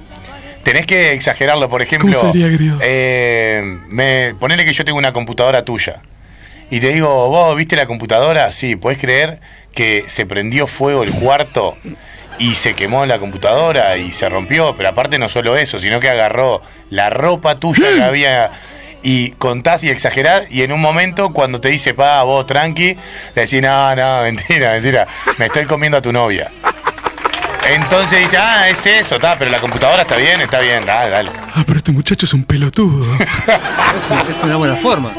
Tenés 0.62 0.86
que 0.86 1.12
exagerarlo, 1.12 1.68
por 1.68 1.82
ejemplo. 1.82 2.16
¿Cómo 2.16 2.32
sería, 2.32 2.48
querido? 2.50 2.78
eh, 2.82 3.62
me, 3.88 4.34
ponele 4.38 4.64
que 4.64 4.72
yo 4.72 4.84
tengo 4.84 4.98
una 4.98 5.12
computadora 5.12 5.64
tuya. 5.64 6.02
Y 6.70 6.78
te 6.78 6.92
digo, 6.92 7.28
vos 7.30 7.56
viste 7.56 7.74
la 7.74 7.86
computadora, 7.86 8.52
sí, 8.52 8.76
¿puedes 8.76 9.00
creer 9.00 9.40
que 9.74 10.04
se 10.06 10.24
prendió 10.24 10.68
fuego 10.68 11.02
el 11.02 11.10
cuarto 11.12 11.76
y 12.38 12.54
se 12.54 12.74
quemó 12.74 13.06
la 13.06 13.18
computadora 13.18 13.96
y 13.96 14.12
se 14.12 14.28
rompió? 14.28 14.76
Pero 14.76 14.90
aparte 14.90 15.18
no 15.18 15.28
solo 15.28 15.56
eso, 15.56 15.80
sino 15.80 15.98
que 15.98 16.08
agarró 16.08 16.62
la 16.90 17.10
ropa 17.10 17.58
tuya 17.58 17.86
que 17.96 18.02
había 18.02 18.50
y 19.02 19.30
contás 19.32 19.82
y 19.84 19.88
exagerás 19.90 20.42
y 20.50 20.62
en 20.62 20.72
un 20.72 20.80
momento 20.80 21.30
cuando 21.32 21.60
te 21.60 21.68
dice, 21.68 21.94
pa, 21.94 22.22
vos 22.22 22.46
tranqui, 22.46 22.94
le 23.34 23.42
decís, 23.42 23.62
no, 23.62 23.94
no, 23.96 24.22
mentira, 24.22 24.72
mentira, 24.72 25.06
me 25.38 25.46
estoy 25.46 25.64
comiendo 25.66 25.98
a 25.98 26.02
tu 26.02 26.12
novia. 26.12 26.50
Entonces 27.72 28.20
dice, 28.20 28.36
ah, 28.38 28.68
es 28.68 28.84
eso, 28.86 29.16
está, 29.16 29.38
pero 29.38 29.50
la 29.50 29.60
computadora 29.60 30.02
está 30.02 30.16
bien, 30.16 30.40
está 30.40 30.58
bien, 30.60 30.84
dale, 30.84 31.10
dale. 31.10 31.30
Ah, 31.54 31.62
pero 31.66 31.78
este 31.78 31.92
muchacho 31.92 32.26
es 32.26 32.34
un 32.34 32.42
pelotudo. 32.44 33.14
es, 34.28 34.36
es 34.36 34.42
una 34.42 34.56
buena 34.56 34.74
forma. 34.76 35.12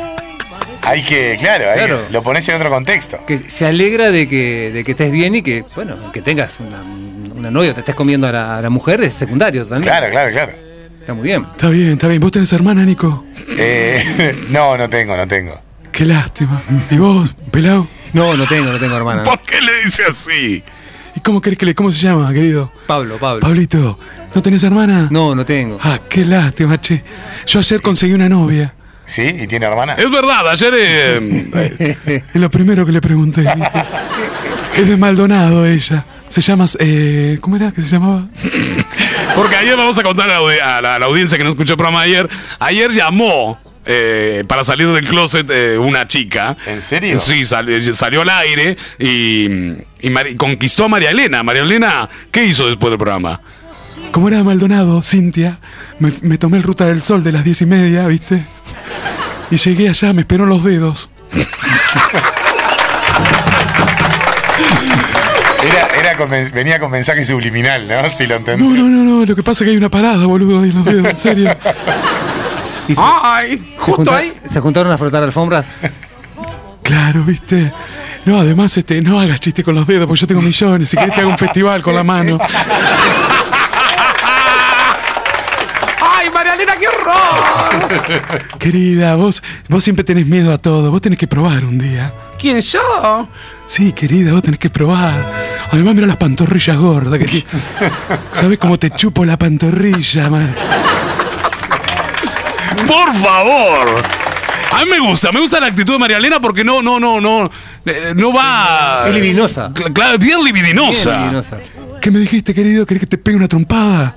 Hay 0.81 1.03
que, 1.03 1.37
claro, 1.39 1.69
ahí 1.69 1.77
Claro. 1.77 2.01
lo 2.09 2.23
pones 2.23 2.47
en 2.49 2.55
otro 2.55 2.69
contexto. 2.69 3.23
Que 3.25 3.37
se 3.37 3.67
alegra 3.67 4.11
de 4.11 4.27
que, 4.27 4.71
de 4.73 4.83
que 4.83 4.91
estés 4.91 5.11
bien 5.11 5.35
y 5.35 5.41
que, 5.43 5.63
bueno, 5.75 5.95
que 6.11 6.21
tengas 6.21 6.59
una, 6.59 6.81
una 7.35 7.51
novia, 7.51 7.73
te 7.73 7.81
estés 7.81 7.95
comiendo 7.95 8.27
a 8.27 8.31
la, 8.31 8.57
a 8.57 8.61
la 8.61 8.69
mujer, 8.69 9.01
es 9.03 9.13
secundario 9.13 9.63
también. 9.65 9.83
Claro, 9.83 10.09
claro, 10.09 10.31
claro. 10.31 10.53
Está 11.01 11.13
muy 11.13 11.23
bien. 11.23 11.45
Está 11.51 11.69
bien, 11.69 11.91
está 11.93 12.07
bien. 12.07 12.21
¿Vos 12.21 12.31
tenés 12.31 12.53
hermana, 12.53 12.83
Nico? 12.83 13.25
Eh, 13.57 14.45
no, 14.49 14.77
no 14.77 14.87
tengo, 14.89 15.17
no 15.17 15.27
tengo. 15.27 15.59
Qué 15.91 16.05
lástima. 16.05 16.61
¿Y 16.89 16.95
vos, 16.97 17.35
pelado? 17.51 17.87
No, 18.13 18.35
no 18.37 18.45
tengo, 18.47 18.71
no 18.71 18.79
tengo 18.79 18.95
hermana. 18.97 19.23
¿Por 19.23 19.39
qué 19.41 19.61
le 19.61 19.83
dice 19.85 20.03
así? 20.07 20.63
¿Y 21.15 21.19
cómo 21.19 21.41
querés 21.41 21.59
que 21.59 21.65
le... 21.65 21.75
¿Cómo 21.75 21.91
se 21.91 22.01
llama, 22.07 22.31
querido? 22.31 22.71
Pablo, 22.87 23.17
Pablo. 23.17 23.41
Pablito, 23.41 23.99
¿no 24.33 24.41
tenés 24.41 24.63
hermana? 24.63 25.07
No, 25.11 25.35
no 25.35 25.45
tengo. 25.45 25.77
Ah, 25.81 25.99
qué 26.07 26.23
lástima, 26.23 26.79
che. 26.79 27.03
Yo 27.47 27.59
ayer 27.59 27.81
conseguí 27.81 28.13
una 28.13 28.29
novia. 28.29 28.73
¿Sí? 29.05 29.23
¿Y 29.23 29.47
tiene 29.47 29.65
hermana? 29.65 29.93
Es 29.95 30.09
verdad, 30.09 30.47
ayer... 30.49 30.73
eh, 30.77 32.23
Es 32.33 32.39
lo 32.39 32.49
primero 32.49 32.85
que 32.85 32.91
le 32.93 33.01
pregunté, 33.01 33.41
¿viste? 33.41 33.83
Es 34.77 34.87
de 34.87 34.95
Maldonado 34.95 35.65
ella. 35.65 36.05
Se 36.29 36.39
llama... 36.39 36.63
eh, 36.79 37.37
¿Cómo 37.41 37.57
era 37.57 37.71
que 37.73 37.81
se 37.81 37.89
llamaba? 37.89 38.27
Porque 39.35 39.55
ayer 39.55 39.75
vamos 39.77 39.97
a 39.97 40.03
contar 40.03 40.29
a 40.29 40.33
la, 40.33 40.39
audi- 40.41 40.61
a 40.61 40.81
la- 40.81 40.95
a 40.95 40.99
la 40.99 41.05
audiencia 41.05 41.37
que 41.37 41.43
no 41.43 41.49
escuchó 41.49 41.73
el 41.73 41.77
programa 41.77 42.01
ayer. 42.01 42.27
Ayer 42.59 42.91
llamó 42.91 43.59
eh, 43.85 44.43
para 44.47 44.63
salir 44.63 44.87
del 44.89 45.07
closet 45.07 45.49
eh, 45.49 45.77
una 45.77 46.07
chica. 46.07 46.55
¿En 46.65 46.81
serio? 46.81 47.17
Sí, 47.19 47.45
sal- 47.45 47.93
salió 47.93 48.21
al 48.21 48.29
aire 48.29 48.77
y, 48.99 49.47
y 50.01 50.35
conquistó 50.37 50.85
a 50.85 50.87
María 50.87 51.11
Elena. 51.11 51.43
María 51.43 51.63
Elena, 51.63 52.09
¿qué 52.31 52.45
hizo 52.45 52.67
después 52.67 52.91
del 52.91 52.97
programa? 52.99 53.41
Como 54.11 54.27
era 54.27 54.37
de 54.37 54.43
Maldonado, 54.43 55.01
Cintia, 55.01 55.59
me, 55.99 56.11
me 56.21 56.37
tomé 56.37 56.57
el 56.57 56.63
Ruta 56.63 56.85
del 56.85 57.01
Sol 57.03 57.23
de 57.23 57.31
las 57.31 57.43
diez 57.45 57.61
y 57.61 57.65
media, 57.65 58.05
¿viste? 58.07 58.43
Y 59.49 59.55
llegué 59.57 59.89
allá, 59.89 60.11
me 60.13 60.21
esperó 60.21 60.45
los 60.45 60.63
dedos. 60.63 61.09
Era, 65.63 65.87
era 65.99 66.17
con 66.17 66.29
venía 66.29 66.79
con 66.79 66.89
mensaje 66.91 67.23
subliminal, 67.23 67.87
¿no? 67.87 68.09
Si 68.09 68.25
lo 68.25 68.35
entendí. 68.35 68.65
No, 68.67 68.73
no, 68.75 68.87
no, 68.87 69.03
no, 69.19 69.25
lo 69.25 69.35
que 69.35 69.43
pasa 69.43 69.63
es 69.63 69.67
que 69.67 69.71
hay 69.71 69.77
una 69.77 69.89
parada, 69.89 70.25
boludo, 70.25 70.61
ahí 70.63 70.69
en 70.69 70.75
los 70.75 70.85
dedos, 70.85 71.05
en 71.07 71.17
serio. 71.17 71.55
Y 72.87 72.95
se, 72.95 73.01
Ay, 73.05 73.57
se 73.57 73.63
justo 73.77 73.95
junta- 73.97 74.17
ahí. 74.17 74.33
¿Se 74.49 74.59
juntaron 74.59 74.91
a 74.91 74.97
frotar 74.97 75.21
alfombras? 75.23 75.67
Claro, 76.83 77.23
¿viste? 77.23 77.71
No, 78.25 78.39
además, 78.39 78.75
este, 78.75 79.01
no 79.01 79.19
hagas 79.19 79.39
chiste 79.39 79.63
con 79.63 79.75
los 79.75 79.85
dedos, 79.87 80.07
porque 80.07 80.19
yo 80.21 80.27
tengo 80.27 80.41
millones. 80.41 80.89
Si 80.89 80.97
querés 80.97 81.13
te 81.15 81.21
hago 81.21 81.29
un 81.29 81.37
festival 81.37 81.81
con 81.83 81.95
la 81.95 82.03
mano. 82.03 82.37
Ay, 86.01 86.29
María 86.33 86.55
Elena, 86.55 86.73
qué 86.77 86.87
horror. 86.87 88.41
Querida, 88.59 89.15
vos, 89.15 89.41
vos 89.69 89.83
siempre 89.83 90.03
tenés 90.03 90.25
miedo 90.27 90.51
a 90.51 90.57
todo. 90.57 90.91
Vos 90.91 91.01
tenés 91.01 91.19
que 91.19 91.27
probar 91.27 91.63
un 91.63 91.77
día. 91.77 92.11
¿Quién 92.39 92.59
yo? 92.61 93.27
Sí, 93.67 93.93
querida, 93.93 94.33
vos 94.33 94.41
tenés 94.43 94.59
que 94.59 94.69
probar. 94.69 95.13
Además, 95.71 95.95
mira 95.95 96.07
las 96.07 96.17
pantorrillas 96.17 96.77
gordas 96.77 97.17
que 97.19 97.25
tiene. 97.25 97.45
¿Sabés 98.33 98.59
cómo 98.59 98.77
te 98.77 98.91
chupo 98.91 99.23
la 99.25 99.37
pantorrilla, 99.37 100.29
man? 100.29 100.53
Por 102.85 103.13
favor. 103.15 104.03
A 104.73 104.85
mí 104.85 104.91
me 104.91 104.99
gusta, 104.99 105.31
me 105.31 105.39
gusta 105.41 105.59
la 105.59 105.67
actitud 105.67 105.93
de 105.93 105.99
María 105.99 106.17
Elena 106.17 106.39
porque 106.39 106.63
no, 106.63 106.81
no, 106.81 106.99
no, 106.99 107.19
no, 107.21 107.49
eh, 107.85 108.13
no 108.15 108.33
va. 108.33 109.03
Es 109.07 109.13
libidinosa. 109.13 109.69
Cl- 109.73 109.93
Claro, 109.93 110.17
bien 110.17 110.43
libidinosa. 110.43 111.09
Bien 111.09 111.19
libidinosa. 111.21 111.57
¿Qué 112.01 112.09
me 112.11 112.19
dijiste, 112.19 112.53
querido? 112.53 112.85
¿Querés 112.85 113.01
que 113.01 113.07
te 113.07 113.17
pegue 113.17 113.37
una 113.37 113.47
trompada? 113.47 114.15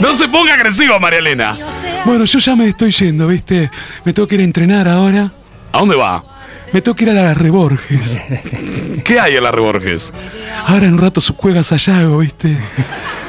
No 0.00 0.12
se 0.16 0.28
ponga 0.28 0.54
agresiva, 0.54 0.98
María 0.98 1.18
Elena. 1.18 1.56
Bueno, 2.04 2.24
yo 2.24 2.38
ya 2.38 2.54
me 2.54 2.68
estoy 2.68 2.92
yendo, 2.92 3.26
¿viste? 3.26 3.70
Me 4.04 4.12
tengo 4.12 4.28
que 4.28 4.36
ir 4.36 4.40
a 4.42 4.44
entrenar 4.44 4.88
ahora. 4.88 5.30
¿A 5.72 5.78
dónde 5.78 5.96
va? 5.96 6.22
Me 6.72 6.82
tengo 6.82 6.94
que 6.94 7.04
ir 7.04 7.10
a 7.10 7.14
la 7.14 7.34
Reborges. 7.34 8.18
¿Qué 9.04 9.20
hay 9.20 9.36
en 9.36 9.44
la 9.44 9.52
Reborges? 9.52 10.12
Ahora 10.66 10.86
en 10.86 10.98
rato 10.98 11.20
juega 11.36 11.62
Sayago, 11.62 12.18
¿viste? 12.18 12.56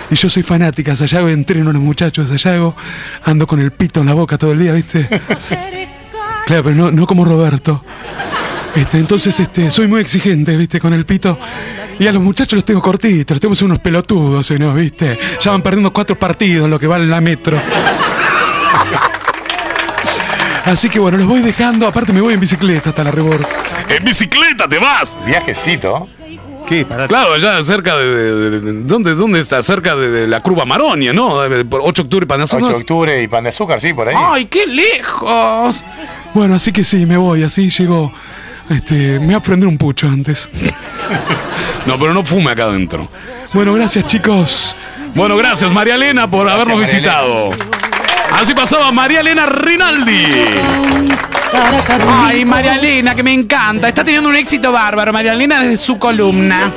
Y 0.10 0.16
yo 0.16 0.30
soy 0.30 0.44
fanática 0.44 0.96
Sayago, 0.96 1.30
entreno 1.30 1.70
a 1.70 1.74
los 1.74 1.82
muchachos 1.82 2.30
de 2.30 2.40
Sayago, 2.40 2.76
ando 3.24 3.46
con 3.46 3.60
el 3.60 3.72
pito 3.72 4.02
en 4.02 4.08
la 4.08 4.14
boca 4.14 4.38
todo 4.38 4.54
el 4.54 4.60
día, 4.60 4.74
¿viste? 4.74 5.08
Claro, 6.46 6.64
pero 6.64 6.76
no, 6.76 6.92
no 6.92 7.06
como 7.06 7.26
Roberto. 7.26 7.84
Este, 8.74 9.00
entonces, 9.00 9.38
este, 9.40 9.70
soy 9.70 9.88
muy 9.88 10.00
exigente, 10.00 10.56
¿viste? 10.56 10.80
Con 10.80 10.94
el 10.94 11.06
pito. 11.06 11.38
Y 12.00 12.08
a 12.08 12.12
los 12.14 12.22
muchachos 12.22 12.54
los 12.58 12.64
tengo 12.64 12.82
cortitos, 12.82 13.44
los 13.44 13.58
ser 13.58 13.66
unos 13.66 13.80
pelotudos, 13.80 14.52
¿no? 14.52 14.74
¿Viste? 14.74 15.18
Ya 15.42 15.52
van 15.52 15.62
perdiendo 15.62 15.92
cuatro 15.92 16.18
partidos 16.18 16.66
en 16.66 16.72
lo 16.72 16.80
que 16.80 16.88
vale 16.88 17.06
la 17.06 17.20
metro. 17.20 17.60
Así 20.68 20.90
que 20.90 21.00
bueno, 21.00 21.18
los 21.18 21.28
voy 21.28 21.40
dejando. 21.42 21.88
Aparte 21.88 22.12
me 22.14 22.22
voy 22.22 22.34
en 22.34 22.40
bicicleta 22.40 22.90
hasta 22.90 23.04
la 23.04 23.12
rebor. 23.12 23.48
En 23.90 24.04
bicicleta 24.04 24.68
te 24.68 24.78
vas. 24.80 25.18
Viajecito. 25.26 26.08
¿Qué? 26.68 26.84
Pará. 26.84 27.08
Claro, 27.08 27.34
allá 27.34 27.64
cerca 27.64 27.96
de. 27.96 28.06
de- 28.06 28.50
de- 28.50 28.60
de- 28.60 28.84
¿dónde, 28.84 29.16
¿Dónde 29.16 29.40
está? 29.40 29.64
Cerca 29.64 29.96
de, 29.96 30.10
de 30.10 30.28
la 30.28 30.42
Curva 30.42 30.66
Maronia, 30.66 31.14
¿no? 31.14 31.40
De- 31.42 31.64
Por 31.64 31.80
8 31.82 32.04
de 32.04 32.06
octubre 32.08 32.24
y 32.24 32.26
8 32.26 32.28
Panazonas. 32.28 32.70
de 32.70 32.76
octubre 32.76 33.24
y 33.24 33.28
pan 33.30 33.44
de 33.46 33.50
azúcar, 33.52 33.80
sí, 33.80 33.94
por 33.94 34.10
ahí. 34.10 34.16
Ay, 34.18 34.46
qué 34.46 34.68
lejos. 34.68 35.84
Bueno, 36.34 36.56
así 36.56 36.74
que 36.74 36.84
sí, 36.84 37.06
me 37.06 37.16
voy. 37.16 37.44
Así 37.44 37.70
llego. 37.70 38.12
Este, 38.70 39.18
me 39.20 39.28
voy 39.28 39.36
a 39.36 39.40
prender 39.40 39.70
un 39.70 39.78
pucho 39.78 40.08
antes. 40.08 40.50
No, 41.86 41.98
pero 41.98 42.14
no 42.14 42.26
fume 42.26 42.52
acá 42.52 42.66
adentro. 42.66 43.08
Bueno, 43.54 43.74
gracias 43.74 44.06
chicos. 44.08 44.76
Bueno, 45.16 45.38
gracias 45.38 45.72
María 45.72 45.96
Elena 45.96 46.30
por 46.30 46.50
habernos 46.50 46.78
María 46.78 46.86
visitado. 46.94 47.50
Así 48.32 48.54
pasaba 48.54 48.92
María 48.92 49.22
Elena 49.22 49.46
Rinaldi. 49.46 50.26
Ay, 52.10 52.46
María 52.46 52.76
Elena, 52.76 53.16
que 53.16 53.24
me 53.24 53.34
encanta. 53.34 53.88
Está 53.88 54.04
teniendo 54.04 54.30
un 54.30 54.36
éxito 54.36 54.72
bárbaro, 54.72 55.12
María 55.14 55.34
Elena, 55.34 55.62
desde 55.62 55.78
su 55.78 55.98
columna. 55.98 56.72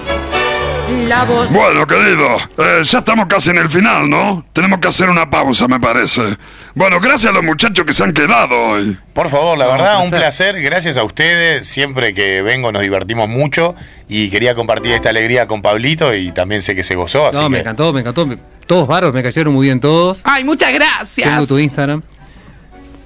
La 1.08 1.24
voz 1.24 1.50
Bueno, 1.50 1.86
querido, 1.86 2.36
eh, 2.58 2.82
ya 2.84 2.98
estamos 2.98 3.26
casi 3.26 3.50
en 3.50 3.58
el 3.58 3.68
final, 3.68 4.08
¿no? 4.08 4.44
Tenemos 4.52 4.78
que 4.80 4.88
hacer 4.88 5.08
una 5.10 5.28
pausa, 5.28 5.68
me 5.68 5.78
parece. 5.78 6.36
Bueno, 6.74 7.00
gracias 7.00 7.30
a 7.30 7.34
los 7.34 7.42
muchachos 7.44 7.84
que 7.84 7.92
se 7.92 8.02
han 8.04 8.12
quedado 8.12 8.56
hoy. 8.56 8.96
Por 9.12 9.28
favor, 9.28 9.58
la 9.58 9.66
verdad, 9.66 9.98
un 9.98 10.04
un 10.04 10.10
placer. 10.10 10.52
placer. 10.54 10.62
Gracias 10.62 10.96
a 10.96 11.04
ustedes. 11.04 11.66
Siempre 11.66 12.14
que 12.14 12.42
vengo 12.42 12.72
nos 12.72 12.82
divertimos 12.82 13.28
mucho. 13.28 13.74
Y 14.08 14.30
quería 14.30 14.54
compartir 14.54 14.92
esta 14.92 15.10
alegría 15.10 15.46
con 15.46 15.62
Pablito 15.62 16.14
y 16.14 16.32
también 16.32 16.62
sé 16.62 16.74
que 16.74 16.82
se 16.82 16.94
gozó. 16.96 17.26
Así 17.28 17.38
No, 17.38 17.48
me 17.48 17.58
que- 17.58 17.60
encantó, 17.62 17.92
me 17.92 18.00
encantó. 18.00 18.28
Todos 18.66 18.86
bárbaros, 18.88 19.14
me 19.14 19.22
cayeron 19.22 19.54
muy 19.54 19.66
bien 19.66 19.80
todos. 19.80 20.20
Ay, 20.24 20.44
muchas 20.44 20.72
gracias. 20.72 21.28
Tengo 21.28 21.46
tu 21.46 21.58
Instagram. 21.58 22.02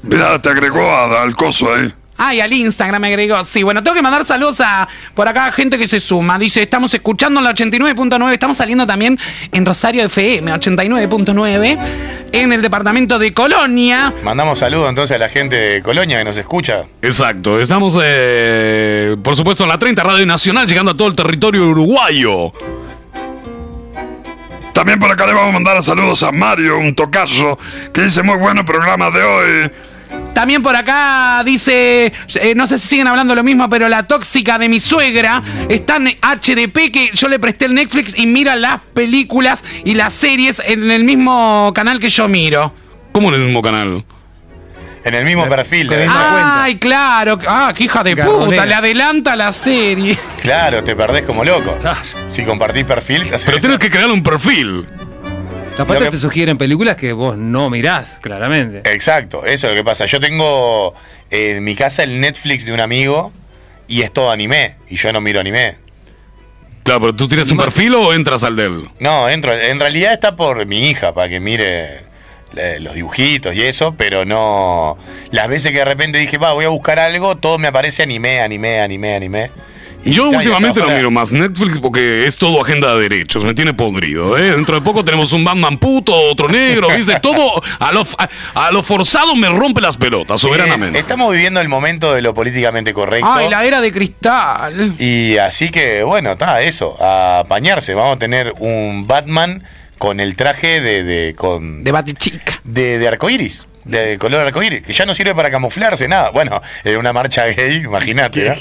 Mirá, 0.02 0.38
te 0.40 0.48
agregó 0.50 0.90
a- 0.90 1.22
al 1.22 1.34
coso 1.34 1.72
ahí. 1.74 1.92
Ay, 2.16 2.40
al 2.40 2.52
Instagram 2.52 3.02
me 3.02 3.08
agregó. 3.08 3.44
Sí, 3.44 3.62
bueno, 3.62 3.82
tengo 3.82 3.94
que 3.94 4.02
mandar 4.02 4.24
saludos 4.24 4.60
a 4.60 4.88
por 5.14 5.26
acá 5.26 5.50
gente 5.50 5.78
que 5.78 5.88
se 5.88 5.98
suma. 5.98 6.38
Dice, 6.38 6.62
estamos 6.62 6.94
escuchando 6.94 7.40
en 7.40 7.44
la 7.44 7.54
89.9. 7.54 8.32
Estamos 8.32 8.56
saliendo 8.56 8.86
también 8.86 9.18
en 9.52 9.66
Rosario 9.66 10.04
FM, 10.04 10.52
89.9. 10.52 11.78
En 12.32 12.52
el 12.52 12.62
departamento 12.62 13.18
de 13.18 13.32
Colonia. 13.32 14.12
Mandamos 14.22 14.58
saludos 14.58 14.88
entonces 14.88 15.14
a 15.16 15.18
la 15.18 15.28
gente 15.28 15.56
de 15.56 15.82
Colonia 15.82 16.18
que 16.18 16.24
nos 16.24 16.36
escucha. 16.36 16.84
Exacto, 17.02 17.60
estamos, 17.60 17.96
eh, 18.02 19.16
por 19.22 19.36
supuesto, 19.36 19.64
en 19.64 19.68
la 19.68 19.78
30 19.78 20.02
Radio 20.02 20.26
Nacional, 20.26 20.66
llegando 20.66 20.92
a 20.92 20.96
todo 20.96 21.08
el 21.08 21.14
territorio 21.14 21.68
uruguayo. 21.68 22.52
También 24.72 24.98
por 24.98 25.10
acá 25.10 25.26
le 25.26 25.32
vamos 25.32 25.50
a 25.50 25.52
mandar 25.52 25.82
saludos 25.84 26.24
a 26.24 26.32
Mario, 26.32 26.78
un 26.78 26.94
tocayo, 26.96 27.56
que 27.92 28.02
dice 28.02 28.24
muy 28.24 28.36
bueno 28.36 28.64
programa 28.64 29.10
de 29.12 29.22
hoy. 29.22 29.70
También 30.34 30.62
por 30.62 30.74
acá 30.74 31.42
dice, 31.44 32.12
eh, 32.34 32.54
no 32.56 32.66
sé 32.66 32.78
si 32.78 32.88
siguen 32.88 33.06
hablando 33.06 33.34
lo 33.36 33.44
mismo, 33.44 33.68
pero 33.68 33.88
la 33.88 34.02
tóxica 34.02 34.58
de 34.58 34.68
mi 34.68 34.80
suegra 34.80 35.42
está 35.68 35.96
en 35.96 36.08
HDP, 36.08 36.90
que 36.90 37.10
yo 37.14 37.28
le 37.28 37.38
presté 37.38 37.66
el 37.66 37.74
Netflix 37.74 38.18
y 38.18 38.26
mira 38.26 38.56
las 38.56 38.80
películas 38.94 39.64
y 39.84 39.94
las 39.94 40.12
series 40.12 40.60
en 40.66 40.90
el 40.90 41.04
mismo 41.04 41.70
canal 41.74 42.00
que 42.00 42.10
yo 42.10 42.26
miro. 42.28 42.74
¿Cómo 43.12 43.28
en 43.28 43.36
el 43.36 43.40
mismo 43.46 43.62
canal? 43.62 44.04
En 45.04 45.14
el 45.14 45.24
mismo 45.24 45.46
perfil. 45.48 45.88
te 45.88 46.02
¿eh? 46.04 46.08
Ay, 46.10 46.76
claro. 46.78 47.38
Ah, 47.46 47.72
qué 47.76 47.84
hija 47.84 48.02
de 48.02 48.14
Garronera. 48.14 48.46
puta. 48.62 48.66
Le 48.66 48.74
adelanta 48.74 49.36
la 49.36 49.52
serie. 49.52 50.18
Claro, 50.42 50.82
te 50.82 50.96
perdés 50.96 51.22
como 51.22 51.44
loco. 51.44 51.76
Si 52.32 52.42
compartís 52.42 52.84
perfil, 52.84 53.28
te 53.28 53.36
haces- 53.36 53.46
Pero 53.46 53.60
tienes 53.60 53.78
que 53.78 53.90
crear 53.90 54.10
un 54.10 54.22
perfil. 54.22 54.84
Aparte 55.78 56.04
que- 56.04 56.10
te 56.12 56.16
sugieren 56.18 56.56
películas 56.56 56.96
que 56.96 57.12
vos 57.12 57.36
no 57.36 57.68
mirás, 57.70 58.18
claramente. 58.22 58.88
Exacto, 58.92 59.44
eso 59.44 59.66
es 59.66 59.72
lo 59.72 59.76
que 59.76 59.84
pasa. 59.84 60.04
Yo 60.06 60.20
tengo 60.20 60.94
eh, 61.30 61.54
en 61.56 61.64
mi 61.64 61.74
casa 61.74 62.02
el 62.04 62.20
Netflix 62.20 62.64
de 62.64 62.72
un 62.72 62.80
amigo 62.80 63.32
y 63.88 64.02
es 64.02 64.12
todo 64.12 64.30
anime. 64.30 64.76
Y 64.88 64.96
yo 64.96 65.12
no 65.12 65.20
miro 65.20 65.40
anime. 65.40 65.76
Claro, 66.84 67.00
pero 67.00 67.14
tú 67.14 67.26
tienes 67.28 67.50
un 67.50 67.56
perfil 67.56 67.94
o 67.94 68.12
entras 68.12 68.44
al 68.44 68.56
de 68.56 68.66
él. 68.66 68.88
No, 69.00 69.28
entro. 69.28 69.52
En 69.52 69.80
realidad 69.80 70.12
está 70.12 70.36
por 70.36 70.64
mi 70.66 70.90
hija, 70.90 71.12
para 71.14 71.28
que 71.30 71.40
mire 71.40 72.00
eh, 72.56 72.78
los 72.80 72.94
dibujitos 72.94 73.54
y 73.56 73.62
eso, 73.62 73.94
pero 73.96 74.24
no. 74.24 74.96
Las 75.32 75.48
veces 75.48 75.72
que 75.72 75.78
de 75.78 75.84
repente 75.86 76.18
dije, 76.18 76.36
va, 76.38 76.52
voy 76.52 76.66
a 76.66 76.68
buscar 76.68 76.98
algo, 76.98 77.36
todo 77.36 77.58
me 77.58 77.68
aparece 77.68 78.02
anime, 78.02 78.40
anime, 78.40 78.80
anime, 78.80 79.16
anime. 79.16 79.50
Yo 80.04 80.26
Ya, 80.26 80.32
ya 80.32 80.38
últimamente 80.38 80.80
está, 80.80 80.90
no 80.90 80.96
miro 80.96 81.10
más 81.10 81.32
Netflix 81.32 81.78
porque 81.80 82.26
es 82.26 82.36
todo 82.36 82.62
agenda 82.62 82.94
de 82.94 83.08
derechos, 83.08 83.44
me 83.44 83.54
tiene 83.54 83.72
podrido. 83.74 84.36
¿eh? 84.36 84.50
Dentro 84.52 84.74
de 84.74 84.80
poco 84.82 85.04
tenemos 85.04 85.32
un 85.32 85.44
Batman 85.44 85.78
puto, 85.78 86.14
otro 86.14 86.48
negro, 86.48 86.88
¿viste? 86.94 87.18
Todo 87.20 87.62
a 87.78 87.92
lo, 87.92 88.06
a, 88.18 88.28
a 88.66 88.70
lo 88.72 88.82
forzado 88.82 89.34
me 89.34 89.48
rompe 89.48 89.80
las 89.80 89.96
pelotas, 89.96 90.40
soberanamente. 90.40 90.98
Eh, 90.98 91.00
estamos 91.00 91.32
viviendo 91.32 91.60
el 91.60 91.68
momento 91.68 92.12
de 92.14 92.22
lo 92.22 92.34
políticamente 92.34 92.92
correcto. 92.92 93.28
Ay, 93.30 93.48
la 93.48 93.64
era 93.64 93.80
de 93.80 93.92
cristal. 93.92 94.94
Y 94.98 95.38
así 95.38 95.70
que, 95.70 96.02
bueno, 96.02 96.32
está, 96.32 96.62
eso, 96.62 96.96
a 97.00 97.40
apañarse. 97.40 97.94
Vamos 97.94 98.16
a 98.16 98.18
tener 98.18 98.52
un 98.58 99.06
Batman 99.06 99.62
con 99.98 100.20
el 100.20 100.36
traje 100.36 100.80
de. 100.80 101.02
de 101.02 101.34
con, 101.34 101.82
de 101.84 101.92
Batichica. 101.92 102.60
De, 102.64 102.98
de 102.98 103.08
arcoiris. 103.08 103.66
De 103.84 104.16
color 104.18 104.46
arcoíris, 104.46 104.82
que 104.82 104.94
ya 104.94 105.04
no 105.04 105.14
sirve 105.14 105.34
para 105.34 105.50
camuflarse, 105.50 106.08
nada. 106.08 106.30
Bueno, 106.30 106.62
en 106.84 106.96
una 106.96 107.12
marcha 107.12 107.44
gay, 107.44 107.82
imagínate. 107.84 108.48
¿eh? 108.48 108.56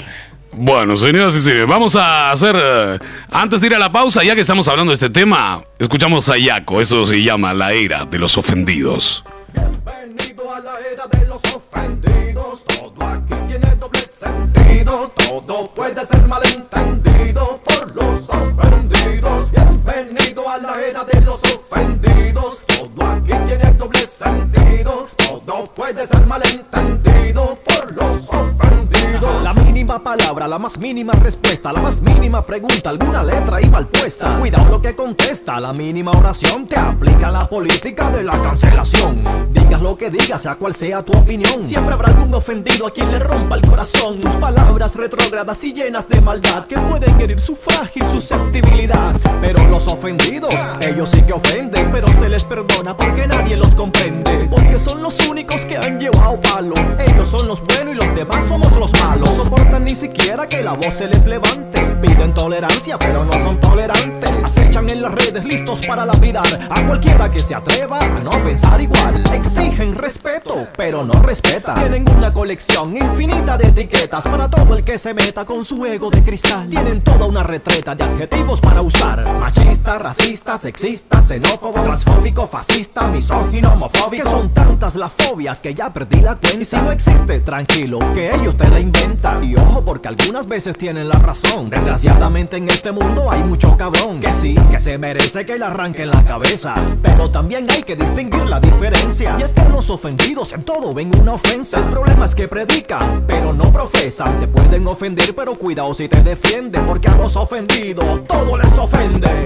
Bueno, 0.56 0.94
señoras 0.94 1.34
y 1.34 1.40
señores, 1.40 1.66
vamos 1.66 1.96
a 1.96 2.30
hacer. 2.30 2.54
eh, 2.56 2.98
antes 3.30 3.60
de 3.60 3.66
ir 3.66 3.74
a 3.74 3.78
la 3.78 3.90
pausa, 3.90 4.22
ya 4.22 4.34
que 4.34 4.40
estamos 4.40 4.68
hablando 4.68 4.90
de 4.90 4.94
este 4.94 5.10
tema, 5.10 5.64
escuchamos 5.78 6.28
a 6.28 6.38
Yaco. 6.38 6.80
Eso 6.80 7.06
se 7.06 7.22
llama 7.22 7.52
la 7.54 7.72
era 7.72 8.04
de 8.04 8.18
los 8.18 8.38
ofendidos. 8.38 9.24
Bienvenido 9.54 10.52
a 10.52 10.60
la 10.60 10.80
era 10.80 11.06
de 11.06 11.26
los 11.26 11.42
ofendidos. 11.54 12.64
Todo 12.64 13.06
aquí 13.06 13.34
tiene 13.46 13.76
doble 13.76 14.00
sentido. 14.00 15.12
Todo 15.16 15.70
puede 15.72 16.04
ser 16.04 16.26
malentendido 16.26 17.60
por 17.64 17.94
los 17.94 18.28
ofendidos. 18.28 19.50
Bienvenido 19.52 20.48
a 20.48 20.58
la 20.58 20.80
era 20.82 21.04
de 21.04 21.20
los 21.20 21.40
ofendidos. 21.44 22.62
Todo 22.66 23.06
aquí 23.06 23.32
tiene 23.46 23.72
doble 23.74 24.06
sentido. 24.06 25.08
Todo 25.16 25.66
puede 25.74 26.06
ser 26.06 26.26
malentendido 26.26 27.58
por 27.64 27.92
los 27.92 28.28
ofendidos. 28.28 29.42
La 29.42 29.54
mínima 29.54 30.02
palabra, 30.02 30.48
la 30.48 30.58
más 30.58 30.78
mínima 30.78 31.12
respuesta, 31.12 31.72
la 31.72 31.80
más 31.80 32.00
mínima 32.00 32.44
pregunta, 32.44 32.90
alguna 32.90 33.22
letra 33.22 33.60
y 33.60 33.66
mal 33.70 33.86
puesta. 33.86 34.38
Cuidado 34.38 34.70
lo 34.70 34.82
que 34.82 34.96
contesta, 34.96 35.60
la 35.60 35.72
mínima 35.72 36.10
oración 36.10 36.66
te 36.66 36.76
aplica 36.76 37.30
la 37.30 37.48
política 37.48 38.10
de 38.10 38.24
la 38.24 38.40
cancelación. 38.42 39.43
Digas 39.50 39.80
lo 39.80 39.96
que 39.96 40.10
digas, 40.10 40.42
sea 40.42 40.56
cual 40.56 40.74
sea 40.74 41.02
tu 41.02 41.16
opinión. 41.16 41.64
Siempre 41.64 41.94
habrá 41.94 42.08
algún 42.08 42.32
ofendido 42.34 42.86
a 42.86 42.92
quien 42.92 43.10
le 43.10 43.18
rompa 43.18 43.56
el 43.56 43.62
corazón. 43.62 44.20
Tus 44.20 44.34
palabras 44.36 44.94
retrógradas 44.94 45.62
y 45.64 45.72
llenas 45.72 46.08
de 46.08 46.20
maldad 46.20 46.66
que 46.66 46.76
pueden 46.78 47.20
herir 47.20 47.40
su 47.40 47.56
frágil 47.56 48.04
susceptibilidad. 48.10 49.14
Pero 49.40 49.66
los 49.68 49.86
ofendidos, 49.88 50.54
ellos 50.80 51.10
sí 51.10 51.22
que 51.22 51.32
ofenden, 51.32 51.90
pero 51.92 52.06
se 52.18 52.28
les 52.28 52.44
perdona 52.44 52.96
porque 52.96 53.26
nadie 53.26 53.56
los 53.56 53.74
comprende. 53.74 54.48
Porque 54.50 54.78
son 54.78 55.02
los 55.02 55.18
únicos 55.26 55.64
que 55.64 55.76
han 55.76 55.98
llevado 55.98 56.40
palo. 56.40 56.74
Ellos 56.98 57.28
son 57.28 57.48
los 57.48 57.62
buenos 57.62 57.94
y 57.94 57.96
los 57.96 58.14
demás 58.14 58.44
somos 58.48 58.72
los 58.76 58.92
malos. 59.00 59.30
No 59.30 59.44
soportan 59.44 59.84
ni 59.84 59.94
siquiera 59.94 60.46
que 60.46 60.62
la 60.62 60.72
voz 60.72 60.94
se 60.94 61.08
les 61.08 61.24
levante. 61.26 61.80
Piden 62.00 62.34
tolerancia, 62.34 62.98
pero 62.98 63.24
no 63.24 63.32
son 63.40 63.58
tolerantes. 63.60 64.30
Acechan 64.42 64.88
en 64.90 65.02
las 65.02 65.12
redes 65.12 65.44
listos 65.44 65.84
para 65.86 66.04
lapidar 66.04 66.46
a 66.70 66.86
cualquiera 66.86 67.30
que 67.30 67.38
se 67.38 67.54
atreva 67.54 67.98
a 67.98 68.20
no 68.20 68.30
pensar 68.44 68.80
igual. 68.80 69.22
Exigen 69.34 69.96
respeto, 69.96 70.68
pero 70.76 71.04
no 71.04 71.20
respetan. 71.20 71.74
Tienen 71.74 72.08
una 72.08 72.32
colección 72.32 72.96
infinita 72.96 73.58
de 73.58 73.68
etiquetas 73.68 74.24
para 74.24 74.48
todo 74.48 74.76
el 74.76 74.84
que 74.84 74.96
se 74.96 75.12
meta 75.12 75.44
con 75.44 75.64
su 75.64 75.84
ego 75.84 76.08
de 76.08 76.22
cristal. 76.22 76.68
Tienen 76.70 77.02
toda 77.02 77.26
una 77.26 77.42
retreta 77.42 77.96
de 77.96 78.04
adjetivos 78.04 78.60
para 78.60 78.80
usar: 78.80 79.26
machista, 79.40 79.98
racista, 79.98 80.56
sexista, 80.56 81.20
xenófobo, 81.20 81.82
transfóbico, 81.82 82.46
fascista, 82.46 83.08
misógino, 83.08 83.72
homofóbico. 83.72 84.22
Que 84.24 84.30
son 84.30 84.50
tantas 84.50 84.94
las 84.94 85.12
fobias 85.12 85.60
que 85.60 85.74
ya 85.74 85.92
perdí 85.92 86.20
la 86.20 86.36
cuenta. 86.36 86.60
Y 86.60 86.64
si 86.64 86.76
no 86.76 86.92
existe, 86.92 87.40
tranquilo, 87.40 87.98
que 88.14 88.32
ellos 88.32 88.56
te 88.56 88.68
la 88.68 88.78
inventan. 88.78 89.42
Y 89.42 89.56
ojo, 89.56 89.84
porque 89.84 90.08
algunas 90.08 90.46
veces 90.46 90.78
tienen 90.78 91.08
la 91.08 91.18
razón. 91.18 91.70
Desgraciadamente 91.70 92.56
en 92.56 92.68
este 92.68 92.92
mundo 92.92 93.30
hay 93.30 93.42
mucho 93.42 93.76
cabrón 93.76 94.20
que 94.20 94.32
sí, 94.32 94.54
que 94.70 94.80
se 94.80 94.96
merece 94.96 95.44
que 95.44 95.58
le 95.58 95.64
arranquen 95.64 96.10
la 96.10 96.24
cabeza. 96.24 96.76
Pero 97.02 97.30
también 97.32 97.66
hay 97.68 97.82
que 97.82 97.96
distinguir 97.96 98.46
la 98.46 98.60
diferencia. 98.60 99.23
Y 99.38 99.42
es 99.42 99.54
que 99.54 99.64
los 99.70 99.88
ofendidos 99.88 100.52
en 100.52 100.64
todo 100.64 100.92
ven 100.92 101.10
una 101.18 101.32
ofensa. 101.32 101.78
El 101.78 101.84
problema 101.84 102.26
es 102.26 102.34
que 102.34 102.46
predican, 102.46 103.24
pero 103.26 103.54
no 103.54 103.72
profesan. 103.72 104.38
Te 104.38 104.46
pueden 104.46 104.86
ofender, 104.86 105.34
pero 105.34 105.54
cuidado 105.54 105.94
si 105.94 106.08
te 106.08 106.22
defienden. 106.22 106.84
Porque 106.84 107.08
a 107.08 107.16
los 107.16 107.34
ofendidos 107.34 108.22
todo 108.28 108.58
les 108.58 108.78
ofende. 108.78 109.43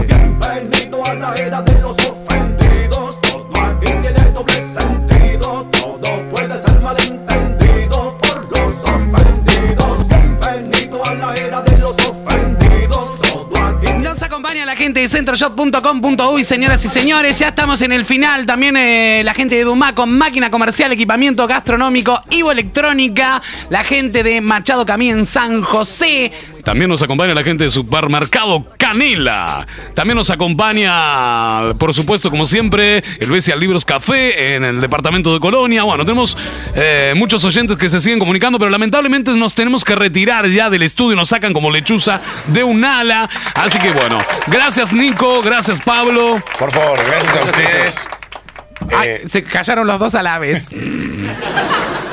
centroshop.com.uy, 15.38 16.42
señoras 16.42 16.84
y 16.84 16.88
señores. 16.88 17.38
Ya 17.38 17.48
estamos 17.48 17.80
en 17.82 17.92
el 17.92 18.04
final. 18.04 18.44
También 18.44 18.76
eh, 18.76 19.22
la 19.24 19.34
gente 19.34 19.54
de 19.54 19.62
Dumaco, 19.62 20.04
máquina 20.04 20.50
comercial, 20.50 20.90
equipamiento 20.90 21.46
gastronómico, 21.46 22.20
Ivo 22.30 22.50
Electrónica. 22.50 23.40
La 23.70 23.84
gente 23.84 24.24
de 24.24 24.40
Machado 24.40 24.84
Camí 24.84 25.10
en 25.10 25.24
San 25.26 25.62
José. 25.62 26.32
También 26.64 26.90
nos 26.90 27.02
acompaña 27.02 27.34
la 27.34 27.44
gente 27.44 27.64
de 27.64 27.70
Supermercado 27.70 28.66
Canela. 28.76 29.66
También 29.94 30.16
nos 30.16 30.28
acompaña, 30.28 31.72
por 31.78 31.94
supuesto, 31.94 32.30
como 32.30 32.44
siempre, 32.44 33.02
el 33.20 33.30
Besia 33.30 33.56
Libros 33.56 33.84
Café 33.84 34.54
en 34.54 34.64
el 34.64 34.80
departamento 34.80 35.32
de 35.32 35.40
Colonia. 35.40 35.84
Bueno, 35.84 36.04
tenemos 36.04 36.36
eh, 36.74 37.14
muchos 37.16 37.44
oyentes 37.44 37.76
que 37.76 37.88
se 37.88 38.00
siguen 38.00 38.18
comunicando, 38.18 38.58
pero 38.58 38.70
lamentablemente 38.70 39.30
nos 39.30 39.54
tenemos 39.54 39.84
que 39.84 39.94
retirar 39.94 40.48
ya 40.48 40.68
del 40.68 40.82
estudio. 40.82 41.16
Nos 41.16 41.30
sacan 41.30 41.52
como 41.52 41.70
lechuza 41.70 42.20
de 42.48 42.64
un 42.64 42.84
ala. 42.84 43.30
Así 43.54 43.78
que 43.78 43.92
bueno, 43.92 44.18
gracias 44.48 44.92
Nico, 44.92 45.27
gracias 45.42 45.80
Pablo. 45.80 46.42
Por 46.58 46.70
favor, 46.70 46.98
gracias 47.04 47.36
a 47.36 47.44
ustedes. 47.44 47.94
Ay, 48.96 49.28
se 49.28 49.42
callaron 49.42 49.86
los 49.86 49.98
dos 49.98 50.14
a 50.14 50.22
la 50.22 50.38
vez. 50.38 50.68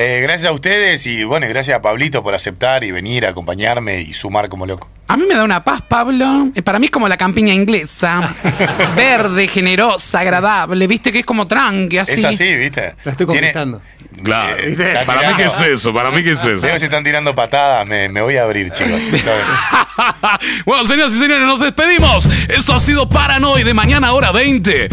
Eh, 0.00 0.20
gracias 0.22 0.48
a 0.48 0.52
ustedes 0.52 1.04
y 1.08 1.24
bueno, 1.24 1.46
y 1.46 1.48
gracias 1.48 1.76
a 1.76 1.82
Pablito 1.82 2.22
por 2.22 2.32
aceptar 2.32 2.84
y 2.84 2.92
venir 2.92 3.26
a 3.26 3.30
acompañarme 3.30 4.00
y 4.00 4.12
sumar 4.14 4.48
como 4.48 4.64
loco. 4.64 4.88
A 5.08 5.16
mí 5.16 5.24
me 5.26 5.34
da 5.34 5.42
una 5.42 5.64
paz, 5.64 5.82
Pablo. 5.88 6.50
Eh, 6.54 6.62
Para 6.62 6.78
mí 6.78 6.86
es 6.86 6.92
como 6.92 7.08
la 7.08 7.16
campiña 7.16 7.52
inglesa. 7.52 8.32
Verde, 8.96 9.48
generosa, 9.48 10.20
agradable. 10.20 10.86
Viste 10.86 11.10
que 11.10 11.18
es 11.20 11.26
como 11.26 11.48
tranqui, 11.48 11.98
así. 11.98 12.12
Es 12.12 12.24
así, 12.24 12.54
¿viste? 12.54 12.94
La 13.04 13.10
estoy 13.10 13.26
Tiene- 13.26 13.52
conquistando. 13.52 13.82
Claro. 14.22 14.56
Están 14.56 15.04
Para 15.06 15.30
mí 15.30 15.36
que 15.36 15.44
es 15.44 15.60
eso, 15.60 15.92
para 15.92 16.10
mí 16.10 16.22
que 16.22 16.30
es 16.32 16.44
eso. 16.44 16.66
Veo 16.66 16.78
se 16.78 16.84
están 16.86 17.02
tirando 17.04 17.34
patadas, 17.34 17.86
me, 17.88 18.08
me 18.08 18.20
voy 18.20 18.36
a 18.36 18.44
abrir, 18.44 18.70
chicos. 18.70 19.00
Bueno, 20.64 20.84
señoras 20.84 21.12
y 21.12 21.18
señores, 21.18 21.46
nos 21.46 21.58
despedimos. 21.60 22.26
Esto 22.48 22.72
ha 22.74 22.78
sido 22.78 23.08
Paranoide. 23.08 23.74
Mañana, 23.74 24.12
hora 24.12 24.30
20. 24.30 24.88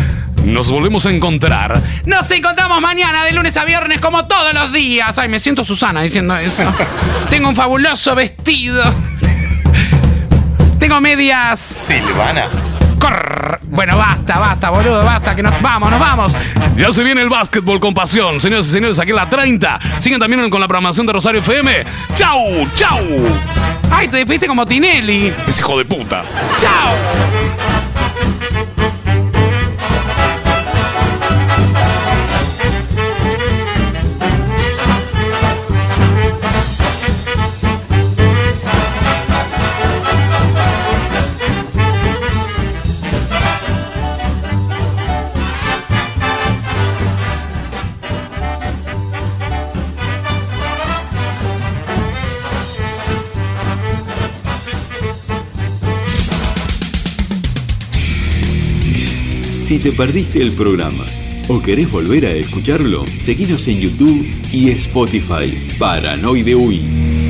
Nos 0.45 0.69
volvemos 0.69 1.05
a 1.07 1.11
encontrar. 1.11 1.81
Nos 2.05 2.29
encontramos 2.29 2.79
mañana 2.79 3.23
de 3.25 3.31
lunes 3.31 3.57
a 3.57 3.65
viernes 3.65 3.99
como 3.99 4.27
todos 4.27 4.53
los 4.53 4.71
días. 4.71 5.17
Ay, 5.17 5.27
me 5.27 5.39
siento 5.39 5.63
Susana 5.63 6.03
diciendo 6.03 6.37
eso. 6.37 6.63
Tengo 7.29 7.49
un 7.49 7.55
fabuloso 7.55 8.13
vestido. 8.13 8.83
Tengo 10.79 11.01
medias. 11.01 11.59
Silvana. 11.59 12.47
Corr. 12.99 13.59
Bueno, 13.63 13.97
basta, 13.97 14.37
basta, 14.37 14.69
boludo, 14.69 15.03
basta, 15.03 15.35
que 15.35 15.41
nos 15.41 15.59
vamos, 15.61 15.89
nos 15.89 15.99
vamos. 15.99 16.37
Ya 16.77 16.91
se 16.91 17.03
viene 17.03 17.21
el 17.21 17.29
básquetbol 17.29 17.79
con 17.79 17.93
pasión. 17.93 18.39
Señoras 18.39 18.67
y 18.67 18.69
señores, 18.69 18.99
aquí 18.99 19.09
en 19.09 19.15
la 19.15 19.27
30. 19.27 19.79
Siguen 19.97 20.19
también 20.19 20.47
con 20.51 20.61
la 20.61 20.67
programación 20.67 21.07
de 21.07 21.13
Rosario 21.13 21.41
FM. 21.41 21.83
¡Chau! 22.15 22.67
¡Chau! 22.75 23.03
Ay, 23.89 24.07
te 24.07 24.17
despediste 24.17 24.47
como 24.47 24.65
Tinelli. 24.65 25.33
Es 25.47 25.59
hijo 25.59 25.77
de 25.77 25.85
puta. 25.85 26.23
¡Chao! 26.59 27.74
Si 59.65 59.79
te 59.79 59.91
perdiste 59.91 60.43
el 60.43 60.51
programa 60.51 61.03
o 61.47 61.59
querés 61.59 61.89
volver 61.91 62.23
a 62.27 62.31
escucharlo, 62.31 63.03
seguinos 63.07 63.67
en 63.67 63.79
YouTube 63.79 64.23
y 64.53 64.69
Spotify. 64.69 65.51
Paranoide 65.79 66.53
Uy. 66.53 67.24